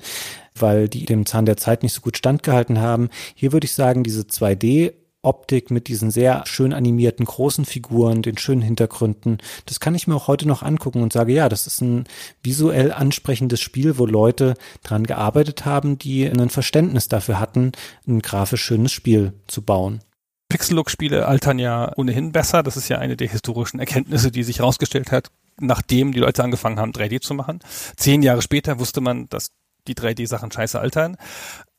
weil 0.57 0.88
die 0.88 1.05
dem 1.05 1.25
Zahn 1.25 1.45
der 1.45 1.57
Zeit 1.57 1.83
nicht 1.83 1.93
so 1.93 2.01
gut 2.01 2.17
standgehalten 2.17 2.79
haben. 2.79 3.09
Hier 3.33 3.51
würde 3.51 3.65
ich 3.65 3.73
sagen, 3.73 4.03
diese 4.03 4.21
2D 4.21 4.93
Optik 5.26 5.71
mit 5.71 5.88
diesen 5.88 6.11
sehr 6.11 6.43
schön 6.45 6.73
animierten 6.73 7.26
großen 7.26 7.65
Figuren, 7.65 8.21
den 8.21 8.38
schönen 8.38 8.61
Hintergründen. 8.61 9.39
Das 9.65 9.80
kann 9.80 9.95
ich 9.95 10.07
mir 10.07 10.15
auch 10.15 10.28
heute 10.28 10.47
noch 10.47 10.63
angucken 10.63 11.01
und 11.03 11.11
sage, 11.13 11.34
ja, 11.34 11.49
das 11.49 11.67
ist 11.67 11.82
ein 11.82 12.05
visuell 12.43 12.91
ansprechendes 12.91 13.59
Spiel, 13.59 13.97
wo 13.97 14.05
Leute 14.05 14.55
dran 14.84 15.05
gearbeitet 15.05 15.65
haben, 15.65 15.97
die 15.97 16.26
ein 16.26 16.49
Verständnis 16.49 17.07
dafür 17.07 17.39
hatten, 17.39 17.71
ein 18.07 18.21
grafisch 18.21 18.63
schönes 18.63 18.91
Spiel 18.91 19.34
zu 19.47 19.61
bauen. 19.61 20.01
Pixel-Look-Spiele 20.49 21.28
altern 21.28 21.59
ja 21.59 21.91
ohnehin 21.97 22.32
besser. 22.32 22.63
Das 22.63 22.78
ist 22.78 22.88
ja 22.88 22.99
eine 22.99 23.17
der 23.17 23.28
historischen 23.28 23.80
Erkenntnisse, 23.80 24.32
die 24.32 24.43
sich 24.43 24.59
herausgestellt 24.59 25.11
hat. 25.11 25.32
nachdem 25.57 26.11
die 26.11 26.19
Leute 26.19 26.43
angefangen 26.43 26.80
haben, 26.80 26.91
3D 26.91 27.21
zu 27.21 27.34
machen. 27.34 27.59
Zehn 27.95 28.21
Jahre 28.21 28.41
später 28.41 28.78
wusste 28.80 28.99
man, 28.99 29.30
dass 29.30 29.51
die 29.88 29.95
3D-Sachen 29.95 30.51
scheiße 30.51 30.79
altern. 30.79 31.17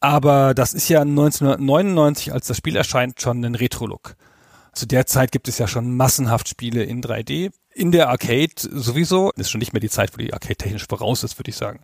Aber 0.01 0.55
das 0.55 0.75
ist 0.75 0.89
ja 0.89 1.01
1999, 1.01 2.33
als 2.33 2.47
das 2.47 2.57
Spiel 2.57 2.77
erscheint, 2.77 3.21
schon 3.21 3.45
ein 3.45 3.55
Retro-Look. 3.55 4.17
Zu 4.77 4.87
der 4.87 5.07
Zeit 5.07 5.33
gibt 5.33 5.49
es 5.49 5.57
ja 5.57 5.67
schon 5.67 5.97
massenhaft 5.97 6.49
Spiele 6.49 6.85
in 6.85 7.03
3D. 7.03 7.51
In 7.75 7.93
der 7.93 8.11
Arcade 8.11 8.53
sowieso. 8.57 9.33
Ist 9.33 9.51
schon 9.51 9.59
nicht 9.59 9.73
mehr 9.73 9.81
die 9.81 9.89
Zeit, 9.89 10.13
wo 10.13 10.19
die 10.19 10.35
Arcade 10.35 10.57
technisch 10.57 10.87
voraus 10.87 11.25
ist, 11.25 11.39
würde 11.39 11.49
ich 11.49 11.57
sagen. 11.57 11.81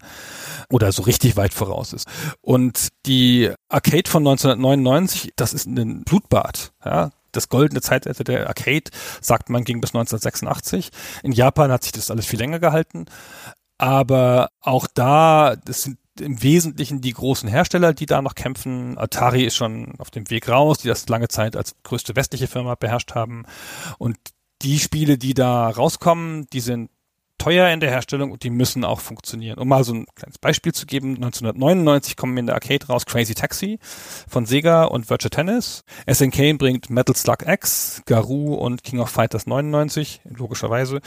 Oder 0.68 0.92
so 0.92 1.02
richtig 1.02 1.36
weit 1.38 1.54
voraus 1.54 1.94
ist. 1.94 2.06
Und 2.42 2.88
die 3.06 3.50
Arcade 3.70 4.10
von 4.10 4.22
1999, 4.22 5.32
das 5.36 5.54
ist 5.54 5.66
ein 5.66 6.04
Blutbad. 6.04 6.72
Ja, 6.84 7.12
das 7.32 7.48
goldene 7.48 7.80
Zeitalter 7.80 8.24
der 8.24 8.46
Arcade, 8.46 8.90
sagt 9.22 9.48
man, 9.48 9.64
ging 9.64 9.80
bis 9.80 9.90
1986. 9.90 10.90
In 11.22 11.32
Japan 11.32 11.72
hat 11.72 11.84
sich 11.84 11.92
das 11.92 12.10
alles 12.10 12.26
viel 12.26 12.38
länger 12.38 12.60
gehalten. 12.60 13.06
Aber 13.78 14.50
auch 14.60 14.86
da, 14.86 15.56
das 15.56 15.82
sind 15.82 15.98
im 16.20 16.42
Wesentlichen 16.42 17.00
die 17.00 17.12
großen 17.12 17.48
Hersteller, 17.48 17.94
die 17.94 18.06
da 18.06 18.22
noch 18.22 18.34
kämpfen. 18.34 18.98
Atari 18.98 19.44
ist 19.44 19.56
schon 19.56 19.94
auf 19.98 20.10
dem 20.10 20.28
Weg 20.30 20.48
raus, 20.48 20.78
die 20.78 20.88
das 20.88 21.08
lange 21.08 21.28
Zeit 21.28 21.56
als 21.56 21.74
größte 21.82 22.16
westliche 22.16 22.46
Firma 22.46 22.74
beherrscht 22.74 23.14
haben. 23.14 23.44
Und 23.98 24.16
die 24.62 24.78
Spiele, 24.78 25.18
die 25.18 25.34
da 25.34 25.68
rauskommen, 25.68 26.46
die 26.52 26.60
sind 26.60 26.90
teuer 27.42 27.70
in 27.70 27.80
der 27.80 27.90
Herstellung 27.90 28.30
und 28.30 28.44
die 28.44 28.50
müssen 28.50 28.84
auch 28.84 29.00
funktionieren. 29.00 29.58
Um 29.58 29.66
mal 29.66 29.82
so 29.82 29.92
ein 29.92 30.06
kleines 30.14 30.38
Beispiel 30.38 30.72
zu 30.72 30.86
geben, 30.86 31.16
1999 31.16 32.16
kommen 32.16 32.36
in 32.38 32.46
der 32.46 32.54
Arcade 32.54 32.86
raus 32.86 33.04
Crazy 33.04 33.34
Taxi 33.34 33.80
von 34.28 34.46
Sega 34.46 34.84
und 34.84 35.10
Virtua 35.10 35.28
Tennis. 35.28 35.82
SNK 36.08 36.56
bringt 36.56 36.88
Metal 36.88 37.16
Slug 37.16 37.38
X, 37.44 38.02
Garou 38.06 38.54
und 38.54 38.84
King 38.84 39.00
of 39.00 39.10
Fighters 39.10 39.48
99, 39.48 40.20
logischerweise. 40.24 41.00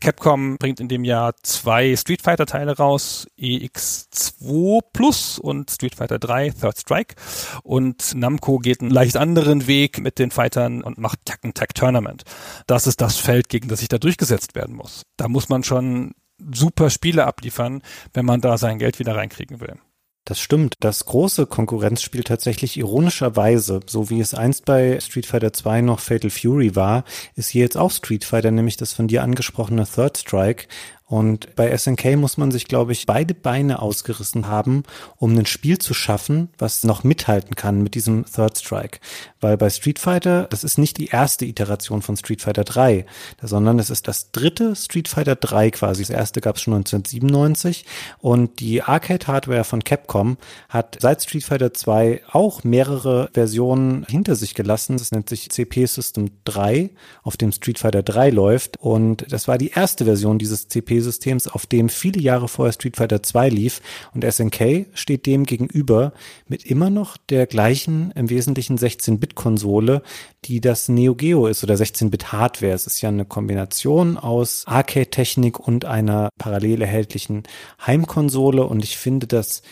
Capcom 0.00 0.56
bringt 0.56 0.80
in 0.80 0.88
dem 0.88 1.04
Jahr 1.04 1.34
zwei 1.42 1.94
Street 1.94 2.22
Fighter 2.22 2.46
Teile 2.46 2.74
raus, 2.78 3.26
EX2 3.38 4.80
Plus 4.94 5.38
und 5.38 5.70
Street 5.70 5.96
Fighter 5.96 6.18
3 6.18 6.52
Third 6.58 6.78
Strike. 6.78 7.16
Und 7.64 8.14
Namco 8.14 8.60
geht 8.60 8.80
einen 8.80 8.90
leicht 8.90 9.18
anderen 9.18 9.66
Weg 9.66 10.00
mit 10.00 10.18
den 10.18 10.30
Fightern 10.30 10.82
und 10.82 10.96
macht 10.96 11.18
Tekken 11.26 11.52
Tag 11.52 11.74
Tournament. 11.74 12.22
Das 12.66 12.86
ist 12.86 13.02
das 13.02 13.18
Feld, 13.18 13.50
gegen 13.50 13.68
das 13.68 13.80
sich 13.80 13.88
da 13.88 13.98
durchgesetzt 13.98 14.54
werden 14.54 14.74
muss. 14.74 15.02
Da 15.18 15.28
muss 15.28 15.50
man 15.50 15.64
schon 15.64 15.81
schon 15.82 16.14
super 16.54 16.90
Spiele 16.90 17.26
abliefern, 17.26 17.82
wenn 18.14 18.24
man 18.24 18.40
da 18.40 18.58
sein 18.58 18.78
Geld 18.78 18.98
wieder 18.98 19.14
reinkriegen 19.16 19.60
will. 19.60 19.76
Das 20.24 20.38
stimmt. 20.38 20.76
Das 20.78 21.04
große 21.04 21.46
Konkurrenzspiel 21.46 22.22
tatsächlich 22.22 22.76
ironischerweise, 22.76 23.80
so 23.86 24.08
wie 24.08 24.20
es 24.20 24.34
einst 24.34 24.64
bei 24.64 25.00
Street 25.00 25.26
Fighter 25.26 25.52
2 25.52 25.80
noch 25.80 25.98
Fatal 25.98 26.30
Fury 26.30 26.76
war, 26.76 27.04
ist 27.34 27.48
hier 27.48 27.62
jetzt 27.62 27.76
auch 27.76 27.90
Street 27.90 28.24
Fighter, 28.24 28.52
nämlich 28.52 28.76
das 28.76 28.92
von 28.92 29.08
dir 29.08 29.24
angesprochene 29.24 29.84
Third 29.84 30.18
Strike. 30.18 30.68
Und 31.12 31.56
bei 31.56 31.76
SNK 31.76 32.16
muss 32.16 32.38
man 32.38 32.50
sich, 32.50 32.68
glaube 32.68 32.92
ich, 32.92 33.04
beide 33.04 33.34
Beine 33.34 33.82
ausgerissen 33.82 34.48
haben, 34.48 34.82
um 35.18 35.36
ein 35.36 35.44
Spiel 35.44 35.76
zu 35.76 35.92
schaffen, 35.92 36.48
was 36.56 36.84
noch 36.84 37.04
mithalten 37.04 37.54
kann 37.54 37.82
mit 37.82 37.94
diesem 37.94 38.24
Third 38.24 38.56
Strike. 38.56 38.98
Weil 39.38 39.58
bei 39.58 39.68
Street 39.68 39.98
Fighter, 39.98 40.44
das 40.48 40.64
ist 40.64 40.78
nicht 40.78 40.96
die 40.96 41.08
erste 41.08 41.44
Iteration 41.44 42.00
von 42.00 42.16
Street 42.16 42.40
Fighter 42.40 42.64
3, 42.64 43.04
sondern 43.42 43.78
es 43.78 43.90
ist 43.90 44.08
das 44.08 44.32
dritte 44.32 44.74
Street 44.74 45.06
Fighter 45.06 45.36
3 45.36 45.72
quasi. 45.72 46.00
Das 46.00 46.08
erste 46.08 46.40
gab 46.40 46.56
es 46.56 46.62
schon 46.62 46.72
1997 46.72 47.84
und 48.18 48.60
die 48.60 48.80
Arcade-Hardware 48.80 49.64
von 49.64 49.84
Capcom 49.84 50.38
hat 50.70 50.96
seit 50.98 51.22
Street 51.22 51.44
Fighter 51.44 51.74
2 51.74 52.22
auch 52.30 52.64
mehrere 52.64 53.28
Versionen 53.34 54.06
hinter 54.08 54.34
sich 54.34 54.54
gelassen. 54.54 54.96
Das 54.96 55.12
nennt 55.12 55.28
sich 55.28 55.50
CP 55.50 55.84
System 55.84 56.30
3, 56.46 56.88
auf 57.22 57.36
dem 57.36 57.52
Street 57.52 57.78
Fighter 57.78 58.02
3 58.02 58.30
läuft 58.30 58.78
und 58.78 59.30
das 59.30 59.46
war 59.46 59.58
die 59.58 59.72
erste 59.72 60.06
Version 60.06 60.38
dieses 60.38 60.68
CP 60.68 61.01
Systems, 61.02 61.48
auf 61.48 61.66
dem 61.66 61.88
viele 61.88 62.20
Jahre 62.20 62.48
vorher 62.48 62.72
Street 62.72 62.96
Fighter 62.96 63.22
2 63.22 63.48
lief. 63.48 63.80
Und 64.14 64.24
SNK 64.24 64.86
steht 64.94 65.26
dem 65.26 65.44
gegenüber 65.44 66.12
mit 66.48 66.64
immer 66.64 66.90
noch 66.90 67.16
der 67.16 67.46
gleichen, 67.46 68.12
im 68.14 68.30
Wesentlichen 68.30 68.78
16-Bit-Konsole, 68.78 70.02
die 70.44 70.60
das 70.60 70.88
Neo 70.88 71.14
Geo 71.14 71.46
ist 71.46 71.62
oder 71.62 71.74
16-Bit-Hardware. 71.74 72.72
Es 72.72 72.86
ist 72.86 73.00
ja 73.00 73.08
eine 73.08 73.24
Kombination 73.24 74.16
aus 74.16 74.64
Arcade-Technik 74.66 75.58
und 75.60 75.84
einer 75.84 76.30
parallel 76.38 76.82
erhältlichen 76.82 77.44
Heimkonsole. 77.86 78.64
Und 78.64 78.84
ich 78.84 78.96
finde 78.96 79.26
das 79.26 79.62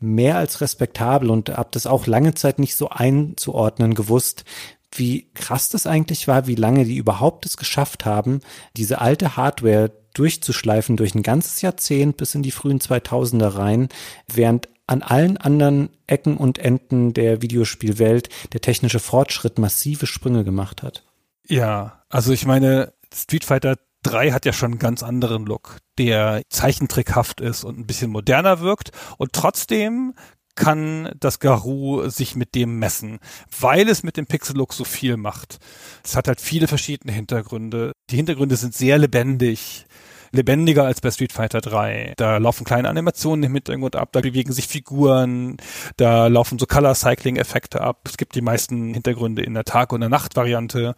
mehr 0.00 0.36
als 0.38 0.60
respektabel 0.60 1.30
und 1.30 1.50
habe 1.50 1.68
das 1.72 1.86
auch 1.86 2.06
lange 2.06 2.34
Zeit 2.34 2.58
nicht 2.58 2.74
so 2.74 2.88
einzuordnen 2.88 3.94
gewusst, 3.94 4.44
wie 4.92 5.30
krass 5.34 5.68
das 5.68 5.86
eigentlich 5.86 6.26
war, 6.26 6.46
wie 6.46 6.54
lange 6.54 6.84
die 6.84 6.96
überhaupt 6.96 7.46
es 7.46 7.56
geschafft 7.56 8.04
haben, 8.04 8.40
diese 8.76 9.00
alte 9.00 9.36
Hardware 9.36 9.92
durchzuschleifen 10.14 10.96
durch 10.96 11.14
ein 11.14 11.22
ganzes 11.22 11.62
Jahrzehnt 11.62 12.16
bis 12.16 12.34
in 12.34 12.42
die 12.42 12.50
frühen 12.50 12.80
2000er 12.80 13.56
rein, 13.56 13.88
während 14.26 14.68
an 14.86 15.02
allen 15.02 15.36
anderen 15.36 15.90
Ecken 16.08 16.36
und 16.36 16.58
Enden 16.58 17.12
der 17.12 17.42
Videospielwelt 17.42 18.28
der 18.52 18.60
technische 18.60 18.98
Fortschritt 18.98 19.58
massive 19.58 20.06
Sprünge 20.06 20.42
gemacht 20.42 20.82
hat. 20.82 21.04
Ja, 21.46 22.02
also 22.08 22.32
ich 22.32 22.44
meine, 22.44 22.92
Street 23.14 23.44
Fighter 23.44 23.76
3 24.02 24.32
hat 24.32 24.46
ja 24.46 24.52
schon 24.52 24.72
einen 24.72 24.78
ganz 24.78 25.02
anderen 25.02 25.46
Look, 25.46 25.78
der 25.98 26.42
zeichentrickhaft 26.48 27.40
ist 27.40 27.64
und 27.64 27.78
ein 27.78 27.86
bisschen 27.86 28.10
moderner 28.10 28.60
wirkt 28.60 28.90
und 29.18 29.32
trotzdem 29.32 30.14
kann 30.60 31.10
das 31.18 31.38
Garou 31.38 32.06
sich 32.10 32.36
mit 32.36 32.54
dem 32.54 32.78
messen, 32.78 33.18
weil 33.58 33.88
es 33.88 34.02
mit 34.02 34.18
dem 34.18 34.26
Pixel-Look 34.26 34.74
so 34.74 34.84
viel 34.84 35.16
macht. 35.16 35.58
Es 36.04 36.14
hat 36.16 36.28
halt 36.28 36.38
viele 36.38 36.68
verschiedene 36.68 37.14
Hintergründe. 37.14 37.92
Die 38.10 38.16
Hintergründe 38.16 38.56
sind 38.56 38.74
sehr 38.74 38.98
lebendig 38.98 39.86
lebendiger 40.32 40.84
als 40.84 41.00
bei 41.00 41.10
Street 41.10 41.32
Fighter 41.32 41.60
3. 41.60 42.12
Da 42.16 42.36
laufen 42.36 42.64
kleine 42.64 42.88
Animationen 42.88 43.42
im 43.42 43.54
Hintergrund 43.54 43.96
ab, 43.96 44.10
da 44.12 44.20
bewegen 44.20 44.52
sich 44.52 44.68
Figuren, 44.68 45.56
da 45.96 46.28
laufen 46.28 46.56
so 46.56 46.66
Color 46.66 46.94
Cycling 46.94 47.34
Effekte 47.34 47.80
ab. 47.80 48.02
Es 48.04 48.16
gibt 48.16 48.36
die 48.36 48.40
meisten 48.40 48.94
Hintergründe 48.94 49.42
in 49.42 49.54
der 49.54 49.64
Tag- 49.64 49.92
und 49.92 50.00
der 50.00 50.08
Nacht-Variante. 50.08 50.94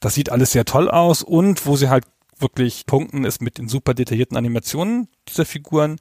Das 0.00 0.14
sieht 0.14 0.30
alles 0.30 0.50
sehr 0.50 0.66
toll 0.66 0.90
aus 0.90 1.22
und 1.22 1.64
wo 1.64 1.76
sie 1.76 1.88
halt 1.88 2.04
wirklich 2.44 2.86
punkten, 2.86 3.24
ist 3.24 3.42
mit 3.42 3.58
den 3.58 3.68
super 3.68 3.92
detaillierten 3.92 4.36
Animationen 4.36 5.08
dieser 5.28 5.44
Figuren. 5.44 5.96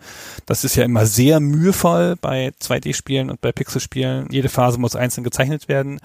Das 0.46 0.64
ist 0.64 0.76
ja 0.76 0.84
immer 0.84 1.08
sehr 1.08 1.39
mühevoll 1.39 2.16
bei 2.22 2.52
2D-Spielen 2.62 3.32
und 3.32 3.41
bei 3.41 3.52
Pixel-Spielen. 3.52 4.28
Jede 4.30 4.50
Phase 4.50 4.78
muss 4.78 4.96
einzeln 4.96 5.24
gezeichnet 5.24 5.68
werden. 5.68 6.00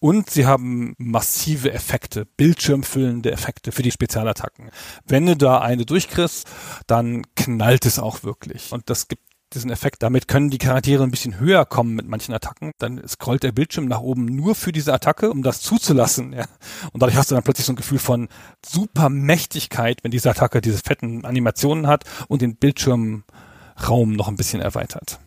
Und 0.00 0.30
sie 0.30 0.46
haben 0.46 0.94
massive 0.98 1.72
Effekte, 1.72 2.26
bildschirmfüllende 2.36 3.30
Effekte 3.30 3.70
für 3.70 3.82
die 3.82 3.92
Spezialattacken. 3.92 4.70
Wenn 5.06 5.26
du 5.26 5.36
da 5.36 5.60
eine 5.60 5.86
durchkriegst, 5.86 6.48
dann 6.88 7.22
knallt 7.36 7.86
es 7.86 8.00
auch 8.00 8.24
wirklich. 8.24 8.72
Und 8.72 8.90
das 8.90 9.06
gibt 9.06 9.22
diesen 9.54 9.70
Effekt. 9.70 10.02
Damit 10.02 10.28
können 10.28 10.50
die 10.50 10.58
Charaktere 10.58 11.02
ein 11.02 11.10
bisschen 11.10 11.38
höher 11.38 11.64
kommen 11.64 11.94
mit 11.94 12.06
manchen 12.06 12.34
Attacken. 12.34 12.72
Dann 12.78 13.06
scrollt 13.06 13.42
der 13.42 13.52
Bildschirm 13.52 13.86
nach 13.86 14.00
oben 14.00 14.26
nur 14.26 14.54
für 14.54 14.72
diese 14.72 14.92
Attacke, 14.92 15.30
um 15.30 15.42
das 15.42 15.60
zuzulassen. 15.60 16.32
Ja. 16.32 16.46
Und 16.92 17.02
dadurch 17.02 17.16
hast 17.16 17.30
du 17.30 17.34
dann 17.34 17.44
plötzlich 17.44 17.66
so 17.66 17.72
ein 17.72 17.76
Gefühl 17.76 17.98
von 17.98 18.28
super 18.64 19.08
Mächtigkeit, 19.08 19.98
wenn 20.02 20.10
diese 20.10 20.30
Attacke 20.30 20.60
diese 20.60 20.78
fetten 20.78 21.24
Animationen 21.24 21.86
hat 21.86 22.04
und 22.28 22.42
den 22.42 22.56
Bildschirmraum 22.56 24.12
noch 24.12 24.28
ein 24.28 24.36
bisschen 24.36 24.60
erweitert. 24.60 25.20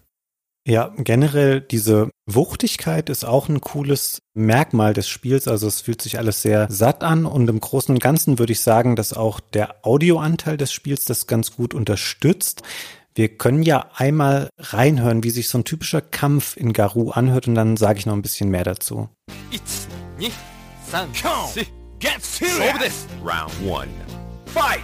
Ja, 0.69 0.93
generell 0.97 1.61
diese 1.61 2.11
Wuchtigkeit 2.27 3.09
ist 3.09 3.23
auch 3.23 3.49
ein 3.49 3.61
cooles 3.61 4.21
Merkmal 4.35 4.93
des 4.93 5.07
Spiels. 5.07 5.47
Also 5.47 5.67
es 5.67 5.81
fühlt 5.81 6.01
sich 6.01 6.19
alles 6.19 6.43
sehr 6.43 6.67
satt 6.69 7.03
an 7.03 7.25
und 7.25 7.49
im 7.49 7.59
Großen 7.59 7.95
und 7.95 7.99
Ganzen 7.99 8.37
würde 8.37 8.53
ich 8.53 8.61
sagen, 8.61 8.95
dass 8.95 9.13
auch 9.13 9.39
der 9.39 9.83
Audioanteil 9.83 10.57
des 10.57 10.71
Spiels 10.71 11.05
das 11.05 11.25
ganz 11.25 11.55
gut 11.55 11.73
unterstützt. 11.73 12.61
Wir 13.19 13.27
können 13.27 13.63
ja 13.63 13.89
einmal 13.95 14.49
reinhören, 14.57 15.25
wie 15.25 15.29
sich 15.29 15.49
so 15.49 15.57
ein 15.57 15.65
typischer 15.65 15.99
Kampf 15.99 16.55
in 16.55 16.71
Garou 16.71 17.11
anhört 17.11 17.49
und 17.49 17.55
dann 17.55 17.75
sage 17.75 17.99
ich 17.99 18.05
noch 18.05 18.13
ein 18.13 18.21
bisschen 18.21 18.47
mehr 18.47 18.63
dazu. 18.63 19.09
1, 19.51 19.89
2, 20.89 21.05
3, 21.21 21.47
4. 21.53 21.65
Get 21.99 22.23
serious! 22.23 23.07
Round 23.21 23.51
1. 23.61 23.89
Fight! 24.53 24.79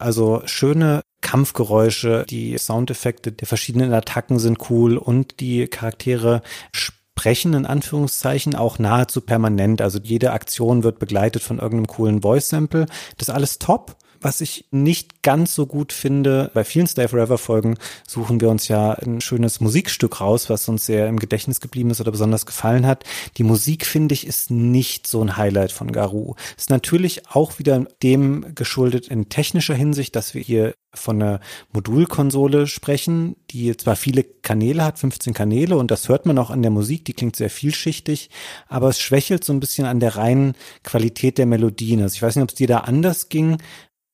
Also 0.00 0.42
schöne 0.46 1.02
Kampfgeräusche, 1.20 2.24
die 2.28 2.56
Soundeffekte 2.56 3.32
der 3.32 3.46
verschiedenen 3.46 3.92
Attacken 3.92 4.38
sind 4.38 4.70
cool 4.70 4.96
und 4.96 5.40
die 5.40 5.66
Charaktere 5.66 6.42
sprechen 6.72 7.52
in 7.52 7.66
Anführungszeichen 7.66 8.54
auch 8.54 8.78
nahezu 8.78 9.20
permanent. 9.20 9.82
Also 9.82 9.98
jede 10.02 10.32
Aktion 10.32 10.82
wird 10.82 10.98
begleitet 10.98 11.42
von 11.42 11.58
irgendeinem 11.58 11.88
coolen 11.88 12.22
Voice-Sample. 12.22 12.86
Das 13.18 13.28
ist 13.28 13.34
alles 13.34 13.58
top 13.58 13.96
Was 14.20 14.42
ich 14.42 14.66
nicht 14.70 15.22
ganz 15.22 15.54
so 15.54 15.64
gut 15.66 15.94
finde, 15.94 16.50
bei 16.52 16.62
vielen 16.62 16.86
Stay 16.86 17.08
Forever 17.08 17.38
Folgen 17.38 17.76
suchen 18.06 18.40
wir 18.40 18.50
uns 18.50 18.68
ja 18.68 18.92
ein 18.92 19.22
schönes 19.22 19.60
Musikstück 19.60 20.20
raus, 20.20 20.50
was 20.50 20.68
uns 20.68 20.84
sehr 20.84 21.08
im 21.08 21.18
Gedächtnis 21.18 21.60
geblieben 21.60 21.90
ist 21.90 22.02
oder 22.02 22.10
besonders 22.10 22.44
gefallen 22.44 22.86
hat. 22.86 23.04
Die 23.38 23.44
Musik, 23.44 23.86
finde 23.86 24.12
ich, 24.12 24.26
ist 24.26 24.50
nicht 24.50 25.06
so 25.06 25.22
ein 25.22 25.38
Highlight 25.38 25.72
von 25.72 25.90
Garou. 25.90 26.34
Ist 26.58 26.68
natürlich 26.68 27.28
auch 27.30 27.58
wieder 27.58 27.86
dem 28.02 28.54
geschuldet 28.54 29.08
in 29.08 29.30
technischer 29.30 29.74
Hinsicht, 29.74 30.14
dass 30.16 30.34
wir 30.34 30.42
hier 30.42 30.74
von 30.92 31.22
einer 31.22 31.40
Modulkonsole 31.72 32.66
sprechen, 32.66 33.36
die 33.50 33.76
zwar 33.76 33.96
viele 33.96 34.24
Kanäle 34.24 34.84
hat, 34.84 34.98
15 34.98 35.34
Kanäle, 35.34 35.76
und 35.76 35.90
das 35.90 36.08
hört 36.08 36.26
man 36.26 36.36
auch 36.38 36.50
an 36.50 36.62
der 36.62 36.70
Musik, 36.70 37.04
die 37.04 37.12
klingt 37.12 37.36
sehr 37.36 37.50
vielschichtig, 37.50 38.28
aber 38.68 38.88
es 38.88 39.00
schwächelt 39.00 39.44
so 39.44 39.52
ein 39.52 39.60
bisschen 39.60 39.86
an 39.86 40.00
der 40.00 40.16
reinen 40.16 40.54
Qualität 40.82 41.38
der 41.38 41.46
Melodien. 41.46 42.02
Also 42.02 42.16
ich 42.16 42.22
weiß 42.22 42.36
nicht, 42.36 42.42
ob 42.42 42.50
es 42.50 42.56
dir 42.56 42.66
da 42.66 42.78
anders 42.78 43.28
ging, 43.28 43.58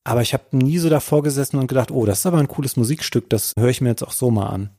aber 0.07 0.23
ich 0.23 0.33
habe 0.35 0.57
nie 0.57 0.79
so 0.79 0.89
davor 0.89 1.25
gesessen 1.25 1.59
und 1.59 1.67
gedacht, 1.67 1.91
oh, 1.91 2.07
das 2.07 2.21
ist 2.21 2.27
aber 2.27 2.39
ein 2.39 2.47
cooles 2.47 2.77
Musikstück, 2.77 3.29
das 3.29 3.55
höre 3.59 3.71
ich 3.71 3.81
mir 3.81 3.89
jetzt 3.89 4.05
auch 4.05 4.13
so 4.13 4.31
mal 4.31 4.47
an. 4.47 4.71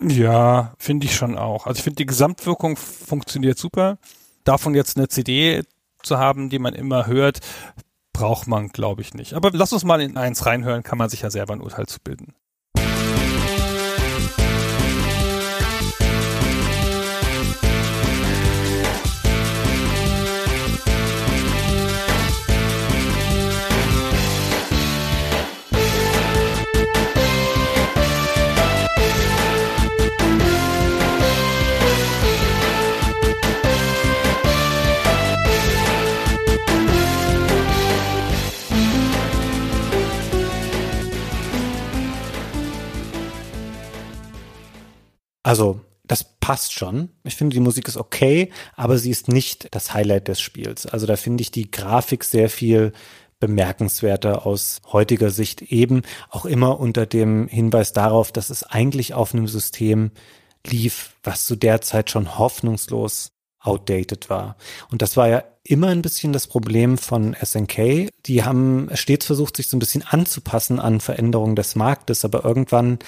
Ja, 0.00 0.74
finde 0.78 1.06
ich 1.06 1.14
schon 1.14 1.38
auch. 1.38 1.66
Also 1.66 1.78
ich 1.78 1.84
finde, 1.84 1.98
die 1.98 2.06
Gesamtwirkung 2.06 2.76
funktioniert 2.76 3.58
super. 3.58 3.98
Davon 4.42 4.74
jetzt 4.74 4.96
eine 4.96 5.08
CD 5.08 5.62
zu 6.02 6.18
haben, 6.18 6.50
die 6.50 6.58
man 6.58 6.74
immer 6.74 7.06
hört, 7.06 7.40
braucht 8.12 8.48
man, 8.48 8.68
glaube 8.68 9.02
ich, 9.02 9.14
nicht. 9.14 9.34
Aber 9.34 9.50
lass 9.52 9.72
uns 9.72 9.84
mal 9.84 10.00
in 10.00 10.16
eins 10.16 10.46
reinhören, 10.46 10.82
kann 10.82 10.98
man 10.98 11.10
sich 11.10 11.22
ja 11.22 11.30
selber 11.30 11.54
ein 11.54 11.60
Urteil 11.60 11.86
zu 11.86 12.00
bilden. 12.02 12.34
Also, 45.46 45.78
das 46.08 46.24
passt 46.40 46.72
schon. 46.72 47.10
Ich 47.22 47.36
finde, 47.36 47.54
die 47.54 47.60
Musik 47.60 47.86
ist 47.86 47.96
okay, 47.96 48.50
aber 48.74 48.98
sie 48.98 49.12
ist 49.12 49.28
nicht 49.28 49.68
das 49.76 49.94
Highlight 49.94 50.26
des 50.26 50.40
Spiels. 50.40 50.86
Also 50.86 51.06
da 51.06 51.14
finde 51.14 51.42
ich 51.42 51.52
die 51.52 51.70
Grafik 51.70 52.24
sehr 52.24 52.50
viel 52.50 52.92
bemerkenswerter 53.38 54.44
aus 54.44 54.80
heutiger 54.90 55.30
Sicht 55.30 55.62
eben 55.62 56.02
auch 56.30 56.46
immer 56.46 56.80
unter 56.80 57.06
dem 57.06 57.46
Hinweis 57.46 57.92
darauf, 57.92 58.32
dass 58.32 58.50
es 58.50 58.64
eigentlich 58.64 59.14
auf 59.14 59.34
einem 59.34 59.46
System 59.46 60.10
lief, 60.66 61.14
was 61.22 61.46
zu 61.46 61.54
der 61.54 61.80
Zeit 61.80 62.10
schon 62.10 62.38
hoffnungslos 62.38 63.30
outdated 63.60 64.28
war. 64.28 64.56
Und 64.90 65.00
das 65.00 65.16
war 65.16 65.28
ja 65.28 65.44
immer 65.62 65.88
ein 65.88 66.02
bisschen 66.02 66.32
das 66.32 66.48
Problem 66.48 66.98
von 66.98 67.36
SNK. 67.40 68.08
Die 68.26 68.44
haben 68.44 68.88
stets 68.94 69.26
versucht, 69.26 69.56
sich 69.56 69.68
so 69.68 69.76
ein 69.76 69.80
bisschen 69.80 70.02
anzupassen 70.02 70.80
an 70.80 71.00
Veränderungen 71.00 71.56
des 71.56 71.76
Marktes, 71.76 72.24
aber 72.24 72.44
irgendwann 72.44 72.98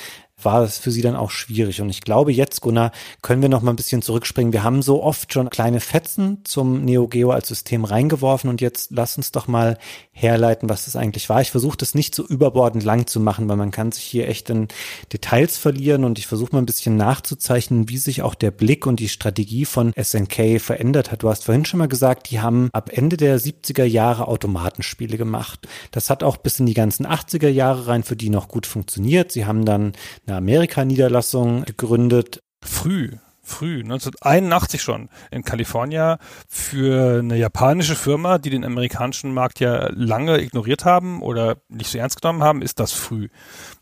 war 0.42 0.62
es 0.62 0.78
für 0.78 0.90
sie 0.90 1.02
dann 1.02 1.16
auch 1.16 1.30
schwierig. 1.30 1.80
Und 1.80 1.90
ich 1.90 2.00
glaube, 2.00 2.32
jetzt, 2.32 2.60
Gunnar, 2.60 2.92
können 3.22 3.42
wir 3.42 3.48
noch 3.48 3.62
mal 3.62 3.72
ein 3.72 3.76
bisschen 3.76 4.02
zurückspringen. 4.02 4.52
Wir 4.52 4.62
haben 4.62 4.82
so 4.82 5.02
oft 5.02 5.32
schon 5.32 5.50
kleine 5.50 5.80
Fetzen 5.80 6.42
zum 6.44 6.84
Neo 6.84 7.08
Geo 7.08 7.30
als 7.30 7.48
System 7.48 7.84
reingeworfen 7.84 8.48
und 8.48 8.60
jetzt 8.60 8.90
lass 8.92 9.16
uns 9.16 9.32
doch 9.32 9.48
mal 9.48 9.78
herleiten, 10.12 10.68
was 10.68 10.84
das 10.84 10.96
eigentlich 10.96 11.28
war. 11.28 11.40
Ich 11.40 11.50
versuche 11.50 11.76
das 11.76 11.94
nicht 11.94 12.14
so 12.14 12.24
überbordend 12.26 12.84
lang 12.84 13.06
zu 13.06 13.20
machen, 13.20 13.48
weil 13.48 13.56
man 13.56 13.70
kann 13.70 13.92
sich 13.92 14.04
hier 14.04 14.28
echt 14.28 14.50
in 14.50 14.68
Details 15.12 15.56
verlieren 15.56 16.04
und 16.04 16.18
ich 16.18 16.26
versuche 16.26 16.52
mal 16.52 16.62
ein 16.62 16.66
bisschen 16.66 16.96
nachzuzeichnen, 16.96 17.88
wie 17.88 17.98
sich 17.98 18.22
auch 18.22 18.34
der 18.34 18.50
Blick 18.50 18.86
und 18.86 19.00
die 19.00 19.08
Strategie 19.08 19.64
von 19.64 19.92
SNK 20.00 20.60
verändert 20.60 21.10
hat. 21.10 21.22
Du 21.22 21.28
hast 21.28 21.44
vorhin 21.44 21.64
schon 21.64 21.78
mal 21.78 21.88
gesagt, 21.88 22.30
die 22.30 22.40
haben 22.40 22.70
ab 22.72 22.90
Ende 22.92 23.16
der 23.16 23.40
70er 23.40 23.84
Jahre 23.84 24.28
Automatenspiele 24.28 25.16
gemacht. 25.16 25.66
Das 25.90 26.10
hat 26.10 26.22
auch 26.22 26.36
bis 26.36 26.60
in 26.60 26.66
die 26.66 26.74
ganzen 26.74 27.06
80er 27.06 27.48
Jahre 27.48 27.88
rein 27.88 28.02
für 28.02 28.16
die 28.16 28.30
noch 28.30 28.48
gut 28.48 28.66
funktioniert. 28.66 29.32
Sie 29.32 29.46
haben 29.46 29.64
dann 29.64 29.92
eine 30.28 30.36
Amerika-Niederlassung 30.36 31.64
gegründet. 31.64 32.42
Früh, 32.62 33.12
früh, 33.42 33.80
1981 33.80 34.82
schon 34.82 35.08
in 35.30 35.42
Kalifornien 35.42 36.18
für 36.48 37.20
eine 37.20 37.36
japanische 37.36 37.96
Firma, 37.96 38.38
die 38.38 38.50
den 38.50 38.64
amerikanischen 38.64 39.32
Markt 39.32 39.60
ja 39.60 39.88
lange 39.92 40.40
ignoriert 40.40 40.84
haben 40.84 41.22
oder 41.22 41.56
nicht 41.68 41.90
so 41.90 41.98
ernst 41.98 42.20
genommen 42.20 42.42
haben, 42.42 42.62
ist 42.62 42.78
das 42.78 42.92
früh, 42.92 43.28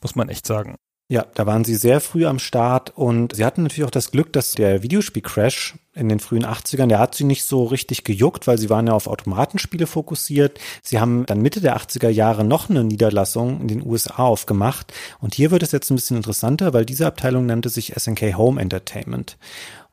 muss 0.02 0.14
man 0.14 0.28
echt 0.28 0.46
sagen. 0.46 0.76
Ja, 1.08 1.24
da 1.34 1.46
waren 1.46 1.64
sie 1.64 1.76
sehr 1.76 2.00
früh 2.00 2.26
am 2.26 2.40
Start 2.40 2.90
und 2.96 3.36
sie 3.36 3.44
hatten 3.44 3.62
natürlich 3.62 3.84
auch 3.84 3.92
das 3.92 4.10
Glück, 4.10 4.32
dass 4.32 4.50
der 4.52 4.82
Videospiel-Crash 4.82 5.76
in 5.94 6.08
den 6.08 6.18
frühen 6.18 6.44
80ern, 6.44 6.88
der 6.88 6.98
hat 6.98 7.14
sie 7.14 7.22
nicht 7.22 7.44
so 7.44 7.62
richtig 7.62 8.02
gejuckt, 8.02 8.48
weil 8.48 8.58
sie 8.58 8.70
waren 8.70 8.88
ja 8.88 8.92
auf 8.92 9.06
Automatenspiele 9.06 9.86
fokussiert. 9.86 10.58
Sie 10.82 10.98
haben 10.98 11.24
dann 11.24 11.42
Mitte 11.42 11.60
der 11.60 11.76
80er 11.76 12.08
Jahre 12.08 12.42
noch 12.42 12.70
eine 12.70 12.82
Niederlassung 12.82 13.60
in 13.60 13.68
den 13.68 13.86
USA 13.86 14.16
aufgemacht 14.16 14.92
und 15.20 15.36
hier 15.36 15.52
wird 15.52 15.62
es 15.62 15.70
jetzt 15.70 15.90
ein 15.90 15.94
bisschen 15.94 16.16
interessanter, 16.16 16.74
weil 16.74 16.84
diese 16.84 17.06
Abteilung 17.06 17.46
nannte 17.46 17.68
sich 17.68 17.94
SNK 17.96 18.36
Home 18.36 18.60
Entertainment. 18.60 19.38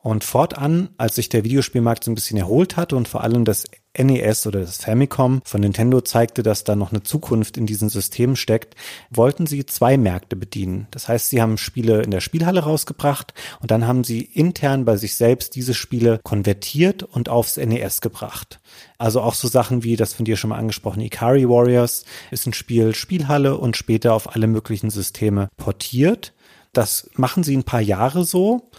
Und 0.04 0.26
fortan, 0.26 0.90
als 0.98 1.16
sich 1.16 1.30
der 1.30 1.46
Videospielmarkt 1.46 2.04
so 2.04 2.12
ein 2.12 2.16
bisschen 2.16 2.38
erholt 2.38 2.76
hatte 2.76 2.98
und 2.98 3.08
vor 3.08 3.24
allem 3.24 3.46
das 3.46 3.64
NES 3.98 4.46
oder 4.48 4.60
das 4.60 4.78
Famicom 4.78 5.42
von 5.46 5.62
Nintendo 5.62 6.02
zeigte, 6.02 6.44
dass 6.44 6.66
da 6.66 6.76
noch 6.76 6.92
eine 6.92 7.04
Zukunft 7.04 7.56
in 7.56 7.66
diesen 7.66 7.88
Systemen 7.88 8.36
steckt, 8.36 8.76
wollten 9.10 9.48
sie 9.48 9.66
zwei 9.66 9.98
Märkte 9.98 10.36
bedienen. 10.36 10.88
Das 10.92 11.08
heißt, 11.08 11.30
sie 11.30 11.42
haben 11.42 11.58
Spiele 11.58 12.02
in 12.02 12.12
der 12.12 12.20
Spielhalle 12.20 12.62
rausgebracht 12.62 13.34
und 13.62 13.72
dann 13.72 13.88
haben 13.88 14.04
sie 14.04 14.22
intern 14.22 14.84
bei 14.84 14.98
sich 14.98 15.16
selbst 15.16 15.56
diese 15.56 15.74
Spiele 15.74 16.20
konvertiert 16.22 17.04
und 17.04 17.30
aufs 17.30 17.56
NES 17.56 18.02
gebracht. 18.02 18.60
Also 18.98 19.22
auch 19.22 19.36
so 19.36 19.48
Sachen 19.48 19.84
wie 19.84 19.96
das 19.96 20.14
von 20.14 20.26
dir 20.26 20.36
schon 20.36 20.50
mal 20.50 20.58
angesprochene 20.58 21.06
Ikari 21.06 21.48
Warriors 21.48 22.04
ist 22.30 22.46
ein 22.46 22.54
Spiel 22.54 22.94
Spielhalle 22.94 23.58
und 23.58 23.78
später 23.78 24.14
auf 24.14 24.36
alle 24.36 24.48
möglichen 24.48 24.90
Systeme 24.90 25.48
portiert. 25.56 26.34
Das 26.74 27.10
machen 27.16 27.44
sie 27.44 27.56
ein 27.56 27.64
paar 27.64 27.82
Jahre 27.82 28.26
so 28.26 28.72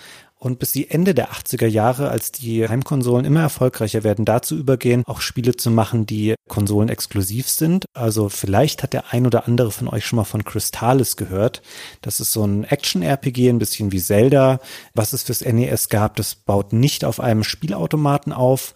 und 0.44 0.58
bis 0.58 0.72
die 0.72 0.90
Ende 0.90 1.14
der 1.14 1.32
80er 1.32 1.66
Jahre, 1.66 2.10
als 2.10 2.30
die 2.30 2.68
Heimkonsolen 2.68 3.24
immer 3.24 3.40
erfolgreicher 3.40 4.04
werden, 4.04 4.26
dazu 4.26 4.56
übergehen, 4.56 5.02
auch 5.06 5.22
Spiele 5.22 5.56
zu 5.56 5.70
machen, 5.70 6.04
die 6.04 6.34
Konsolen 6.48 6.90
exklusiv 6.90 7.48
sind. 7.48 7.86
Also 7.94 8.28
vielleicht 8.28 8.82
hat 8.82 8.92
der 8.92 9.12
ein 9.12 9.26
oder 9.26 9.48
andere 9.48 9.70
von 9.70 9.88
euch 9.88 10.04
schon 10.04 10.18
mal 10.18 10.24
von 10.24 10.44
Crystalis 10.44 11.16
gehört. 11.16 11.62
Das 12.02 12.20
ist 12.20 12.32
so 12.32 12.44
ein 12.46 12.64
Action-RPG, 12.64 13.48
ein 13.48 13.58
bisschen 13.58 13.90
wie 13.90 14.02
Zelda, 14.02 14.60
was 14.92 15.14
es 15.14 15.22
fürs 15.22 15.40
NES 15.40 15.88
gab. 15.88 16.16
Das 16.16 16.34
baut 16.34 16.74
nicht 16.74 17.06
auf 17.06 17.20
einem 17.20 17.42
Spielautomaten 17.42 18.32
auf. 18.32 18.74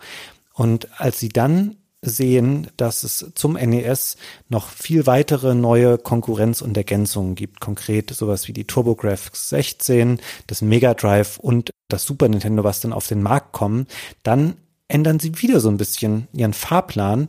Und 0.54 0.88
als 0.98 1.20
sie 1.20 1.28
dann 1.28 1.76
sehen, 2.02 2.68
dass 2.76 3.02
es 3.02 3.32
zum 3.34 3.54
NES 3.54 4.16
noch 4.48 4.68
viel 4.68 5.06
weitere 5.06 5.54
neue 5.54 5.98
Konkurrenz 5.98 6.62
und 6.62 6.76
Ergänzungen 6.76 7.34
gibt. 7.34 7.60
Konkret 7.60 8.10
sowas 8.10 8.46
wie 8.48 8.52
die 8.52 8.66
TurboGrafx 8.66 9.48
16, 9.48 10.20
das 10.46 10.62
Mega 10.62 10.94
Drive 10.94 11.38
und 11.38 11.70
das 11.88 12.04
Super 12.04 12.28
Nintendo, 12.28 12.62
was 12.64 12.80
dann 12.80 12.92
auf 12.92 13.08
den 13.08 13.22
Markt 13.22 13.52
kommen. 13.52 13.86
Dann 14.22 14.54
ändern 14.86 15.18
sie 15.18 15.42
wieder 15.42 15.60
so 15.60 15.68
ein 15.68 15.76
bisschen 15.76 16.28
ihren 16.32 16.54
Fahrplan, 16.54 17.28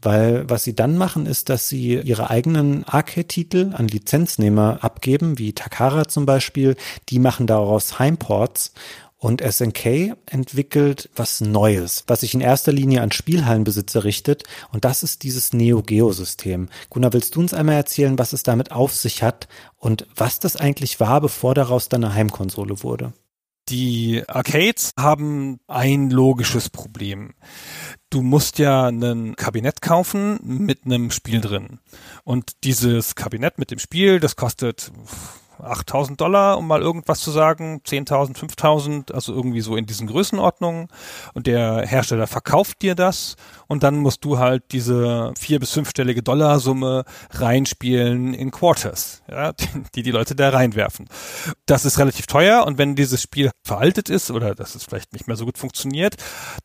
weil 0.00 0.48
was 0.48 0.64
sie 0.64 0.76
dann 0.76 0.96
machen, 0.96 1.26
ist, 1.26 1.48
dass 1.48 1.68
sie 1.68 1.96
ihre 1.96 2.30
eigenen 2.30 2.84
Arcade-Titel 2.84 3.72
an 3.74 3.88
Lizenznehmer 3.88 4.78
abgeben, 4.82 5.38
wie 5.38 5.52
Takara 5.52 6.06
zum 6.08 6.24
Beispiel. 6.26 6.76
Die 7.08 7.18
machen 7.18 7.46
daraus 7.46 7.98
Heimports 7.98 8.72
und 9.18 9.42
SNK 9.42 10.16
entwickelt 10.26 11.10
was 11.14 11.40
Neues, 11.40 12.04
was 12.06 12.20
sich 12.20 12.34
in 12.34 12.40
erster 12.40 12.72
Linie 12.72 13.02
an 13.02 13.10
Spielhallenbesitzer 13.10 14.04
richtet. 14.04 14.44
Und 14.72 14.84
das 14.84 15.02
ist 15.02 15.24
dieses 15.24 15.52
Neo 15.52 15.82
Geo 15.82 16.12
System. 16.12 16.68
Gunnar, 16.88 17.12
willst 17.12 17.34
du 17.34 17.40
uns 17.40 17.52
einmal 17.52 17.74
erzählen, 17.74 18.18
was 18.18 18.32
es 18.32 18.44
damit 18.44 18.70
auf 18.70 18.94
sich 18.94 19.22
hat 19.22 19.48
und 19.76 20.06
was 20.14 20.38
das 20.38 20.56
eigentlich 20.56 21.00
war, 21.00 21.20
bevor 21.20 21.54
daraus 21.54 21.88
dann 21.88 22.04
eine 22.04 22.14
Heimkonsole 22.14 22.82
wurde? 22.82 23.12
Die 23.68 24.22
Arcades 24.26 24.92
haben 24.98 25.60
ein 25.66 26.08
logisches 26.10 26.70
Problem. 26.70 27.34
Du 28.08 28.22
musst 28.22 28.58
ja 28.58 28.86
ein 28.88 29.36
Kabinett 29.36 29.82
kaufen 29.82 30.38
mit 30.42 30.86
einem 30.86 31.10
Spiel 31.10 31.42
drin. 31.42 31.78
Und 32.24 32.52
dieses 32.64 33.14
Kabinett 33.14 33.58
mit 33.58 33.70
dem 33.70 33.78
Spiel, 33.78 34.20
das 34.20 34.36
kostet 34.36 34.90
8000 35.60 36.20
Dollar, 36.20 36.58
um 36.58 36.66
mal 36.66 36.80
irgendwas 36.80 37.20
zu 37.20 37.30
sagen, 37.30 37.80
10.000, 37.86 38.36
5.000, 38.36 39.12
also 39.12 39.32
irgendwie 39.32 39.60
so 39.60 39.76
in 39.76 39.86
diesen 39.86 40.06
Größenordnungen. 40.06 40.88
Und 41.34 41.46
der 41.46 41.86
Hersteller 41.86 42.26
verkauft 42.26 42.82
dir 42.82 42.94
das 42.94 43.36
und 43.66 43.82
dann 43.82 43.96
musst 43.96 44.24
du 44.24 44.38
halt 44.38 44.64
diese 44.72 45.32
vier- 45.38 45.60
bis 45.60 45.72
fünfstellige 45.72 46.22
Dollarsumme 46.22 47.04
reinspielen 47.30 48.34
in 48.34 48.50
Quarters, 48.50 49.22
ja, 49.30 49.52
die 49.94 50.02
die 50.02 50.10
Leute 50.10 50.34
da 50.34 50.50
reinwerfen. 50.50 51.08
Das 51.66 51.84
ist 51.84 51.98
relativ 51.98 52.26
teuer 52.26 52.66
und 52.66 52.78
wenn 52.78 52.96
dieses 52.96 53.22
Spiel 53.22 53.50
veraltet 53.64 54.08
ist 54.08 54.30
oder 54.30 54.54
das 54.54 54.74
ist 54.74 54.84
vielleicht 54.84 55.12
nicht 55.12 55.26
mehr 55.26 55.36
so 55.36 55.44
gut 55.44 55.58
funktioniert, 55.58 56.16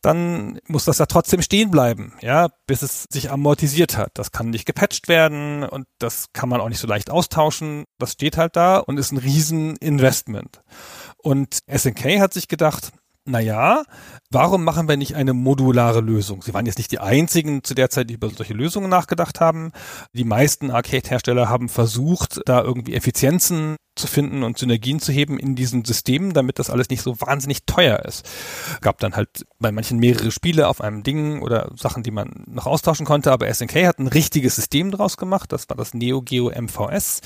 dann 0.02 0.60
muss 0.68 0.86
das 0.86 0.98
da 0.98 1.06
trotzdem 1.06 1.42
stehen 1.42 1.72
bleiben, 1.72 2.14
ja, 2.22 2.50
bis 2.68 2.82
es 2.82 3.04
sich 3.10 3.32
amortisiert 3.32 3.98
hat. 3.98 4.12
Das 4.16 4.32
kann 4.32 4.50
nicht 4.50 4.66
gepatcht 4.66 5.08
werden 5.08 5.64
und 5.64 5.86
das 6.00 6.28
kann 6.34 6.50
man 6.50 6.62
auch 6.62 6.70
nicht 6.70 6.80
so 6.80 6.88
leicht 6.88 7.10
austauschen. 7.10 7.86
Das 7.98 8.14
steht 8.14 8.38
halt 8.38 8.56
da 8.56 8.80
und 8.84 8.98
ist 8.98 9.12
ein 9.12 9.18
Rieseninvestment. 9.18 10.62
Und 11.18 11.60
SNK 11.68 12.20
hat 12.20 12.34
sich 12.34 12.48
gedacht, 12.48 12.92
naja, 13.26 13.84
warum 14.32 14.66
machen 14.66 14.90
wir 14.90 14.98
nicht 14.98 15.16
eine 15.16 15.34
modulare 15.34 16.02
Lösung? 16.02 16.42
Sie 16.42 16.54
waren 16.54 16.66
jetzt 16.66 16.78
nicht 16.78 16.92
die 16.92 17.00
einzigen 17.00 17.64
zu 17.64 17.74
der 17.74 17.90
Zeit, 17.90 18.10
die 18.10 18.16
über 18.16 18.30
solche 18.30 18.54
Lösungen 18.54 18.90
nachgedacht 18.90 19.40
haben. 19.40 19.72
Die 20.12 20.26
meisten 20.26 20.72
Arcade-Hersteller 20.72 21.48
haben 21.48 21.70
versucht, 21.70 22.42
da 22.46 22.62
irgendwie 22.62 22.96
Effizienzen 22.96 23.78
zu 23.96 24.08
finden 24.08 24.44
und 24.44 24.58
Synergien 24.58 25.00
zu 25.00 25.12
heben 25.12 25.38
in 25.40 25.56
diesen 25.56 25.86
Systemen, 25.86 26.34
damit 26.34 26.60
das 26.60 26.70
alles 26.70 26.90
nicht 26.90 27.02
so 27.02 27.20
wahnsinnig 27.22 27.66
teuer 27.66 28.00
ist. 28.00 28.28
Gab 28.82 29.00
dann 29.00 29.16
halt 29.16 29.46
bei 29.60 29.72
manchen 29.72 30.00
mehrere 30.00 30.32
Spiele 30.32 30.68
auf 30.68 30.82
einem 30.82 31.04
Ding 31.04 31.42
oder 31.42 31.72
Sachen, 31.76 32.04
die 32.04 32.12
man 32.12 32.44
noch 32.48 32.66
austauschen 32.66 33.06
konnte, 33.06 33.32
aber 33.32 33.54
SNK 33.54 33.88
hat 33.88 34.00
ein 34.00 34.08
richtiges 34.08 34.56
System 34.56 34.92
draus 34.92 35.18
gemacht. 35.18 35.52
Das 35.52 35.70
war 35.70 35.78
das 35.78 35.94
Neo 35.94 36.22
Geo 36.22 36.50
MVS, 36.50 37.22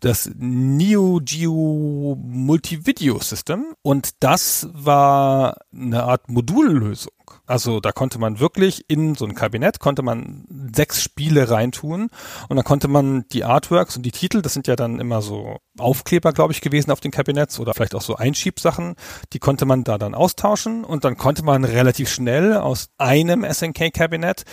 das 0.00 0.30
Neo 0.36 1.20
Geo 1.22 2.16
Multivideo 2.20 3.20
System 3.20 3.74
und 3.82 4.10
das 4.20 4.68
war 4.72 5.58
eine 5.72 6.04
Art 6.04 6.28
Modullösung. 6.28 7.12
Also 7.46 7.80
da 7.80 7.90
konnte 7.90 8.18
man 8.20 8.38
wirklich 8.38 8.84
in 8.88 9.16
so 9.16 9.24
ein 9.24 9.34
Kabinett 9.34 9.80
konnte 9.80 10.02
man 10.02 10.44
sechs 10.74 11.02
Spiele 11.02 11.50
reintun 11.50 12.08
und 12.48 12.56
dann 12.56 12.64
konnte 12.64 12.86
man 12.86 13.24
die 13.32 13.44
Artworks 13.44 13.96
und 13.96 14.04
die 14.04 14.12
Titel, 14.12 14.42
das 14.42 14.54
sind 14.54 14.68
ja 14.68 14.76
dann 14.76 15.00
immer 15.00 15.22
so 15.22 15.58
Aufkleber, 15.78 16.32
glaube 16.32 16.52
ich, 16.52 16.60
gewesen 16.60 16.92
auf 16.92 17.00
den 17.00 17.10
Kabinetts 17.10 17.58
oder 17.58 17.74
vielleicht 17.74 17.96
auch 17.96 18.02
so 18.02 18.14
Einschiebsachen, 18.14 18.94
die 19.32 19.40
konnte 19.40 19.66
man 19.66 19.82
da 19.82 19.98
dann 19.98 20.14
austauschen 20.14 20.84
und 20.84 21.04
dann 21.04 21.16
konnte 21.16 21.44
man 21.44 21.64
relativ 21.64 22.10
schnell 22.10 22.56
aus 22.56 22.90
einem 22.96 23.44
SNK-Kabinett 23.44 24.44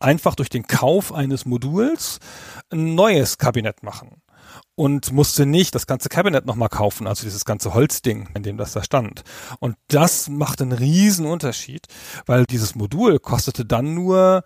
einfach 0.00 0.34
durch 0.34 0.50
den 0.50 0.66
Kauf 0.66 1.12
eines 1.12 1.46
Moduls 1.46 2.18
ein 2.70 2.94
neues 2.94 3.38
Kabinett 3.38 3.82
machen 3.82 4.20
und 4.76 5.12
musste 5.12 5.46
nicht 5.46 5.74
das 5.74 5.86
ganze 5.86 6.08
Cabinet 6.08 6.46
nochmal 6.46 6.68
kaufen, 6.68 7.06
also 7.06 7.24
dieses 7.24 7.44
ganze 7.44 7.74
Holzding, 7.74 8.28
in 8.34 8.42
dem 8.42 8.56
das 8.56 8.72
da 8.72 8.82
stand. 8.82 9.22
Und 9.60 9.76
das 9.88 10.28
macht 10.28 10.60
einen 10.60 10.72
riesen 10.72 11.26
Unterschied, 11.26 11.86
weil 12.26 12.44
dieses 12.44 12.74
Modul 12.74 13.18
kostete 13.20 13.64
dann 13.64 13.94
nur, 13.94 14.42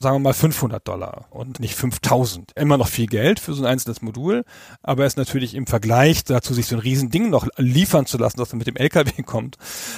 sagen 0.00 0.16
wir 0.16 0.20
mal, 0.20 0.34
500 0.34 0.86
Dollar 0.86 1.26
und 1.30 1.60
nicht 1.60 1.74
5000. 1.74 2.52
Immer 2.56 2.76
noch 2.76 2.88
viel 2.88 3.06
Geld 3.06 3.38
für 3.38 3.54
so 3.54 3.62
ein 3.62 3.66
einzelnes 3.66 4.02
Modul, 4.02 4.44
aber 4.82 5.04
es 5.04 5.16
natürlich 5.16 5.54
im 5.54 5.66
Vergleich 5.66 6.24
dazu, 6.24 6.54
sich 6.54 6.66
so 6.66 6.76
ein 6.76 6.80
riesen 6.80 7.10
Ding 7.10 7.30
noch 7.30 7.46
liefern 7.56 8.06
zu 8.06 8.18
lassen, 8.18 8.38
das 8.38 8.48
dann 8.48 8.58
mit 8.58 8.66
dem 8.66 8.76
LKW 8.76 9.22
kommt, 9.26 9.56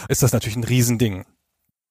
ist 0.08 0.22
das 0.22 0.32
natürlich 0.32 0.56
ein 0.56 0.64
riesen 0.64 0.98
Ding. 0.98 1.24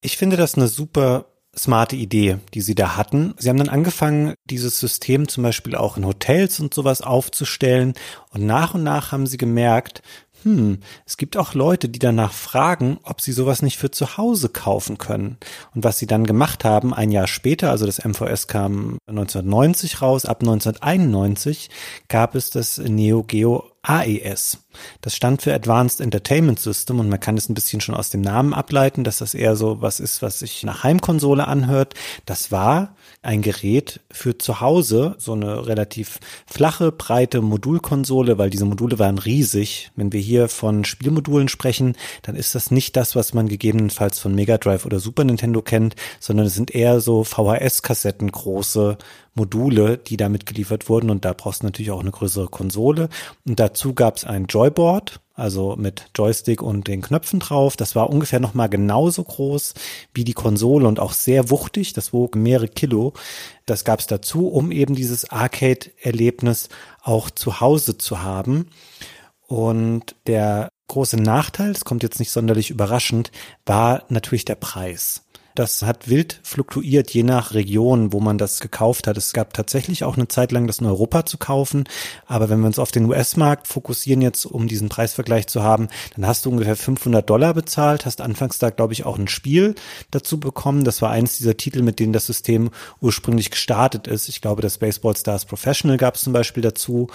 Ich 0.02 0.18
finde 0.18 0.38
das 0.38 0.56
eine 0.56 0.68
super 0.68 1.26
smarte 1.64 1.96
Idee, 1.96 2.38
die 2.54 2.62
sie 2.62 2.76
da 2.76 2.96
hatten. 2.96 3.34
Sie 3.38 3.50
haben 3.50 3.58
dann 3.58 3.70
angefangen, 3.70 4.34
dieses 4.46 4.80
System 4.80 5.28
zum 5.28 5.44
Beispiel 5.44 5.76
auch 5.76 5.98
in 5.98 6.06
Hotels 6.06 6.60
und 6.60 6.74
sowas 6.74 7.02
aufzustellen. 7.02 7.94
Und 8.32 8.46
nach 8.46 8.74
und 8.74 8.84
nach 8.84 9.12
haben 9.12 9.28
sie 9.28 9.38
gemerkt, 9.38 10.02
hm, 10.44 10.80
es 11.06 11.18
gibt 11.18 11.36
auch 11.36 11.54
Leute, 11.54 11.90
die 11.90 12.00
danach 12.00 12.32
fragen, 12.32 13.00
ob 13.04 13.22
sie 13.22 13.34
sowas 13.34 13.62
nicht 13.62 13.78
für 13.78 13.92
zu 13.92 14.18
Hause 14.18 14.50
kaufen 14.50 14.98
können. 14.98 15.38
Und 15.76 15.84
was 15.84 15.98
sie 15.98 16.08
dann 16.08 16.26
gemacht 16.26 16.64
haben, 16.64 16.94
ein 16.94 17.12
Jahr 17.12 17.28
später, 17.28 17.72
also 17.72 17.86
das 17.86 18.04
MVS 18.04 18.48
kam 18.48 18.98
1990 19.08 20.02
raus, 20.02 20.26
ab 20.26 20.42
1991 20.42 21.70
gab 22.08 22.36
es 22.36 22.50
das 22.52 22.78
Neo 22.78 23.24
Geo 23.24 23.66
AES. 23.82 24.60
Das 25.02 25.16
stand 25.16 25.42
für 25.42 25.54
Advanced 25.54 26.02
Entertainment 26.02 26.60
System 26.60 27.00
und 27.00 27.10
man 27.10 27.20
kann 27.20 27.38
es 27.38 27.50
ein 27.50 27.54
bisschen 27.54 27.82
schon 27.82 27.96
aus 27.96 28.10
dem 28.10 28.22
Namen 28.22 28.54
ableiten, 28.54 29.04
dass 29.04 29.18
das 29.18 29.34
eher 29.34 29.56
so 29.56 29.82
was 29.82 30.00
ist, 30.00 30.22
was 30.22 30.40
sich 30.40 30.64
nach 30.64 30.84
Heimkonsole 30.84 31.48
anhört. 31.48 31.94
Das 32.26 32.52
war 32.52 32.96
ein 33.22 33.42
Gerät 33.42 34.02
für 34.12 34.38
zu 34.38 34.62
Hause, 34.62 35.16
so 35.18 35.34
eine 35.34 35.66
relativ 35.68 36.20
flache, 36.46 36.92
breite 36.92 37.42
Modulkonsole, 37.42 38.38
weil 38.38 38.50
diese 38.50 38.66
Module 38.66 39.00
waren 39.00 39.18
riesig. 39.18 39.92
Wenn 39.96 40.14
wir 40.14 40.22
hier 40.22 40.50
von 40.50 40.86
Spielmodulen 40.86 41.48
sprechen, 41.48 41.96
dann 42.22 42.36
ist 42.36 42.56
das 42.56 42.72
nicht 42.72 42.96
das, 42.96 43.16
was 43.16 43.34
man 43.34 43.48
gegebenenfalls 43.48 44.20
von 44.20 44.36
Mega 44.36 44.58
Drive 44.58 44.86
oder 44.86 45.00
Super 45.00 45.24
Nintendo 45.24 45.62
kennt, 45.62 45.96
sondern 46.20 46.46
es 46.48 46.56
sind 46.56 46.72
eher 46.72 47.02
so 47.02 47.24
VHS-Kassetten 47.24 48.32
große 48.32 48.98
Module, 49.40 49.98
die 49.98 50.18
damit 50.18 50.46
geliefert 50.46 50.90
wurden 50.90 51.10
und 51.10 51.24
da 51.26 51.34
brauchst 51.34 51.62
du 51.62 51.68
natürlich 51.68 51.92
auch 51.92 52.02
eine 52.02 52.12
größere 52.12 52.50
Konsole 52.50 53.10
und 53.48 53.60
dazu 53.60 53.94
gab 53.94 54.18
es 54.18 54.26
ein 54.26 54.46
Joyboard, 54.46 55.22
also 55.34 55.78
mit 55.78 56.10
Joystick 56.16 56.62
und 56.62 56.88
den 56.88 57.02
Knöpfen 57.02 57.40
drauf. 57.40 57.78
Das 57.78 57.96
war 57.96 58.10
ungefähr 58.10 58.42
noch 58.42 58.54
mal 58.54 58.68
genauso 58.68 59.24
groß 59.24 59.74
wie 60.14 60.26
die 60.26 60.34
Konsole 60.34 60.88
und 60.88 61.00
auch 61.00 61.14
sehr 61.14 61.50
wuchtig. 61.50 61.94
Das 61.94 62.12
wog 62.12 62.36
mehrere 62.36 62.68
Kilo. 62.68 63.14
Das 63.66 63.86
gab 63.86 64.02
es 64.02 64.08
dazu, 64.08 64.50
um 64.50 64.72
eben 64.72 64.96
dieses 64.96 65.30
Arcade-Erlebnis 65.30 66.68
auch 67.02 67.30
zu 67.30 67.62
Hause 67.62 67.98
zu 67.98 68.22
haben. 68.22 68.68
Und 69.48 70.16
der 70.28 70.70
große 70.90 71.18
Nachteil, 71.18 71.72
es 71.72 71.86
kommt 71.86 72.04
jetzt 72.04 72.20
nicht 72.20 72.32
sonderlich 72.32 72.70
überraschend, 72.70 73.32
war 73.66 74.04
natürlich 74.10 74.46
der 74.46 74.56
Preis. 74.56 75.24
Das 75.56 75.82
hat 75.82 76.10
wild 76.10 76.40
fluktuiert, 76.44 77.12
je 77.12 77.24
nach 77.24 77.54
Region, 77.54 78.14
wo 78.14 78.20
man 78.20 78.38
das 78.38 78.60
gekauft 78.60 79.08
hat. 79.08 79.18
Es 79.18 79.34
gab 79.34 79.54
tatsächlich 79.54 80.04
auch 80.04 80.16
eine 80.16 80.28
Zeit 80.28 80.52
lang, 80.52 80.68
das 80.68 80.80
in 80.80 80.86
Europa 80.86 81.26
zu 81.26 81.38
kaufen. 81.38 81.84
Aber 82.26 82.50
wenn 82.50 82.60
wir 82.60 82.68
uns 82.68 82.80
auf 82.80 82.92
den 82.92 83.06
US-Markt 83.06 83.68
fokussieren 83.68 84.22
jetzt, 84.22 84.46
um 84.46 84.68
diesen 84.68 84.90
Preisvergleich 84.90 85.48
zu 85.48 85.64
haben, 85.64 85.88
dann 86.16 86.28
hast 86.28 86.46
du 86.46 86.50
ungefähr 86.50 86.76
500 86.76 87.30
Dollar 87.30 87.54
bezahlt, 87.54 88.06
hast 88.06 88.22
anfangs 88.22 88.60
da, 88.60 88.70
glaube 88.70 88.94
ich, 88.94 89.06
auch 89.06 89.18
ein 89.18 89.28
Spiel 89.28 89.76
dazu 90.12 90.40
bekommen. 90.40 90.84
Das 90.84 91.02
war 91.02 91.12
eins 91.12 91.38
dieser 91.38 91.58
Titel, 91.58 91.82
mit 91.82 92.00
denen 92.00 92.14
das 92.14 92.26
System 92.26 92.70
ursprünglich 93.02 93.52
gestartet 93.52 94.08
ist. 94.08 94.30
Ich 94.30 94.42
glaube, 94.42 94.62
das 94.62 94.78
Baseball 94.78 95.16
Stars 95.16 95.46
Professional 95.46 95.98
gab 95.98 96.16
es 96.16 96.22
zum 96.22 96.34
Beispiel 96.34 96.64
dazu 96.64 97.08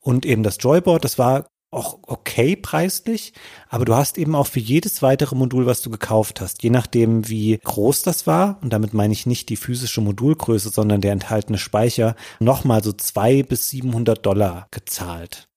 und 0.00 0.26
eben 0.26 0.42
das 0.42 0.58
Joyboard, 0.60 1.04
das 1.04 1.18
war 1.18 1.46
auch 1.74 1.98
okay 2.06 2.56
preislich, 2.56 3.32
aber 3.68 3.84
du 3.84 3.94
hast 3.94 4.18
eben 4.18 4.34
auch 4.34 4.46
für 4.46 4.60
jedes 4.60 5.02
weitere 5.02 5.34
Modul, 5.34 5.66
was 5.66 5.82
du 5.82 5.90
gekauft 5.90 6.40
hast, 6.40 6.62
je 6.62 6.70
nachdem 6.70 7.28
wie 7.28 7.58
groß 7.62 8.02
das 8.02 8.26
war, 8.26 8.58
und 8.62 8.72
damit 8.72 8.94
meine 8.94 9.12
ich 9.12 9.26
nicht 9.26 9.48
die 9.48 9.56
physische 9.56 10.00
Modulgröße, 10.00 10.70
sondern 10.70 11.00
der 11.00 11.12
enthaltene 11.12 11.58
Speicher, 11.58 12.16
nochmal 12.40 12.82
so 12.82 12.92
zwei 12.92 13.42
bis 13.42 13.68
700 13.70 14.24
Dollar 14.24 14.68
gezahlt. 14.70 15.48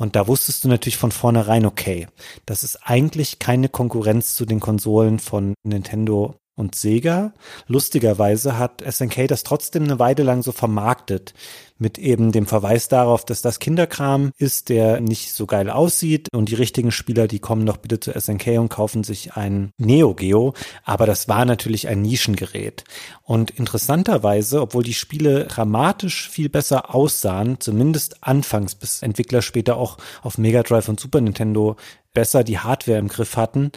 Und 0.00 0.16
da 0.16 0.26
wusstest 0.26 0.64
du 0.64 0.68
natürlich 0.68 0.96
von 0.96 1.12
vornherein, 1.12 1.66
okay, 1.66 2.06
das 2.46 2.64
ist 2.64 2.78
eigentlich 2.84 3.38
keine 3.38 3.68
Konkurrenz 3.68 4.34
zu 4.34 4.46
den 4.46 4.58
Konsolen 4.58 5.18
von 5.18 5.52
Nintendo 5.62 6.39
und 6.60 6.76
Sega. 6.76 7.32
Lustigerweise 7.66 8.58
hat 8.58 8.84
SNK 8.88 9.26
das 9.26 9.42
trotzdem 9.42 9.84
eine 9.84 9.98
Weile 9.98 10.22
lang 10.22 10.42
so 10.42 10.52
vermarktet, 10.52 11.34
mit 11.78 11.98
eben 11.98 12.30
dem 12.30 12.46
Verweis 12.46 12.88
darauf, 12.88 13.24
dass 13.24 13.40
das 13.40 13.58
Kinderkram 13.58 14.32
ist, 14.36 14.68
der 14.68 15.00
nicht 15.00 15.32
so 15.32 15.46
geil 15.46 15.70
aussieht 15.70 16.28
und 16.32 16.50
die 16.50 16.54
richtigen 16.54 16.92
Spieler, 16.92 17.26
die 17.26 17.38
kommen 17.38 17.64
doch 17.64 17.78
bitte 17.78 17.98
zu 17.98 18.12
SNK 18.12 18.58
und 18.58 18.68
kaufen 18.68 19.02
sich 19.02 19.34
ein 19.34 19.72
Neo 19.78 20.14
Geo, 20.14 20.52
aber 20.84 21.06
das 21.06 21.26
war 21.26 21.44
natürlich 21.46 21.88
ein 21.88 22.02
Nischengerät. 22.02 22.84
Und 23.22 23.50
interessanterweise, 23.50 24.60
obwohl 24.60 24.82
die 24.82 24.94
Spiele 24.94 25.46
dramatisch 25.46 26.28
viel 26.28 26.50
besser 26.50 26.94
aussahen, 26.94 27.58
zumindest 27.60 28.22
anfangs, 28.22 28.74
bis 28.74 29.02
Entwickler 29.02 29.40
später 29.40 29.78
auch 29.78 29.96
auf 30.22 30.36
Mega 30.36 30.62
Drive 30.62 30.88
und 30.88 31.00
Super 31.00 31.22
Nintendo 31.22 31.76
besser 32.12 32.44
die 32.44 32.58
Hardware 32.58 32.98
im 32.98 33.08
Griff 33.08 33.36
hatten, 33.36 33.72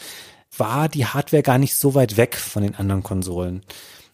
war 0.57 0.89
die 0.89 1.05
Hardware 1.05 1.43
gar 1.43 1.57
nicht 1.57 1.75
so 1.75 1.95
weit 1.95 2.17
weg 2.17 2.35
von 2.35 2.63
den 2.63 2.75
anderen 2.75 3.03
Konsolen. 3.03 3.63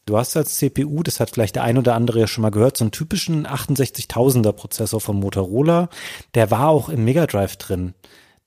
Du 0.05 0.17
hast 0.17 0.35
als 0.35 0.55
CPU, 0.55 1.03
das 1.03 1.19
hat 1.19 1.29
vielleicht 1.29 1.55
der 1.55 1.63
ein 1.63 1.77
oder 1.77 1.93
andere 1.93 2.21
ja 2.21 2.27
schon 2.27 2.41
mal 2.41 2.49
gehört, 2.49 2.77
so 2.77 2.83
einen 2.83 2.91
typischen 2.91 3.45
68.000er 3.45 4.53
Prozessor 4.53 4.99
von 4.99 5.19
Motorola. 5.19 5.89
Der 6.33 6.49
war 6.49 6.69
auch 6.69 6.89
im 6.89 7.05
Mega 7.05 7.27
Drive 7.27 7.57
drin. 7.57 7.93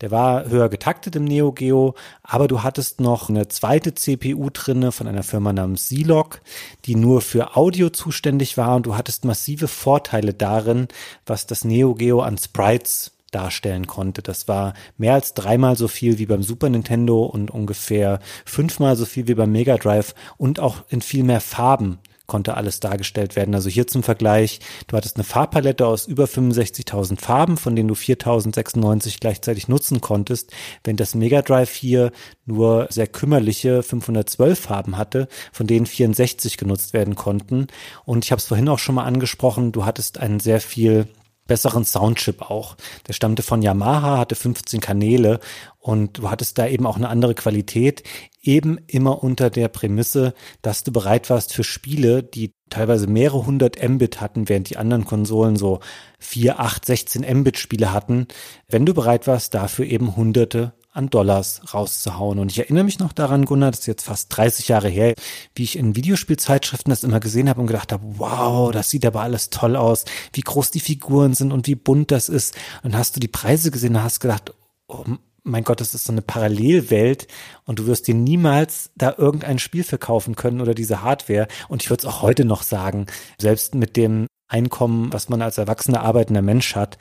Der 0.01 0.11
war 0.11 0.49
höher 0.49 0.68
getaktet 0.68 1.14
im 1.14 1.24
Neo 1.24 1.53
Geo, 1.53 1.95
aber 2.24 2.49
du 2.49 2.64
hattest 2.64 3.01
noch 3.01 3.28
eine 3.28 3.47
zweite 3.47 3.95
CPU 3.95 4.51
drinne 4.53 4.90
von 4.90 5.07
einer 5.07 5.22
Firma 5.22 5.53
namens 5.53 5.86
Zilog, 5.86 6.40
die 6.86 6.97
nur 6.97 7.20
für 7.20 7.57
Audio 7.57 7.88
zuständig 7.88 8.57
war 8.57 8.74
und 8.74 8.86
du 8.86 8.97
hattest 8.97 9.24
massive 9.24 9.68
Vorteile 9.68 10.34
darin, 10.34 10.88
was 11.24 11.47
das 11.47 11.64
Neo 11.64 11.95
Geo 11.95 12.20
an 12.20 12.36
Sprites 12.36 13.12
darstellen 13.33 13.87
konnte. 13.87 14.22
Das 14.22 14.47
war 14.47 14.74
mehr 14.97 15.14
als 15.14 15.35
dreimal 15.35 15.76
so 15.76 15.89
viel 15.89 16.18
wie 16.18 16.26
beim 16.26 16.43
Super 16.43 16.70
Nintendo 16.70 17.24
und 17.24 17.51
ungefähr 17.51 18.20
fünfmal 18.45 18.97
so 18.97 19.05
viel 19.05 19.26
wie 19.26 19.35
beim 19.35 19.51
Mega 19.51 19.76
Drive 19.76 20.14
und 20.37 20.61
auch 20.61 20.85
in 20.89 21.01
viel 21.01 21.24
mehr 21.24 21.41
Farben 21.41 21.99
konnte 22.33 22.57
alles 22.57 22.80
dargestellt 22.80 23.37
werden. 23.37 23.55
Also 23.55 23.68
hier 23.68 23.87
zum 23.87 24.03
Vergleich, 24.03 24.61
du 24.87 24.97
hattest 24.97 25.17
eine 25.17 25.25
Farbpalette 25.25 25.87
aus 25.87 26.07
über 26.07 26.25
65.000 26.25 27.21
Farben, 27.21 27.59
von 27.59 27.76
denen 27.76 27.88
du 27.88 27.95
4.096 27.95 29.18
gleichzeitig 29.21 29.68
nutzen 29.68 30.00
konntest, 30.00 30.50
wenn 30.83 30.96
das 30.96 31.14
Mega 31.14 31.42
Drive 31.42 31.75
hier 31.75 32.11
nur 32.46 32.87
sehr 32.88 33.07
kümmerliche 33.07 33.83
512 33.83 34.59
Farben 34.59 34.96
hatte, 34.96 35.29
von 35.53 35.67
denen 35.67 35.84
64 35.84 36.57
genutzt 36.57 36.95
werden 36.95 37.17
konnten. 37.17 37.67
Und 38.07 38.25
ich 38.25 38.33
habe 38.33 38.41
es 38.41 38.46
vorhin 38.46 38.71
auch 38.71 38.79
schon 38.79 38.95
mal 38.95 39.04
angesprochen, 39.04 39.72
du 39.72 39.84
hattest 39.84 40.18
einen 40.18 40.41
sehr 40.41 40.61
viel 40.61 41.09
besseren 41.46 41.84
Soundchip 41.84 42.42
auch. 42.42 42.76
Der 43.08 43.12
stammte 43.12 43.42
von 43.42 43.62
Yamaha, 43.62 44.18
hatte 44.18 44.34
15 44.34 44.80
Kanäle 44.80 45.40
und 45.78 46.18
du 46.18 46.30
hattest 46.30 46.58
da 46.58 46.66
eben 46.66 46.86
auch 46.86 46.96
eine 46.96 47.08
andere 47.08 47.34
Qualität, 47.34 48.02
eben 48.40 48.78
immer 48.86 49.22
unter 49.22 49.50
der 49.50 49.68
Prämisse, 49.68 50.34
dass 50.62 50.84
du 50.84 50.92
bereit 50.92 51.30
warst 51.30 51.52
für 51.52 51.64
Spiele, 51.64 52.22
die 52.22 52.54
teilweise 52.70 53.06
mehrere 53.06 53.46
hundert 53.46 53.82
Mbit 53.82 54.20
hatten, 54.20 54.48
während 54.48 54.70
die 54.70 54.76
anderen 54.76 55.04
Konsolen 55.04 55.56
so 55.56 55.80
4, 56.20 56.60
8, 56.60 56.84
16 56.84 57.38
Mbit 57.40 57.58
Spiele 57.58 57.92
hatten, 57.92 58.26
wenn 58.68 58.86
du 58.86 58.94
bereit 58.94 59.26
warst, 59.26 59.54
dafür 59.54 59.86
eben 59.86 60.16
hunderte 60.16 60.72
an 60.92 61.08
Dollars 61.08 61.62
rauszuhauen. 61.72 62.38
Und 62.38 62.52
ich 62.52 62.58
erinnere 62.58 62.84
mich 62.84 62.98
noch 62.98 63.12
daran, 63.12 63.46
Gunnar, 63.46 63.70
das 63.70 63.80
ist 63.80 63.86
jetzt 63.86 64.04
fast 64.04 64.36
30 64.36 64.68
Jahre 64.68 64.88
her, 64.88 65.14
wie 65.54 65.64
ich 65.64 65.76
in 65.76 65.96
Videospielzeitschriften 65.96 66.90
das 66.90 67.02
immer 67.02 67.18
gesehen 67.18 67.48
habe 67.48 67.60
und 67.60 67.66
gedacht 67.66 67.92
habe, 67.92 68.04
wow, 68.18 68.70
das 68.70 68.90
sieht 68.90 69.06
aber 69.06 69.22
alles 69.22 69.50
toll 69.50 69.74
aus, 69.76 70.04
wie 70.34 70.42
groß 70.42 70.70
die 70.70 70.80
Figuren 70.80 71.34
sind 71.34 71.50
und 71.50 71.66
wie 71.66 71.74
bunt 71.74 72.10
das 72.10 72.28
ist. 72.28 72.54
Und 72.82 72.96
hast 72.96 73.16
du 73.16 73.20
die 73.20 73.28
Preise 73.28 73.70
gesehen 73.70 73.96
und 73.96 74.02
hast 74.02 74.20
gedacht, 74.20 74.52
oh 74.86 75.04
mein 75.44 75.64
Gott, 75.64 75.80
das 75.80 75.94
ist 75.94 76.04
so 76.04 76.12
eine 76.12 76.22
Parallelwelt 76.22 77.26
und 77.64 77.78
du 77.78 77.86
wirst 77.86 78.06
dir 78.06 78.14
niemals 78.14 78.90
da 78.94 79.14
irgendein 79.16 79.58
Spiel 79.58 79.82
verkaufen 79.82 80.36
können 80.36 80.60
oder 80.60 80.74
diese 80.74 81.02
Hardware. 81.02 81.48
Und 81.68 81.82
ich 81.82 81.90
würde 81.90 82.06
es 82.06 82.06
auch 82.06 82.22
heute 82.22 82.44
noch 82.44 82.62
sagen, 82.62 83.06
selbst 83.38 83.74
mit 83.74 83.96
dem 83.96 84.26
Einkommen, 84.46 85.12
was 85.12 85.30
man 85.30 85.40
als 85.40 85.58
erwachsener 85.58 86.02
arbeitender 86.02 86.42
Mensch 86.42 86.76
hat, 86.76 86.98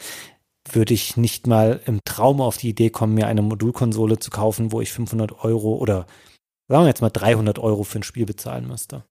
würde 0.70 0.94
ich 0.94 1.18
nicht 1.18 1.48
mal 1.48 1.82
im 1.86 2.04
Traum 2.06 2.42
auf 2.42 2.58
die 2.58 2.70
Idee 2.70 2.90
kommen, 2.90 3.14
mir 3.14 3.28
eine 3.28 3.42
Modulkonsole 3.42 4.20
zu 4.20 4.30
kaufen, 4.30 4.72
wo 4.72 4.82
ich 4.82 4.92
500 4.92 5.44
Euro 5.44 5.76
oder 5.76 6.06
sagen 6.68 6.84
wir 6.84 6.88
jetzt 6.88 7.02
mal 7.02 7.10
300 7.10 7.60
Euro 7.60 7.84
für 7.84 8.00
ein 8.00 8.04
Spiel 8.04 8.26
bezahlen 8.26 8.68
müsste. 8.68 9.04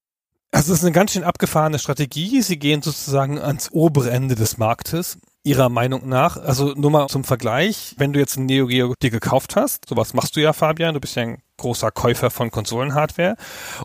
Also 0.51 0.73
es 0.73 0.79
ist 0.79 0.85
eine 0.85 0.93
ganz 0.93 1.13
schön 1.13 1.23
abgefahrene 1.23 1.79
Strategie. 1.79 2.41
Sie 2.41 2.59
gehen 2.59 2.81
sozusagen 2.81 3.39
ans 3.39 3.69
obere 3.71 4.11
Ende 4.11 4.35
des 4.35 4.57
Marktes. 4.57 5.17
Ihrer 5.43 5.69
Meinung 5.69 6.07
nach, 6.07 6.37
also 6.37 6.73
nur 6.75 6.91
mal 6.91 7.07
zum 7.07 7.23
Vergleich, 7.23 7.95
wenn 7.97 8.13
du 8.13 8.19
jetzt 8.19 8.37
ein 8.37 8.45
Neo 8.45 8.67
Geo 8.67 8.93
dir 9.01 9.09
gekauft 9.09 9.55
hast, 9.55 9.89
sowas 9.89 10.13
machst 10.13 10.35
du 10.35 10.39
ja, 10.39 10.53
Fabian, 10.53 10.93
du 10.93 10.99
bist 10.99 11.15
ja 11.15 11.23
ein 11.23 11.41
großer 11.57 11.89
Käufer 11.89 12.29
von 12.29 12.51
Konsolenhardware 12.51 13.35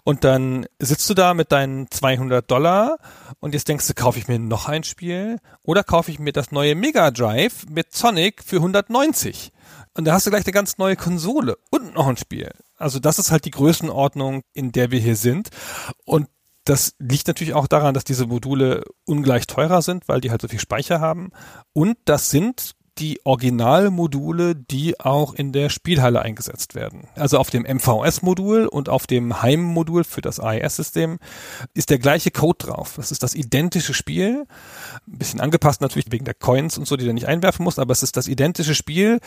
und 0.05 0.24
dann 0.24 0.66
sitzt 0.78 1.09
du 1.09 1.15
da 1.15 1.33
mit 1.33 1.53
deinen 1.53 1.91
200 1.91 2.51
Dollar 2.51 2.99
und 3.41 3.55
jetzt 3.55 3.69
denkst 3.69 3.87
du, 3.87 3.95
kaufe 3.95 4.19
ich 4.19 4.28
mir 4.28 4.39
noch 4.39 4.69
ein 4.69 4.85
Spiel 4.85 5.39
oder 5.62 5.83
kaufe 5.83 6.11
ich 6.11 6.19
mir 6.19 6.33
das 6.33 6.53
neue 6.53 6.74
Mega 6.74 7.11
Drive 7.11 7.65
mit 7.70 7.95
Sonic 7.95 8.43
für 8.45 8.57
190 8.57 9.51
und 9.95 10.05
da 10.05 10.12
hast 10.12 10.27
du 10.27 10.31
gleich 10.31 10.45
eine 10.45 10.53
ganz 10.53 10.77
neue 10.77 10.97
Konsole 10.97 11.57
und 11.70 11.95
noch 11.95 12.07
ein 12.07 12.19
Spiel. 12.19 12.51
Also 12.77 12.99
das 12.99 13.19
ist 13.19 13.31
halt 13.31 13.47
die 13.47 13.51
Größenordnung, 13.51 14.43
in 14.53 14.73
der 14.73 14.91
wir 14.91 15.01
hier 15.01 15.16
sind 15.16 15.49
und 16.05 16.28
das 16.67 16.95
liegt 16.99 17.29
natürlich 17.29 17.55
auch 17.55 17.69
daran, 17.69 17.95
dass 17.95 18.05
diese 18.05 18.27
Module 18.27 18.83
ungleich 19.05 19.47
teurer 19.47 19.83
sind, 19.83 20.09
weil 20.09 20.21
die 20.21 20.31
halt 20.31 20.43
so 20.43 20.49
viel 20.49 20.59
Speicher 20.59 21.01
haben. 21.01 21.31
Und 21.73 21.97
das 22.05 22.29
sind 22.31 22.76
die 22.98 23.20
Originalmodule, 23.24 24.55
die 24.55 24.98
auch 25.01 25.35
in 25.35 25.52
der 25.52 25.68
Spielhalle 25.68 26.23
eingesetzt 26.23 26.74
werden. 26.74 27.09
Also 27.14 27.39
auf 27.39 27.51
dem 27.51 27.62
MVS-Modul 27.62 28.66
und 28.66 28.89
auf 28.89 29.06
dem 29.06 29.43
Heimmodul 29.43 30.05
für 30.05 30.20
das 30.20 30.40
AES-System 30.40 31.18
ist 31.74 31.90
der 31.90 31.98
gleiche 31.98 32.31
Code 32.31 32.66
drauf. 32.66 32.94
Das 32.97 33.12
ist 33.12 33.23
das 33.23 33.35
identische 33.35 33.94
Spiel. 33.94 34.47
Ein 35.06 35.18
bisschen 35.18 35.40
angepasst 35.40 35.81
natürlich 35.81 36.10
wegen 36.10 36.24
der 36.24 36.35
Coins 36.35 36.78
und 36.78 36.86
so, 36.86 36.97
die 36.97 37.05
du 37.05 37.12
nicht 37.12 37.28
einwerfen 37.28 37.64
musst, 37.64 37.78
aber 37.78 37.93
es 37.93 38.02
ist 38.02 38.16
das 38.16 38.28
identische 38.28 38.74
Spiel 38.74 39.20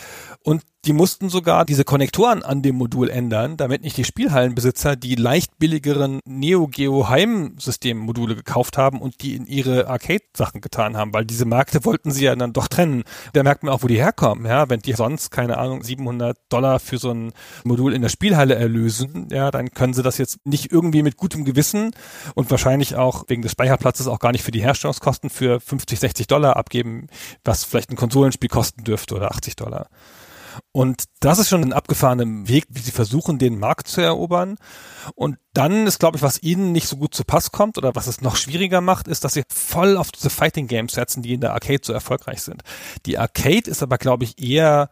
und 0.43 0.63
die 0.85 0.93
mussten 0.93 1.29
sogar 1.29 1.65
diese 1.65 1.83
Konnektoren 1.83 2.41
an 2.41 2.61
dem 2.61 2.75
Modul 2.75 3.09
ändern, 3.09 3.57
damit 3.57 3.83
nicht 3.83 3.97
die 3.97 4.05
Spielhallenbesitzer 4.05 4.95
die 4.95 5.15
leicht 5.15 5.59
billigeren 5.59 6.21
Neo 6.25 6.67
Geo 6.67 7.09
Heim-System-Module 7.09 8.35
gekauft 8.35 8.77
haben 8.77 9.01
und 9.01 9.21
die 9.21 9.35
in 9.35 9.45
ihre 9.45 9.87
Arcade-Sachen 9.87 10.61
getan 10.61 10.95
haben, 10.95 11.13
weil 11.13 11.25
diese 11.25 11.43
Märkte 11.43 11.83
wollten 11.83 12.11
sie 12.11 12.23
ja 12.23 12.35
dann 12.35 12.53
doch 12.53 12.69
trennen. 12.69 13.03
Da 13.33 13.43
merkt 13.59 13.63
man 13.63 13.73
auch, 13.73 13.83
wo 13.83 13.87
die 13.87 13.97
herkommen, 13.97 14.45
ja, 14.45 14.69
wenn 14.69 14.79
die 14.79 14.93
sonst, 14.93 15.31
keine 15.31 15.57
Ahnung, 15.57 15.83
700 15.83 16.37
Dollar 16.49 16.79
für 16.79 16.97
so 16.97 17.11
ein 17.11 17.33
Modul 17.65 17.93
in 17.93 18.01
der 18.01 18.09
Spielhalle 18.09 18.55
erlösen, 18.55 19.27
ja, 19.31 19.51
dann 19.51 19.71
können 19.71 19.93
sie 19.93 20.03
das 20.03 20.17
jetzt 20.17 20.45
nicht 20.45 20.71
irgendwie 20.71 21.03
mit 21.03 21.17
gutem 21.17 21.43
Gewissen 21.43 21.91
und 22.35 22.49
wahrscheinlich 22.51 22.95
auch 22.95 23.25
wegen 23.27 23.41
des 23.41 23.51
Speicherplatzes 23.51 24.07
auch 24.07 24.19
gar 24.19 24.31
nicht 24.31 24.43
für 24.43 24.51
die 24.51 24.61
Herstellungskosten 24.61 25.29
für 25.29 25.59
50, 25.59 25.99
60 25.99 26.27
Dollar 26.27 26.55
abgeben, 26.55 27.07
was 27.43 27.65
vielleicht 27.65 27.89
ein 27.91 27.97
Konsolenspiel 27.97 28.49
kosten 28.49 28.83
dürfte 28.83 29.15
oder 29.15 29.31
80 29.31 29.57
Dollar. 29.57 29.89
Und 30.71 31.05
das 31.19 31.39
ist 31.39 31.49
schon 31.49 31.63
ein 31.63 31.73
abgefahrener 31.73 32.47
Weg, 32.47 32.65
wie 32.69 32.79
sie 32.79 32.91
versuchen, 32.91 33.39
den 33.39 33.57
Markt 33.57 33.87
zu 33.87 34.01
erobern. 34.01 34.57
Und 35.15 35.37
dann 35.53 35.87
ist, 35.87 35.99
glaube 35.99 36.17
ich, 36.17 36.23
was 36.23 36.43
ihnen 36.43 36.71
nicht 36.71 36.87
so 36.87 36.97
gut 36.97 37.15
zu 37.15 37.23
Pass 37.23 37.51
kommt 37.51 37.77
oder 37.77 37.95
was 37.95 38.07
es 38.07 38.21
noch 38.21 38.35
schwieriger 38.35 38.79
macht, 38.79 39.07
ist, 39.07 39.23
dass 39.23 39.33
sie 39.33 39.43
voll 39.51 39.97
auf 39.97 40.11
diese 40.11 40.29
Fighting 40.29 40.67
Games 40.67 40.93
setzen, 40.93 41.23
die 41.23 41.33
in 41.33 41.41
der 41.41 41.53
Arcade 41.53 41.81
so 41.83 41.91
erfolgreich 41.91 42.43
sind. 42.43 42.61
Die 43.07 43.17
Arcade 43.17 43.69
ist 43.69 43.81
aber, 43.81 43.97
glaube 43.97 44.25
ich, 44.25 44.41
eher 44.41 44.89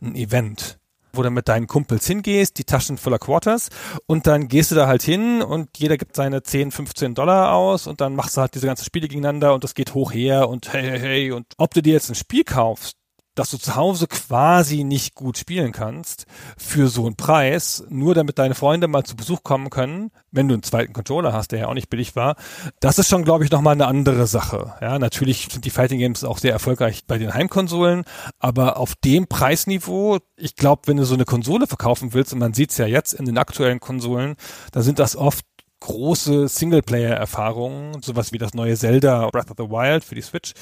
ein 0.00 0.16
Event 0.16 0.78
wo 1.12 1.22
du 1.22 1.30
mit 1.30 1.48
deinen 1.48 1.66
Kumpels 1.66 2.06
hingehst, 2.06 2.58
die 2.58 2.64
Taschen 2.64 2.96
voller 2.96 3.18
Quarters 3.18 3.68
und 4.06 4.26
dann 4.26 4.48
gehst 4.48 4.70
du 4.70 4.74
da 4.74 4.86
halt 4.86 5.02
hin 5.02 5.42
und 5.42 5.68
jeder 5.76 5.98
gibt 5.98 6.16
seine 6.16 6.42
10, 6.42 6.70
15 6.70 7.14
Dollar 7.14 7.54
aus 7.54 7.86
und 7.86 8.00
dann 8.00 8.16
machst 8.16 8.36
du 8.36 8.40
halt 8.40 8.54
diese 8.54 8.66
ganzen 8.66 8.84
Spiele 8.84 9.08
gegeneinander 9.08 9.54
und 9.54 9.64
das 9.64 9.74
geht 9.74 9.94
hoch 9.94 10.12
her 10.12 10.48
und 10.48 10.72
hey, 10.72 10.82
hey, 10.82 11.00
hey 11.00 11.32
und 11.32 11.46
ob 11.58 11.74
du 11.74 11.82
dir 11.82 11.92
jetzt 11.92 12.08
ein 12.08 12.14
Spiel 12.14 12.44
kaufst, 12.44 12.96
dass 13.34 13.50
du 13.50 13.58
zu 13.58 13.76
Hause 13.76 14.06
quasi 14.06 14.84
nicht 14.84 15.14
gut 15.14 15.38
spielen 15.38 15.72
kannst 15.72 16.26
für 16.56 16.88
so 16.88 17.06
einen 17.06 17.16
Preis, 17.16 17.84
nur 17.88 18.14
damit 18.14 18.38
deine 18.38 18.54
Freunde 18.54 18.88
mal 18.88 19.04
zu 19.04 19.16
Besuch 19.16 19.42
kommen 19.42 19.70
können, 19.70 20.10
wenn 20.30 20.48
du 20.48 20.54
einen 20.54 20.62
zweiten 20.62 20.92
Controller 20.92 21.32
hast, 21.32 21.52
der 21.52 21.60
ja 21.60 21.66
auch 21.68 21.74
nicht 21.74 21.90
billig 21.90 22.16
war. 22.16 22.36
Das 22.80 22.98
ist 22.98 23.08
schon, 23.08 23.24
glaube 23.24 23.44
ich, 23.44 23.50
nochmal 23.50 23.74
eine 23.74 23.86
andere 23.86 24.26
Sache. 24.26 24.74
Ja, 24.80 24.98
natürlich 24.98 25.48
sind 25.50 25.64
die 25.64 25.70
Fighting 25.70 25.98
Games 25.98 26.24
auch 26.24 26.38
sehr 26.38 26.52
erfolgreich 26.52 27.06
bei 27.06 27.18
den 27.18 27.34
Heimkonsolen, 27.34 28.04
aber 28.38 28.76
auf 28.76 28.94
dem 28.96 29.26
Preisniveau, 29.26 30.18
ich 30.36 30.56
glaube, 30.56 30.82
wenn 30.86 30.96
du 30.96 31.04
so 31.04 31.14
eine 31.14 31.24
Konsole 31.24 31.66
verkaufen 31.66 32.12
willst, 32.14 32.32
und 32.32 32.38
man 32.38 32.54
sieht 32.54 32.70
es 32.70 32.78
ja 32.78 32.86
jetzt 32.86 33.12
in 33.14 33.24
den 33.24 33.38
aktuellen 33.38 33.80
Konsolen, 33.80 34.36
da 34.72 34.82
sind 34.82 34.98
das 34.98 35.16
oft 35.16 35.44
große 35.82 36.48
Singleplayer-Erfahrungen, 36.48 38.02
sowas 38.02 38.32
wie 38.32 38.38
das 38.38 38.54
neue 38.54 38.76
Zelda 38.76 39.28
Breath 39.30 39.50
of 39.50 39.56
the 39.58 39.70
Wild 39.70 40.04
für 40.04 40.14
die 40.14 40.22
Switch, 40.22 40.52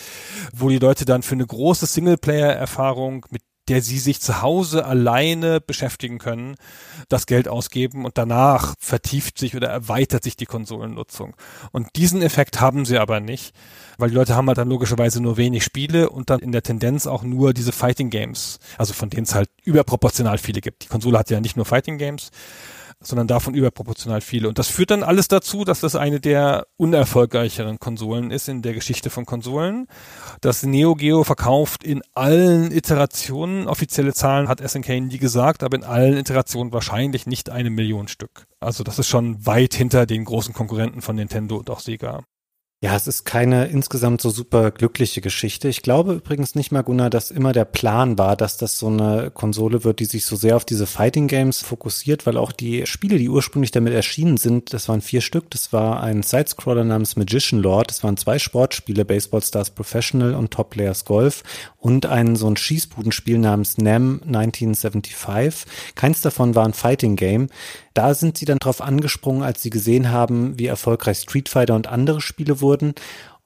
wo 0.54 0.68
die 0.68 0.78
Leute 0.78 1.04
dann 1.04 1.22
für 1.22 1.34
eine 1.34 1.46
große 1.46 1.86
Singleplayer-Erfahrung, 1.86 3.26
mit 3.30 3.42
der 3.68 3.82
sie 3.82 3.98
sich 3.98 4.20
zu 4.20 4.42
Hause 4.42 4.84
alleine 4.84 5.60
beschäftigen 5.60 6.18
können, 6.18 6.56
das 7.08 7.26
Geld 7.26 7.46
ausgeben 7.46 8.04
und 8.04 8.18
danach 8.18 8.74
vertieft 8.80 9.38
sich 9.38 9.54
oder 9.54 9.68
erweitert 9.68 10.24
sich 10.24 10.36
die 10.36 10.46
Konsolennutzung. 10.46 11.36
Und 11.70 11.88
diesen 11.94 12.20
Effekt 12.20 12.60
haben 12.60 12.84
sie 12.84 12.98
aber 12.98 13.20
nicht, 13.20 13.54
weil 13.96 14.08
die 14.08 14.16
Leute 14.16 14.34
haben 14.34 14.48
halt 14.48 14.58
dann 14.58 14.68
logischerweise 14.68 15.22
nur 15.22 15.36
wenig 15.36 15.62
Spiele 15.62 16.10
und 16.10 16.30
dann 16.30 16.40
in 16.40 16.50
der 16.50 16.64
Tendenz 16.64 17.06
auch 17.06 17.22
nur 17.22 17.54
diese 17.54 17.70
Fighting 17.70 18.10
Games, 18.10 18.58
also 18.76 18.92
von 18.92 19.08
denen 19.08 19.24
es 19.24 19.36
halt 19.36 19.48
überproportional 19.62 20.38
viele 20.38 20.60
gibt. 20.60 20.82
Die 20.82 20.88
Konsole 20.88 21.18
hat 21.18 21.30
ja 21.30 21.40
nicht 21.40 21.56
nur 21.56 21.66
Fighting 21.66 21.98
Games, 21.98 22.30
sondern 23.02 23.26
davon 23.26 23.54
überproportional 23.54 24.20
viele. 24.20 24.48
Und 24.48 24.58
das 24.58 24.68
führt 24.68 24.90
dann 24.90 25.02
alles 25.02 25.28
dazu, 25.28 25.64
dass 25.64 25.80
das 25.80 25.96
eine 25.96 26.20
der 26.20 26.66
unerfolgreicheren 26.76 27.78
Konsolen 27.78 28.30
ist 28.30 28.48
in 28.48 28.62
der 28.62 28.74
Geschichte 28.74 29.08
von 29.08 29.24
Konsolen. 29.24 29.86
Das 30.42 30.62
Neo 30.62 30.94
Geo 30.94 31.24
verkauft 31.24 31.82
in 31.82 32.02
allen 32.14 32.70
Iterationen, 32.70 33.66
offizielle 33.68 34.12
Zahlen 34.12 34.48
hat 34.48 34.60
SNK 34.60 35.00
nie 35.00 35.18
gesagt, 35.18 35.62
aber 35.62 35.76
in 35.76 35.84
allen 35.84 36.16
Iterationen 36.16 36.72
wahrscheinlich 36.72 37.26
nicht 37.26 37.48
eine 37.48 37.70
Million 37.70 38.08
Stück. 38.08 38.46
Also 38.60 38.84
das 38.84 38.98
ist 38.98 39.08
schon 39.08 39.46
weit 39.46 39.74
hinter 39.74 40.04
den 40.04 40.24
großen 40.24 40.52
Konkurrenten 40.52 41.00
von 41.00 41.16
Nintendo 41.16 41.56
und 41.56 41.70
auch 41.70 41.80
Sega. 41.80 42.22
Ja, 42.82 42.96
es 42.96 43.06
ist 43.06 43.24
keine 43.24 43.66
insgesamt 43.66 44.22
so 44.22 44.30
super 44.30 44.70
glückliche 44.70 45.20
Geschichte. 45.20 45.68
Ich 45.68 45.82
glaube 45.82 46.14
übrigens 46.14 46.54
nicht 46.54 46.72
mal, 46.72 46.80
Gunnar, 46.80 47.10
dass 47.10 47.30
immer 47.30 47.52
der 47.52 47.66
Plan 47.66 48.16
war, 48.16 48.36
dass 48.36 48.56
das 48.56 48.78
so 48.78 48.86
eine 48.86 49.30
Konsole 49.30 49.84
wird, 49.84 50.00
die 50.00 50.06
sich 50.06 50.24
so 50.24 50.34
sehr 50.34 50.56
auf 50.56 50.64
diese 50.64 50.86
Fighting 50.86 51.28
Games 51.28 51.60
fokussiert, 51.60 52.24
weil 52.24 52.38
auch 52.38 52.52
die 52.52 52.86
Spiele, 52.86 53.18
die 53.18 53.28
ursprünglich 53.28 53.70
damit 53.70 53.92
erschienen 53.92 54.38
sind, 54.38 54.72
das 54.72 54.88
waren 54.88 55.02
vier 55.02 55.20
Stück. 55.20 55.50
Das 55.50 55.74
war 55.74 56.02
ein 56.02 56.22
Sidescroller 56.22 56.84
namens 56.84 57.16
Magician 57.16 57.60
Lord. 57.60 57.90
Das 57.90 58.02
waren 58.02 58.16
zwei 58.16 58.38
Sportspiele, 58.38 59.04
Baseball 59.04 59.42
Stars 59.42 59.72
Professional 59.72 60.34
und 60.34 60.50
Top 60.50 60.70
Players 60.70 61.04
Golf 61.04 61.42
und 61.76 62.06
ein 62.06 62.34
so 62.34 62.46
ein 62.46 62.56
Schießbudenspiel 62.56 63.36
namens 63.36 63.76
NAM 63.76 64.22
1975. 64.26 65.70
Keins 65.96 66.22
davon 66.22 66.54
war 66.54 66.64
ein 66.64 66.72
Fighting 66.72 67.16
Game. 67.16 67.48
Da 67.94 68.14
sind 68.14 68.38
sie 68.38 68.44
dann 68.44 68.58
drauf 68.58 68.80
angesprungen, 68.80 69.42
als 69.42 69.62
sie 69.62 69.70
gesehen 69.70 70.10
haben, 70.10 70.58
wie 70.58 70.66
erfolgreich 70.66 71.18
Street 71.18 71.48
Fighter 71.48 71.74
und 71.74 71.88
andere 71.88 72.20
Spiele 72.20 72.60
wurden. 72.60 72.94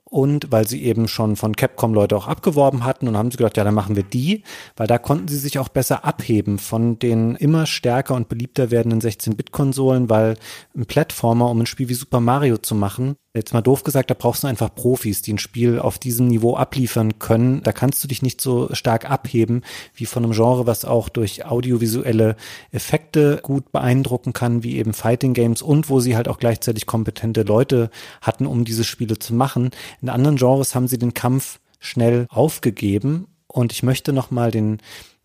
Und 0.04 0.52
weil 0.52 0.68
sie 0.68 0.84
eben 0.84 1.08
schon 1.08 1.34
von 1.34 1.56
Capcom 1.56 1.92
Leute 1.92 2.16
auch 2.16 2.28
abgeworben 2.28 2.84
hatten 2.84 3.08
und 3.08 3.16
haben 3.16 3.32
sie 3.32 3.36
gedacht, 3.36 3.56
ja, 3.56 3.64
dann 3.64 3.74
machen 3.74 3.96
wir 3.96 4.04
die, 4.04 4.44
weil 4.76 4.86
da 4.86 4.98
konnten 4.98 5.26
sie 5.26 5.38
sich 5.38 5.58
auch 5.58 5.68
besser 5.68 6.04
abheben 6.04 6.58
von 6.58 7.00
den 7.00 7.34
immer 7.34 7.66
stärker 7.66 8.14
und 8.14 8.28
beliebter 8.28 8.70
werdenden 8.70 9.00
16-Bit-Konsolen, 9.00 10.08
weil 10.10 10.36
ein 10.76 10.86
Plattformer, 10.86 11.50
um 11.50 11.62
ein 11.62 11.66
Spiel 11.66 11.88
wie 11.88 11.94
Super 11.94 12.20
Mario 12.20 12.58
zu 12.58 12.76
machen, 12.76 13.16
Jetzt 13.36 13.52
mal 13.52 13.62
doof 13.62 13.82
gesagt, 13.82 14.10
da 14.10 14.14
brauchst 14.14 14.44
du 14.44 14.46
einfach 14.46 14.72
Profis, 14.72 15.20
die 15.20 15.32
ein 15.32 15.38
Spiel 15.38 15.80
auf 15.80 15.98
diesem 15.98 16.28
Niveau 16.28 16.54
abliefern 16.54 17.18
können. 17.18 17.64
Da 17.64 17.72
kannst 17.72 18.02
du 18.04 18.06
dich 18.06 18.22
nicht 18.22 18.40
so 18.40 18.72
stark 18.72 19.10
abheben 19.10 19.62
wie 19.92 20.06
von 20.06 20.22
einem 20.22 20.34
Genre, 20.34 20.68
was 20.68 20.84
auch 20.84 21.08
durch 21.08 21.44
audiovisuelle 21.44 22.36
Effekte 22.70 23.40
gut 23.42 23.72
beeindrucken 23.72 24.34
kann, 24.34 24.62
wie 24.62 24.76
eben 24.76 24.92
Fighting 24.92 25.34
Games 25.34 25.62
und 25.62 25.90
wo 25.90 25.98
sie 25.98 26.14
halt 26.14 26.28
auch 26.28 26.38
gleichzeitig 26.38 26.86
kompetente 26.86 27.42
Leute 27.42 27.90
hatten, 28.20 28.46
um 28.46 28.64
diese 28.64 28.84
Spiele 28.84 29.18
zu 29.18 29.34
machen. 29.34 29.70
In 30.00 30.10
anderen 30.10 30.36
Genres 30.36 30.76
haben 30.76 30.86
sie 30.86 30.98
den 30.98 31.12
Kampf 31.12 31.58
schnell 31.80 32.26
aufgegeben 32.30 33.26
und 33.48 33.72
ich 33.72 33.82
möchte 33.82 34.12
nochmal 34.12 34.52
den 34.52 34.78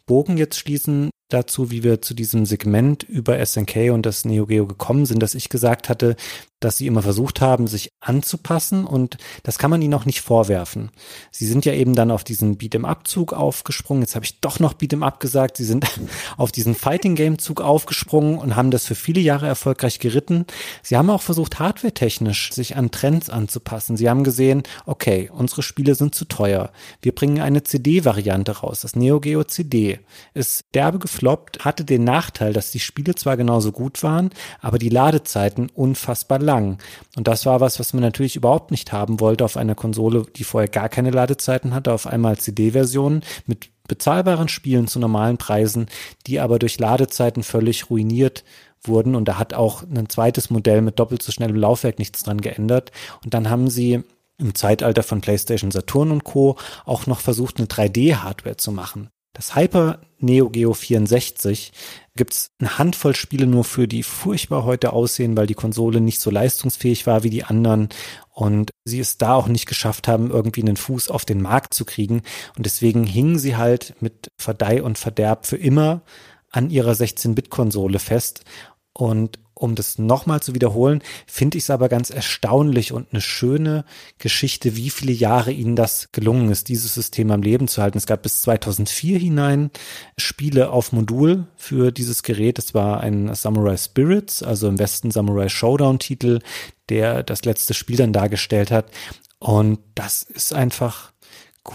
Bogen 0.08 0.38
jetzt 0.38 0.58
schließen 0.58 1.12
dazu, 1.30 1.70
wie 1.70 1.84
wir 1.84 2.02
zu 2.02 2.16
diesem 2.16 2.48
Segment 2.48 3.04
über 3.04 3.44
SNK 3.46 3.92
und 3.92 4.08
das 4.08 4.26
Neo 4.26 4.48
Geo 4.48 4.66
gekommen 4.66 5.06
sind, 5.06 5.22
dass 5.22 5.36
ich 5.36 5.50
gesagt 5.50 5.90
hatte, 5.90 6.16
dass 6.60 6.78
sie 6.78 6.88
immer 6.88 7.02
versucht 7.02 7.42
haben, 7.42 7.68
sich 7.68 7.92
anzupassen 8.02 8.86
und 8.86 9.18
das 9.44 9.58
kann 9.58 9.72
man 9.72 9.82
ihnen 9.82 9.94
auch 9.94 10.06
nicht 10.06 10.22
vorwerfen. 10.22 10.92
Sie 11.32 11.46
sind 11.46 11.66
ja 11.66 11.74
eben 11.74 11.96
dann 11.96 12.12
auf 12.12 12.24
diesen 12.24 12.58
Beat'em-Up-Zug 12.58 13.34
aufgesprungen. 13.34 14.04
Jetzt 14.04 14.16
habe 14.16 14.26
ich 14.26 14.42
doch 14.42 14.60
noch 14.60 14.74
Beat'em-Up 14.74 15.20
gesagt. 15.20 15.58
Sie 15.58 15.64
sind 15.64 15.86
auf 16.38 16.52
diesen 16.52 16.76
Fighting-Game-Zug 16.76 17.62
aufgesprungen 17.62 18.38
und 18.38 18.56
haben 18.56 18.72
das 18.72 18.86
für 18.86 18.96
viele 18.96 19.22
Jahre 19.22 19.48
erfolgreich 19.48 20.00
geritten. 20.00 20.46
Sie 20.84 20.98
haben 20.98 21.10
auch 21.10 21.22
versucht, 21.22 21.60
hardware-technisch 21.60 22.52
sich 22.52 22.76
an 22.76 22.92
Trends 22.92 23.30
anzupassen. 23.30 23.96
Sie 23.96 24.10
haben 24.10 24.24
gesehen, 24.24 24.64
okay, 24.86 25.30
unsere 25.32 25.64
Spiele 25.64 25.96
sind 25.96 26.14
zu 26.14 26.26
teuer. 26.26 26.72
Wir 27.02 27.14
bringen 27.14 27.40
eine 27.40 27.64
CD-Variante 27.64 28.60
raus. 28.60 28.82
Das 28.82 28.96
Neo 28.96 29.20
Geo 29.20 29.44
CD 29.44 30.00
ist 30.34 30.66
derbe 30.74 31.00
gefloppt, 31.00 31.64
hatte 31.64 31.86
den 31.86 32.04
Nachteil, 32.04 32.52
dass 32.52 32.72
die 32.72 32.80
Spiele 32.80 33.16
zwar 33.16 33.38
genauso 33.38 33.72
gut 33.72 34.04
waren, 34.04 34.32
aber 34.60 34.78
die 34.78 34.90
Ladezeiten 34.90 35.70
unfassbar 35.74 36.40
lang. 36.50 36.80
Und 37.16 37.28
das 37.28 37.46
war 37.46 37.62
was, 37.62 37.80
was 37.80 37.94
man 37.94 38.02
natürlich 38.02 38.36
überhaupt 38.36 38.72
nicht 38.72 38.92
haben 38.92 39.20
wollte 39.20 39.46
auf 39.46 39.56
einer 39.56 39.76
Konsole, 39.76 40.26
die 40.36 40.44
vorher 40.44 40.68
gar 40.68 40.90
keine 40.90 41.12
Ladezeiten 41.12 41.76
hatte, 41.76 41.94
auf 41.94 42.08
einmal 42.08 42.38
CD-Versionen 42.38 43.22
mit 43.46 43.70
bezahlbaren 43.88 44.48
Spielen 44.50 44.88
zu 44.88 44.98
normalen 45.00 45.38
Preisen, 45.38 45.88
die 46.26 46.40
aber 46.40 46.58
durch 46.58 46.80
Ladezeiten 46.80 47.44
völlig 47.44 47.92
ruiniert 47.92 48.44
wurden. 48.82 49.14
Und 49.16 49.26
da 49.26 49.38
hat 49.38 49.54
auch 49.54 49.84
ein 49.84 50.10
zweites 50.10 50.50
Modell 50.50 50.82
mit 50.82 50.98
doppelt 50.98 51.22
so 51.22 51.32
schnellem 51.32 51.56
Laufwerk 51.56 52.00
nichts 52.00 52.24
dran 52.24 52.42
geändert. 52.42 52.92
Und 53.24 53.36
dann 53.36 53.52
haben 53.52 53.70
sie 53.70 54.04
im 54.40 54.56
Zeitalter 54.56 55.04
von 55.04 55.22
PlayStation 55.22 55.70
Saturn 55.70 56.12
und 56.12 56.24
Co. 56.24 56.58
auch 56.86 57.06
noch 57.06 57.20
versucht, 57.20 57.58
eine 57.58 57.68
3D-Hardware 57.68 58.58
zu 58.58 58.72
machen. 58.72 59.10
Das 59.34 59.56
Hyper 59.56 60.02
Neo 60.18 60.50
Geo 60.50 60.74
64 60.74 61.72
gibt's 62.16 62.52
eine 62.60 62.78
Handvoll 62.78 63.16
Spiele 63.16 63.48
nur 63.48 63.64
für, 63.64 63.88
die 63.88 64.04
furchtbar 64.04 64.66
heute 64.66 64.92
aussehen, 64.92 65.38
weil 65.38 65.48
die 65.48 65.54
Konsole 65.54 66.02
nicht 66.02 66.20
so 66.20 66.30
leistungsfähig 66.30 67.08
war 67.08 67.24
wie 67.24 67.30
die 67.30 67.46
anderen 67.46 67.90
und 68.34 68.72
sie 68.84 69.00
es 69.00 69.18
da 69.18 69.36
auch 69.36 69.48
nicht 69.48 69.66
geschafft 69.66 70.08
haben, 70.08 70.32
irgendwie 70.32 70.62
einen 70.62 70.78
Fuß 70.78 71.10
auf 71.10 71.26
den 71.26 71.42
Markt 71.42 71.74
zu 71.74 71.86
kriegen. 71.86 72.22
Und 72.58 72.66
deswegen 72.66 73.06
hingen 73.06 73.40
sie 73.40 73.56
halt 73.56 73.96
mit 74.02 74.30
Verdeih 74.38 74.82
und 74.84 74.98
Verderb 74.98 75.46
für 75.46 75.58
immer 75.58 76.02
an 76.52 76.70
ihrer 76.70 76.92
16-Bit-Konsole 76.92 78.00
fest. 78.00 78.44
Und 78.94 79.40
um 79.60 79.76
das 79.76 80.00
nochmal 80.00 80.42
zu 80.42 80.56
wiederholen, 80.56 81.02
finde 81.28 81.58
ich 81.58 81.66
es 81.66 81.70
aber 81.70 81.90
ganz 81.90 82.10
erstaunlich 82.10 82.94
und 82.94 83.08
eine 83.12 83.22
schöne 83.22 83.84
Geschichte, 84.18 84.76
wie 84.76 84.90
viele 84.90 85.12
Jahre 85.12 85.52
ihnen 85.52 85.76
das 85.76 86.12
gelungen 86.12 86.50
ist, 86.50 86.70
dieses 86.70 86.94
System 86.94 87.30
am 87.32 87.42
Leben 87.42 87.68
zu 87.68 87.82
halten. 87.82 87.98
Es 87.98 88.08
gab 88.08 88.24
bis 88.24 88.42
2004 88.42 89.20
hinein 89.20 89.72
Spiele 90.18 90.72
auf 90.72 90.92
Modul 90.94 91.46
für 91.58 91.92
dieses 91.92 92.24
Gerät. 92.24 92.58
Es 92.58 92.74
war 92.74 93.02
ein 93.02 93.36
Samurai 93.36 93.76
Spirits, 93.76 94.42
also 94.42 94.68
im 94.68 94.80
Westen 94.80 95.12
Samurai 95.12 95.50
Showdown 95.50 96.00
Titel, 96.00 96.40
der 96.88 97.24
das 97.24 97.44
letzte 97.44 97.74
Spiel 97.74 97.98
dann 97.98 98.14
dargestellt 98.14 98.72
hat. 98.72 98.86
Und 99.40 99.80
das 99.96 100.24
ist 100.24 100.54
einfach 100.54 101.12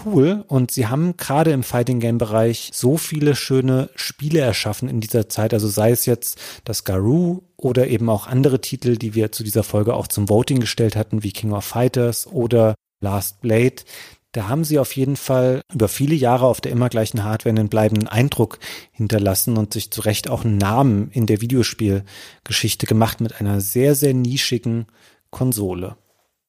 cool 0.05 0.43
und 0.47 0.71
sie 0.71 0.87
haben 0.87 1.17
gerade 1.17 1.51
im 1.51 1.63
Fighting 1.63 1.99
Game 1.99 2.17
Bereich 2.17 2.71
so 2.73 2.97
viele 2.97 3.35
schöne 3.35 3.89
Spiele 3.95 4.39
erschaffen 4.39 4.89
in 4.89 4.99
dieser 4.99 5.29
Zeit, 5.29 5.53
also 5.53 5.67
sei 5.67 5.91
es 5.91 6.05
jetzt 6.05 6.39
das 6.63 6.83
Garou 6.83 7.43
oder 7.57 7.87
eben 7.87 8.09
auch 8.09 8.27
andere 8.27 8.61
Titel, 8.61 8.97
die 8.97 9.15
wir 9.15 9.31
zu 9.31 9.43
dieser 9.43 9.63
Folge 9.63 9.93
auch 9.93 10.07
zum 10.07 10.29
Voting 10.29 10.59
gestellt 10.59 10.95
hatten, 10.95 11.23
wie 11.23 11.31
King 11.31 11.53
of 11.53 11.65
Fighters 11.65 12.27
oder 12.27 12.75
Last 13.01 13.41
Blade. 13.41 13.83
Da 14.31 14.49
haben 14.49 14.65
sie 14.65 14.79
auf 14.79 14.93
jeden 14.97 15.15
Fall 15.15 15.61
über 15.73 15.87
viele 15.87 16.13
Jahre 16.13 16.45
auf 16.45 16.59
der 16.59 16.73
immer 16.73 16.89
gleichen 16.89 17.23
Hardware 17.23 17.55
einen 17.55 17.69
bleibenden 17.69 18.09
Eindruck 18.09 18.59
hinterlassen 18.91 19.55
und 19.55 19.71
sich 19.71 19.91
zu 19.91 20.01
Recht 20.01 20.29
auch 20.29 20.43
einen 20.43 20.57
Namen 20.57 21.09
in 21.11 21.25
der 21.25 21.39
Videospielgeschichte 21.39 22.85
gemacht 22.85 23.21
mit 23.21 23.39
einer 23.39 23.61
sehr, 23.61 23.95
sehr 23.95 24.13
nischigen 24.13 24.87
Konsole. 25.29 25.95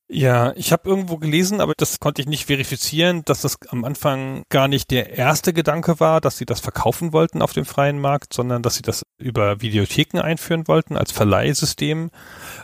Ja, 0.09 0.53
ich 0.55 0.71
habe 0.71 0.89
irgendwo 0.89 1.17
gelesen, 1.17 1.61
aber 1.61 1.73
das 1.77 1.99
konnte 1.99 2.23
ich 2.23 2.29
nicht 2.29 2.47
verifizieren, 2.47 3.25
dass 3.25 3.41
das 3.41 3.59
am 3.71 3.85
Anfang 3.85 4.45
gar 4.51 4.69
nicht 4.69 4.93
der 4.93 5.19
erste 5.19 5.53
Gedanke 5.53 5.99
war, 5.99 6.21
dass 6.21 6.39
sie 6.39 6.47
das 6.47 6.61
verkaufen 6.61 7.13
wollten 7.13 7.43
auf 7.43 7.53
dem 7.53 7.65
freien 7.65 7.99
Markt, 7.99 8.33
sondern 8.33 8.63
dass 8.63 8.77
sie 8.77 8.83
das 8.83 9.03
über 9.19 9.61
Videotheken 9.63 10.21
einführen 10.21 10.69
wollten 10.69 10.97
als 10.97 11.11
Verleihsystem, 11.11 12.11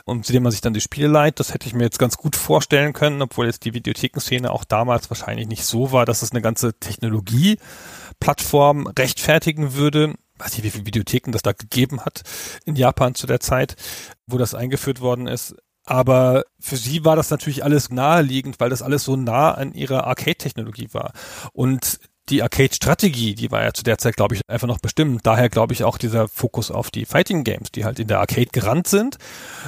um 0.05 0.23
zu 0.23 0.31
dem 0.31 0.43
man 0.43 0.53
sich 0.53 0.61
dann 0.61 0.73
die 0.73 0.79
Spiele 0.79 1.09
leiht. 1.09 1.41
Das 1.41 1.53
hätte 1.53 1.67
ich 1.67 1.73
mir 1.73 1.83
jetzt 1.83 1.99
ganz 1.99 2.15
gut 2.15 2.37
vorstellen 2.37 2.93
können, 2.93 3.21
obwohl 3.21 3.47
jetzt 3.47 3.65
die 3.65 3.73
Videothekenszene 3.73 4.49
auch 4.49 4.63
damals 4.63 5.09
wahrscheinlich 5.09 5.47
nicht 5.47 5.65
so 5.65 5.91
war, 5.91 6.05
dass 6.05 6.21
es 6.21 6.31
eine 6.31 6.41
ganze 6.41 6.79
Technologieplattform 6.79 8.87
rechtfertigen 8.87 9.73
würde 9.73 10.13
weiß 10.39 10.53
nicht, 10.53 10.63
wie 10.63 10.71
viele 10.71 10.87
Videotheken 10.87 11.31
das 11.31 11.43
da 11.43 11.51
gegeben 11.53 12.01
hat 12.01 12.23
in 12.65 12.75
Japan 12.75 13.15
zu 13.15 13.27
der 13.27 13.39
Zeit, 13.39 13.77
wo 14.25 14.37
das 14.37 14.53
eingeführt 14.55 14.99
worden 14.99 15.27
ist. 15.27 15.55
Aber 15.85 16.43
für 16.59 16.77
sie 16.77 17.03
war 17.03 17.15
das 17.15 17.29
natürlich 17.29 17.63
alles 17.63 17.89
naheliegend, 17.89 18.59
weil 18.59 18.69
das 18.69 18.81
alles 18.81 19.03
so 19.03 19.15
nah 19.15 19.51
an 19.51 19.73
ihrer 19.73 20.07
Arcade-Technologie 20.07 20.89
war. 20.93 21.11
Und 21.51 21.99
die 22.29 22.41
Arcade-Strategie, 22.41 23.35
die 23.35 23.51
war 23.51 23.63
ja 23.63 23.73
zu 23.73 23.83
der 23.83 23.97
Zeit, 23.97 24.15
glaube 24.15 24.35
ich, 24.35 24.41
einfach 24.47 24.67
noch 24.67 24.79
bestimmt. 24.79 25.21
Daher 25.25 25.49
glaube 25.49 25.73
ich 25.73 25.83
auch 25.83 25.97
dieser 25.97 26.27
Fokus 26.29 26.71
auf 26.71 26.89
die 26.89 27.05
Fighting 27.05 27.43
Games, 27.43 27.71
die 27.71 27.83
halt 27.83 27.99
in 27.99 28.07
der 28.07 28.19
Arcade 28.19 28.47
gerannt 28.51 28.87
sind 28.87 29.17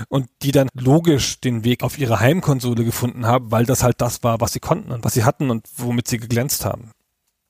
und 0.08 0.30
die 0.42 0.54
dann 0.54 0.70
logisch 0.74 1.42
den 1.42 1.66
Weg 1.66 1.84
auf 1.84 1.98
ihre 1.98 2.22
Heimkonsole 2.22 2.86
gefunden 2.86 3.28
haben, 3.28 3.52
weil 3.52 3.66
das 3.66 3.84
halt 3.84 4.00
das 4.00 4.24
war, 4.24 4.40
was 4.40 4.54
sie 4.54 4.62
konnten 4.62 4.92
und 4.92 5.04
was 5.04 5.14
sie 5.14 5.26
hatten 5.26 5.50
und 5.50 5.68
womit 5.76 6.08
sie 6.08 6.18
geglänzt 6.18 6.64
haben. 6.64 6.92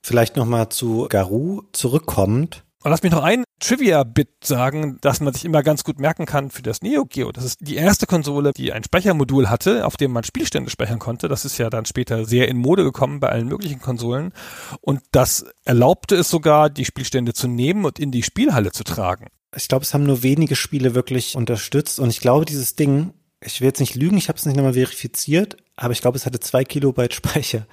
Vielleicht 0.03 0.37
nochmal 0.37 0.69
zu 0.69 1.07
Garou 1.09 1.63
zurückkommend. 1.71 2.64
Und 2.85 2.91
lass 2.91 3.01
mich 3.01 3.11
noch 3.11 3.23
ein 3.23 3.45
Trivia-Bit 3.61 4.43
sagen, 4.43 4.99
dass 5.01 5.19
man 5.19 5.33
sich 5.33 5.43
immer 5.43 5.63
ganz 5.63 5.83
gut 5.83 5.99
merken 5.99 6.27
kann 6.27 6.51
für 6.51 6.61
das 6.61 6.83
Neo 6.83 7.05
Geo. 7.05 7.31
Das 7.31 7.43
ist 7.43 7.57
die 7.61 7.77
erste 7.77 8.05
Konsole, 8.05 8.53
die 8.53 8.71
ein 8.73 8.83
Speichermodul 8.83 9.49
hatte, 9.49 9.87
auf 9.87 9.97
dem 9.97 10.11
man 10.11 10.23
Spielstände 10.23 10.69
speichern 10.69 10.99
konnte. 10.99 11.27
Das 11.27 11.45
ist 11.45 11.57
ja 11.57 11.71
dann 11.71 11.85
später 11.85 12.25
sehr 12.25 12.47
in 12.47 12.57
Mode 12.57 12.83
gekommen 12.83 13.19
bei 13.19 13.29
allen 13.29 13.47
möglichen 13.47 13.81
Konsolen. 13.81 14.33
Und 14.81 15.01
das 15.11 15.47
erlaubte 15.63 16.15
es 16.15 16.29
sogar, 16.29 16.69
die 16.69 16.85
Spielstände 16.85 17.33
zu 17.33 17.47
nehmen 17.47 17.85
und 17.85 17.97
in 17.97 18.11
die 18.11 18.21
Spielhalle 18.21 18.71
zu 18.71 18.83
tragen. 18.83 19.29
Ich 19.55 19.67
glaube, 19.67 19.81
es 19.81 19.95
haben 19.95 20.03
nur 20.03 20.21
wenige 20.21 20.55
Spiele 20.55 20.93
wirklich 20.93 21.35
unterstützt. 21.35 21.99
Und 21.99 22.11
ich 22.11 22.19
glaube, 22.19 22.45
dieses 22.45 22.75
Ding 22.75 23.13
ich 23.45 23.61
will 23.61 23.67
jetzt 23.67 23.79
nicht 23.79 23.95
lügen, 23.95 24.17
ich 24.17 24.27
habe 24.27 24.37
es 24.37 24.45
nicht 24.45 24.55
nochmal 24.55 24.73
verifiziert, 24.73 25.57
aber 25.77 25.91
ich 25.91 26.01
glaube, 26.01 26.17
es 26.17 26.25
hatte 26.25 26.39
zwei 26.39 26.63
Kilobyte 26.63 27.13
Speicher. 27.13 27.65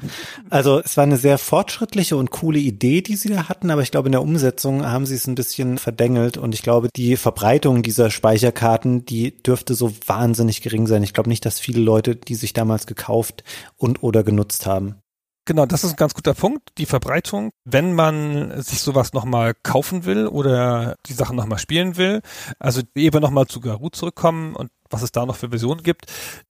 Also 0.51 0.81
es 0.81 0.97
war 0.97 1.05
eine 1.05 1.17
sehr 1.17 1.39
fortschrittliche 1.39 2.17
und 2.17 2.31
coole 2.31 2.59
Idee, 2.59 3.01
die 3.01 3.17
sie 3.17 3.29
da 3.29 3.49
hatten, 3.49 3.71
aber 3.71 3.83
ich 3.83 3.91
glaube, 3.91 4.09
in 4.09 4.13
der 4.13 4.23
Umsetzung 4.23 4.85
haben 4.85 5.07
sie 5.07 5.15
es 5.15 5.27
ein 5.27 5.35
bisschen 5.35 5.79
verdengelt 5.79 6.37
und 6.37 6.55
ich 6.55 6.63
glaube, 6.63 6.89
die 6.95 7.17
Verbreitung 7.17 7.83
dieser 7.83 8.11
Speicherkarten, 8.11 9.05
die 9.05 9.43
dürfte 9.43 9.75
so 9.75 9.93
wahnsinnig 10.07 10.63
gering 10.63 10.87
sein. 10.87 11.03
Ich 11.03 11.15
glaube 11.15 11.29
nicht, 11.29 11.47
dass 11.47 11.61
viele 11.61 11.81
Leute, 11.81 12.17
die 12.17 12.35
sich 12.35 12.53
damals 12.53 12.87
gekauft 12.87 13.45
und 13.77 14.03
oder 14.03 14.25
genutzt 14.25 14.67
haben. 14.67 15.02
Genau, 15.45 15.67
das 15.67 15.83
ist 15.83 15.91
ein 15.91 15.97
ganz 15.97 16.15
guter 16.15 16.35
Punkt. 16.35 16.71
Die 16.79 16.87
Verbreitung, 16.87 17.51
wenn 17.65 17.95
man 17.95 18.63
sich 18.63 18.81
sowas 18.81 19.13
nochmal 19.13 19.55
kaufen 19.65 20.05
will 20.05 20.29
oder 20.29 20.97
die 21.07 21.15
Sachen 21.15 21.35
nochmal 21.35 21.59
spielen 21.59 21.97
will. 21.97 22.23
Also 22.61 22.83
eben 22.95 23.21
nochmal 23.21 23.47
zu 23.47 23.61
Garou 23.61 23.89
zurückkommen 23.89 24.55
und 24.55 24.71
was 24.89 25.03
es 25.03 25.11
da 25.11 25.27
noch 25.27 25.37
für 25.37 25.49
Versionen 25.49 25.83
gibt. 25.83 26.07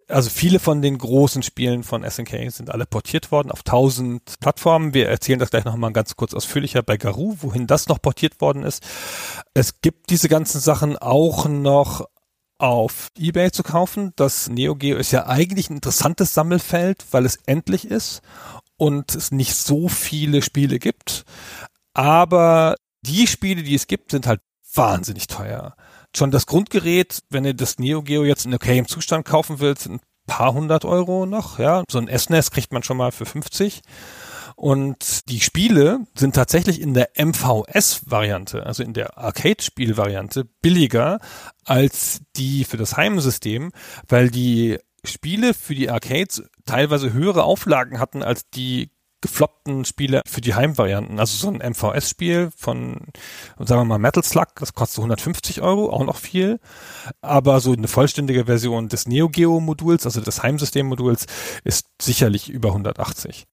Also 0.08 0.28
viele 0.28 0.58
von 0.58 0.82
den 0.82 0.98
großen 0.98 1.42
Spielen 1.42 1.84
von 1.84 2.08
SNK 2.08 2.50
sind 2.50 2.70
alle 2.70 2.84
portiert 2.84 3.30
worden 3.30 3.50
auf 3.50 3.62
tausend 3.62 4.38
Plattformen. 4.40 4.92
Wir 4.92 5.08
erzählen 5.08 5.38
das 5.38 5.50
gleich 5.50 5.64
nochmal 5.64 5.92
ganz 5.92 6.16
kurz 6.16 6.34
ausführlicher 6.34 6.82
bei 6.82 6.98
Garou, 6.98 7.36
wohin 7.40 7.66
das 7.66 7.88
noch 7.88 8.02
portiert 8.02 8.40
worden 8.42 8.62
ist. 8.62 8.82
Es 9.54 9.80
gibt 9.80 10.10
diese 10.10 10.28
ganzen 10.28 10.60
Sachen 10.60 10.98
auch 10.98 11.48
noch 11.48 12.04
auf 12.58 13.08
eBay 13.18 13.50
zu 13.50 13.62
kaufen. 13.62 14.12
Das 14.16 14.48
Neo 14.48 14.76
Geo 14.76 14.96
ist 14.96 15.12
ja 15.12 15.26
eigentlich 15.26 15.70
ein 15.70 15.76
interessantes 15.76 16.34
Sammelfeld, 16.34 17.04
weil 17.10 17.24
es 17.24 17.38
endlich 17.46 17.90
ist 17.90 18.22
und 18.82 19.14
es 19.14 19.30
nicht 19.30 19.54
so 19.54 19.88
viele 19.88 20.42
Spiele 20.42 20.78
gibt. 20.78 21.24
Aber 21.94 22.74
die 23.02 23.26
Spiele, 23.26 23.62
die 23.62 23.74
es 23.74 23.86
gibt, 23.86 24.10
sind 24.10 24.26
halt 24.26 24.40
wahnsinnig 24.74 25.26
teuer 25.26 25.76
schon 26.16 26.30
das 26.30 26.46
Grundgerät, 26.46 27.20
wenn 27.30 27.44
ihr 27.44 27.54
das 27.54 27.78
Neo 27.78 28.02
Geo 28.02 28.24
jetzt 28.24 28.46
in 28.46 28.54
okayem 28.54 28.86
Zustand 28.86 29.26
kaufen 29.26 29.60
wollt, 29.60 29.78
sind 29.78 29.94
ein 29.94 30.00
paar 30.26 30.52
hundert 30.52 30.84
Euro 30.84 31.26
noch, 31.26 31.58
ja. 31.58 31.82
So 31.90 31.98
ein 31.98 32.06
SNES 32.06 32.48
e 32.48 32.50
kriegt 32.50 32.72
man 32.72 32.82
schon 32.82 32.96
mal 32.96 33.12
für 33.12 33.26
50. 33.26 33.80
Und 34.54 35.28
die 35.30 35.40
Spiele 35.40 36.00
sind 36.14 36.34
tatsächlich 36.34 36.80
in 36.80 36.94
der 36.94 37.10
MVS-Variante, 37.16 38.64
also 38.64 38.82
in 38.82 38.92
der 38.92 39.18
Arcade-Spiel-Variante, 39.18 40.44
billiger 40.60 41.18
als 41.64 42.20
die 42.36 42.64
für 42.64 42.76
das 42.76 42.96
Heimsystem, 42.96 43.72
weil 44.08 44.30
die 44.30 44.78
Spiele 45.04 45.54
für 45.54 45.74
die 45.74 45.90
Arcades 45.90 46.42
teilweise 46.64 47.12
höhere 47.12 47.44
Auflagen 47.44 47.98
hatten 47.98 48.22
als 48.22 48.48
die 48.50 48.90
gefloppten 49.22 49.84
Spiele 49.84 50.20
für 50.26 50.40
die 50.40 50.54
Heimvarianten. 50.54 51.18
Also 51.18 51.36
so 51.36 51.48
ein 51.48 51.62
MVS-Spiel 51.72 52.50
von, 52.56 53.06
sagen 53.58 53.80
wir 53.80 53.84
mal, 53.84 53.98
Metal 53.98 54.22
Slug, 54.22 54.48
das 54.56 54.74
kostet 54.74 54.98
150 54.98 55.62
Euro, 55.62 55.90
auch 55.90 56.04
noch 56.04 56.16
viel. 56.16 56.60
Aber 57.22 57.60
so 57.60 57.72
eine 57.72 57.88
vollständige 57.88 58.46
Version 58.46 58.88
des 58.88 59.06
Neo 59.06 59.28
Geo-Moduls, 59.28 60.04
also 60.04 60.20
des 60.20 60.42
Heimsystem-Moduls, 60.42 61.26
ist 61.64 61.86
sicherlich 62.00 62.50
über 62.50 62.70
180. 62.70 63.46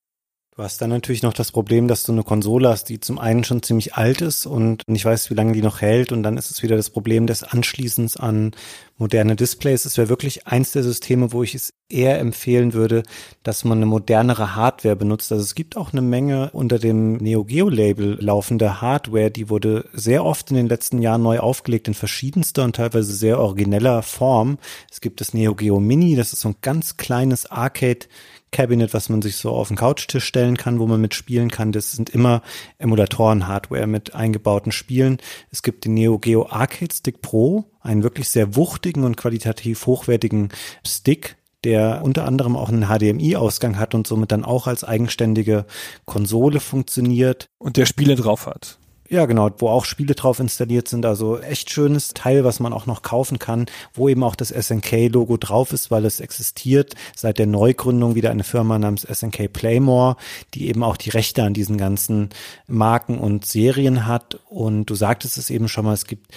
Du 0.60 0.66
hast 0.66 0.82
dann 0.82 0.90
natürlich 0.90 1.24
noch 1.24 1.32
das 1.32 1.54
Problem, 1.54 1.88
dass 1.88 2.04
du 2.04 2.12
eine 2.12 2.24
Konsole 2.24 2.68
hast, 2.68 2.90
die 2.90 3.00
zum 3.00 3.18
einen 3.18 3.46
schon 3.46 3.64
ziemlich 3.64 3.94
alt 3.94 4.20
ist 4.20 4.46
und 4.46 4.84
nicht 4.90 5.06
weiß, 5.06 5.30
wie 5.30 5.34
lange 5.34 5.54
die 5.54 5.62
noch 5.62 5.80
hält. 5.80 6.12
Und 6.12 6.22
dann 6.22 6.36
ist 6.36 6.52
es 6.52 6.62
wieder 6.62 6.76
das 6.76 6.90
Problem 6.90 7.28
des 7.28 7.44
Anschließens 7.44 8.18
an 8.18 8.52
moderne 8.98 9.38
Displays. 9.38 9.86
Es 9.86 9.98
wäre 9.98 10.10
wirklich 10.10 10.48
eins 10.48 10.74
der 10.74 10.84
Systeme, 10.84 11.32
wo 11.32 11.44
ich 11.44 11.56
es 11.56 11.72
eher 11.88 12.20
empfehlen 12.20 12.74
würde, 12.74 13.04
dass 13.42 13.64
man 13.64 13.78
eine 13.78 13.86
modernere 13.86 14.56
Hardware 14.56 14.98
benutzt. 14.98 15.32
Also 15.32 15.46
es 15.46 15.56
gibt 15.56 15.78
auch 15.78 15.94
eine 15.94 16.02
Menge 16.02 16.50
unter 16.52 16.78
dem 16.78 17.16
Neo 17.16 17.46
Geo 17.46 17.70
Label 17.70 18.18
laufende 18.20 18.82
Hardware, 18.82 19.32
die 19.32 19.50
wurde 19.50 19.86
sehr 19.94 20.26
oft 20.26 20.52
in 20.52 20.58
den 20.58 20.68
letzten 20.68 21.02
Jahren 21.02 21.24
neu 21.24 21.40
aufgelegt 21.40 21.88
in 21.88 21.94
verschiedenster 21.94 22.66
und 22.66 22.76
teilweise 22.76 23.14
sehr 23.14 23.40
origineller 23.40 24.04
Form. 24.04 24.58
Es 24.92 25.00
gibt 25.00 25.22
das 25.22 25.34
Neo 25.34 25.56
Geo 25.56 25.80
Mini, 25.80 26.18
das 26.18 26.34
ist 26.34 26.42
so 26.42 26.50
ein 26.50 26.56
ganz 26.62 26.98
kleines 26.98 27.50
Arcade 27.50 28.08
Cabinet, 28.52 28.94
was 28.94 29.10
man 29.10 29.22
sich 29.22 29.38
so 29.38 29.52
auf 29.52 29.68
den 29.68 29.78
Couchtisch 29.78 30.26
stellen 30.26 30.58
kann, 30.58 30.80
wo 30.80 30.88
man 30.88 31.02
mitspielen 31.02 31.50
kann. 31.52 31.72
Das 31.72 31.92
sind 31.92 32.10
immer 32.10 32.42
Emulatoren-Hardware 32.78 33.88
mit 33.88 34.16
eingebauten 34.16 34.72
Spielen. 34.72 35.18
Es 35.52 35.62
gibt 35.62 35.86
den 35.86 35.94
Neo 35.94 36.18
Geo 36.20 36.48
Arcade 36.50 36.94
Stick 36.94 37.22
Pro, 37.22 37.66
einen 37.82 38.04
wirklich 38.04 38.30
sehr 38.30 38.56
wuchtigen 38.56 39.04
und 39.04 39.18
qualitativ 39.18 39.86
hochwertigen 39.86 40.50
Stick, 40.86 41.38
der 41.64 42.02
unter 42.04 42.26
anderem 42.26 42.56
auch 42.56 42.70
einen 42.70 42.88
HDMI-Ausgang 42.88 43.78
hat 43.78 43.94
und 43.94 44.08
somit 44.08 44.32
dann 44.32 44.46
auch 44.46 44.68
als 44.68 44.84
eigenständige 44.84 45.66
Konsole 46.06 46.60
funktioniert. 46.60 47.50
Und 47.58 47.78
der 47.78 47.86
Spiele 47.86 48.16
drauf 48.16 48.48
hat. 48.48 48.79
Ja, 49.12 49.26
genau, 49.26 49.50
wo 49.58 49.70
auch 49.70 49.86
Spiele 49.86 50.14
drauf 50.14 50.40
installiert 50.40 50.88
sind. 50.88 51.04
Also 51.04 51.40
echt 51.40 51.72
schönes 51.72 52.14
Teil, 52.14 52.44
was 52.44 52.60
man 52.60 52.74
auch 52.74 52.86
noch 52.86 53.02
kaufen 53.02 53.40
kann, 53.40 53.66
wo 53.96 54.08
eben 54.08 54.24
auch 54.24 54.36
das 54.36 54.50
SNK-Logo 54.50 55.38
drauf 55.38 55.74
ist, 55.74 55.90
weil 55.90 56.06
es 56.06 56.20
existiert 56.20 56.94
seit 57.16 57.40
der 57.40 57.48
Neugründung 57.48 58.14
wieder 58.14 58.30
eine 58.30 58.44
Firma 58.44 58.78
namens 58.78 59.08
SNK 59.12 59.52
Playmore, 59.52 60.16
die 60.54 60.68
eben 60.68 60.84
auch 60.84 60.96
die 60.96 61.10
Rechte 61.10 61.42
an 61.42 61.56
diesen 61.56 61.80
ganzen 61.80 62.30
Marken 62.68 63.18
und 63.18 63.46
Serien 63.46 64.06
hat. 64.06 64.40
Und 64.48 64.86
du 64.86 64.94
sagtest 64.94 65.40
es 65.40 65.50
eben 65.50 65.68
schon 65.68 65.86
mal, 65.86 65.94
es 65.94 66.06
gibt 66.06 66.28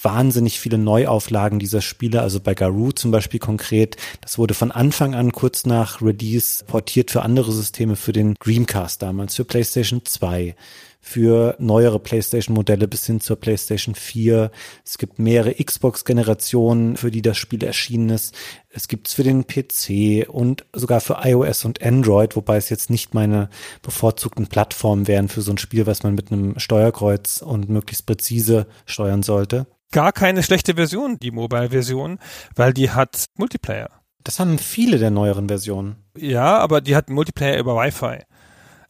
wahnsinnig 0.00 0.58
viele 0.58 0.78
Neuauflagen 0.78 1.58
dieser 1.58 1.82
Spiele, 1.82 2.22
also 2.22 2.40
bei 2.40 2.54
Garou 2.54 2.92
zum 2.92 3.10
Beispiel 3.10 3.40
konkret. 3.40 3.96
Das 4.22 4.38
wurde 4.38 4.54
von 4.54 4.72
Anfang 4.72 5.14
an 5.14 5.32
kurz 5.32 5.66
nach 5.66 6.00
Release 6.00 6.64
portiert 6.64 7.10
für 7.10 7.22
andere 7.22 7.52
Systeme, 7.52 7.94
für 7.94 8.12
den 8.12 8.34
Dreamcast 8.42 9.02
damals, 9.02 9.36
für 9.36 9.44
PlayStation 9.44 10.00
2 10.02 10.56
für 11.04 11.56
neuere 11.58 11.98
PlayStation-Modelle 11.98 12.86
bis 12.86 13.04
hin 13.04 13.20
zur 13.20 13.36
PlayStation 13.36 13.96
4. 13.96 14.52
Es 14.86 14.96
gibt 14.96 15.18
mehrere 15.18 15.52
Xbox-Generationen, 15.52 16.96
für 16.96 17.10
die 17.10 17.22
das 17.22 17.36
Spiel 17.36 17.62
erschienen 17.64 18.08
ist. 18.10 18.34
Es 18.70 18.86
gibt 18.86 19.08
es 19.08 19.14
für 19.14 19.24
den 19.24 19.44
PC 19.46 20.28
und 20.28 20.64
sogar 20.72 21.00
für 21.00 21.18
iOS 21.24 21.64
und 21.64 21.82
Android, 21.82 22.36
wobei 22.36 22.56
es 22.56 22.70
jetzt 22.70 22.88
nicht 22.88 23.14
meine 23.14 23.50
bevorzugten 23.82 24.46
Plattformen 24.46 25.08
wären 25.08 25.28
für 25.28 25.42
so 25.42 25.50
ein 25.50 25.58
Spiel, 25.58 25.86
was 25.86 26.04
man 26.04 26.14
mit 26.14 26.30
einem 26.30 26.58
Steuerkreuz 26.58 27.42
und 27.42 27.68
möglichst 27.68 28.06
präzise 28.06 28.68
steuern 28.86 29.24
sollte. 29.24 29.66
Gar 29.90 30.12
keine 30.12 30.42
schlechte 30.44 30.74
Version, 30.74 31.18
die 31.18 31.32
Mobile-Version, 31.32 32.20
weil 32.54 32.72
die 32.72 32.90
hat 32.90 33.26
Multiplayer. 33.36 33.90
Das 34.22 34.38
haben 34.38 34.58
viele 34.58 34.98
der 34.98 35.10
neueren 35.10 35.48
Versionen. 35.48 35.96
Ja, 36.16 36.58
aber 36.58 36.80
die 36.80 36.94
hat 36.94 37.10
Multiplayer 37.10 37.58
über 37.58 37.74
Wi-Fi 37.74 38.20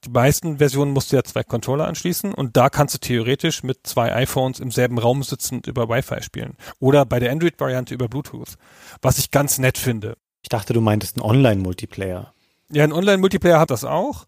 die 0.05 0.11
meisten 0.11 0.59
Versionen 0.59 0.93
musst 0.93 1.12
du 1.12 1.16
ja 1.16 1.23
zwei 1.23 1.45
Controller 1.45 1.87
anschließen 1.87 2.35
und 2.35 2.57
da 2.57 2.69
kannst 2.69 2.95
du 2.95 2.99
theoretisch 2.99 3.62
mit 3.62 3.87
zwei 3.87 4.15
iPhones 4.15 4.59
im 4.59 4.70
selben 4.70 4.99
Raum 4.99 5.23
sitzend 5.23 5.66
über 5.66 5.89
Wi-Fi 5.89 6.23
spielen. 6.23 6.57
Oder 6.81 7.05
bei 7.05 7.20
der 7.20 7.31
Android-Variante 7.31 7.95
über 7.95 8.09
Bluetooth. 8.09 8.57
Was 9.01 9.19
ich 9.19 9.31
ganz 9.31 9.59
nett 9.59 9.79
finde. 9.79 10.16
Ich 10.43 10.49
dachte, 10.49 10.73
du 10.73 10.81
meintest 10.81 11.16
einen 11.16 11.24
Online-Multiplayer. 11.24 12.35
Ja, 12.73 12.85
ein 12.85 12.93
Online-Multiplayer 12.93 13.61
hat 13.61 13.70
das 13.70 13.85
auch. 13.85 14.27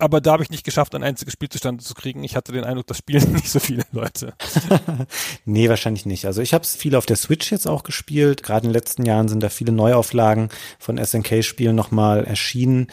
Aber 0.00 0.22
da 0.22 0.32
habe 0.32 0.42
ich 0.42 0.50
nicht 0.50 0.64
geschafft, 0.64 0.94
ein 0.94 1.02
einziges 1.02 1.34
Spiel 1.34 1.50
zustande 1.50 1.84
zu 1.84 1.94
kriegen. 1.94 2.24
Ich 2.24 2.34
hatte 2.34 2.52
den 2.52 2.64
Eindruck, 2.64 2.86
das 2.86 2.98
spielen 2.98 3.32
nicht 3.34 3.50
so 3.50 3.60
viele 3.60 3.84
Leute. 3.92 4.32
nee, 5.44 5.68
wahrscheinlich 5.68 6.06
nicht. 6.06 6.24
Also 6.24 6.40
ich 6.40 6.54
habe 6.54 6.64
es 6.64 6.74
viel 6.74 6.94
auf 6.94 7.06
der 7.06 7.16
Switch 7.16 7.52
jetzt 7.52 7.66
auch 7.66 7.82
gespielt. 7.82 8.42
Gerade 8.42 8.66
in 8.66 8.70
den 8.70 8.74
letzten 8.74 9.04
Jahren 9.04 9.28
sind 9.28 9.42
da 9.42 9.50
viele 9.50 9.72
Neuauflagen 9.72 10.48
von 10.78 10.98
SNK-Spielen 11.02 11.76
nochmal 11.76 12.24
erschienen. 12.24 12.88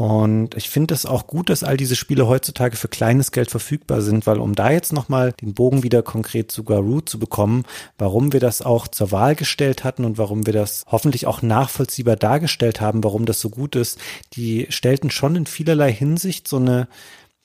Und 0.00 0.56
ich 0.56 0.70
finde 0.70 0.94
es 0.94 1.04
auch 1.04 1.26
gut, 1.26 1.50
dass 1.50 1.62
all 1.62 1.76
diese 1.76 1.94
Spiele 1.94 2.26
heutzutage 2.26 2.74
für 2.74 2.88
kleines 2.88 3.32
Geld 3.32 3.50
verfügbar 3.50 4.00
sind, 4.00 4.26
weil 4.26 4.38
um 4.38 4.54
da 4.54 4.70
jetzt 4.70 4.94
nochmal 4.94 5.32
den 5.32 5.52
Bogen 5.52 5.82
wieder 5.82 6.02
konkret 6.02 6.50
zu 6.50 6.64
Garou 6.64 7.02
zu 7.02 7.18
bekommen, 7.18 7.64
warum 7.98 8.32
wir 8.32 8.40
das 8.40 8.62
auch 8.62 8.88
zur 8.88 9.12
Wahl 9.12 9.34
gestellt 9.34 9.84
hatten 9.84 10.06
und 10.06 10.16
warum 10.16 10.46
wir 10.46 10.54
das 10.54 10.84
hoffentlich 10.86 11.26
auch 11.26 11.42
nachvollziehbar 11.42 12.16
dargestellt 12.16 12.80
haben, 12.80 13.04
warum 13.04 13.26
das 13.26 13.42
so 13.42 13.50
gut 13.50 13.76
ist, 13.76 13.98
die 14.32 14.68
stellten 14.70 15.10
schon 15.10 15.36
in 15.36 15.44
vielerlei 15.44 15.92
Hinsicht 15.92 16.48
so 16.48 16.56
eine 16.56 16.88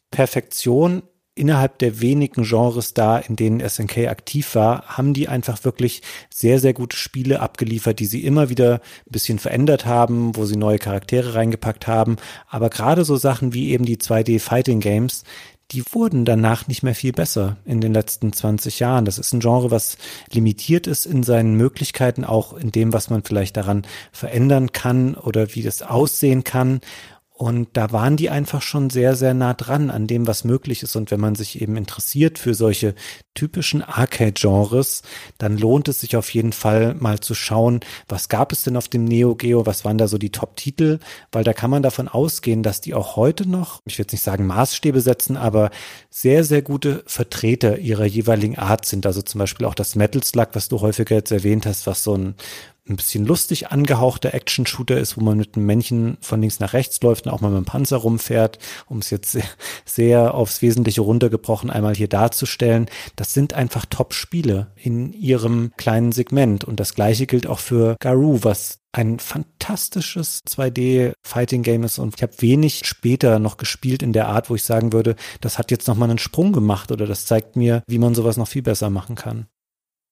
Perfektion 0.10 1.04
innerhalb 1.36 1.80
der 1.80 2.00
wenigen 2.00 2.44
Genres 2.44 2.94
da, 2.94 3.18
in 3.18 3.36
denen 3.36 3.68
SNK 3.68 4.08
aktiv 4.08 4.56
war, 4.56 4.98
haben 4.98 5.14
die 5.14 5.28
einfach 5.28 5.64
wirklich 5.66 6.02
sehr, 6.30 6.60
sehr 6.60 6.74
gute 6.74 6.96
Spiele 6.96 7.42
abgeliefert, 7.42 8.00
die 8.00 8.06
sie 8.06 8.24
immer 8.24 8.50
wieder 8.50 8.76
ein 8.76 9.12
bisschen 9.12 9.38
verändert 9.38 9.86
haben, 9.86 10.36
wo 10.36 10.46
sie 10.46 10.56
neue 10.56 10.80
Charaktere 10.80 11.36
reingepackt 11.36 11.88
haben. 11.88 12.16
Aber 12.48 12.70
gerade 12.70 13.04
so 13.04 13.18
Sachen 13.18 13.54
wie 13.54 13.72
eben 13.72 13.86
die 13.86 13.98
2D 13.98 14.40
Fighting 14.40 14.80
Games, 14.80 15.24
die 15.72 15.84
wurden 15.92 16.26
danach 16.26 16.68
nicht 16.68 16.84
mehr 16.84 16.94
viel 16.94 17.12
besser 17.12 17.58
in 17.66 17.82
den 17.82 17.94
letzten 17.94 18.32
20 18.32 18.80
Jahren. 18.80 19.06
Das 19.06 19.18
ist 19.18 19.34
ein 19.34 19.40
Genre, 19.40 19.72
was 19.72 19.98
limitiert 20.32 20.86
ist 20.86 21.06
in 21.06 21.24
seinen 21.24 21.56
Möglichkeiten, 21.56 22.24
auch 22.24 22.54
in 22.54 22.72
dem, 22.72 22.94
was 22.94 23.10
man 23.10 23.24
vielleicht 23.24 23.58
daran 23.58 23.86
verändern 24.12 24.72
kann 24.72 25.16
oder 25.16 25.56
wie 25.56 25.64
das 25.64 25.82
aussehen 25.82 26.44
kann. 26.44 26.82
Und 27.38 27.68
da 27.74 27.92
waren 27.92 28.16
die 28.16 28.30
einfach 28.30 28.62
schon 28.62 28.90
sehr, 28.90 29.18
sehr 29.18 29.34
nah 29.34 29.54
dran 29.54 29.90
an 29.90 30.08
dem, 30.08 30.26
was 30.26 30.46
möglich 30.46 30.84
ist. 30.84 30.96
Und 30.96 31.12
wenn 31.12 31.20
man 31.20 31.36
sich 31.36 31.62
eben 31.62 31.76
interessiert 31.76 32.40
für 32.40 32.54
solche 32.54 32.96
typischen 33.34 33.82
Arcade-Genres, 33.82 35.02
dann 35.38 35.58
lohnt 35.58 35.90
es 35.90 36.00
sich 36.00 36.16
auf 36.16 36.34
jeden 36.34 36.54
Fall 36.54 36.94
mal 36.94 37.20
zu 37.20 37.36
schauen, 37.36 37.82
was 38.08 38.30
gab 38.30 38.54
es 38.54 38.64
denn 38.64 38.78
auf 38.78 38.88
dem 38.88 39.04
Neo 39.04 39.36
Geo, 39.36 39.66
was 39.66 39.84
waren 39.84 39.98
da 39.98 40.08
so 40.08 40.18
die 40.18 40.32
Top-Titel, 40.32 41.00
weil 41.34 41.44
da 41.44 41.52
kann 41.52 41.70
man 41.70 41.84
davon 41.84 42.08
ausgehen, 42.08 42.64
dass 42.64 42.80
die 42.80 42.94
auch 42.94 43.18
heute 43.18 43.50
noch, 43.50 43.82
ich 43.84 43.98
will 43.98 44.04
jetzt 44.04 44.14
nicht 44.14 44.24
sagen 44.24 44.48
Maßstäbe 44.48 45.02
setzen, 45.02 45.36
aber 45.36 45.72
sehr, 46.10 46.46
sehr 46.46 46.62
gute 46.62 47.04
Vertreter 47.06 47.80
ihrer 47.80 48.06
jeweiligen 48.06 48.58
Art 48.58 48.86
sind. 48.86 49.06
Also 49.06 49.22
zum 49.22 49.40
Beispiel 49.40 49.66
auch 49.66 49.76
das 49.76 49.96
Metal 49.96 50.24
Slug, 50.24 50.48
was 50.54 50.70
du 50.70 50.80
häufiger 50.80 51.16
jetzt 51.16 51.32
erwähnt 51.32 51.66
hast, 51.66 51.86
was 51.86 52.02
so 52.02 52.16
ein 52.16 52.36
ein 52.88 52.96
bisschen 52.98 53.26
lustig 53.26 53.72
angehauchter 53.72 54.34
Action-Shooter 54.34 54.98
ist, 54.98 55.18
wo 55.18 55.22
man 55.22 55.38
mit 55.38 55.56
einem 55.56 55.66
Männchen 55.66 56.18
von 56.22 56.42
links 56.42 56.60
nach 56.60 56.74
rechts 56.74 57.02
läuft 57.02 57.26
und 57.26 57.32
auch 57.32 57.42
mal 57.42 57.50
mit 57.50 57.58
dem 57.58 57.66
Panzer 57.66 57.98
rumfährt, 57.98 58.60
um 58.88 59.00
es 59.00 59.10
jetzt 59.10 59.38
sehr, 59.86 60.36
aufs 60.36 60.62
Wesentliche 60.62 61.02
runtergebrochen 61.02 61.70
einmal 61.70 61.96
hier 61.96 62.08
darzustellen. 62.08 62.88
Das 63.16 63.34
sind 63.34 63.54
einfach 63.54 63.86
Top-Spiele 63.86 64.72
in 64.76 65.14
ihrem 65.14 65.72
kleinen 65.78 66.12
Segment. 66.12 66.64
Und 66.64 66.80
das 66.80 66.94
gleiche 66.94 67.26
gilt 67.26 67.48
auch 67.48 67.60
für 67.60 67.96
Garou, 68.00 68.40
was 68.44 68.80
ein 68.92 69.20
fantastisches 69.20 70.42
2D-Fighting-Game 70.48 71.84
ist 71.84 72.00
und 72.00 72.16
ich 72.16 72.24
habe 72.24 72.42
wenig 72.42 72.86
später 72.86 73.40
noch 73.40 73.58
gespielt 73.58 74.02
in 74.02 74.14
der 74.14 74.30
Art, 74.30 74.50
wo 74.50 74.56
ich 74.56 74.64
sagen 74.64 74.94
würde, 74.94 75.18
das 75.42 75.58
hat 75.58 75.70
jetzt 75.70 75.88
nochmal 75.88 76.10
einen 76.10 76.18
Sprung 76.18 76.54
gemacht 76.54 76.94
oder 76.94 77.06
das 77.06 77.26
zeigt 77.26 77.58
mir, 77.58 77.84
wie 77.88 77.98
man 77.98 78.16
sowas 78.16 78.38
noch 78.38 78.48
viel 78.48 78.62
besser 78.62 78.90
machen 78.90 79.16
kann. 79.16 79.48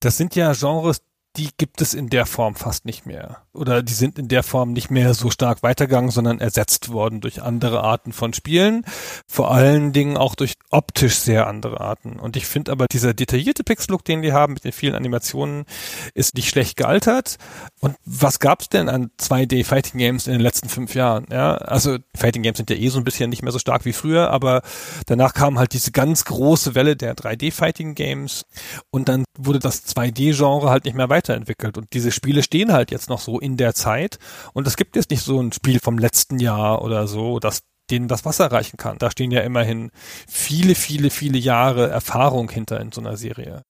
Das 0.02 0.18
sind 0.18 0.36
ja 0.36 0.52
Genres, 0.52 1.02
die 1.36 1.50
gibt 1.58 1.82
es 1.82 1.94
in 1.94 2.10
der 2.10 2.26
Form 2.26 2.56
fast 2.56 2.86
nicht 2.86 3.06
mehr. 3.06 3.43
Oder 3.54 3.84
die 3.84 3.94
sind 3.94 4.20
in 4.20 4.28
der 4.28 4.44
Form 4.44 4.74
nicht 4.74 4.92
mehr 4.92 5.14
so 5.14 5.30
stark 5.30 5.64
weitergegangen, 5.64 6.12
sondern 6.12 6.40
ersetzt 6.40 6.90
worden 6.90 7.22
durch 7.22 7.42
andere 7.42 7.84
Arten 7.84 8.14
von 8.14 8.34
Spielen. 8.34 8.86
Vor 9.28 9.52
allen 9.52 9.94
Dingen 9.94 10.18
auch 10.18 10.36
durch 10.36 10.54
optisch 10.70 11.16
sehr 11.16 11.48
andere 11.48 11.82
Arten. 11.82 12.20
Und 12.20 12.36
ich 12.38 12.46
finde 12.46 12.72
aber 12.72 12.88
dieser 12.88 13.14
detaillierte 13.14 13.64
Pixel-Look, 13.64 14.06
den 14.06 14.22
die 14.22 14.34
haben 14.34 14.54
mit 14.54 14.64
den 14.64 14.72
vielen 14.72 14.96
Animationen, 14.96 15.66
ist 16.14 16.36
nicht 16.36 16.50
schlecht 16.50 16.78
gealtert. 16.78 17.38
Und 17.80 17.96
was 18.06 18.40
gab's 18.40 18.70
denn 18.70 18.90
an 18.90 19.12
2D-Fighting 19.20 19.98
Games 19.98 20.28
in 20.28 20.34
den 20.34 20.42
letzten 20.42 20.70
fünf 20.70 20.96
Jahren? 20.96 21.26
Ja, 21.32 21.56
also 21.56 21.98
Fighting 22.16 22.44
Games 22.44 22.58
sind 22.58 22.70
ja 22.70 22.76
eh 22.76 22.90
so 22.90 23.00
ein 23.00 23.04
bisschen 23.04 23.30
nicht 23.30 23.44
mehr 23.44 23.52
so 23.52 23.60
stark 23.60 23.86
wie 23.86 23.94
früher, 23.94 24.30
aber 24.30 24.62
danach 25.08 25.34
kam 25.34 25.60
halt 25.60 25.74
diese 25.74 25.92
ganz 25.92 26.26
große 26.26 26.76
Welle 26.76 26.96
der 26.96 27.16
3D-Fighting 27.16 27.96
Games 27.96 28.46
und 28.92 29.10
dann 29.10 29.26
wurde 29.38 29.60
das 29.60 29.86
2D-Genre 29.86 30.70
halt 30.70 30.86
nicht 30.86 30.96
mehr 30.96 31.10
weiter 31.10 31.24
weiterentwickelt. 31.24 31.78
Und 31.78 31.94
diese 31.94 32.12
Spiele 32.12 32.44
stehen 32.44 32.72
halt 32.72 32.92
jetzt 32.92 33.10
noch 33.10 33.20
so 33.20 33.40
in 33.44 33.58
der 33.58 33.76
Zeit. 33.76 34.18
Und 34.54 34.68
es 34.68 34.78
gibt 34.78 34.96
jetzt 34.96 35.12
nicht 35.12 35.24
so 35.24 35.40
ein 35.42 35.52
Spiel 35.52 35.80
vom 35.80 35.98
letzten 35.98 36.40
Jahr 36.40 36.82
oder 36.82 37.08
so, 37.08 37.40
das 37.40 37.64
denen 37.90 38.08
das 38.08 38.26
Wasser 38.26 38.52
reichen 38.52 38.78
kann. 38.78 38.98
Da 38.98 39.12
stehen 39.12 39.32
ja 39.32 39.42
immerhin 39.42 39.92
viele, 40.28 40.74
viele, 40.74 41.10
viele 41.10 41.38
Jahre 41.38 41.90
Erfahrung 41.90 42.50
hinter 42.50 42.80
in 42.80 42.92
so 42.92 43.02
einer 43.02 43.18
Serie. 43.18 43.62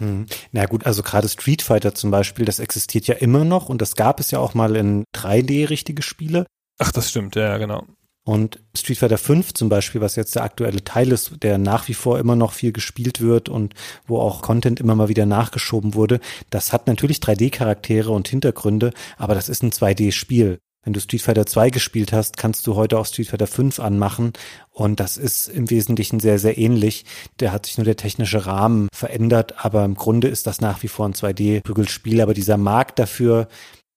Hm. 0.00 0.26
Na 0.52 0.66
gut, 0.66 0.86
also 0.86 1.02
gerade 1.02 1.28
Street 1.28 1.62
Fighter 1.62 1.94
zum 1.94 2.10
Beispiel, 2.10 2.44
das 2.44 2.60
existiert 2.60 3.08
ja 3.08 3.16
immer 3.16 3.44
noch 3.44 3.68
und 3.68 3.82
das 3.82 3.96
gab 3.96 4.20
es 4.20 4.30
ja 4.30 4.38
auch 4.38 4.54
mal 4.54 4.76
in 4.76 5.04
3D 5.14 5.68
richtige 5.70 6.02
Spiele. 6.02 6.46
Ach, 6.78 6.92
das 6.92 7.10
stimmt, 7.10 7.34
ja, 7.34 7.58
genau. 7.58 7.84
Und 8.28 8.60
Street 8.76 8.98
Fighter 8.98 9.16
5 9.16 9.54
zum 9.54 9.70
Beispiel, 9.70 10.02
was 10.02 10.14
jetzt 10.14 10.34
der 10.34 10.42
aktuelle 10.42 10.84
Teil 10.84 11.12
ist, 11.12 11.42
der 11.42 11.56
nach 11.56 11.88
wie 11.88 11.94
vor 11.94 12.18
immer 12.18 12.36
noch 12.36 12.52
viel 12.52 12.72
gespielt 12.72 13.22
wird 13.22 13.48
und 13.48 13.72
wo 14.06 14.18
auch 14.18 14.42
Content 14.42 14.80
immer 14.80 14.94
mal 14.94 15.08
wieder 15.08 15.24
nachgeschoben 15.24 15.94
wurde, 15.94 16.20
das 16.50 16.74
hat 16.74 16.88
natürlich 16.88 17.20
3D-Charaktere 17.20 18.10
und 18.10 18.28
Hintergründe, 18.28 18.92
aber 19.16 19.34
das 19.34 19.48
ist 19.48 19.62
ein 19.62 19.70
2D-Spiel. 19.70 20.58
Wenn 20.84 20.92
du 20.92 21.00
Street 21.00 21.22
Fighter 21.22 21.46
2 21.46 21.70
gespielt 21.70 22.12
hast, 22.12 22.36
kannst 22.36 22.66
du 22.66 22.76
heute 22.76 22.98
auch 22.98 23.06
Street 23.06 23.28
Fighter 23.28 23.46
5 23.46 23.80
anmachen 23.80 24.34
und 24.72 25.00
das 25.00 25.16
ist 25.16 25.48
im 25.48 25.70
Wesentlichen 25.70 26.20
sehr, 26.20 26.38
sehr 26.38 26.58
ähnlich. 26.58 27.06
Der 27.40 27.50
hat 27.50 27.64
sich 27.64 27.78
nur 27.78 27.86
der 27.86 27.96
technische 27.96 28.44
Rahmen 28.44 28.88
verändert, 28.92 29.64
aber 29.64 29.86
im 29.86 29.94
Grunde 29.94 30.28
ist 30.28 30.46
das 30.46 30.60
nach 30.60 30.82
wie 30.82 30.88
vor 30.88 31.06
ein 31.06 31.14
2D-Prügelspiel, 31.14 32.20
aber 32.20 32.34
dieser 32.34 32.58
Markt 32.58 32.98
dafür, 32.98 33.48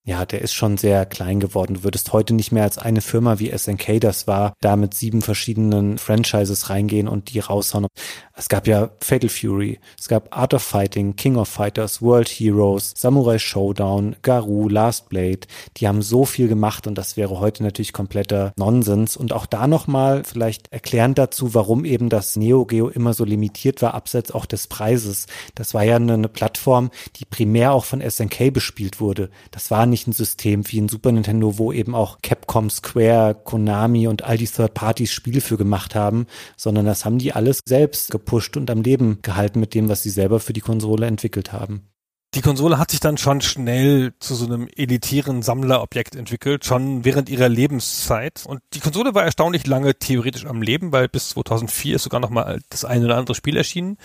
ja, 0.04 0.26
der 0.26 0.42
ist 0.42 0.54
schon 0.54 0.78
sehr 0.78 1.06
klein 1.06 1.40
geworden. 1.40 1.76
Du 1.76 1.84
würdest 1.84 2.12
heute 2.12 2.34
nicht 2.34 2.52
mehr 2.52 2.64
als 2.64 2.80
eine 2.80 3.02
Firma 3.02 3.38
wie 3.38 3.56
SNK 3.56 4.00
das 4.02 4.26
war, 4.26 4.54
da 4.60 4.76
mit 4.76 4.96
sieben 4.96 5.22
verschiedenen 5.22 6.00
Franchises 6.00 6.72
reingehen 6.72 7.08
und 7.08 7.32
die 7.32 7.40
raushauen. 7.40 7.86
Es 8.34 8.50
gab 8.50 8.66
ja 8.66 8.90
Fatal 9.00 9.30
Fury, 9.30 9.80
es 10.00 10.08
gab 10.08 10.36
Art 10.36 10.56
of 10.56 10.64
Fighting, 10.64 11.16
King 11.16 11.36
of 11.36 11.48
Fighters, 11.48 12.02
World 12.02 12.30
Heroes, 12.30 12.94
Samurai 12.98 13.38
Showdown, 13.38 14.16
Garou, 14.24 14.68
Last 14.68 15.10
Blade. 15.10 15.42
Die 15.78 15.88
haben 15.88 16.02
so 16.02 16.26
viel 16.26 16.48
gemacht 16.48 16.88
und 16.88 16.98
das 16.98 17.16
wäre 17.16 17.40
heute 17.40 17.62
natürlich 17.62 17.94
kompletter 17.94 18.54
Nonsens. 18.58 19.16
Und 19.16 19.34
auch 19.34 19.46
da 19.46 19.68
nochmal 19.68 20.24
vielleicht 20.24 20.72
erklären 20.74 21.14
dazu, 21.14 21.54
warum 21.54 21.86
eben 21.86 22.10
das 22.10 22.36
Neo 22.36 22.66
Geo 22.66 22.88
immer 22.88 23.14
so 23.14 23.24
limitiert 23.24 23.84
war, 23.84 23.94
abseits 23.94 24.32
auch 24.32 24.48
des 24.48 24.66
Preises. 24.66 25.28
Das 25.54 25.76
war 25.76 25.84
ja 25.84 25.98
eine, 25.98 26.14
eine 26.14 26.30
Plattform, 26.30 26.90
die 27.18 27.26
primär 27.26 27.74
auch 27.74 27.86
von 27.86 28.02
SNK 28.02 28.52
bespielt 28.52 29.00
wurde. 29.00 29.30
Das 29.52 29.70
war 29.70 29.91
nicht 29.92 30.08
ein 30.08 30.14
System 30.14 30.64
wie 30.72 30.82
ein 30.82 30.90
Super 30.90 31.12
Nintendo, 31.12 31.60
wo 31.60 31.72
eben 31.72 31.94
auch 31.94 32.18
Capcom, 32.24 32.72
Square, 32.72 33.36
Konami 33.44 34.08
und 34.08 34.24
all 34.24 34.38
die 34.38 34.48
Third 34.48 34.74
Parties 34.74 35.12
Spiele 35.12 35.42
für 35.42 35.58
gemacht 35.58 35.94
haben, 35.94 36.26
sondern 36.58 36.88
das 36.88 37.06
haben 37.06 37.20
die 37.20 37.34
alles 37.34 37.60
selbst 37.64 38.10
gepusht 38.10 38.58
und 38.58 38.72
am 38.72 38.82
Leben 38.82 39.20
gehalten 39.22 39.60
mit 39.60 39.76
dem, 39.76 39.88
was 39.88 40.02
sie 40.02 40.10
selber 40.10 40.40
für 40.40 40.54
die 40.54 40.62
Konsole 40.62 41.06
entwickelt 41.06 41.54
haben. 41.54 41.92
Die 42.34 42.42
Konsole 42.42 42.80
hat 42.80 42.92
sich 42.92 43.02
dann 43.02 43.18
schon 43.18 43.42
schnell 43.42 44.14
zu 44.20 44.36
so 44.36 44.46
einem 44.46 44.70
elitären 44.78 45.42
Sammlerobjekt 45.42 46.16
entwickelt, 46.16 46.64
schon 46.64 47.04
während 47.04 47.28
ihrer 47.28 47.50
Lebenszeit. 47.50 48.46
Und 48.46 48.62
die 48.74 48.80
Konsole 48.80 49.14
war 49.14 49.26
erstaunlich 49.26 49.68
lange 49.68 49.96
theoretisch 49.96 50.46
am 50.46 50.62
Leben, 50.62 50.94
weil 50.94 51.10
bis 51.10 51.30
2004 51.30 51.98
ist 51.98 52.04
sogar 52.04 52.22
noch 52.22 52.30
mal 52.30 52.62
das 52.70 52.86
eine 52.86 53.04
oder 53.04 53.18
andere 53.18 53.36
Spiel 53.36 53.58
erschienen. 53.58 53.98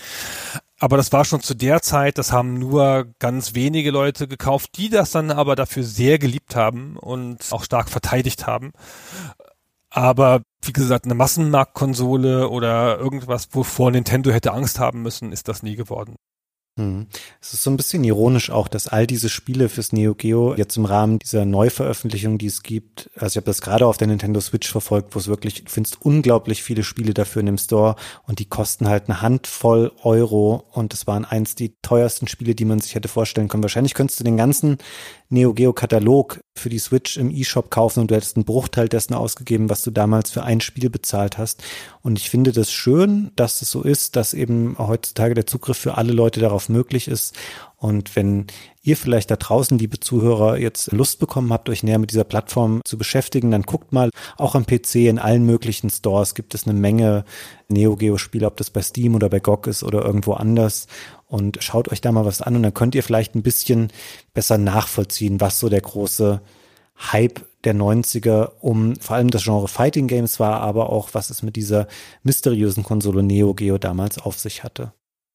Aber 0.78 0.98
das 0.98 1.10
war 1.12 1.24
schon 1.24 1.40
zu 1.40 1.54
der 1.54 1.80
Zeit, 1.80 2.18
das 2.18 2.32
haben 2.32 2.58
nur 2.58 3.06
ganz 3.18 3.54
wenige 3.54 3.90
Leute 3.90 4.28
gekauft, 4.28 4.76
die 4.76 4.90
das 4.90 5.10
dann 5.10 5.30
aber 5.30 5.56
dafür 5.56 5.82
sehr 5.82 6.18
geliebt 6.18 6.54
haben 6.54 6.96
und 6.98 7.50
auch 7.50 7.64
stark 7.64 7.88
verteidigt 7.88 8.46
haben. 8.46 8.72
Aber 9.88 10.42
wie 10.62 10.72
gesagt, 10.72 11.06
eine 11.06 11.14
Massenmarktkonsole 11.14 12.50
oder 12.50 12.98
irgendwas, 12.98 13.48
wovor 13.52 13.90
Nintendo 13.90 14.30
hätte 14.30 14.52
Angst 14.52 14.78
haben 14.78 15.00
müssen, 15.00 15.32
ist 15.32 15.48
das 15.48 15.62
nie 15.62 15.76
geworden. 15.76 16.16
Hm. 16.78 17.06
Es 17.40 17.54
ist 17.54 17.62
so 17.62 17.70
ein 17.70 17.78
bisschen 17.78 18.04
ironisch 18.04 18.50
auch, 18.50 18.68
dass 18.68 18.86
all 18.86 19.06
diese 19.06 19.30
Spiele 19.30 19.70
fürs 19.70 19.92
Neo 19.94 20.14
Geo 20.14 20.54
jetzt 20.56 20.76
im 20.76 20.84
Rahmen 20.84 21.18
dieser 21.18 21.46
Neuveröffentlichung, 21.46 22.36
die 22.36 22.48
es 22.48 22.62
gibt, 22.62 23.08
also 23.16 23.32
ich 23.32 23.36
habe 23.36 23.46
das 23.46 23.62
gerade 23.62 23.86
auf 23.86 23.96
der 23.96 24.08
Nintendo 24.08 24.40
Switch 24.42 24.70
verfolgt, 24.70 25.14
wo 25.14 25.18
es 25.18 25.26
wirklich, 25.26 25.64
du 25.64 25.70
findest 25.70 26.02
unglaublich 26.02 26.62
viele 26.62 26.82
Spiele 26.82 27.14
dafür 27.14 27.40
in 27.40 27.46
dem 27.46 27.56
Store 27.56 27.96
und 28.26 28.40
die 28.40 28.44
kosten 28.44 28.88
halt 28.88 29.08
eine 29.08 29.22
Handvoll 29.22 29.90
Euro 30.02 30.64
und 30.70 30.92
es 30.92 31.06
waren 31.06 31.24
eins 31.24 31.54
die 31.54 31.74
teuersten 31.80 32.28
Spiele, 32.28 32.54
die 32.54 32.66
man 32.66 32.80
sich 32.80 32.94
hätte 32.94 33.08
vorstellen 33.08 33.48
können. 33.48 33.62
Wahrscheinlich 33.62 33.94
könntest 33.94 34.20
du 34.20 34.24
den 34.24 34.36
ganzen 34.36 34.76
Neo 35.28 35.54
Geo 35.54 35.72
Katalog 35.72 36.40
für 36.56 36.68
die 36.68 36.78
Switch 36.78 37.16
im 37.16 37.30
eShop 37.30 37.70
kaufen 37.70 38.00
und 38.00 38.10
du 38.10 38.14
hättest 38.14 38.36
einen 38.36 38.44
Bruchteil 38.44 38.88
dessen 38.88 39.14
ausgegeben, 39.14 39.68
was 39.68 39.82
du 39.82 39.90
damals 39.90 40.30
für 40.30 40.44
ein 40.44 40.60
Spiel 40.60 40.88
bezahlt 40.88 41.36
hast. 41.36 41.62
Und 42.02 42.18
ich 42.18 42.30
finde 42.30 42.52
das 42.52 42.70
schön, 42.70 43.32
dass 43.36 43.60
es 43.60 43.70
so 43.70 43.82
ist, 43.82 44.16
dass 44.16 44.34
eben 44.34 44.76
heutzutage 44.78 45.34
der 45.34 45.46
Zugriff 45.46 45.76
für 45.76 45.96
alle 45.96 46.12
Leute 46.12 46.40
darauf 46.40 46.68
möglich 46.68 47.08
ist. 47.08 47.34
Und 47.76 48.16
wenn 48.16 48.46
ihr 48.86 48.96
vielleicht 48.96 49.30
da 49.30 49.36
draußen, 49.36 49.78
liebe 49.78 50.00
Zuhörer, 50.00 50.58
jetzt 50.58 50.92
Lust 50.92 51.18
bekommen 51.18 51.52
habt, 51.52 51.68
euch 51.68 51.82
näher 51.82 51.98
mit 51.98 52.10
dieser 52.10 52.24
Plattform 52.24 52.80
zu 52.84 52.96
beschäftigen, 52.96 53.50
dann 53.50 53.62
guckt 53.62 53.92
mal, 53.92 54.10
auch 54.36 54.54
am 54.54 54.66
PC 54.66 54.96
in 55.06 55.18
allen 55.18 55.44
möglichen 55.44 55.90
Stores 55.90 56.34
gibt 56.34 56.54
es 56.54 56.66
eine 56.66 56.78
Menge 56.78 57.24
Neo 57.68 57.96
Geo 57.96 58.18
Spiele, 58.18 58.46
ob 58.46 58.56
das 58.56 58.70
bei 58.70 58.82
Steam 58.82 59.14
oder 59.14 59.28
bei 59.28 59.40
GOG 59.40 59.66
ist 59.66 59.82
oder 59.82 60.04
irgendwo 60.04 60.34
anders 60.34 60.86
und 61.26 61.58
schaut 61.62 61.90
euch 61.90 62.00
da 62.00 62.12
mal 62.12 62.24
was 62.24 62.40
an 62.40 62.56
und 62.56 62.62
dann 62.62 62.74
könnt 62.74 62.94
ihr 62.94 63.02
vielleicht 63.02 63.34
ein 63.34 63.42
bisschen 63.42 63.88
besser 64.34 64.58
nachvollziehen, 64.58 65.40
was 65.40 65.58
so 65.58 65.68
der 65.68 65.80
große 65.80 66.40
Hype 67.12 67.44
der 67.64 67.74
90er 67.74 68.52
um 68.60 68.96
vor 68.96 69.16
allem 69.16 69.30
das 69.30 69.44
Genre 69.44 69.68
Fighting 69.68 70.06
Games 70.06 70.38
war, 70.38 70.60
aber 70.60 70.90
auch 70.90 71.10
was 71.12 71.30
es 71.30 71.42
mit 71.42 71.56
dieser 71.56 71.88
mysteriösen 72.22 72.84
Konsole 72.84 73.22
Neo 73.22 73.54
Geo 73.54 73.78
damals 73.78 74.18
auf 74.18 74.38
sich 74.38 74.62
hatte. 74.62 74.92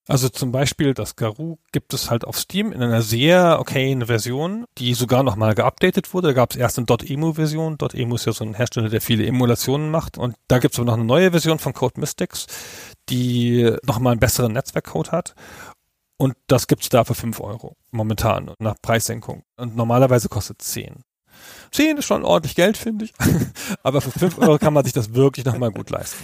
Also 0.07 0.29
zum 0.29 0.51
Beispiel 0.51 0.93
das 0.93 1.15
Garou 1.15 1.59
gibt 1.71 1.93
es 1.93 2.09
halt 2.09 2.25
auf 2.25 2.37
Steam 2.37 2.71
in 2.71 2.81
einer 2.81 3.01
sehr 3.01 3.59
okayen 3.59 4.07
Version, 4.07 4.65
die 4.77 4.93
sogar 4.93 5.23
nochmal 5.23 5.53
geupdatet 5.53 6.13
wurde. 6.13 6.29
Da 6.29 6.33
gab 6.33 6.51
es 6.51 6.57
erst 6.57 6.79
eine 6.79 6.87
.emu-Version. 6.87 7.77
.emu 7.93 8.15
ist 8.15 8.25
ja 8.25 8.33
so 8.33 8.43
ein 8.43 8.55
Hersteller, 8.55 8.89
der 8.89 9.01
viele 9.01 9.25
Emulationen 9.25 9.91
macht. 9.91 10.17
Und 10.17 10.35
da 10.47 10.59
gibt 10.59 10.73
es 10.73 10.79
aber 10.79 10.87
noch 10.87 10.95
eine 10.95 11.05
neue 11.05 11.31
Version 11.31 11.59
von 11.59 11.73
Code 11.73 11.99
Mystics, 11.99 12.47
die 13.09 13.75
nochmal 13.85 14.11
einen 14.11 14.19
besseren 14.19 14.53
Netzwerkcode 14.53 15.11
hat. 15.11 15.35
Und 16.17 16.35
das 16.47 16.67
gibt's 16.67 16.89
da 16.89 17.03
für 17.03 17.15
5 17.15 17.39
Euro 17.39 17.77
momentan 17.91 18.51
nach 18.59 18.75
Preissenkung. 18.81 19.43
Und 19.55 19.75
normalerweise 19.75 20.29
kostet 20.29 20.61
10. 20.61 21.03
10 21.71 21.97
ist 21.97 22.05
schon 22.05 22.25
ordentlich 22.25 22.55
Geld, 22.55 22.77
finde 22.77 23.05
ich. 23.05 23.13
Aber 23.83 24.01
für 24.01 24.11
5 24.11 24.39
Euro 24.39 24.57
kann 24.57 24.73
man 24.73 24.83
sich 24.83 24.93
das 24.93 25.13
wirklich 25.13 25.45
nochmal 25.45 25.71
gut 25.71 25.89
leisten. 25.89 26.23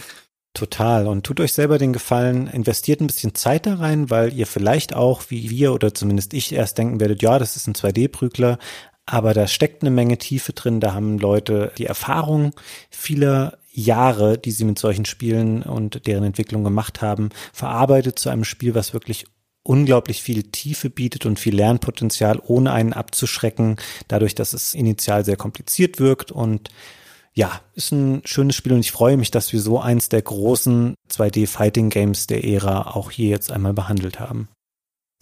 Total. 0.57 1.05
Und 1.05 1.23
tut 1.23 1.39
euch 1.39 1.53
selber 1.53 1.77
den 1.77 1.93
Gefallen, 1.93 2.47
investiert 2.47 2.99
ein 2.99 3.05
bisschen 3.05 3.35
Zeit 3.35 3.67
da 3.67 3.75
rein, 3.75 4.09
weil 4.09 4.33
ihr 4.33 4.47
vielleicht 4.47 4.95
auch, 4.95 5.21
wie 5.29 5.51
wir 5.51 5.71
oder 5.71 5.93
zumindest 5.93 6.33
ich 6.33 6.51
erst 6.51 6.79
denken 6.79 6.99
werdet, 6.99 7.21
ja, 7.21 7.37
das 7.37 7.55
ist 7.55 7.67
ein 7.67 7.75
2D-Prügler, 7.75 8.57
aber 9.05 9.35
da 9.35 9.45
steckt 9.45 9.83
eine 9.83 9.91
Menge 9.91 10.17
Tiefe 10.17 10.53
drin. 10.53 10.79
Da 10.79 10.95
haben 10.95 11.19
Leute 11.19 11.71
die 11.77 11.85
Erfahrung 11.85 12.53
vieler 12.89 13.59
Jahre, 13.71 14.39
die 14.39 14.49
sie 14.49 14.65
mit 14.65 14.79
solchen 14.79 15.05
Spielen 15.05 15.61
und 15.61 16.07
deren 16.07 16.23
Entwicklung 16.23 16.63
gemacht 16.63 17.03
haben, 17.03 17.29
verarbeitet 17.53 18.17
zu 18.17 18.29
einem 18.29 18.43
Spiel, 18.43 18.73
was 18.73 18.95
wirklich 18.95 19.27
unglaublich 19.61 20.23
viel 20.23 20.41
Tiefe 20.41 20.89
bietet 20.89 21.27
und 21.27 21.37
viel 21.37 21.55
Lernpotenzial, 21.55 22.41
ohne 22.43 22.71
einen 22.71 22.93
abzuschrecken, 22.93 23.75
dadurch, 24.07 24.33
dass 24.33 24.53
es 24.53 24.73
initial 24.73 25.23
sehr 25.23 25.37
kompliziert 25.37 25.99
wirkt 25.99 26.31
und 26.31 26.71
ja, 27.37 27.61
ist 27.75 27.91
ein 27.91 28.23
schönes 28.25 28.55
Spiel 28.55 28.73
und 28.73 28.79
ich 28.79 28.91
freue 28.91 29.15
mich, 29.15 29.29
dass 29.29 29.53
wir 29.53 29.61
so 29.61 29.79
eins 29.79 30.09
der 30.09 30.23
großen 30.23 30.95
2D-Fighting-Games 31.11 32.25
der 32.25 32.43
Ära 32.43 32.95
auch 32.95 33.11
hier 33.11 33.29
jetzt 33.29 33.51
einmal 33.51 33.73
behandelt 33.73 34.19
haben. 34.19 34.49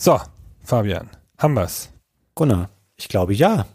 So, 0.01 0.21
Fabian, 0.63 1.09
haben 1.37 1.55
wir's? 1.55 1.89
Gunnar, 2.33 2.69
ich 2.95 3.09
glaube 3.09 3.33
ja 3.33 3.65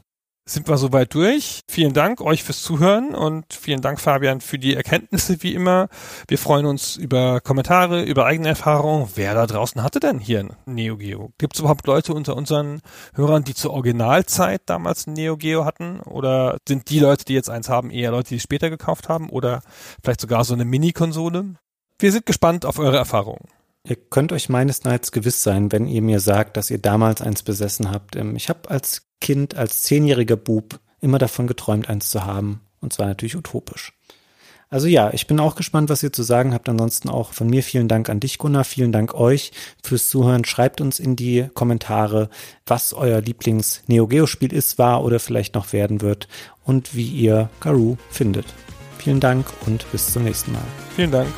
sind 0.51 0.69
wir 0.69 0.77
soweit 0.77 1.15
durch. 1.15 1.61
Vielen 1.69 1.93
Dank 1.93 2.21
euch 2.21 2.43
fürs 2.43 2.63
Zuhören 2.63 3.15
und 3.15 3.53
vielen 3.53 3.81
Dank, 3.81 4.01
Fabian, 4.01 4.41
für 4.41 4.59
die 4.59 4.75
Erkenntnisse 4.75 5.43
wie 5.43 5.55
immer. 5.55 5.89
Wir 6.29 6.39
freuen 6.39 6.67
uns 6.67 6.97
über 6.97 7.41
Kommentare, 7.41 8.03
über 8.03 8.27
eigene 8.27 8.49
Erfahrungen. 8.49 9.09
Wer 9.15 9.35
da 9.35 9.47
draußen 9.47 9.83
hatte 9.83 10.01
denn 10.01 10.19
hier 10.19 10.41
ein 10.41 10.57
Neo 10.67 10.97
Geo? 10.97 11.33
Gibt 11.39 11.55
es 11.55 11.61
überhaupt 11.61 11.87
Leute 11.87 12.15
unter 12.15 12.37
unseren 12.37 12.81
Hörern, 13.15 13.45
die 13.45 13.55
zur 13.55 13.73
Originalzeit 13.73 14.63
damals 14.67 15.07
ein 15.07 15.13
Neo 15.13 15.37
Geo 15.37 15.65
hatten? 15.65 16.01
Oder 16.01 16.59
sind 16.67 16.91
die 16.91 16.99
Leute, 16.99 17.25
die 17.25 17.35
jetzt 17.35 17.51
eins 17.51 17.69
haben, 17.69 17.91
eher 17.91 18.11
Leute, 18.11 18.31
die 18.31 18.37
es 18.37 18.43
später 18.43 18.71
gekauft 18.71 19.09
haben? 19.09 19.31
Oder 19.31 19.63
vielleicht 20.03 20.21
sogar 20.21 20.45
so 20.45 20.55
eine 20.55 20.65
Mini-Konsole? 20.65 21.55
Wir 21.99 22.13
sind 22.13 22.27
gespannt 22.27 22.67
auf 22.67 22.79
eure 22.79 22.97
Erfahrungen. 22.97 23.47
Ihr 23.85 23.97
könnt 23.97 24.33
euch 24.33 24.49
meines 24.49 24.85
Neids 24.85 25.11
gewiss 25.11 25.43
sein, 25.43 25.73
wenn 25.73 25.87
ihr 25.87 26.03
mir 26.03 26.21
sagt, 26.21 26.57
dass 26.57 26.71
ihr 26.71 26.79
damals 26.79 27.23
eins 27.23 27.43
besessen 27.43 27.91
habt. 27.91 28.17
Ähm, 28.17 28.37
ich 28.37 28.49
habe 28.49 28.69
als 28.71 29.07
Kind, 29.21 29.57
als 29.57 29.83
zehnjähriger 29.83 30.37
Bub 30.37 30.81
immer 31.01 31.19
davon 31.19 31.47
geträumt, 31.47 31.89
eins 31.89 32.11
zu 32.11 32.25
haben. 32.25 32.61
Und 32.81 32.93
zwar 32.93 33.07
natürlich 33.07 33.37
utopisch. 33.37 33.93
Also 34.69 34.87
ja, 34.87 35.11
ich 35.13 35.27
bin 35.27 35.41
auch 35.41 35.57
gespannt, 35.57 35.91
was 35.91 36.03
ihr 36.03 36.13
zu 36.13 36.23
sagen 36.23 36.55
habt. 36.55 36.69
Ansonsten 36.69 37.09
auch 37.09 37.33
von 37.33 37.49
mir 37.49 37.63
vielen 37.63 37.89
Dank 37.89 38.09
an 38.09 38.21
dich, 38.21 38.39
Gunnar. 38.39 38.65
Vielen 38.65 38.93
Dank 38.93 39.15
euch 39.15 39.51
fürs 39.83 40.09
Zuhören. 40.09 40.45
Schreibt 40.45 40.81
uns 40.81 41.01
in 41.01 41.17
die 41.17 41.49
Kommentare, 41.55 42.31
was 42.67 42.93
euer 42.93 43.21
Lieblings-Neo 43.21 44.07
Geo-Spiel 44.07 44.53
ist, 44.53 44.79
war 44.79 45.03
oder 45.03 45.19
vielleicht 45.19 45.57
noch 45.57 45.73
werden 45.73 46.03
wird 46.03 46.29
und 46.65 46.95
wie 46.95 47.09
ihr 47.09 47.51
Garou 47.59 47.97
findet. 48.11 48.47
Vielen 48.99 49.19
Dank 49.19 49.47
und 49.67 49.91
bis 49.91 50.13
zum 50.13 50.23
nächsten 50.23 50.53
Mal. 50.53 50.63
Vielen 50.95 51.11
Dank. 51.11 51.29